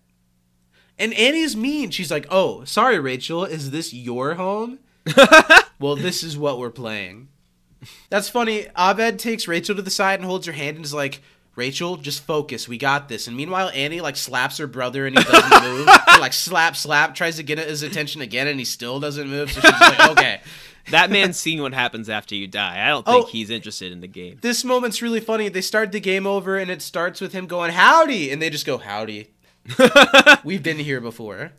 And 1.00 1.12
Annie's 1.16 1.56
mean. 1.56 1.90
She's 1.90 2.12
like, 2.12 2.28
"Oh, 2.30 2.64
sorry, 2.66 3.00
Rachel. 3.00 3.44
Is 3.44 3.72
this 3.72 3.94
your 3.94 4.36
home?" 4.36 4.78
well, 5.80 5.96
this 5.96 6.22
is 6.22 6.38
what 6.38 6.60
we're 6.60 6.70
playing. 6.70 7.30
That's 8.12 8.30
funny. 8.30 8.68
Abed 8.78 9.18
takes 9.18 9.48
Rachel 9.48 9.76
to 9.76 9.82
the 9.82 9.90
side 9.90 10.20
and 10.20 10.26
holds 10.30 10.46
her 10.46 10.54
hand 10.54 10.76
and 10.76 10.86
is 10.86 10.94
like, 10.94 11.24
Rachel, 11.56 11.98
just 11.98 12.24
focus. 12.24 12.68
We 12.68 12.78
got 12.78 13.10
this. 13.10 13.28
And 13.28 13.36
meanwhile, 13.36 13.70
Annie 13.74 14.02
like 14.02 14.16
slaps 14.16 14.58
her 14.58 14.68
brother 14.68 15.06
and 15.06 15.18
he 15.18 15.24
doesn't 15.24 15.64
move. 15.70 15.86
Like 16.20 16.34
slap, 16.34 16.76
slap, 16.76 17.14
tries 17.16 17.36
to 17.38 17.44
get 17.44 17.60
his 17.60 17.84
attention 17.84 18.22
again 18.22 18.48
and 18.48 18.58
he 18.58 18.66
still 18.66 19.00
doesn't 19.00 19.30
move. 19.30 19.52
So 19.52 19.62
she's 19.62 19.80
like, 19.82 20.10
okay. 20.12 20.42
That 20.90 21.12
man's 21.12 21.38
seen 21.38 21.62
what 21.62 21.76
happens 21.76 22.10
after 22.10 22.34
you 22.34 22.48
die. 22.48 22.84
I 22.84 22.90
don't 22.90 23.06
think 23.06 23.26
Oh. 23.26 23.28
he's 23.28 23.52
interested 23.52 23.92
in 23.92 24.02
the 24.02 24.08
game. 24.08 24.40
This 24.42 24.64
moment's 24.64 25.00
really 25.00 25.20
funny. 25.20 25.48
They 25.48 25.62
start 25.62 25.92
the 25.92 26.00
game 26.00 26.26
over 26.26 26.58
and 26.58 26.72
it 26.72 26.82
starts 26.82 27.22
with 27.22 27.34
him 27.34 27.46
going, 27.46 27.72
howdy. 27.72 28.32
And 28.32 28.42
they 28.42 28.50
just 28.50 28.66
go, 28.66 28.80
howdy. 28.80 29.30
We've 30.44 30.64
been 30.64 30.80
here 30.80 31.00
before. 31.00 31.52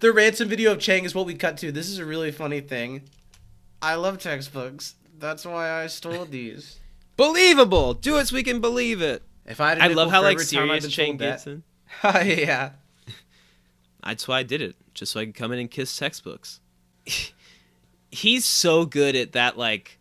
the 0.00 0.12
ransom 0.12 0.48
video 0.48 0.72
of 0.72 0.80
Chang 0.80 1.04
is 1.04 1.14
what 1.14 1.26
we 1.26 1.34
cut 1.34 1.58
to. 1.58 1.70
This 1.70 1.88
is 1.88 1.98
a 1.98 2.04
really 2.04 2.32
funny 2.32 2.60
thing. 2.60 3.02
I 3.80 3.94
love 3.94 4.18
textbooks. 4.18 4.96
That's 5.16 5.44
why 5.44 5.70
I 5.70 5.86
stole 5.86 6.24
these. 6.24 6.80
Believable. 7.20 7.92
Do 7.94 8.16
it 8.16 8.28
so 8.28 8.34
we 8.36 8.42
can 8.42 8.60
believe 8.60 9.02
it. 9.02 9.22
If 9.44 9.60
I 9.60 9.70
had 9.70 9.78
a 9.78 9.82
I 9.82 9.86
love 9.88 10.10
how 10.10 10.22
like 10.22 10.38
I've 10.38 10.46
serious 10.46 10.84
been 10.84 10.90
Chang 10.90 11.06
told 11.08 11.18
that- 11.20 11.30
gets 11.32 11.46
in. 11.46 11.62
Oh, 12.02 12.20
yeah. 12.20 12.70
That's 14.04 14.26
why 14.26 14.38
I 14.38 14.42
did 14.42 14.62
it, 14.62 14.74
just 14.94 15.12
so 15.12 15.20
I 15.20 15.26
could 15.26 15.34
come 15.34 15.52
in 15.52 15.58
and 15.58 15.70
kiss 15.70 15.94
textbooks. 15.96 16.60
He's 18.10 18.44
so 18.46 18.86
good 18.86 19.14
at 19.16 19.32
that 19.32 19.58
like 19.58 19.98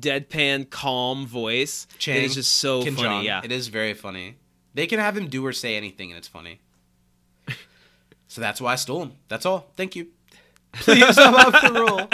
deadpan, 0.00 0.68
calm 0.68 1.26
voice. 1.26 1.86
Chang 1.98 2.16
it 2.16 2.24
is 2.24 2.34
just 2.34 2.54
so 2.54 2.82
Kim 2.82 2.96
funny. 2.96 3.08
Jong. 3.08 3.24
Yeah, 3.24 3.40
It 3.44 3.52
is 3.52 3.68
very 3.68 3.94
funny. 3.94 4.36
They 4.74 4.86
can 4.88 4.98
have 4.98 5.16
him 5.16 5.28
do 5.28 5.46
or 5.46 5.52
say 5.52 5.76
anything 5.76 6.10
and 6.10 6.18
it's 6.18 6.28
funny. 6.28 6.60
so 8.26 8.40
that's 8.40 8.60
why 8.60 8.72
I 8.72 8.76
stole 8.76 9.02
him. 9.02 9.12
That's 9.28 9.46
all. 9.46 9.70
Thank 9.76 9.94
you. 9.96 10.08
Please, 10.72 11.16
I'm 11.16 11.34
up 11.34 11.56
for 11.56 11.72
roll. 11.72 12.08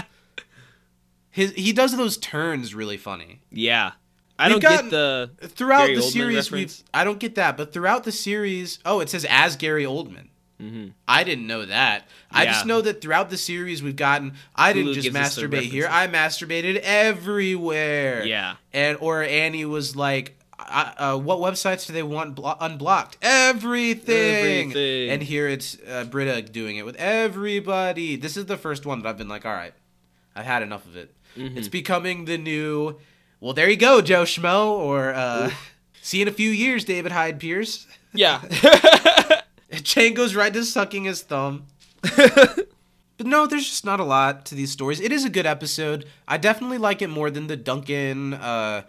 His 1.31 1.53
he 1.55 1.73
does 1.73 1.97
those 1.97 2.19
turns 2.19 2.75
really 2.75 2.99
funny. 2.99 3.41
yeah. 3.51 3.93
I 4.39 4.49
don't 4.49 4.61
gotten- 4.61 4.87
get 4.87 4.91
the 4.91 5.31
Throughout 5.49 5.87
Gary 5.87 5.97
the 5.97 6.01
Oldman 6.03 6.11
series, 6.13 6.51
we've 6.51 6.83
I 6.93 7.05
don't 7.05 7.19
get 7.21 7.35
that, 7.37 7.57
but 7.57 7.73
throughout 7.73 8.05
the 8.05 8.13
series, 8.13 8.79
oh, 8.85 9.01
it 9.01 9.09
says 9.11 9.25
as 9.29 9.57
Gary 9.57 9.85
Oldman. 9.85 10.29
I 11.09 11.25
didn't 11.25 11.49
know 11.49 11.67
that. 11.67 12.07
I 12.31 12.45
just 12.47 12.61
Mm-hmm. 12.61 12.69
Know 12.69 12.81
that 12.83 13.01
throughout 13.01 13.31
the 13.31 13.37
series 13.37 13.83
we've 13.83 13.97
gotten. 13.97 14.35
I 14.55 14.73
didn't 14.73 14.93
Hulu 14.93 14.95
just 14.95 15.05
gives 15.07 15.17
us 15.17 15.35
the 15.35 15.43
masturbate 15.49 15.63
here. 15.63 15.89
I 15.91 16.07
masturbated 16.07 16.77
everywhere. 16.77 18.25
Yeah. 18.25 18.55
And 18.73 18.97
or 19.01 19.25
Annie 19.25 19.65
was 19.65 19.97
like, 19.97 20.39
uh, 20.61 21.19
"What 21.19 21.41
websites 21.41 21.89
do 21.89 21.93
they 21.93 22.05
want 22.05 22.37
blo- 22.37 22.57
unblocked? 22.61 23.19
Everything. 23.23 24.71
Everything. 24.71 25.11
And 25.11 25.23
here 25.23 25.49
it's 25.49 25.79
uh, 25.89 26.05
Britta 26.05 26.43
doing 26.43 26.77
it 26.77 26.85
with 26.85 26.95
everybody. 26.97 28.15
This 28.15 28.37
is 28.37 28.47
the 28.47 28.57
first 28.57 28.87
one 28.87 29.03
that 29.03 29.09
I've 29.09 29.19
been 29.19 29.29
like, 29.29 29.45
all 29.45 29.53
right, 29.55 29.75
I've 30.37 30.45
had 30.47 30.63
enough 30.63 30.87
of 30.87 30.97
it. 30.97 31.13
Mm-hmm. 31.37 31.59
It's 31.59 31.69
becoming 31.69 32.25
the 32.27 32.39
new. 32.39 32.99
Well, 33.43 33.55
there 33.55 33.69
you 33.69 33.77
go, 33.77 34.01
Joe 34.01 34.23
Schmo, 34.23 34.69
or 34.69 35.13
uh, 35.13 35.51
see 36.01 36.19
you 36.19 36.23
in 36.23 36.29
a 36.29 36.33
few 36.33 36.51
years, 36.51 36.85
David 36.85 37.11
Hyde 37.11 37.41
Pierce. 37.41 37.89
yeah. 38.15 38.41
Chang 39.83 40.15
goes 40.15 40.37
right 40.37 40.53
to 40.53 40.63
sucking 40.63 41.03
his 41.03 41.23
thumb. 41.23 41.67
but 42.03 42.69
no, 43.19 43.49
there's 43.49 43.69
just 43.69 43.85
not 43.85 43.99
a 43.99 44.05
lot 44.05 44.47
to 44.47 44.55
these 44.55 44.71
stories. 44.71 45.01
It 45.01 45.11
is 45.11 45.25
a 45.25 45.29
good 45.29 45.45
episode. 45.45 46.07
I 46.29 46.37
definitely 46.37 46.79
like 46.79 47.03
it 47.03 47.09
more 47.09 47.31
than 47.31 47.49
the 47.49 47.57
Duncan 47.57 48.35
uh 48.35 48.83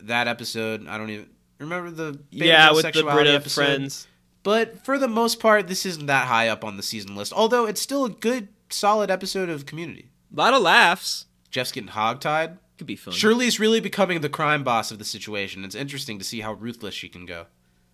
that 0.00 0.26
episode. 0.26 0.88
I 0.88 0.98
don't 0.98 1.10
even 1.10 1.28
remember 1.60 1.92
the 1.92 2.18
yeah, 2.32 2.72
with 2.72 2.82
the 2.82 3.04
Britta 3.04 3.34
episode. 3.34 3.64
friends. 3.64 4.08
But 4.42 4.84
for 4.84 4.98
the 4.98 5.06
most 5.06 5.38
part, 5.38 5.68
this 5.68 5.86
isn't 5.86 6.06
that 6.06 6.26
high 6.26 6.48
up 6.48 6.64
on 6.64 6.78
the 6.78 6.82
season 6.82 7.14
list. 7.14 7.32
Although 7.32 7.66
it's 7.66 7.80
still 7.80 8.04
a 8.04 8.10
good, 8.10 8.48
solid 8.70 9.08
episode 9.08 9.48
of 9.48 9.66
Community. 9.66 10.08
A 10.34 10.36
lot 10.36 10.52
of 10.52 10.62
laughs. 10.62 11.26
Jeff's 11.52 11.70
getting 11.70 11.90
hogtied. 11.90 12.58
Could 12.78 12.86
be 12.86 12.96
fun. 12.96 13.12
Shirley's 13.12 13.58
really 13.58 13.80
becoming 13.80 14.20
the 14.20 14.28
crime 14.28 14.62
boss 14.62 14.92
of 14.92 15.00
the 15.00 15.04
situation. 15.04 15.64
It's 15.64 15.74
interesting 15.74 16.18
to 16.18 16.24
see 16.24 16.40
how 16.40 16.52
ruthless 16.52 16.94
she 16.94 17.08
can 17.08 17.26
go. 17.26 17.46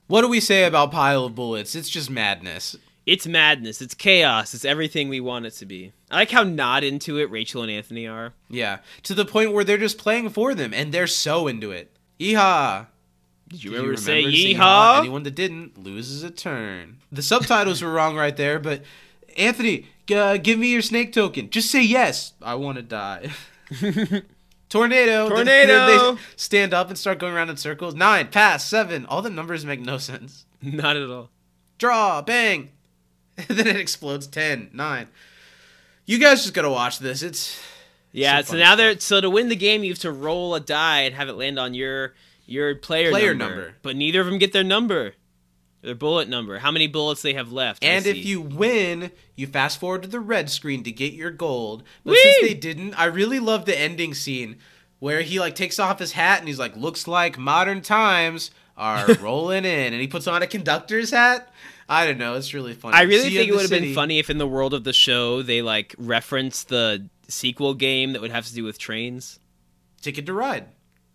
What 0.07 0.21
do 0.21 0.29
we 0.29 0.41
say 0.41 0.65
about 0.65 0.93
Pile 0.93 1.25
of 1.25 1.35
Bullets? 1.35 1.75
It's 1.75 1.89
just 1.89 2.11
madness. 2.11 2.77
It's 3.07 3.27
madness. 3.27 3.81
It's 3.81 3.95
chaos. 3.95 4.53
It's 4.53 4.65
everything 4.65 5.09
we 5.09 5.21
want 5.21 5.47
it 5.47 5.53
to 5.53 5.67
be. 5.67 5.93
I 6.11 6.17
like 6.17 6.31
how 6.31 6.43
not 6.43 6.85
into 6.85 7.19
it 7.19 7.31
Rachel 7.31 7.63
and 7.63 7.71
Anthony 7.71 8.07
are. 8.07 8.35
Yeah, 8.51 8.79
to 9.05 9.15
the 9.15 9.25
point 9.25 9.53
where 9.53 9.65
they're 9.65 9.79
just 9.79 9.97
playing 9.97 10.29
for 10.31 10.55
them, 10.55 10.75
and 10.75 10.93
they're 10.93 11.07
so 11.07 11.47
into 11.47 11.71
it. 11.71 11.91
Yeehaw! 12.21 12.87
Did 13.49 13.65
you 13.65 13.71
Did 13.71 13.77
remember 13.77 13.97
to 13.97 14.03
say 14.03 14.17
remember 14.17 14.37
to 14.37 14.43
yeehaw? 14.43 14.99
Anyone 15.01 15.23
that 15.23 15.35
didn't 15.35 15.79
loses 15.79 16.23
a 16.23 16.31
turn. 16.31 16.99
The 17.11 17.23
subtitles 17.23 17.83
were 17.83 17.91
wrong 17.91 18.17
right 18.17 18.37
there, 18.37 18.59
but 18.59 18.83
Anthony, 19.37 19.87
uh, 20.15 20.37
give 20.37 20.59
me 20.59 20.73
your 20.73 20.83
snake 20.83 21.13
token. 21.15 21.49
Just 21.49 21.71
say 21.71 21.83
yes. 21.83 22.35
I 22.43 22.55
want 22.55 22.77
to 22.77 22.83
die. 22.83 23.31
Tornado. 24.79 25.29
Then 25.29 25.37
Tornado. 25.47 26.13
they 26.15 26.21
stand 26.37 26.75
up 26.75 26.89
and 26.89 26.99
start 26.99 27.19
going 27.19 27.33
around 27.33 27.49
in 27.51 27.57
circles. 27.57 27.95
Nine, 27.95 28.29
pass, 28.29 28.65
seven. 28.67 29.07
All 29.07 29.23
the 29.23 29.31
numbers 29.31 29.65
make 29.65 29.81
no 29.81 29.99
sense. 29.99 30.47
Not 30.63 30.97
at 30.97 31.09
all. 31.09 31.31
Draw, 31.79 32.23
bang. 32.23 32.71
And 33.37 33.49
then 33.59 33.67
it 33.67 33.77
explodes. 33.77 34.27
Ten, 34.29 34.71
nine. 34.73 35.09
You 36.07 36.19
guys 36.19 36.43
just 36.43 36.55
gotta 36.55 36.71
watch 36.71 36.99
this. 37.01 37.23
It's 37.23 37.59
Yeah, 38.13 38.43
So 38.43 38.53
so, 38.53 38.59
now 38.59 38.65
stuff. 38.67 38.79
they're 38.79 39.01
so 39.01 39.21
to 39.21 39.29
win 39.31 39.49
the 39.49 39.57
game 39.57 39.83
you 39.83 39.91
have 39.91 39.99
to 40.01 40.13
roll 40.13 40.55
a 40.55 40.61
die 40.61 41.01
and 41.01 41.15
have 41.17 41.29
it 41.29 41.33
land 41.33 41.59
on 41.59 41.75
your 41.75 42.15
your 42.47 42.75
player, 42.77 43.11
Player 43.11 43.35
number. 43.35 43.55
number. 43.57 43.75
But 43.83 43.97
neither 43.97 44.21
of 44.21 44.27
them 44.27 44.39
get 44.39 44.53
their 44.53 44.63
number. 44.63 45.15
Their 45.85 45.95
bullet 45.95 46.29
number. 46.31 46.59
How 46.61 46.71
many 46.71 46.87
bullets 46.87 47.21
they 47.21 47.35
have 47.35 47.53
left. 47.53 47.85
And 47.85 48.07
if 48.07 48.25
you 48.25 48.41
win, 48.41 49.11
you 49.37 49.47
fast 49.47 49.79
forward 49.79 50.03
to 50.03 50.09
the 50.09 50.19
red 50.21 50.49
screen 50.49 50.83
to 50.85 50.91
get 50.91 51.13
your 51.13 51.31
gold. 51.31 51.83
But 52.05 52.13
Whee! 52.13 52.21
since 52.23 52.41
they 52.49 52.55
didn't, 52.55 52.95
I 52.95 53.05
really 53.05 53.39
love 53.39 53.67
the 53.67 53.79
ending 53.79 54.15
scene 54.15 54.57
where 54.99 55.21
he 55.21 55.39
like 55.39 55.55
takes 55.55 55.79
off 55.79 55.99
his 55.99 56.13
hat 56.13 56.39
and 56.39 56.49
he's 56.49 56.59
like, 56.59 56.75
"Looks 56.75 57.07
like 57.07 57.39
modern 57.39 57.83
times 57.83 58.51
are 58.79 59.13
rolling 59.21 59.67
in," 59.67 59.93
and 59.93 60.01
he 60.01 60.09
puts 60.09 60.27
on 60.27 60.43
a 60.43 60.47
conductor's 60.47 61.11
hat. 61.11 61.53
I 61.87 62.07
don't 62.07 62.17
know. 62.17 62.35
It's 62.35 62.55
really 62.55 62.73
funny. 62.73 62.97
I 62.97 63.03
really 63.03 63.29
See 63.29 63.37
think 63.37 63.51
it 63.51 63.53
would 63.53 63.61
have 63.61 63.71
been 63.71 63.95
funny 63.95 64.19
if 64.19 64.31
in 64.31 64.39
the 64.39 64.47
world 64.47 64.73
of 64.73 64.85
the 64.85 64.95
show 64.95 65.43
they 65.43 65.61
like 65.61 65.95
reference 65.99 66.65
the 66.65 67.07
sequel 67.29 67.75
game 67.75 68.15
that 68.15 68.23
would 68.23 68.31
have 68.31 68.47
to 68.47 68.55
do 68.55 68.65
with 68.65 68.79
trains. 68.79 69.39
Ticket 70.01 70.25
to 70.27 70.33
Ride, 70.33 70.69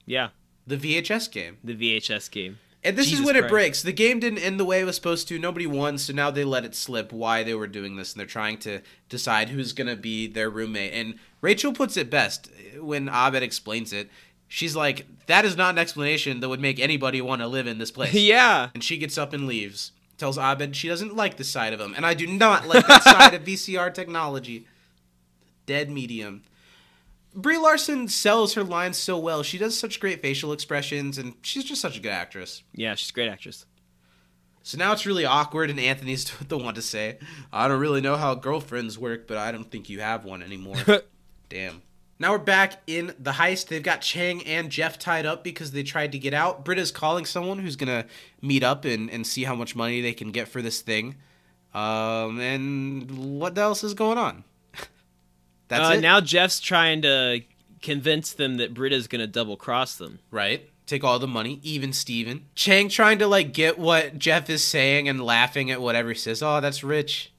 Yeah, 0.05 0.29
the 0.67 0.77
VHS 0.77 1.31
game. 1.31 1.57
the 1.63 1.73
VHS 1.75 2.29
game. 2.29 2.59
And 2.83 2.97
this 2.97 3.07
Jesus 3.07 3.19
is 3.19 3.25
when 3.25 3.35
it 3.35 3.49
breaks. 3.49 3.81
The 3.81 3.91
game 3.91 4.19
didn't 4.19 4.39
end 4.39 4.59
the 4.59 4.65
way 4.65 4.79
it 4.79 4.85
was 4.85 4.95
supposed 4.95 5.27
to. 5.27 5.37
Nobody 5.37 5.67
won, 5.67 5.97
so 5.97 6.13
now 6.13 6.31
they 6.31 6.45
let 6.45 6.63
it 6.63 6.75
slip 6.75 7.11
why 7.11 7.43
they 7.43 7.53
were 7.53 7.67
doing 7.67 7.97
this, 7.97 8.13
and 8.13 8.19
they're 8.19 8.27
trying 8.27 8.57
to 8.59 8.81
decide 9.09 9.49
who's 9.49 9.73
going 9.73 9.87
to 9.87 9.97
be 9.97 10.27
their 10.27 10.49
roommate. 10.49 10.93
And 10.93 11.15
Rachel 11.41 11.73
puts 11.73 11.97
it 11.97 12.09
best 12.09 12.49
when 12.79 13.09
Abed 13.09 13.43
explains 13.43 13.91
it. 13.91 14.09
She's 14.47 14.77
like, 14.77 15.05
"That 15.27 15.43
is 15.43 15.57
not 15.57 15.75
an 15.75 15.77
explanation 15.77 16.39
that 16.39 16.47
would 16.47 16.61
make 16.61 16.79
anybody 16.79 17.21
want 17.21 17.41
to 17.41 17.47
live 17.47 17.67
in 17.67 17.79
this 17.79 17.91
place." 17.91 18.13
yeah. 18.13 18.69
And 18.73 18.83
she 18.83 18.97
gets 18.97 19.17
up 19.17 19.33
and 19.33 19.45
leaves. 19.45 19.91
Tells 20.17 20.37
Abed 20.37 20.75
she 20.75 20.87
doesn't 20.87 21.15
like 21.15 21.37
the 21.37 21.43
side 21.43 21.73
of 21.73 21.81
him, 21.81 21.93
and 21.95 22.05
I 22.05 22.13
do 22.13 22.27
not 22.27 22.67
like 22.67 22.87
that 22.87 23.03
side 23.03 23.33
of 23.33 23.43
VCR 23.45 23.93
technology. 23.93 24.65
Dead 25.65 25.89
medium. 25.89 26.43
Brie 27.33 27.57
Larson 27.57 28.07
sells 28.07 28.55
her 28.55 28.63
lines 28.63 28.97
so 28.97 29.17
well. 29.17 29.43
She 29.43 29.57
does 29.57 29.77
such 29.77 29.99
great 29.99 30.21
facial 30.21 30.51
expressions, 30.51 31.17
and 31.17 31.35
she's 31.41 31.63
just 31.63 31.81
such 31.81 31.97
a 31.97 32.01
good 32.01 32.11
actress. 32.11 32.63
Yeah, 32.73 32.95
she's 32.95 33.11
a 33.11 33.13
great 33.13 33.29
actress. 33.29 33.65
So 34.63 34.77
now 34.77 34.91
it's 34.91 35.05
really 35.05 35.25
awkward, 35.25 35.69
and 35.69 35.79
Anthony's 35.79 36.31
the 36.47 36.57
one 36.57 36.75
to 36.75 36.81
say, 36.81 37.19
I 37.51 37.67
don't 37.67 37.79
really 37.79 38.01
know 38.01 38.17
how 38.17 38.35
girlfriends 38.35 38.97
work, 38.97 39.27
but 39.27 39.37
I 39.37 39.51
don't 39.51 39.69
think 39.69 39.89
you 39.89 40.01
have 40.01 40.25
one 40.25 40.41
anymore. 40.41 40.77
Damn. 41.49 41.81
Now 42.21 42.31
we're 42.31 42.39
back 42.39 42.81
in 42.85 43.13
the 43.17 43.31
heist. 43.31 43.67
They've 43.67 43.81
got 43.81 44.01
Chang 44.01 44.43
and 44.45 44.69
Jeff 44.69 44.99
tied 44.99 45.25
up 45.25 45.41
because 45.41 45.71
they 45.71 45.83
tried 45.83 46.11
to 46.11 46.19
get 46.19 46.33
out. 46.33 46.65
Britta's 46.65 46.91
calling 46.91 47.25
someone 47.25 47.59
who's 47.59 47.77
going 47.77 47.87
to 47.87 48.05
meet 48.41 48.61
up 48.61 48.83
and, 48.83 49.09
and 49.09 49.25
see 49.25 49.45
how 49.45 49.55
much 49.55 49.73
money 49.73 50.01
they 50.01 50.11
can 50.11 50.31
get 50.31 50.49
for 50.49 50.61
this 50.61 50.81
thing. 50.81 51.15
Um, 51.73 52.41
and 52.41 53.39
what 53.39 53.57
else 53.57 53.85
is 53.85 53.93
going 53.93 54.17
on? 54.17 54.43
That's 55.69 55.89
uh, 55.89 55.93
it. 55.93 56.01
Now 56.01 56.19
Jeff's 56.19 56.59
trying 56.59 57.01
to 57.03 57.41
convince 57.81 58.33
them 58.33 58.57
that 58.57 58.73
Britta's 58.73 59.07
gonna 59.07 59.27
double 59.27 59.55
cross 59.55 59.95
them. 59.95 60.19
right? 60.29 60.69
Take 60.85 61.03
all 61.03 61.19
the 61.19 61.27
money, 61.27 61.59
even 61.61 61.93
Steven. 61.93 62.45
Chang 62.55 62.89
trying 62.89 63.19
to 63.19 63.27
like 63.27 63.53
get 63.53 63.77
what 63.77 64.17
Jeff 64.17 64.49
is 64.49 64.63
saying 64.63 65.07
and 65.07 65.23
laughing 65.23 65.69
at 65.69 65.81
whatever 65.81 66.09
he 66.09 66.15
says. 66.15 66.41
Oh, 66.41 66.59
that's 66.59 66.83
rich. 66.83 67.31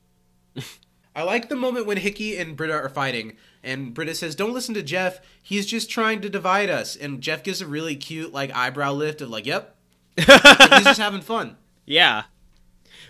I 1.17 1.25
like 1.25 1.49
the 1.49 1.57
moment 1.57 1.87
when 1.87 1.97
Hickey 1.97 2.37
and 2.37 2.57
Britta 2.57 2.75
are 2.75 2.89
fighting, 2.89 3.37
and 3.65 3.93
Britta 3.93 4.15
says, 4.15 4.37
"Don't 4.37 4.53
listen 4.55 4.75
to 4.75 4.83
Jeff. 4.83 5.21
He's 5.43 5.67
just 5.67 5.91
trying 5.91 6.21
to 6.21 6.31
divide 6.31 6.71
us." 6.71 6.95
And 6.95 7.21
Jeff 7.21 7.43
gives 7.43 7.61
a 7.61 7.67
really 7.67 7.97
cute 7.97 8.33
like 8.33 8.55
eyebrow 8.55 8.93
lift 8.93 9.21
of 9.21 9.31
like, 9.31 9.47
"Yep." 9.47 9.75
He's 10.17 10.27
just 10.27 11.01
having 11.01 11.21
fun. 11.21 11.57
Yeah. 11.85 12.25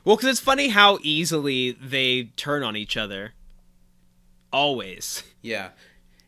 Well, 0.05 0.16
because 0.16 0.31
it's 0.31 0.41
funny 0.41 0.68
how 0.68 0.99
easily 1.03 1.73
they 1.73 2.31
turn 2.37 2.62
on 2.62 2.77
each 2.77 2.97
other. 2.97 3.35
Always. 4.53 5.22
Yeah. 5.42 5.70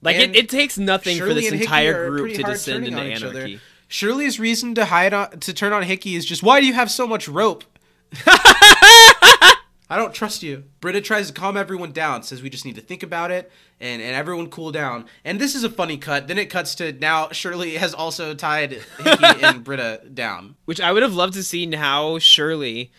Like 0.00 0.16
And 0.16 0.34
it, 0.34 0.44
it 0.44 0.48
takes 0.48 0.78
nothing 0.78 1.18
for 1.18 1.32
this 1.34 1.50
entire 1.50 2.10
group 2.10 2.34
to 2.34 2.42
descend 2.42 2.86
into 2.86 3.00
anarchy. 3.00 3.60
Shirley's 3.88 4.40
reason 4.40 4.74
to 4.76 4.86
hide 4.86 5.12
on, 5.12 5.38
to 5.40 5.52
turn 5.52 5.72
on 5.72 5.82
Hickey 5.82 6.14
is 6.14 6.24
just 6.24 6.42
why 6.42 6.60
do 6.60 6.66
you 6.66 6.72
have 6.72 6.90
so 6.90 7.06
much 7.06 7.28
rope? 7.28 7.64
I 8.26 9.96
don't 9.96 10.14
trust 10.14 10.42
you. 10.42 10.64
Britta 10.80 11.02
tries 11.02 11.26
to 11.28 11.34
calm 11.34 11.58
everyone 11.58 11.92
down, 11.92 12.22
says 12.22 12.42
we 12.42 12.48
just 12.48 12.64
need 12.64 12.76
to 12.76 12.80
think 12.80 13.02
about 13.02 13.30
it 13.30 13.52
and, 13.78 14.00
and 14.00 14.16
everyone 14.16 14.48
cool 14.48 14.72
down. 14.72 15.04
And 15.22 15.38
this 15.38 15.54
is 15.54 15.64
a 15.64 15.68
funny 15.68 15.98
cut. 15.98 16.28
Then 16.28 16.38
it 16.38 16.46
cuts 16.46 16.74
to 16.76 16.92
now 16.92 17.28
Shirley 17.28 17.76
has 17.76 17.92
also 17.92 18.32
tied 18.34 18.72
Hickey 18.72 19.24
and 19.42 19.62
Britta 19.62 20.00
down. 20.12 20.56
Which 20.64 20.80
I 20.80 20.92
would 20.92 21.02
have 21.02 21.14
loved 21.14 21.34
to 21.34 21.42
see 21.44 21.70
how 21.74 22.18
Shirley 22.18 22.90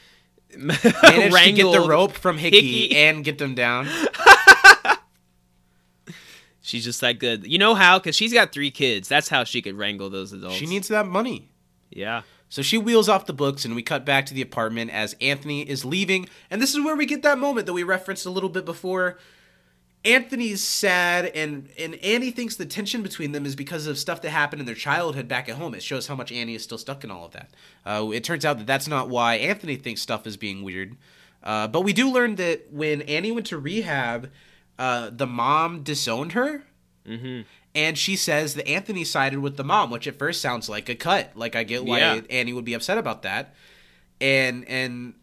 Managed 0.56 1.36
to 1.36 1.52
get 1.54 1.72
the 1.72 1.86
rope 1.88 2.12
from 2.12 2.38
Hickey, 2.38 2.58
Hickey. 2.58 2.96
and 2.96 3.24
get 3.24 3.40
them 3.40 3.56
down. 3.56 3.88
She's 6.66 6.86
just 6.86 7.02
that 7.02 7.20
good. 7.20 7.46
You 7.46 7.58
know 7.58 7.76
how? 7.76 8.00
Because 8.00 8.16
she's 8.16 8.34
got 8.34 8.54
three 8.54 8.72
kids. 8.72 9.10
That's 9.10 9.28
how 9.28 9.44
she 9.44 9.62
could 9.62 9.76
wrangle 9.76 10.10
those 10.10 10.32
adults. 10.32 10.56
She 10.56 10.66
needs 10.66 10.88
that 10.88 11.06
money. 11.06 11.50
Yeah. 11.92 12.22
So 12.48 12.62
she 12.62 12.78
wheels 12.78 13.10
off 13.10 13.26
the 13.26 13.34
books, 13.34 13.66
and 13.66 13.76
we 13.76 13.84
cut 13.84 14.06
back 14.06 14.26
to 14.28 14.34
the 14.34 14.42
apartment 14.42 14.90
as 14.90 15.14
Anthony 15.20 15.68
is 15.70 15.84
leaving. 15.84 16.30
And 16.50 16.62
this 16.62 16.74
is 16.74 16.84
where 16.84 16.96
we 16.96 17.06
get 17.06 17.22
that 17.24 17.38
moment 17.38 17.66
that 17.66 17.74
we 17.74 17.84
referenced 17.84 18.26
a 18.26 18.30
little 18.30 18.48
bit 18.48 18.64
before. 18.64 19.20
Anthony's 20.06 20.64
sad, 20.64 21.26
and, 21.28 21.68
and 21.78 21.96
Annie 21.96 22.32
thinks 22.32 22.56
the 22.56 22.66
tension 22.66 23.04
between 23.04 23.34
them 23.34 23.46
is 23.46 23.56
because 23.58 23.86
of 23.86 23.98
stuff 23.98 24.22
that 24.22 24.30
happened 24.30 24.62
in 24.62 24.66
their 24.66 24.74
childhood 24.74 25.28
back 25.28 25.50
at 25.50 25.56
home. 25.56 25.76
It 25.76 25.84
shows 25.84 26.08
how 26.08 26.16
much 26.16 26.32
Annie 26.32 26.56
is 26.56 26.64
still 26.64 26.78
stuck 26.78 27.04
in 27.04 27.12
all 27.12 27.26
of 27.26 27.32
that. 27.32 27.50
Uh, 27.86 28.10
it 28.14 28.24
turns 28.24 28.46
out 28.46 28.58
that 28.60 28.68
that's 28.68 28.88
not 28.88 29.10
why 29.10 29.36
Anthony 29.36 29.76
thinks 29.76 30.02
stuff 30.02 30.26
is 30.26 30.38
being 30.38 30.64
weird. 30.64 30.96
Uh, 31.44 31.68
but 31.68 31.82
we 31.82 31.92
do 31.92 32.10
learn 32.10 32.36
that 32.36 32.72
when 32.72 33.02
Annie 33.02 33.34
went 33.34 33.48
to 33.48 33.58
rehab, 33.58 34.30
uh, 34.80 35.10
the 35.12 35.28
mom 35.28 35.84
disowned 35.84 36.32
her. 36.34 36.64
And 37.76 37.98
she 37.98 38.16
says 38.16 38.54
that 38.54 38.68
Anthony 38.68 39.04
sided 39.04 39.40
with 39.40 39.58
the 39.58 39.64
mom, 39.64 39.90
which 39.90 40.08
at 40.08 40.18
first 40.18 40.42
sounds 40.42 40.70
like 40.70 40.90
a 40.90 40.96
cut. 40.96 41.32
Like 41.36 41.56
I 41.56 41.64
get 41.64 41.84
why 41.86 42.00
Yeah. 42.00 42.22
Annie 42.30 42.54
would 42.54 42.66
be 42.66 42.74
upset 42.76 42.98
about 42.98 43.24
that. 43.24 43.56
And 44.22 44.64
and 44.70 45.14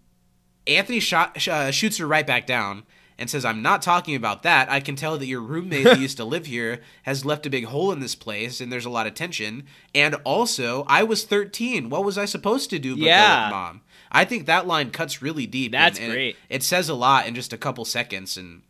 Anthony 0.66 1.00
shot, 1.00 1.46
uh, 1.48 1.70
shoots 1.70 1.96
her 1.98 2.06
right 2.06 2.26
back 2.26 2.46
down 2.46 2.82
and 3.18 3.30
says, 3.30 3.44
"I'm 3.44 3.62
not 3.62 3.82
talking 3.82 4.14
about 4.14 4.42
that. 4.42 4.70
I 4.70 4.80
can 4.80 4.94
tell 4.96 5.16
that 5.16 5.26
your 5.26 5.40
roommate 5.40 5.84
that 5.84 5.98
used 6.06 6.16
to 6.18 6.24
live 6.24 6.46
here 6.46 6.80
has 7.04 7.24
left 7.24 7.46
a 7.46 7.50
big 7.50 7.66
hole 7.66 7.92
in 7.92 8.00
this 8.00 8.14
place, 8.14 8.60
and 8.60 8.70
there's 8.72 8.84
a 8.84 8.90
lot 8.90 9.06
of 9.06 9.14
tension. 9.14 9.64
And 9.94 10.16
also, 10.24 10.84
I 10.88 11.02
was 11.02 11.24
13. 11.24 11.88
What 11.88 12.04
was 12.04 12.18
I 12.18 12.24
supposed 12.24 12.68
to 12.70 12.78
do? 12.78 12.94
But 12.96 13.04
Yeah. 13.04 13.46
with 13.46 13.52
mom." 13.52 13.80
I 14.12 14.24
think 14.24 14.46
that 14.46 14.66
line 14.66 14.90
cuts 14.90 15.22
really 15.22 15.46
deep. 15.46 15.70
That's 15.72 15.96
and- 15.98 16.06
and 16.06 16.14
great. 16.14 16.36
It, 16.48 16.56
it 16.56 16.62
says 16.64 16.88
a 16.88 16.94
lot 16.94 17.26
in 17.28 17.34
just 17.36 17.52
a 17.52 17.56
couple 17.58 17.84
seconds, 17.84 18.36
and 18.36 18.62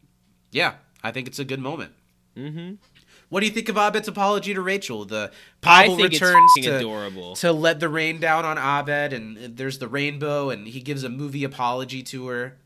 yeah, 0.50 0.74
I 1.02 1.10
think 1.12 1.26
it's 1.28 1.38
a 1.38 1.44
good 1.44 1.60
moment. 1.60 1.92
Mm-hmm. 2.36 2.74
What 3.28 3.40
do 3.40 3.46
you 3.46 3.52
think 3.52 3.68
of 3.68 3.76
Abed's 3.76 4.08
apology 4.08 4.54
to 4.54 4.60
Rachel? 4.60 5.04
The 5.04 5.30
Pavel 5.60 5.96
returns 5.96 6.50
to, 6.56 6.76
adorable. 6.78 7.36
to 7.36 7.52
let 7.52 7.78
the 7.78 7.88
rain 7.88 8.18
down 8.18 8.44
on 8.44 8.58
Abed, 8.58 9.12
and 9.12 9.56
there's 9.56 9.78
the 9.78 9.86
rainbow, 9.88 10.50
and 10.50 10.66
he 10.66 10.80
gives 10.80 11.04
a 11.04 11.08
movie 11.08 11.44
apology 11.44 12.02
to 12.04 12.26
her. 12.26 12.56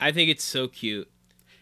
I 0.00 0.12
think 0.12 0.30
it's 0.30 0.44
so 0.44 0.68
cute. 0.68 1.10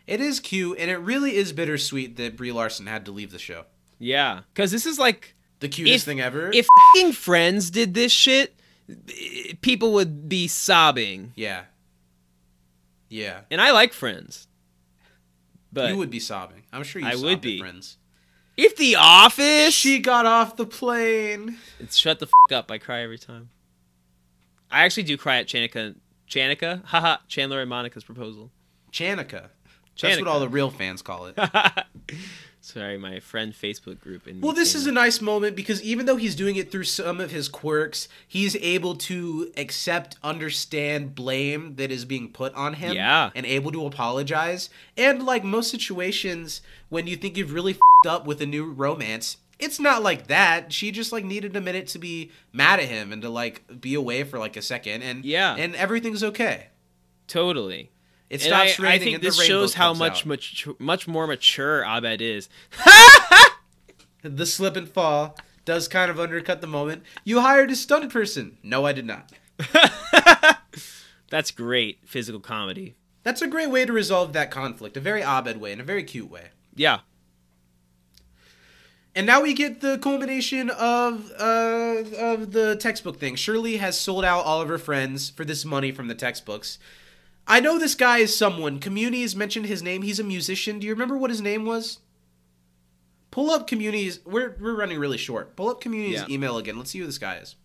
It 0.07 0.21
is 0.21 0.39
cute, 0.41 0.79
and 0.79 0.91
it 0.91 0.97
really 0.99 1.35
is 1.37 1.53
bittersweet 1.53 2.17
that 2.17 2.37
Brie 2.37 2.53
Larson 2.53 2.87
had 2.87 3.05
to 3.07 3.11
leave 3.11 3.31
the 3.33 3.39
show. 3.39 3.65
Yeah. 3.99 4.41
Because 4.55 4.71
this 4.71 4.85
is 4.87 4.99
like. 4.99 5.35
The 5.61 5.69
cutest 5.69 5.97
If- 5.97 6.03
thing 6.03 6.21
ever. 6.21 6.51
If 6.53 6.67
fing 6.95 7.13
Friends 7.13 7.71
did 7.71 7.95
this 7.95 8.13
shit, 8.13 8.55
people 9.61 9.93
would 9.95 10.29
be 10.29 10.47
sobbing. 10.47 11.33
yeah, 11.37 11.65
yeah, 13.09 13.41
And 13.51 13.61
I 13.61 13.71
like 13.73 13.93
Friends. 13.95 14.47
But 15.73 15.91
you 15.91 15.97
would 15.97 16.11
be 16.11 16.21
sobbing. 16.21 16.63
I'm 16.73 16.83
sure 16.83 17.03
you. 17.03 17.09
I 17.09 17.15
would 17.17 17.41
be. 17.41 17.59
Friends. 17.59 17.99
if 18.57 18.77
The 18.77 18.97
Office. 18.97 19.75
She 19.75 19.99
got 19.99 20.27
off 20.27 20.57
the 20.57 20.67
plane. 20.67 21.59
It's 21.79 21.97
shut 21.97 22.19
the 22.19 22.27
f 22.27 22.53
up. 22.55 22.71
I 22.71 22.79
cry 22.79 23.03
every 23.03 23.19
time. 23.19 23.51
I 24.71 24.85
actually 24.85 25.05
do 25.05 25.17
cry 25.17 25.39
at 25.39 25.47
Chanika. 25.47 25.95
Chanika? 26.29 26.85
Haha. 26.85 27.19
Chandler 27.29 27.61
and 27.61 27.71
Monica's 27.71 28.05
proposal. 28.05 28.51
Chanika. 28.93 29.49
That's 30.01 30.19
what 30.19 30.29
all 30.29 30.41
the 30.41 30.49
real 30.49 30.71
fans 30.71 31.03
call 31.03 31.27
it. 31.27 31.39
Sorry, 32.69 32.99
my 32.99 33.19
friend 33.19 33.55
Facebook 33.55 33.99
group. 33.99 34.27
And 34.27 34.43
Well, 34.43 34.53
this 34.53 34.75
is 34.75 34.87
a 34.87 34.93
nice 34.93 35.23
moment 35.23 35.57
because 35.57 35.83
even 35.83 36.05
though 36.05 36.17
he's 36.17 36.37
doing 36.37 36.57
it 36.57 36.71
through 36.71 36.85
some 36.85 37.19
of 37.19 37.31
his 37.31 37.49
quirks, 37.49 38.09
he's 38.27 38.57
able 38.57 38.95
to 38.97 39.51
accept, 39.57 40.17
understand 40.23 41.15
blame 41.15 41.77
that 41.77 41.91
is 41.91 42.05
being 42.05 42.31
put 42.31 42.53
on 42.55 42.75
him. 42.75 42.93
Yeah. 42.95 43.31
And 43.35 43.47
able 43.47 43.73
to 43.73 43.87
apologize. 43.87 44.69
And 44.99 45.23
like 45.25 45.45
most 45.45 45.71
situations, 45.71 46.61
when 46.91 47.07
you 47.07 47.17
think 47.17 47.39
you've 47.39 47.55
really 47.55 47.73
fed 47.73 48.11
up 48.11 48.27
with 48.27 48.43
a 48.43 48.47
new 48.47 48.71
romance, 48.71 49.39
it's 49.59 49.81
not 49.81 50.03
like 50.03 50.27
that. 50.27 50.71
She 50.71 50.91
just 50.91 51.11
like 51.11 51.25
needed 51.25 51.57
a 51.57 51.63
minute 51.63 51.87
to 51.89 51.99
be 51.99 52.31
mad 52.53 52.81
at 52.81 52.87
him 52.87 53.13
and 53.15 53.23
to 53.23 53.31
like 53.31 53.81
be 53.81 53.95
away 53.95 54.25
for 54.25 54.39
like 54.39 54.59
a 54.59 54.63
second, 54.63 55.01
and 55.03 55.25
Yeah. 55.25 55.57
and 55.57 55.75
everything's 55.75 56.23
okay. 56.23 56.67
totally. 57.27 57.91
It 58.31 58.43
I, 58.43 58.47
stops 58.47 58.81
I 58.81 58.83
raining. 58.83 59.01
think 59.01 59.15
and 59.17 59.25
this 59.25 59.41
shows 59.43 59.75
how 59.75 59.95
much 59.95 60.27
mature, 60.27 60.75
much 60.79 61.09
more 61.09 61.27
mature 61.27 61.85
Abed 61.85 62.21
is. 62.21 62.49
the 64.23 64.47
slip 64.47 64.77
and 64.77 64.89
fall 64.89 65.37
does 65.65 65.89
kind 65.89 66.11
of 66.11 66.21
undercut 66.21 66.61
the 66.61 66.67
moment. 66.67 67.03
You 67.25 67.41
hired 67.41 67.71
a 67.71 67.77
stunt 67.77 68.13
person. 68.13 68.59
No, 68.63 68.85
I 68.85 68.93
did 68.93 69.07
not. 69.07 69.33
That's 71.31 71.51
great 71.51 72.01
physical 72.07 72.41
comedy. 72.41 72.97
That's 73.23 73.43
a 73.43 73.47
great 73.47 73.71
way 73.71 73.85
to 73.85 73.93
resolve 73.93 74.33
that 74.33 74.51
conflict. 74.51 74.97
A 74.97 75.01
very 75.01 75.23
Abed 75.23 75.59
way, 75.59 75.73
in 75.73 75.81
a 75.81 75.85
very 75.85 76.05
cute 76.05 76.31
way. 76.31 76.49
Yeah. 76.75 77.01
And 79.15 79.27
now 79.27 79.43
we 79.43 79.53
get 79.53 79.81
the 79.81 79.99
culmination 79.99 80.71
of 80.71 81.31
uh, 81.39 82.05
of 82.17 82.53
the 82.53 82.77
textbook 82.77 83.19
thing. 83.19 83.35
Shirley 83.35 83.79
has 83.79 83.99
sold 83.99 84.25
out 84.25 84.45
all 84.45 84.63
of 84.63 84.69
her 84.69 84.79
friends 84.79 85.29
for 85.29 85.45
this 85.45 85.65
money 85.65 85.91
from 85.93 86.09
the 86.09 86.15
textbooks. 86.15 86.79
I 87.51 87.61
know 87.61 87.79
this 87.79 87.95
guy 87.95 88.19
is 88.19 88.37
someone. 88.37 88.79
Communities 88.79 89.35
mentioned 89.35 89.67
his 89.67 89.83
name. 89.83 90.03
He's 90.03 90.21
a 90.21 90.25
musician. 90.25 90.79
Do 90.79 90.87
you 90.87 90.93
remember 90.93 91.17
what 91.17 91.31
his 91.31 91.41
name 91.41 91.65
was? 91.65 91.99
Pull 93.31 93.51
up 93.51 93.67
Communities. 93.67 94.21
We're 94.27 94.57
we're 94.61 94.77
running 94.77 94.99
really 94.99 95.17
short. 95.19 95.57
Pull 95.57 95.69
up 95.71 95.81
Communities' 95.81 96.25
Yeah. 96.29 96.35
email 96.35 96.59
again. 96.59 96.77
Let's 96.77 96.91
see 96.91 96.99
who 96.99 97.07
this 97.07 97.19
guy 97.19 97.37
is. 97.37 97.57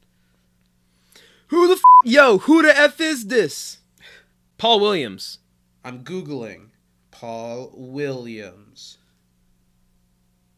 Who 1.47 1.68
the 1.68 1.73
f- 1.76 1.81
yo? 2.05 2.38
Who 2.39 2.61
the 2.61 2.76
f 2.77 2.99
is 3.01 3.27
this? 3.27 3.80
Paul 4.57 4.80
Williams. 4.80 5.39
I'm 5.84 6.03
googling 6.03 6.68
Paul 7.11 7.72
Williams. 7.76 8.97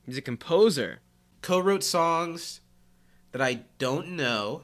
He's 0.06 0.18
a 0.18 0.22
composer. 0.22 1.00
Co-wrote 1.42 1.84
songs 1.84 2.62
that 3.32 3.42
I 3.42 3.62
don't 3.80 4.10
know. 4.10 4.64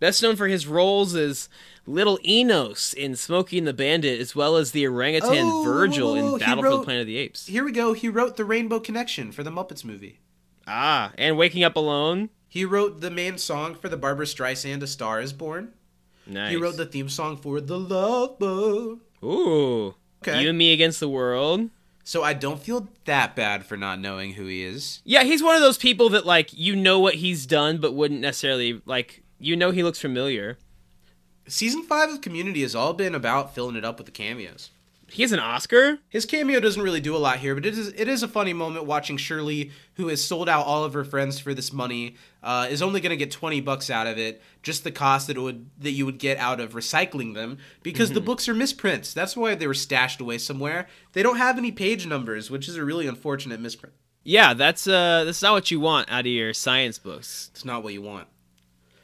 Best 0.00 0.22
known 0.22 0.36
for 0.36 0.46
his 0.46 0.66
roles 0.66 1.14
as 1.14 1.48
Little 1.86 2.18
Enos 2.24 2.92
in 2.92 3.16
Smokey 3.16 3.58
and 3.58 3.66
the 3.66 3.72
Bandit, 3.72 4.20
as 4.20 4.36
well 4.36 4.56
as 4.56 4.70
the 4.72 4.86
orangutan 4.86 5.44
Oh, 5.46 5.62
Virgil 5.64 6.08
whoa, 6.14 6.14
whoa, 6.14 6.28
whoa. 6.30 6.34
in 6.34 6.38
Battle 6.40 6.62
for 6.62 6.70
the 6.70 6.82
Planet 6.84 7.00
of 7.02 7.06
the 7.06 7.16
Apes. 7.16 7.46
Here 7.46 7.64
we 7.64 7.72
go. 7.72 7.92
He 7.94 8.08
wrote 8.08 8.36
The 8.36 8.44
Rainbow 8.44 8.78
Connection 8.80 9.32
for 9.32 9.42
the 9.42 9.50
Muppets 9.50 9.84
movie. 9.84 10.20
Ah, 10.66 11.12
and 11.18 11.36
Waking 11.36 11.64
Up 11.64 11.76
Alone. 11.76 12.30
He 12.48 12.64
wrote 12.64 13.00
the 13.00 13.10
main 13.10 13.38
song 13.38 13.74
for 13.74 13.88
the 13.88 13.96
Barbra 13.96 14.26
Streisand 14.26 14.82
A 14.82 14.86
Star 14.86 15.20
is 15.20 15.32
Born. 15.32 15.72
Nice. 16.26 16.50
He 16.50 16.56
wrote 16.56 16.76
the 16.76 16.86
theme 16.86 17.08
song 17.08 17.36
for 17.36 17.60
The 17.60 17.78
Love 17.78 18.38
Boat. 18.38 19.00
Ooh. 19.24 19.94
Okay. 20.22 20.42
You 20.42 20.50
and 20.50 20.58
Me 20.58 20.72
Against 20.72 21.00
the 21.00 21.08
World. 21.08 21.70
So 22.04 22.22
I 22.22 22.32
don't 22.32 22.60
feel 22.62 22.88
that 23.04 23.36
bad 23.36 23.66
for 23.66 23.76
not 23.76 23.98
knowing 24.00 24.34
who 24.34 24.46
he 24.46 24.62
is. 24.62 25.02
Yeah, 25.04 25.24
he's 25.24 25.42
one 25.42 25.56
of 25.56 25.60
those 25.62 25.76
people 25.78 26.08
that 26.10 26.24
like 26.24 26.50
you 26.52 26.74
know 26.74 26.98
what 27.00 27.16
he's 27.16 27.44
done, 27.46 27.78
but 27.78 27.92
wouldn't 27.94 28.20
necessarily 28.20 28.80
like 28.86 29.22
you 29.38 29.56
know 29.56 29.70
he 29.70 29.82
looks 29.82 30.00
familiar. 30.00 30.58
Season 31.46 31.82
five 31.82 32.10
of 32.10 32.20
Community 32.20 32.62
has 32.62 32.74
all 32.74 32.92
been 32.92 33.14
about 33.14 33.54
filling 33.54 33.76
it 33.76 33.84
up 33.84 33.98
with 33.98 34.06
the 34.06 34.12
cameos. 34.12 34.70
He 35.10 35.22
has 35.22 35.32
an 35.32 35.38
Oscar. 35.38 36.00
His 36.10 36.26
cameo 36.26 36.60
doesn't 36.60 36.82
really 36.82 37.00
do 37.00 37.16
a 37.16 37.18
lot 37.18 37.38
here, 37.38 37.54
but 37.54 37.64
it 37.64 37.78
is 37.78 37.88
it 37.88 38.08
is 38.08 38.22
a 38.22 38.28
funny 38.28 38.52
moment 38.52 38.84
watching 38.84 39.16
Shirley, 39.16 39.70
who 39.94 40.08
has 40.08 40.22
sold 40.22 40.50
out 40.50 40.66
all 40.66 40.84
of 40.84 40.92
her 40.92 41.04
friends 41.04 41.40
for 41.40 41.54
this 41.54 41.72
money, 41.72 42.16
uh, 42.42 42.66
is 42.68 42.82
only 42.82 43.00
going 43.00 43.08
to 43.08 43.16
get 43.16 43.30
twenty 43.30 43.62
bucks 43.62 43.88
out 43.88 44.06
of 44.06 44.18
it, 44.18 44.42
just 44.62 44.84
the 44.84 44.90
cost 44.90 45.26
that 45.28 45.38
it 45.38 45.40
would 45.40 45.70
that 45.78 45.92
you 45.92 46.04
would 46.04 46.18
get 46.18 46.36
out 46.36 46.60
of 46.60 46.74
recycling 46.74 47.32
them, 47.32 47.56
because 47.82 48.12
the 48.12 48.20
books 48.20 48.50
are 48.50 48.54
misprints. 48.54 49.14
That's 49.14 49.34
why 49.34 49.54
they 49.54 49.66
were 49.66 49.72
stashed 49.72 50.20
away 50.20 50.36
somewhere. 50.36 50.86
They 51.14 51.22
don't 51.22 51.38
have 51.38 51.56
any 51.56 51.72
page 51.72 52.06
numbers, 52.06 52.50
which 52.50 52.68
is 52.68 52.76
a 52.76 52.84
really 52.84 53.06
unfortunate 53.06 53.60
misprint. 53.60 53.94
Yeah, 54.24 54.52
that's 54.52 54.86
uh 54.86 55.24
that's 55.24 55.40
not 55.40 55.54
what 55.54 55.70
you 55.70 55.80
want 55.80 56.10
out 56.10 56.20
of 56.20 56.26
your 56.26 56.52
science 56.52 56.98
books. 56.98 57.48
It's 57.54 57.64
not 57.64 57.82
what 57.82 57.94
you 57.94 58.02
want. 58.02 58.28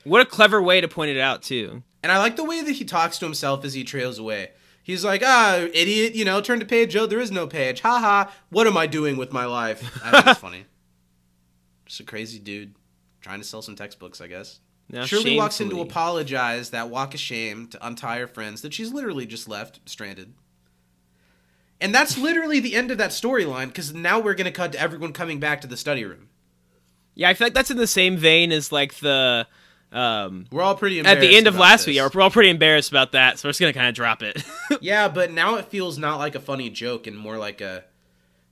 What 0.04 0.20
a 0.20 0.26
clever 0.26 0.62
way 0.62 0.80
to 0.80 0.88
point 0.88 1.10
it 1.10 1.20
out 1.20 1.42
too. 1.42 1.82
And 2.02 2.12
I 2.12 2.18
like 2.18 2.36
the 2.36 2.44
way 2.44 2.60
that 2.62 2.72
he 2.72 2.84
talks 2.84 3.18
to 3.18 3.24
himself 3.24 3.64
as 3.64 3.74
he 3.74 3.82
trails 3.82 4.18
away. 4.18 4.50
He's 4.82 5.02
like, 5.02 5.22
ah, 5.24 5.66
idiot, 5.72 6.14
you 6.14 6.26
know, 6.26 6.42
turn 6.42 6.60
to 6.60 6.66
page. 6.66 6.94
Oh, 6.94 7.06
there 7.06 7.20
is 7.20 7.30
no 7.30 7.46
page. 7.46 7.80
Ha 7.80 7.98
ha. 7.98 8.32
What 8.50 8.66
am 8.66 8.76
I 8.76 8.86
doing 8.86 9.16
with 9.16 9.32
my 9.32 9.46
life? 9.46 9.98
I 10.04 10.10
think 10.10 10.26
it's 10.26 10.40
funny. 10.40 10.66
Just 11.86 12.00
a 12.00 12.04
crazy 12.04 12.38
dude 12.38 12.74
trying 13.22 13.40
to 13.40 13.46
sell 13.46 13.62
some 13.62 13.74
textbooks, 13.74 14.20
I 14.20 14.26
guess. 14.26 14.60
Now, 14.90 15.06
Shirley 15.06 15.38
walks 15.38 15.62
in 15.62 15.70
to 15.70 15.80
apologize, 15.80 16.68
that 16.70 16.90
walk 16.90 17.14
of 17.14 17.20
shame 17.20 17.68
to 17.68 17.86
untie 17.86 18.18
her 18.18 18.26
friends 18.26 18.60
that 18.60 18.74
she's 18.74 18.92
literally 18.92 19.24
just 19.24 19.48
left 19.48 19.80
stranded. 19.86 20.34
And 21.80 21.94
that's 21.94 22.18
literally 22.28 22.60
the 22.60 22.74
end 22.74 22.90
of 22.90 22.98
that 22.98 23.10
storyline 23.10 23.68
because 23.68 23.94
now 23.94 24.20
we're 24.20 24.34
going 24.34 24.44
to 24.44 24.52
cut 24.52 24.72
to 24.72 24.80
everyone 24.80 25.14
coming 25.14 25.40
back 25.40 25.62
to 25.62 25.66
the 25.66 25.78
study 25.78 26.04
room. 26.04 26.28
Yeah, 27.14 27.30
I 27.30 27.34
feel 27.34 27.46
like 27.46 27.54
that's 27.54 27.70
in 27.70 27.78
the 27.78 27.86
same 27.86 28.18
vein 28.18 28.52
as 28.52 28.70
like 28.70 28.96
the 28.96 29.46
um 29.94 30.46
We're 30.50 30.62
all 30.62 30.74
pretty 30.74 31.00
at 31.00 31.20
the 31.20 31.36
end 31.36 31.46
of 31.46 31.56
last 31.56 31.80
this. 31.82 31.86
week. 31.88 31.96
Yeah, 31.96 32.08
we're 32.12 32.20
all 32.20 32.30
pretty 32.30 32.50
embarrassed 32.50 32.90
about 32.90 33.12
that, 33.12 33.38
so 33.38 33.48
we're 33.48 33.50
just 33.50 33.60
gonna 33.60 33.72
kind 33.72 33.88
of 33.88 33.94
drop 33.94 34.22
it. 34.22 34.42
Yeah, 34.80 35.08
but 35.08 35.30
now 35.32 35.54
it 35.56 35.66
feels 35.66 35.96
not 35.98 36.18
like 36.18 36.34
a 36.34 36.40
funny 36.40 36.68
joke 36.68 37.06
and 37.06 37.16
more 37.16 37.38
like 37.38 37.60
a 37.60 37.84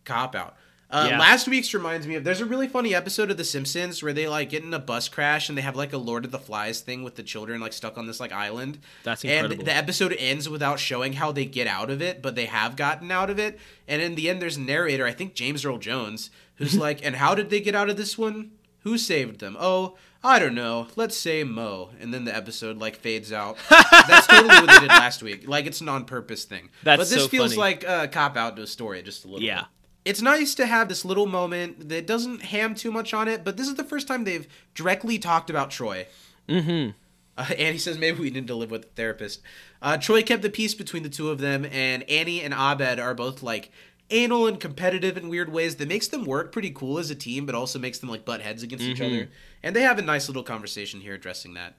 cop 0.05 0.35
out. 0.35 0.57
Uh, 0.91 1.07
Yeah. 1.11 1.19
Last 1.19 1.49
week's 1.49 1.73
reminds 1.73 2.07
me 2.07 2.15
of 2.17 2.23
there's 2.25 2.41
a 2.43 2.45
really 2.47 2.69
funny 2.69 2.95
episode 2.95 3.31
of 3.31 3.39
The 3.39 3.45
Simpsons 3.45 4.03
where 4.03 4.13
they 4.13 4.29
like 4.29 4.51
get 4.51 4.63
in 4.63 4.73
a 4.75 4.79
bus 4.79 5.09
crash 5.09 5.49
and 5.49 5.57
they 5.57 5.63
have 5.63 5.75
like 5.75 5.93
a 5.95 5.99
Lord 5.99 6.25
of 6.27 6.31
the 6.31 6.39
Flies 6.39 6.81
thing 6.81 7.03
with 7.03 7.17
the 7.17 7.23
children 7.23 7.61
like 7.63 7.73
stuck 7.73 7.97
on 7.97 8.07
this 8.07 8.21
like 8.21 8.31
island. 8.31 8.79
That's 9.03 9.25
incredible. 9.25 9.57
And 9.61 9.67
the 9.67 9.75
episode 9.75 10.15
ends 10.19 10.49
without 10.51 10.79
showing 10.79 11.15
how 11.15 11.33
they 11.33 11.47
get 11.47 11.67
out 11.67 11.91
of 11.91 12.03
it, 12.03 12.21
but 12.23 12.35
they 12.35 12.45
have 12.47 12.77
gotten 12.77 13.11
out 13.11 13.31
of 13.31 13.39
it. 13.39 13.59
And 13.89 14.03
in 14.03 14.15
the 14.17 14.29
end, 14.29 14.41
there's 14.43 14.59
a 14.59 14.61
narrator, 14.61 15.07
I 15.07 15.13
think 15.13 15.33
James 15.35 15.65
Earl 15.65 15.79
Jones, 15.79 16.29
who's 16.57 16.77
like, 16.87 17.05
"And 17.05 17.17
how 17.17 17.35
did 17.35 17.49
they 17.51 17.61
get 17.61 17.75
out 17.75 17.89
of 17.91 17.97
this 17.97 18.17
one? 18.19 18.53
Who 18.81 18.99
saved 18.99 19.41
them? 19.41 19.57
Oh, 19.59 19.97
I 20.25 20.39
don't 20.39 20.55
know. 20.55 20.87
Let's 20.97 21.17
say 21.17 21.45
Moe." 21.45 21.91
And 22.01 22.13
then 22.13 22.25
the 22.25 22.35
episode 22.35 22.79
like 22.79 22.97
fades 22.97 23.33
out. 23.33 23.57
That's 23.71 24.27
totally 24.27 24.49
what 24.49 24.67
they 24.69 24.81
did 24.81 24.89
last 24.89 25.23
week. 25.23 25.49
Like 25.49 25.67
it's 25.67 25.81
an 25.81 25.89
on 25.89 26.05
purpose 26.05 26.45
thing. 26.45 26.71
That's 26.83 26.99
but 27.01 27.09
this 27.09 27.25
so 27.25 27.29
feels 27.29 27.55
funny. 27.55 27.61
like 27.61 27.85
a 27.85 28.09
cop 28.09 28.37
out 28.37 28.57
to 28.57 28.63
a 28.63 28.67
story 28.67 29.03
just 29.03 29.25
a 29.25 29.29
little. 29.29 29.43
Yeah. 29.43 29.61
bit. 29.61 29.67
It's 30.05 30.23
nice 30.23 30.55
to 30.57 30.67
have 30.67 30.89
this 30.89 31.05
little 31.05 31.27
moment 31.27 31.89
that 31.89 32.07
doesn't 32.07 32.43
ham 32.43 32.75
too 32.75 32.91
much 32.91 33.15
on 33.15 33.29
it, 33.29 33.45
but 33.45 33.57
this 33.57 33.69
is 33.69 33.77
the 33.77 33.85
first 33.85 34.09
time 34.09 34.25
they've 34.25 34.49
directly 34.75 35.19
talked 35.19 35.49
about 35.49 35.71
Troy. 35.71 36.07
mm-hmm. 36.49 36.91
Uh, 37.37 37.55
Annie 37.57 37.79
says 37.79 37.97
maybe 37.97 38.21
we 38.21 38.31
need 38.31 38.47
to 38.47 38.55
live 38.55 38.71
with 38.71 38.85
a 38.85 38.89
therapist. 38.89 39.41
Uh, 39.81 39.97
Troy 39.97 40.23
kept 40.23 40.43
the 40.43 40.51
peace 40.51 40.75
between 40.75 41.03
the 41.03 41.09
two 41.09 41.31
of 41.31 41.39
them, 41.39 41.65
and 41.65 42.03
Annie 42.11 42.43
and 42.43 42.53
Abed 42.53 42.99
are 43.01 43.15
both 43.15 43.43
like 43.43 43.71
anal 44.13 44.47
and 44.47 44.61
competitive 44.61 45.17
in 45.17 45.29
weird 45.29 45.53
ways 45.53 45.77
that 45.77 45.89
makes 45.89 46.09
them 46.09 46.25
work 46.25 46.53
pretty 46.53 46.71
cool 46.71 46.99
as 46.99 47.11
a 47.11 47.15
team, 47.15 47.47
but 47.47 47.55
also 47.55 47.79
makes 47.79 47.99
them 47.99 48.11
like 48.11 48.25
butt 48.25 48.41
heads 48.41 48.63
against 48.63 48.85
each 48.85 48.99
mm-hmm. 48.99 49.15
other. 49.15 49.29
And 49.63 49.75
they 49.75 49.83
have 49.83 49.99
a 49.99 50.03
nice 50.03 50.29
little 50.29 50.43
conversation 50.43 51.01
here 51.01 51.15
addressing 51.15 51.55
that. 51.55 51.75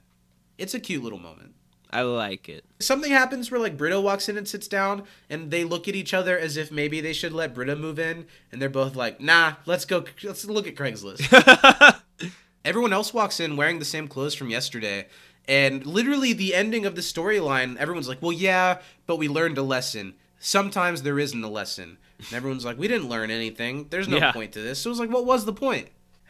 It's 0.58 0.74
a 0.74 0.80
cute 0.80 1.02
little 1.02 1.18
moment. 1.18 1.54
I 1.94 2.02
like 2.02 2.48
it. 2.48 2.64
Something 2.80 3.12
happens 3.12 3.50
where 3.50 3.60
like 3.60 3.76
Britta 3.76 4.00
walks 4.00 4.28
in 4.28 4.36
and 4.36 4.48
sits 4.48 4.66
down, 4.66 5.04
and 5.30 5.52
they 5.52 5.62
look 5.62 5.86
at 5.86 5.94
each 5.94 6.12
other 6.12 6.36
as 6.36 6.56
if 6.56 6.72
maybe 6.72 7.00
they 7.00 7.12
should 7.12 7.32
let 7.32 7.54
Britta 7.54 7.76
move 7.76 8.00
in, 8.00 8.26
and 8.50 8.60
they're 8.60 8.68
both 8.68 8.96
like, 8.96 9.20
"Nah, 9.20 9.54
let's 9.64 9.84
go. 9.84 10.04
Let's 10.24 10.44
look 10.44 10.66
at 10.66 10.74
Craigslist." 10.74 12.00
Everyone 12.64 12.92
else 12.92 13.14
walks 13.14 13.38
in 13.38 13.56
wearing 13.56 13.78
the 13.78 13.84
same 13.84 14.08
clothes 14.08 14.34
from 14.34 14.50
yesterday, 14.50 15.06
and 15.46 15.86
literally 15.86 16.32
the 16.32 16.52
ending 16.52 16.84
of 16.84 16.96
the 16.96 17.00
storyline, 17.00 17.76
everyone's 17.76 18.08
like, 18.08 18.20
"Well, 18.20 18.32
yeah, 18.32 18.80
but 19.06 19.18
we 19.18 19.28
learned 19.28 19.56
a 19.56 19.62
lesson. 19.62 20.14
Sometimes 20.40 21.02
there 21.02 21.20
isn't 21.20 21.44
a 21.44 21.48
lesson." 21.48 21.98
And 22.28 22.36
everyone's 22.36 22.64
like, 22.64 22.78
"We 22.78 22.88
didn't 22.88 23.08
learn 23.08 23.30
anything. 23.30 23.86
There's 23.90 24.08
no 24.08 24.16
Yeah. 24.18 24.32
point 24.32 24.52
to 24.52 24.60
this." 24.60 24.78
So 24.78 24.90
it's 24.90 25.00
like, 25.00 25.10
"What 25.10 25.26
was 25.26 25.44
the 25.44 25.52
point?" 25.52 25.88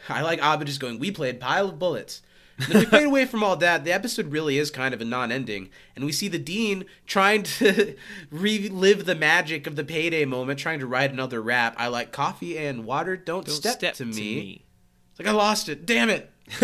I 0.09 0.23
like 0.23 0.41
Abed 0.43 0.67
just 0.67 0.81
going, 0.81 0.99
"We 0.99 1.11
played 1.11 1.41
pile 1.41 1.69
of 1.69 1.79
bullets." 1.79 2.23
then 2.69 2.79
we 2.79 2.85
fade 2.85 3.07
away 3.07 3.25
from 3.25 3.43
all 3.43 3.57
that. 3.57 3.85
The 3.85 3.93
episode 3.93 4.31
really 4.31 4.59
is 4.59 4.71
kind 4.71 4.95
of 4.95 5.01
a 5.01 5.05
non-ending, 5.05 5.71
and 5.97 6.05
we 6.05 6.13
see 6.13 6.29
the 6.29 6.39
dean 6.39 6.85
trying 7.05 7.43
to 7.43 7.97
relive 8.31 9.07
the 9.07 9.17
magic 9.17 9.67
of 9.67 9.75
the 9.75 9.83
payday 9.83 10.25
moment, 10.25 10.61
trying 10.61 10.79
to 10.79 10.87
write 10.87 11.11
another 11.11 11.43
rap. 11.43 11.75
I 11.79 11.89
like 11.89 12.13
coffee 12.13 12.57
and 12.57 12.85
water. 12.85 13.17
Don't, 13.17 13.45
Don't 13.47 13.55
step, 13.55 13.95
to, 13.95 14.05
me. 14.05 14.65
It's 15.11 15.19
like 15.19 15.27
I 15.29 15.33
lost 15.33 15.69
it. 15.69 15.85
Damn 15.85 16.11
it. 16.11 16.31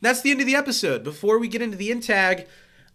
That's 0.00 0.20
the 0.22 0.30
end 0.30 0.40
of 0.40 0.46
the 0.46 0.54
episode. 0.56 1.04
Before 1.04 1.38
we 1.38 1.48
get 1.48 1.62
into 1.62 1.76
the 1.76 1.90
in 1.90 2.00
tag, 2.00 2.46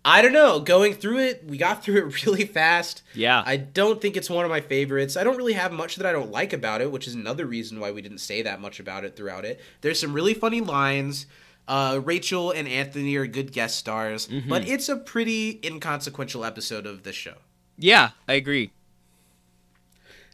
I 0.04 0.22
don't 0.22 0.34
know. 0.34 0.60
Going 0.60 0.94
through 0.94 1.20
it, 1.20 1.44
we 1.46 1.58
got 1.58 1.84
through 1.84 2.08
it 2.08 2.26
really 2.26 2.46
fast. 2.46 3.04
Yeah. 3.14 3.44
I 3.46 3.58
don't 3.58 4.02
think 4.02 4.18
it's 4.18 4.30
one 4.30 4.46
of 4.46 4.52
my 4.52 4.62
favorites. 4.62 5.16
I 5.16 5.24
don't 5.24 5.38
really 5.38 5.54
have 5.54 5.72
much 5.72 5.96
that 5.98 6.06
I 6.06 6.12
don't 6.12 6.32
like 6.32 6.54
about 6.54 6.82
it, 6.82 6.92
which 6.92 7.08
is 7.08 7.14
another 7.14 7.46
reason 7.46 7.80
why 7.80 7.92
we 7.92 8.02
didn't 8.02 8.20
say 8.20 8.42
that 8.42 8.60
much 8.62 8.80
about 8.80 9.06
it 9.06 9.16
throughout 9.16 9.46
it. 9.46 9.60
There's 9.82 10.00
some 10.00 10.14
really 10.14 10.34
funny 10.34 10.62
lines. 10.62 11.28
Uh, 11.68 12.02
Rachel 12.04 12.52
and 12.52 12.68
Anthony 12.68 13.16
are 13.16 13.28
good 13.28 13.54
guest 13.54 13.78
stars, 13.78 14.28
but 14.50 14.68
it's 14.68 14.90
a 14.90 14.98
pretty 14.98 15.60
inconsequential 15.64 16.44
episode 16.44 16.86
of 16.86 17.04
this 17.04 17.16
show. 17.16 17.36
Yeah, 17.78 18.10
I 18.28 18.34
agree. 18.34 18.72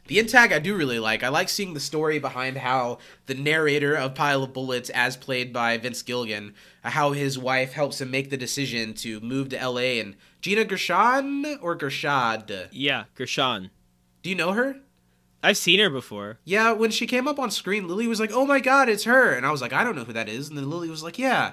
The 0.08 0.18
intag 0.18 0.52
I 0.52 0.58
do 0.58 0.74
really 0.74 0.98
like. 0.98 1.22
I 1.22 1.28
like 1.28 1.50
seeing 1.50 1.74
the 1.74 1.80
story 1.80 2.18
behind 2.18 2.56
how 2.56 2.98
the 3.26 3.34
narrator 3.34 3.94
of 3.94 4.14
Pile 4.14 4.42
of 4.42 4.54
Bullets, 4.54 4.88
as 4.90 5.16
played 5.18 5.52
by 5.52 5.76
Vince 5.76 6.02
Gilligan, 6.02 6.54
uh, 6.82 6.90
how 6.90 7.12
his 7.12 7.38
wife 7.38 7.74
helps 7.74 8.00
him 8.00 8.10
make 8.10 8.30
the 8.30 8.38
decision 8.38 8.94
to 8.94 9.20
move 9.20 9.50
to 9.50 9.56
LA. 9.68 10.00
And 10.00 10.16
Gina 10.40 10.64
Gershon 10.64 11.58
or 11.60 11.76
Gershad? 11.76 12.68
Yeah, 12.72 13.04
Gershon. 13.14 13.70
Do 14.22 14.30
you 14.30 14.34
know 14.36 14.52
her? 14.52 14.76
I've 15.42 15.58
seen 15.58 15.78
her 15.78 15.90
before. 15.90 16.38
Yeah, 16.42 16.72
when 16.72 16.90
she 16.90 17.06
came 17.06 17.28
up 17.28 17.38
on 17.38 17.50
screen, 17.50 17.86
Lily 17.86 18.08
was 18.08 18.18
like, 18.18 18.32
"Oh 18.32 18.46
my 18.46 18.60
God, 18.60 18.88
it's 18.88 19.04
her!" 19.04 19.34
And 19.34 19.44
I 19.46 19.52
was 19.52 19.60
like, 19.60 19.72
"I 19.72 19.84
don't 19.84 19.94
know 19.94 20.04
who 20.04 20.12
that 20.14 20.28
is." 20.28 20.48
And 20.48 20.56
then 20.56 20.68
Lily 20.68 20.88
was 20.90 21.02
like, 21.02 21.18
"Yeah, 21.18 21.52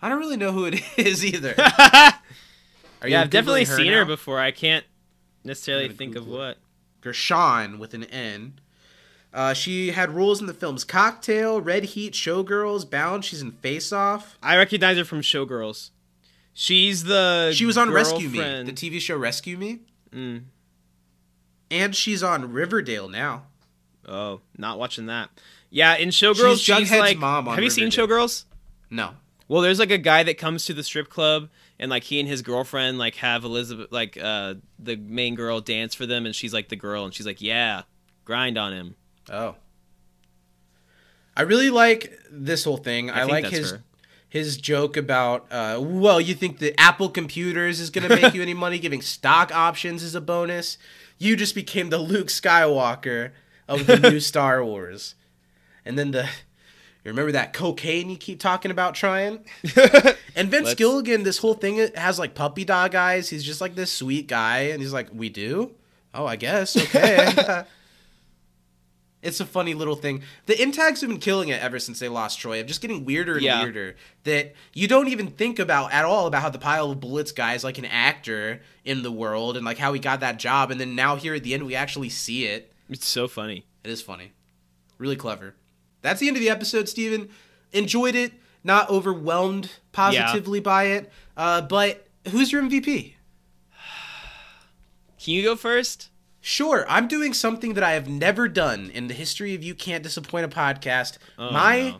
I 0.00 0.08
don't 0.08 0.18
really 0.18 0.36
know 0.36 0.50
who 0.52 0.64
it 0.64 0.82
is 0.96 1.24
either." 1.24 1.54
Are 1.58 3.08
you 3.08 3.12
yeah, 3.12 3.20
I've 3.22 3.30
definitely 3.30 3.64
Googling 3.64 3.76
seen 3.76 3.92
her 3.92 4.04
before. 4.04 4.38
I 4.40 4.50
can't 4.50 4.84
necessarily 5.44 5.88
think 5.88 6.16
of 6.16 6.24
Google 6.24 6.42
it. 6.42 6.46
what. 6.46 6.58
Gershon 7.02 7.78
with 7.78 7.92
an 7.92 8.04
N. 8.04 8.54
Uh, 9.34 9.54
she 9.54 9.92
had 9.92 10.10
roles 10.10 10.40
in 10.40 10.46
the 10.46 10.54
films 10.54 10.84
Cocktail, 10.84 11.60
Red 11.60 11.84
Heat, 11.84 12.12
Showgirls, 12.12 12.88
Bound. 12.88 13.24
She's 13.24 13.40
in 13.42 13.52
Face 13.52 13.92
Off. 13.92 14.36
I 14.42 14.56
recognize 14.56 14.96
her 14.98 15.04
from 15.04 15.20
Showgirls. 15.20 15.90
She's 16.54 17.04
the 17.04 17.52
She 17.54 17.64
was 17.64 17.78
on 17.78 17.90
Rescue 17.90 18.28
Me, 18.28 18.38
the 18.38 18.72
TV 18.72 19.00
show 19.00 19.16
Rescue 19.16 19.56
Me. 19.56 19.80
Mm. 20.10 20.44
And 21.70 21.96
she's 21.96 22.22
on 22.22 22.52
Riverdale 22.52 23.08
now. 23.08 23.44
Oh, 24.06 24.40
not 24.58 24.78
watching 24.78 25.06
that. 25.06 25.30
Yeah, 25.70 25.96
in 25.96 26.10
Showgirls, 26.10 26.62
She's 26.62 26.76
she's, 26.76 26.90
like. 26.90 27.16
mom 27.16 27.48
on 27.48 27.54
have 27.54 27.64
you 27.64 27.70
seen 27.70 27.88
Showgirls? 27.88 28.44
No. 28.90 29.12
Well, 29.48 29.62
there's 29.62 29.78
like 29.78 29.90
a 29.90 29.98
guy 29.98 30.22
that 30.24 30.36
comes 30.36 30.66
to 30.66 30.74
the 30.74 30.82
strip 30.82 31.08
club 31.08 31.48
and 31.82 31.90
like 31.90 32.04
he 32.04 32.20
and 32.20 32.28
his 32.28 32.42
girlfriend 32.42 32.96
like 32.96 33.16
have 33.16 33.42
Elizabeth 33.42 33.90
like 33.90 34.16
uh 34.16 34.54
the 34.78 34.94
main 34.94 35.34
girl 35.34 35.60
dance 35.60 35.96
for 35.96 36.06
them 36.06 36.24
and 36.24 36.34
she's 36.34 36.54
like 36.54 36.68
the 36.68 36.76
girl 36.76 37.04
and 37.04 37.12
she's 37.12 37.26
like, 37.26 37.42
"Yeah, 37.42 37.82
grind 38.24 38.56
on 38.56 38.72
him." 38.72 38.94
Oh. 39.28 39.56
I 41.36 41.42
really 41.42 41.70
like 41.70 42.16
this 42.30 42.62
whole 42.62 42.76
thing. 42.76 43.10
I, 43.10 43.20
think 43.22 43.30
like 43.32 43.46
his 43.46 43.72
her. 43.72 43.82
his 44.28 44.58
joke 44.58 44.96
about 44.96 45.46
uh, 45.50 45.80
well, 45.82 46.20
you 46.20 46.34
think 46.34 46.58
the 46.58 46.78
Apple 46.80 47.08
computers 47.08 47.80
is 47.80 47.90
going 47.90 48.08
to 48.08 48.14
make 48.20 48.32
you 48.32 48.42
any 48.42 48.54
money 48.54 48.78
giving 48.78 49.02
stock 49.02 49.52
options 49.52 50.04
is 50.04 50.14
a 50.14 50.20
bonus. 50.20 50.78
You 51.18 51.34
just 51.34 51.54
became 51.54 51.90
the 51.90 51.98
Luke 51.98 52.28
Skywalker 52.28 53.32
of 53.66 53.86
the 53.88 53.98
new 53.98 54.20
Star 54.20 54.64
Wars. 54.64 55.16
And 55.84 55.98
then 55.98 56.12
the 56.12 56.28
you 57.04 57.10
remember 57.10 57.32
that 57.32 57.52
cocaine 57.52 58.10
you 58.10 58.16
keep 58.16 58.38
talking 58.40 58.70
about 58.70 58.94
trying? 58.94 59.44
and 60.36 60.50
Vince 60.50 60.66
Let's- 60.66 60.74
Gilligan, 60.74 61.22
this 61.24 61.38
whole 61.38 61.54
thing 61.54 61.76
has 61.96 62.18
like 62.18 62.34
puppy 62.34 62.64
dog 62.64 62.94
eyes. 62.94 63.28
He's 63.28 63.42
just 63.44 63.60
like 63.60 63.74
this 63.74 63.90
sweet 63.90 64.28
guy, 64.28 64.58
and 64.70 64.80
he's 64.80 64.92
like, 64.92 65.08
"We 65.12 65.28
do? 65.28 65.72
Oh, 66.14 66.26
I 66.26 66.36
guess. 66.36 66.76
Okay." 66.76 67.64
it's 69.22 69.40
a 69.40 69.44
funny 69.46 69.74
little 69.74 69.94
thing. 69.96 70.22
The 70.46 70.54
intags 70.54 71.00
have 71.00 71.08
been 71.10 71.18
killing 71.18 71.48
it 71.48 71.60
ever 71.62 71.78
since 71.78 71.98
they 72.00 72.08
lost 72.08 72.38
Troy. 72.40 72.60
Of 72.60 72.66
just 72.66 72.80
getting 72.80 73.04
weirder 73.04 73.34
and 73.34 73.42
Yeah. 73.42 73.62
weirder. 73.62 73.96
That 74.24 74.54
you 74.74 74.88
don't 74.88 75.08
even 75.08 75.28
think 75.28 75.58
about 75.58 75.92
at 75.92 76.04
all 76.04 76.26
about 76.26 76.42
how 76.42 76.50
the 76.50 76.58
pile 76.58 76.90
of 76.90 77.00
bullets 77.00 77.32
guy 77.32 77.54
is 77.54 77.64
like 77.64 77.78
an 77.78 77.84
actor 77.84 78.60
in 78.84 79.02
the 79.02 79.12
world 79.12 79.56
and 79.56 79.64
like 79.64 79.78
how 79.78 79.92
he 79.92 80.00
got 80.00 80.20
that 80.20 80.38
job, 80.38 80.70
and 80.70 80.80
then 80.80 80.94
now 80.94 81.16
here 81.16 81.34
at 81.34 81.42
the 81.42 81.54
end 81.54 81.64
we 81.66 81.74
actually 81.74 82.08
see 82.08 82.46
it. 82.46 82.72
It's 82.88 83.06
so 83.06 83.26
funny. 83.28 83.64
It 83.84 83.90
is 83.90 84.02
funny. 84.02 84.32
Really 84.98 85.16
clever. 85.16 85.54
That's 86.02 86.20
the 86.20 86.28
end 86.28 86.36
of 86.36 86.42
the 86.42 86.50
episode, 86.50 86.88
Steven. 86.88 87.28
Enjoyed 87.72 88.14
it. 88.14 88.32
Not 88.64 88.90
overwhelmed 88.90 89.70
positively 89.92 90.60
by 90.60 90.84
it. 90.84 91.10
Uh, 91.36 91.62
but 91.62 92.06
who's 92.28 92.52
your 92.52 92.62
MVP? 92.62 93.14
Can 95.18 95.34
you 95.34 95.42
go 95.42 95.56
first? 95.56 96.10
Sure, 96.44 96.84
I'm 96.88 97.06
doing 97.06 97.32
something 97.32 97.74
that 97.74 97.84
I 97.84 97.92
have 97.92 98.08
never 98.08 98.48
done 98.48 98.90
in 98.92 99.06
the 99.06 99.14
history 99.14 99.54
of 99.54 99.62
You 99.62 99.76
Can't 99.76 100.02
Disappoint 100.02 100.44
a 100.44 100.48
podcast. 100.48 101.18
My 101.38 101.94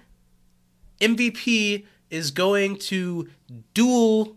no. 1.00 1.14
MVP 1.14 1.86
is 2.10 2.32
going 2.32 2.76
to 2.76 3.28
dual 3.72 4.36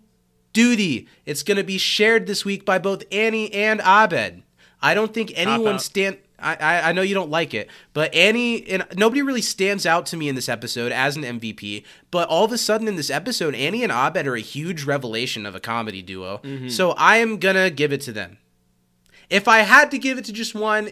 duty. 0.53 1.07
It's 1.25 1.41
going 1.41 1.57
to 1.57 1.63
be 1.63 1.79
shared 1.79 2.27
this 2.27 2.45
week 2.45 2.65
by 2.65 2.77
both 2.77 3.03
Annie 3.11 3.51
and 3.51 3.81
Abed. 3.81 4.43
I 4.79 4.93
don't 4.93 5.11
think 5.11 5.33
anyone 5.35 5.79
stand. 5.79 6.17
I, 6.53 6.89
I 6.89 6.91
know 6.91 7.01
you 7.01 7.15
don't 7.15 7.29
like 7.29 7.53
it, 7.53 7.69
but 7.93 8.13
Annie 8.13 8.67
and 8.69 8.85
nobody 8.95 9.21
really 9.21 9.41
stands 9.41 9.85
out 9.85 10.05
to 10.07 10.17
me 10.17 10.29
in 10.29 10.35
this 10.35 10.47
episode 10.47 10.91
as 10.91 11.15
an 11.15 11.23
MVP. 11.23 11.83
But 12.11 12.29
all 12.29 12.45
of 12.45 12.51
a 12.51 12.57
sudden 12.57 12.87
in 12.87 12.95
this 12.95 13.09
episode, 13.09 13.55
Annie 13.55 13.83
and 13.83 13.91
Abed 13.91 14.27
are 14.27 14.35
a 14.35 14.41
huge 14.41 14.83
revelation 14.83 15.45
of 15.45 15.55
a 15.55 15.59
comedy 15.59 16.01
duo. 16.01 16.39
Mm-hmm. 16.43 16.69
So 16.69 16.91
I 16.91 17.17
am 17.17 17.37
gonna 17.37 17.69
give 17.69 17.91
it 17.91 18.01
to 18.01 18.11
them. 18.11 18.37
If 19.29 19.47
I 19.47 19.59
had 19.59 19.89
to 19.91 19.97
give 19.97 20.17
it 20.17 20.25
to 20.25 20.33
just 20.33 20.53
one, 20.53 20.91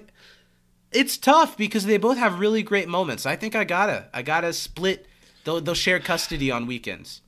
it's 0.92 1.18
tough 1.18 1.56
because 1.58 1.86
they 1.86 1.98
both 1.98 2.18
have 2.18 2.40
really 2.40 2.64
great 2.64 2.88
moments. 2.88 3.26
I 3.26 3.36
think 3.36 3.56
I 3.56 3.64
gotta 3.64 4.08
I 4.14 4.22
gotta 4.22 4.54
split. 4.54 5.08
They'll 5.44 5.62
they'll 5.62 5.76
share 5.76 6.00
custody 6.00 6.50
on 6.52 6.68
weekends. 6.68 7.22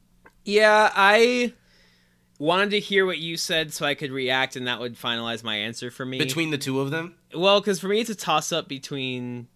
Yeah, 0.44 0.92
I 0.96 1.54
wanted 2.40 2.72
to 2.72 2.80
hear 2.80 3.06
what 3.06 3.18
you 3.18 3.38
said 3.38 3.74
so 3.74 3.86
I 3.86 3.94
could 3.96 4.12
react, 4.12 4.56
and 4.56 4.68
that 4.68 4.80
would 4.80 4.96
finalize 4.96 5.44
my 5.44 5.56
answer 5.56 5.90
for 5.92 6.06
me. 6.06 6.18
Between 6.18 6.50
the 6.52 6.58
two 6.58 6.80
of 6.82 6.92
them 6.92 7.16
well, 7.34 7.60
because 7.60 7.80
for 7.80 7.88
me 7.88 8.00
it's 8.00 8.10
a 8.10 8.16
toss 8.16 8.52
up 8.52 8.68
between 8.68 9.48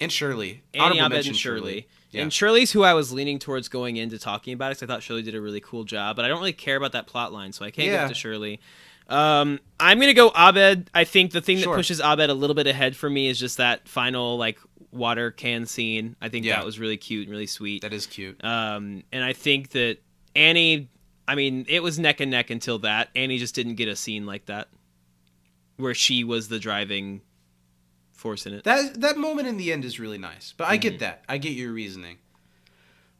and 0.00 0.10
Shirley, 0.10 0.62
Annie 0.74 0.98
Honorable 1.00 1.16
Abed 1.18 1.26
and 1.28 1.36
Shirley. 1.36 1.86
Yeah. 2.10 2.22
And 2.22 2.32
Shirley's 2.32 2.72
who 2.72 2.82
I 2.82 2.94
was 2.94 3.12
leaning 3.12 3.38
towards 3.38 3.68
going 3.68 3.96
into 3.96 4.18
talking 4.18 4.52
about 4.54 4.70
it 4.72 4.76
'cause 4.76 4.84
I 4.84 4.86
thought 4.86 5.02
Shirley 5.02 5.22
did 5.22 5.34
a 5.34 5.40
really 5.40 5.60
cool 5.60 5.84
job, 5.84 6.16
but 6.16 6.24
I 6.24 6.28
don't 6.28 6.38
really 6.38 6.52
care 6.52 6.76
about 6.76 6.92
that 6.92 7.06
plot 7.06 7.32
line, 7.32 7.52
so 7.52 7.64
I 7.64 7.70
can't 7.70 7.88
Yeah. 7.88 8.02
give 8.02 8.10
it 8.10 8.14
to 8.14 8.20
Shirley. 8.20 8.60
Um, 9.08 9.60
I'm 9.78 10.00
gonna 10.00 10.14
go 10.14 10.30
Abed. 10.34 10.90
I 10.94 11.04
think 11.04 11.32
the 11.32 11.40
thing 11.40 11.58
Sure. 11.58 11.72
that 11.74 11.78
pushes 11.78 12.00
Abed 12.00 12.30
a 12.30 12.34
little 12.34 12.54
bit 12.54 12.66
ahead 12.66 12.96
for 12.96 13.10
me 13.10 13.28
is 13.28 13.38
just 13.38 13.56
that 13.58 13.86
final 13.88 14.36
like 14.38 14.58
water 14.92 15.30
can 15.30 15.66
scene. 15.66 16.16
I 16.22 16.28
think 16.28 16.46
Yeah. 16.46 16.56
that 16.56 16.64
was 16.64 16.78
really 16.78 16.96
cute 16.96 17.24
and 17.26 17.32
really 17.32 17.46
sweet. 17.48 17.82
that 17.82 17.92
is 17.92 18.06
cute. 18.06 18.42
Um, 18.44 19.02
and 19.12 19.24
I 19.24 19.32
think 19.32 19.70
that 19.70 19.98
Annie, 20.36 20.88
I 21.26 21.34
mean, 21.34 21.64
it 21.68 21.82
was 21.82 21.98
neck 21.98 22.20
and 22.20 22.30
neck 22.30 22.50
until 22.50 22.78
that. 22.80 23.08
Annie 23.14 23.38
just 23.38 23.54
didn't 23.54 23.76
get 23.76 23.88
a 23.88 23.96
scene 23.96 24.26
like 24.26 24.46
that, 24.46 24.68
where 25.76 25.94
she 25.94 26.22
was 26.24 26.48
the 26.48 26.58
driving 26.58 27.22
force 28.12 28.46
in 28.46 28.54
it. 28.54 28.64
That 28.64 29.00
that 29.00 29.16
moment 29.16 29.48
in 29.48 29.56
the 29.56 29.72
end 29.72 29.84
is 29.84 29.98
really 29.98 30.18
nice. 30.18 30.52
But 30.56 30.68
I 30.68 30.74
Mm-hmm. 30.76 30.80
get 30.82 30.98
that. 31.00 31.24
I 31.28 31.38
get 31.38 31.50
your 31.52 31.72
reasoning. 31.72 32.18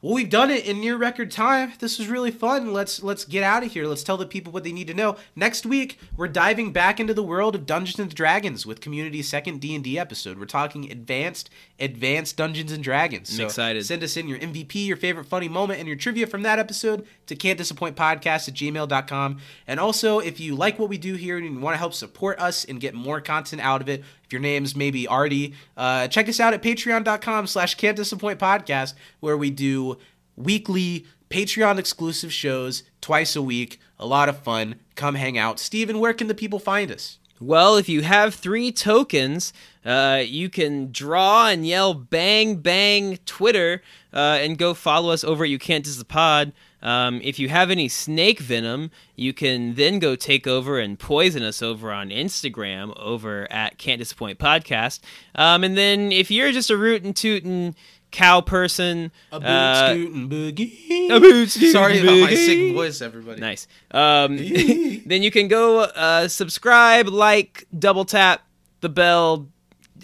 Well, 0.03 0.13
we've 0.13 0.29
done 0.29 0.51
it 0.51 0.67
in 0.67 0.81
near 0.83 0.99
record 0.99 1.31
time. 1.31 1.73
This 1.79 1.99
was 1.99 2.09
really 2.09 2.31
fun. 2.31 2.75
Let's 2.75 3.03
let's 3.03 3.25
get 3.25 3.43
out 3.43 3.65
of 3.65 3.73
here. 3.73 3.87
Let's 3.87 4.03
tell 4.03 4.19
the 4.19 4.27
people 4.27 4.53
what 4.53 4.63
they 4.63 4.73
need 4.73 4.89
to 4.89 4.95
know. 4.95 5.17
Next 5.35 5.65
week, 5.65 5.99
we're 6.15 6.29
diving 6.29 6.73
back 6.75 7.01
into 7.01 7.15
the 7.15 7.23
world 7.23 7.55
of 7.55 7.65
Dungeons 7.65 7.99
and 7.99 8.15
Dragons 8.15 8.67
with 8.67 8.83
Community's 8.83 9.29
second 9.31 9.63
D 9.63 9.75
and 9.75 9.83
D 9.83 9.99
episode. 9.99 10.39
We're 10.39 10.45
talking 10.45 10.93
advanced, 10.93 11.49
advanced 11.81 12.37
Dungeons 12.37 12.73
and 12.73 12.83
Dragons. 12.85 13.31
I'm 13.31 13.37
So 13.37 13.45
excited. 13.47 13.85
Send 13.85 14.03
us 14.03 14.17
in 14.17 14.29
your 14.29 14.39
MVP, 14.39 14.87
your 14.87 14.97
favorite 14.97 15.27
funny 15.27 15.49
moment, 15.49 15.81
and 15.81 15.89
your 15.89 15.97
trivia 15.97 16.27
from 16.27 16.43
that 16.43 16.59
episode 16.59 17.07
to 17.27 17.35
can't 17.35 17.59
disappoint 17.59 17.97
podcast 17.97 18.49
at 18.49 18.55
gmail.com. 18.55 19.39
And 19.67 19.81
also, 19.81 20.19
if 20.21 20.39
you 20.39 20.55
like 20.55 20.79
what 20.79 20.89
we 20.89 20.99
do 20.99 21.15
here 21.15 21.37
and 21.37 21.47
you 21.47 21.59
want 21.59 21.75
to 21.75 21.79
help 21.79 21.95
support 21.95 22.39
us 22.39 22.65
and 22.65 22.81
get 22.81 22.95
more 22.95 23.21
content 23.21 23.61
out 23.63 23.81
of 23.81 23.89
it, 23.89 24.05
if 24.25 24.33
your 24.33 24.41
name's 24.41 24.77
maybe 24.77 25.07
Artie, 25.07 25.55
uh, 25.77 26.09
check 26.09 26.29
us 26.29 26.41
out 26.41 26.55
at 26.55 26.63
patreon.com 26.63 27.47
slash 27.47 27.75
can't 27.75 27.97
disappoint 27.97 28.39
podcast, 28.39 28.95
where 29.21 29.37
we 29.37 29.51
do 29.51 29.99
weekly 30.37 31.07
Patreon 31.31 31.79
exclusive 31.79 32.33
shows 32.33 32.85
twice 33.01 33.35
a 33.35 33.43
week. 33.43 33.81
A 33.99 34.07
lot 34.07 34.29
of 34.29 34.39
fun. 34.39 34.77
Come 34.95 35.17
hang 35.17 35.37
out. 35.37 35.59
Steven, 35.59 35.99
where 35.99 36.15
can 36.15 36.29
the 36.29 36.35
people 36.35 36.59
find 36.59 36.93
us? 36.93 37.19
Well, 37.41 37.77
if 37.77 37.89
you 37.89 38.03
have 38.03 38.35
three 38.35 38.71
tokens, 38.71 39.53
uh, 39.85 40.23
you 40.25 40.49
can 40.49 40.93
draw 40.93 41.49
and 41.49 41.67
yell 41.67 41.93
"bang 41.93 42.57
bang" 42.57 43.19
Twitter, 43.27 43.83
uh, 44.13 44.39
and 44.41 44.57
go 44.57 44.73
follow 44.73 45.11
us 45.13 45.25
over 45.25 45.45
at 45.45 45.51
You 45.51 45.59
Can't 45.59 45.85
Dis 45.85 45.97
the 45.97 46.05
Pod. 46.05 46.53
Um, 46.81 47.21
if 47.25 47.39
you 47.39 47.49
have 47.49 47.71
any 47.71 47.89
snake 47.89 48.39
venom, 48.39 48.91
you 49.17 49.33
can 49.33 49.75
then 49.75 49.99
go 49.99 50.15
take 50.15 50.47
over 50.47 50.79
and 50.79 50.99
poison 50.99 51.43
us 51.43 51.63
over 51.63 51.91
on 51.91 52.11
Instagram 52.11 52.97
over 52.99 53.51
at 53.51 53.79
Can't 53.79 53.99
Disappoint 53.99 54.39
Podcast. 54.39 55.01
Um, 55.35 55.65
and 55.65 55.77
then 55.77 56.13
if 56.13 56.31
you're 56.31 56.53
just 56.53 56.71
a 56.71 56.77
rootin' 56.77 57.15
tootin' 57.15 57.75
cow 58.15 58.41
person, 58.41 59.11
A 59.33 59.41
boot, 59.41 59.47
uh, 59.47 59.91
scoot, 59.91 60.31
boogie. 60.31 61.11
a 61.11 61.21
boot, 61.21 61.51
scoot, 61.51 61.73
Sorry 61.73 61.99
and 61.99 62.09
about 62.09 62.21
my 62.21 62.35
sick 62.35 62.73
voice, 62.73 63.03
everybody. 63.03 63.41
Nice. 63.41 63.67
Um, 63.91 64.37
then 65.07 65.23
you 65.23 65.31
can 65.31 65.49
go 65.49 65.81
uh, 65.81 66.29
subscribe, 66.29 67.09
like, 67.09 67.67
double 67.77 68.05
tap 68.05 68.43
the 68.81 68.89
bell, 68.89 69.49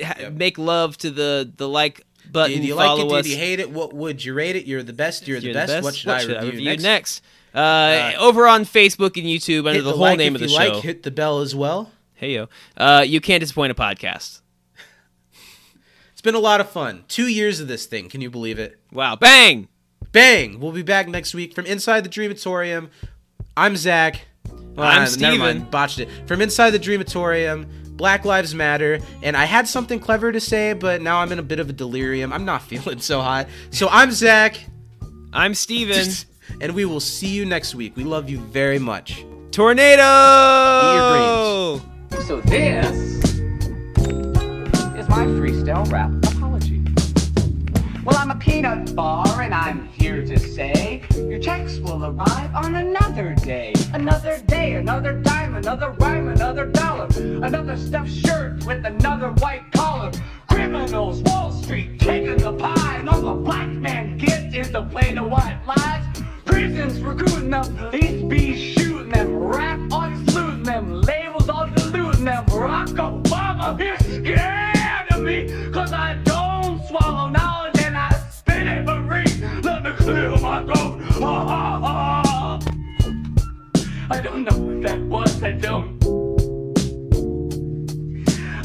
ha- 0.03 0.17
Yep. 0.19 0.33
make 0.33 0.59
love 0.59 0.97
to 0.99 1.11
the 1.11 1.51
the 1.57 1.69
like 1.69 2.05
button. 2.31 2.57
Did 2.57 2.65
you 2.65 2.75
like 2.75 2.99
it? 2.99 3.13
us. 3.13 3.23
Did 3.25 3.31
you 3.33 3.39
hate 3.39 3.61
it? 3.61 3.71
What 3.71 3.93
would 3.93 4.25
you 4.25 4.35
rate 4.35 4.57
it? 4.57 4.67
You're 4.67 4.83
the 4.83 4.93
best. 4.93 5.29
You're, 5.29 5.39
You're 5.39 5.53
the, 5.53 5.67
best. 5.67 5.85
What 5.85 5.95
should, 5.95 6.11
I, 6.11 6.43
review 6.43 6.77
next? 6.79 7.23
Uh, 7.55 8.13
over 8.19 8.47
on 8.47 8.65
Facebook 8.65 9.17
and 9.17 9.27
YouTube 9.27 9.61
under 9.61 9.75
Hit 9.75 9.83
the, 9.85 9.91
whole 9.91 10.01
like 10.01 10.19
name 10.19 10.35
if 10.35 10.43
of 10.43 10.49
the 10.49 10.53
you 10.53 10.61
show. 10.61 10.73
Like, 10.75 10.83
hit 10.83 11.03
the 11.03 11.11
bell 11.11 11.41
as 11.41 11.55
well. 11.55 11.91
Hey 12.15 12.35
yo, 12.35 12.49
uh, 12.77 13.05
you 13.07 13.21
can't 13.21 13.41
disappoint 13.41 13.73
a 13.73 13.75
podcast. 13.75 14.40
It's 16.21 16.25
been 16.27 16.35
a 16.35 16.39
lot 16.39 16.61
of 16.61 16.69
fun. 16.69 17.05
Two 17.09 17.29
years 17.29 17.61
of 17.61 17.69
this 17.69 17.87
thing. 17.87 18.11
Can 18.11 18.21
you 18.21 18.29
believe 18.29 18.59
it? 18.59 18.79
Wow, 18.93 19.17
bang! 19.17 19.69
Bang! 20.13 20.61
We'll 20.61 20.71
be 20.71 20.83
back 20.83 21.09
next 21.09 21.33
week 21.33 21.55
from 21.55 21.65
Inside 21.65 22.05
the 22.05 22.11
Dreamatorium. 22.11 22.91
I'm 23.57 23.75
Zach. 23.75 24.21
Well, 24.45 24.87
I'm 24.87 24.97
uh, 24.97 24.99
Never 24.99 25.07
Steven. 25.07 25.39
mind. 25.39 25.71
Botched 25.71 25.99
it. 25.99 26.11
From 26.27 26.43
Inside 26.43 26.73
the 26.73 26.79
Dreamatorium, 26.79 27.97
Black 27.97 28.27
Lives 28.27 28.55
Matter. 28.55 29.01
And 29.23 29.35
I 29.35 29.47
had 29.47 29.67
something 29.67 29.99
clever 29.99 30.31
to 30.31 30.41
say, 30.41 30.75
but 30.75 31.01
now 31.01 31.21
I'm 31.21 31.33
in 31.33 31.39
a 31.39 31.43
bit 31.43 31.59
of 31.59 31.71
a 31.71 31.73
delirium. 31.73 32.35
I'm 32.35 32.45
not 32.45 32.61
feeling 32.69 33.01
so 33.01 33.23
hot. 33.23 33.49
So 33.71 33.89
I'm 33.91 34.11
Zach. 34.11 34.61
I'm 35.33 35.55
Steven. 35.55 36.07
And 36.61 36.75
we 36.75 36.85
will 36.85 37.01
see 37.01 37.29
you 37.29 37.47
next 37.47 37.77
week. 37.77 37.97
We 37.97 38.03
love 38.03 38.29
you 38.29 38.41
very 38.41 38.81
much. 38.81 39.25
Tornado. 39.53 40.03
Eat 40.83 40.97
your 42.11 42.21
So 42.23 42.41
this 42.43 42.97
is 42.97 43.20
my 45.11 45.27
freestyle 45.27 45.91
rap 45.91 46.13
apology. 46.25 46.81
Well, 48.05 48.17
I'm 48.17 48.31
a 48.31 48.37
peanut 48.37 48.95
bar, 48.95 49.43
and 49.43 49.53
I'm 49.53 49.89
here 49.89 50.25
to 50.25 50.39
say 50.39 51.03
your 51.17 51.41
checks 51.41 51.79
will 51.81 52.05
arrive 52.05 52.55
on 52.55 52.77
another 52.77 53.35
day. 53.35 53.75
Another 53.93 54.39
day, 54.47 54.75
another 54.75 55.15
dime, 55.15 55.57
another 55.57 55.91
rhyme, 55.99 56.29
another 56.29 56.67
dollar. 56.67 57.09
Another 57.17 57.77
stuffed 57.77 58.13
shirt 58.13 58.65
with 58.65 58.87
another 58.87 59.33
white 59.43 59.65
collar. 59.73 60.13
Criminals, 60.49 61.23
Wall 61.23 61.51
Street, 61.51 61.99
taking 61.99 62.37
the 62.37 62.53
pie, 62.53 62.99
and 62.99 63.09
all 63.09 63.21
the 63.21 63.35
black 63.35 63.69
man 63.69 64.17
gets 64.17 64.55
is 64.55 64.71
to 64.71 64.83
play 64.83 65.13
the 65.13 65.25
white 65.25 65.59
lies. 65.67 66.07
Prisons 66.45 67.01
recruiting 67.01 67.51
them, 67.51 67.77
police 67.77 68.23
be 68.31 68.75
shooting 68.75 69.11
them, 69.11 69.37
rap 69.39 69.81
on 69.93 70.25
looting 70.27 70.63
them, 70.63 71.01
labels 71.03 71.49
on 71.49 71.75
diluting 71.75 72.27
them. 72.27 72.47
Barack 72.47 72.91
Obama 72.95 73.79
is 73.81 73.99
scared 74.17 74.70
me, 75.21 75.71
cause 75.73 75.93
I 75.93 76.15
don't 76.25 76.87
swallow 76.89 77.29
knowledge 77.29 77.81
and 77.81 77.97
I 77.97 78.11
spit 78.31 78.67
it 78.67 78.85
free. 78.87 79.47
Let 79.63 79.83
me 79.83 79.91
clear 79.93 80.31
my 80.39 80.65
throat. 80.65 81.01
Ha 81.01 81.45
ha 81.45 81.81
ha. 81.81 82.61
I 84.11 84.21
don't 84.21 84.45
know 84.45 84.57
what 84.57 84.83
that 84.83 85.01
was, 85.01 85.43
I 85.43 85.53
don't. 85.53 86.01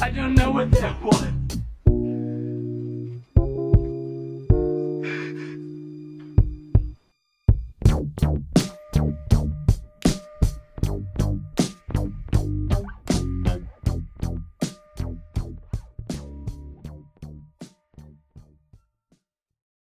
I 0.02 0.10
don't 0.10 0.36
know 0.36 0.52
what 0.52 0.72
that 0.72 1.04
was. 1.04 1.45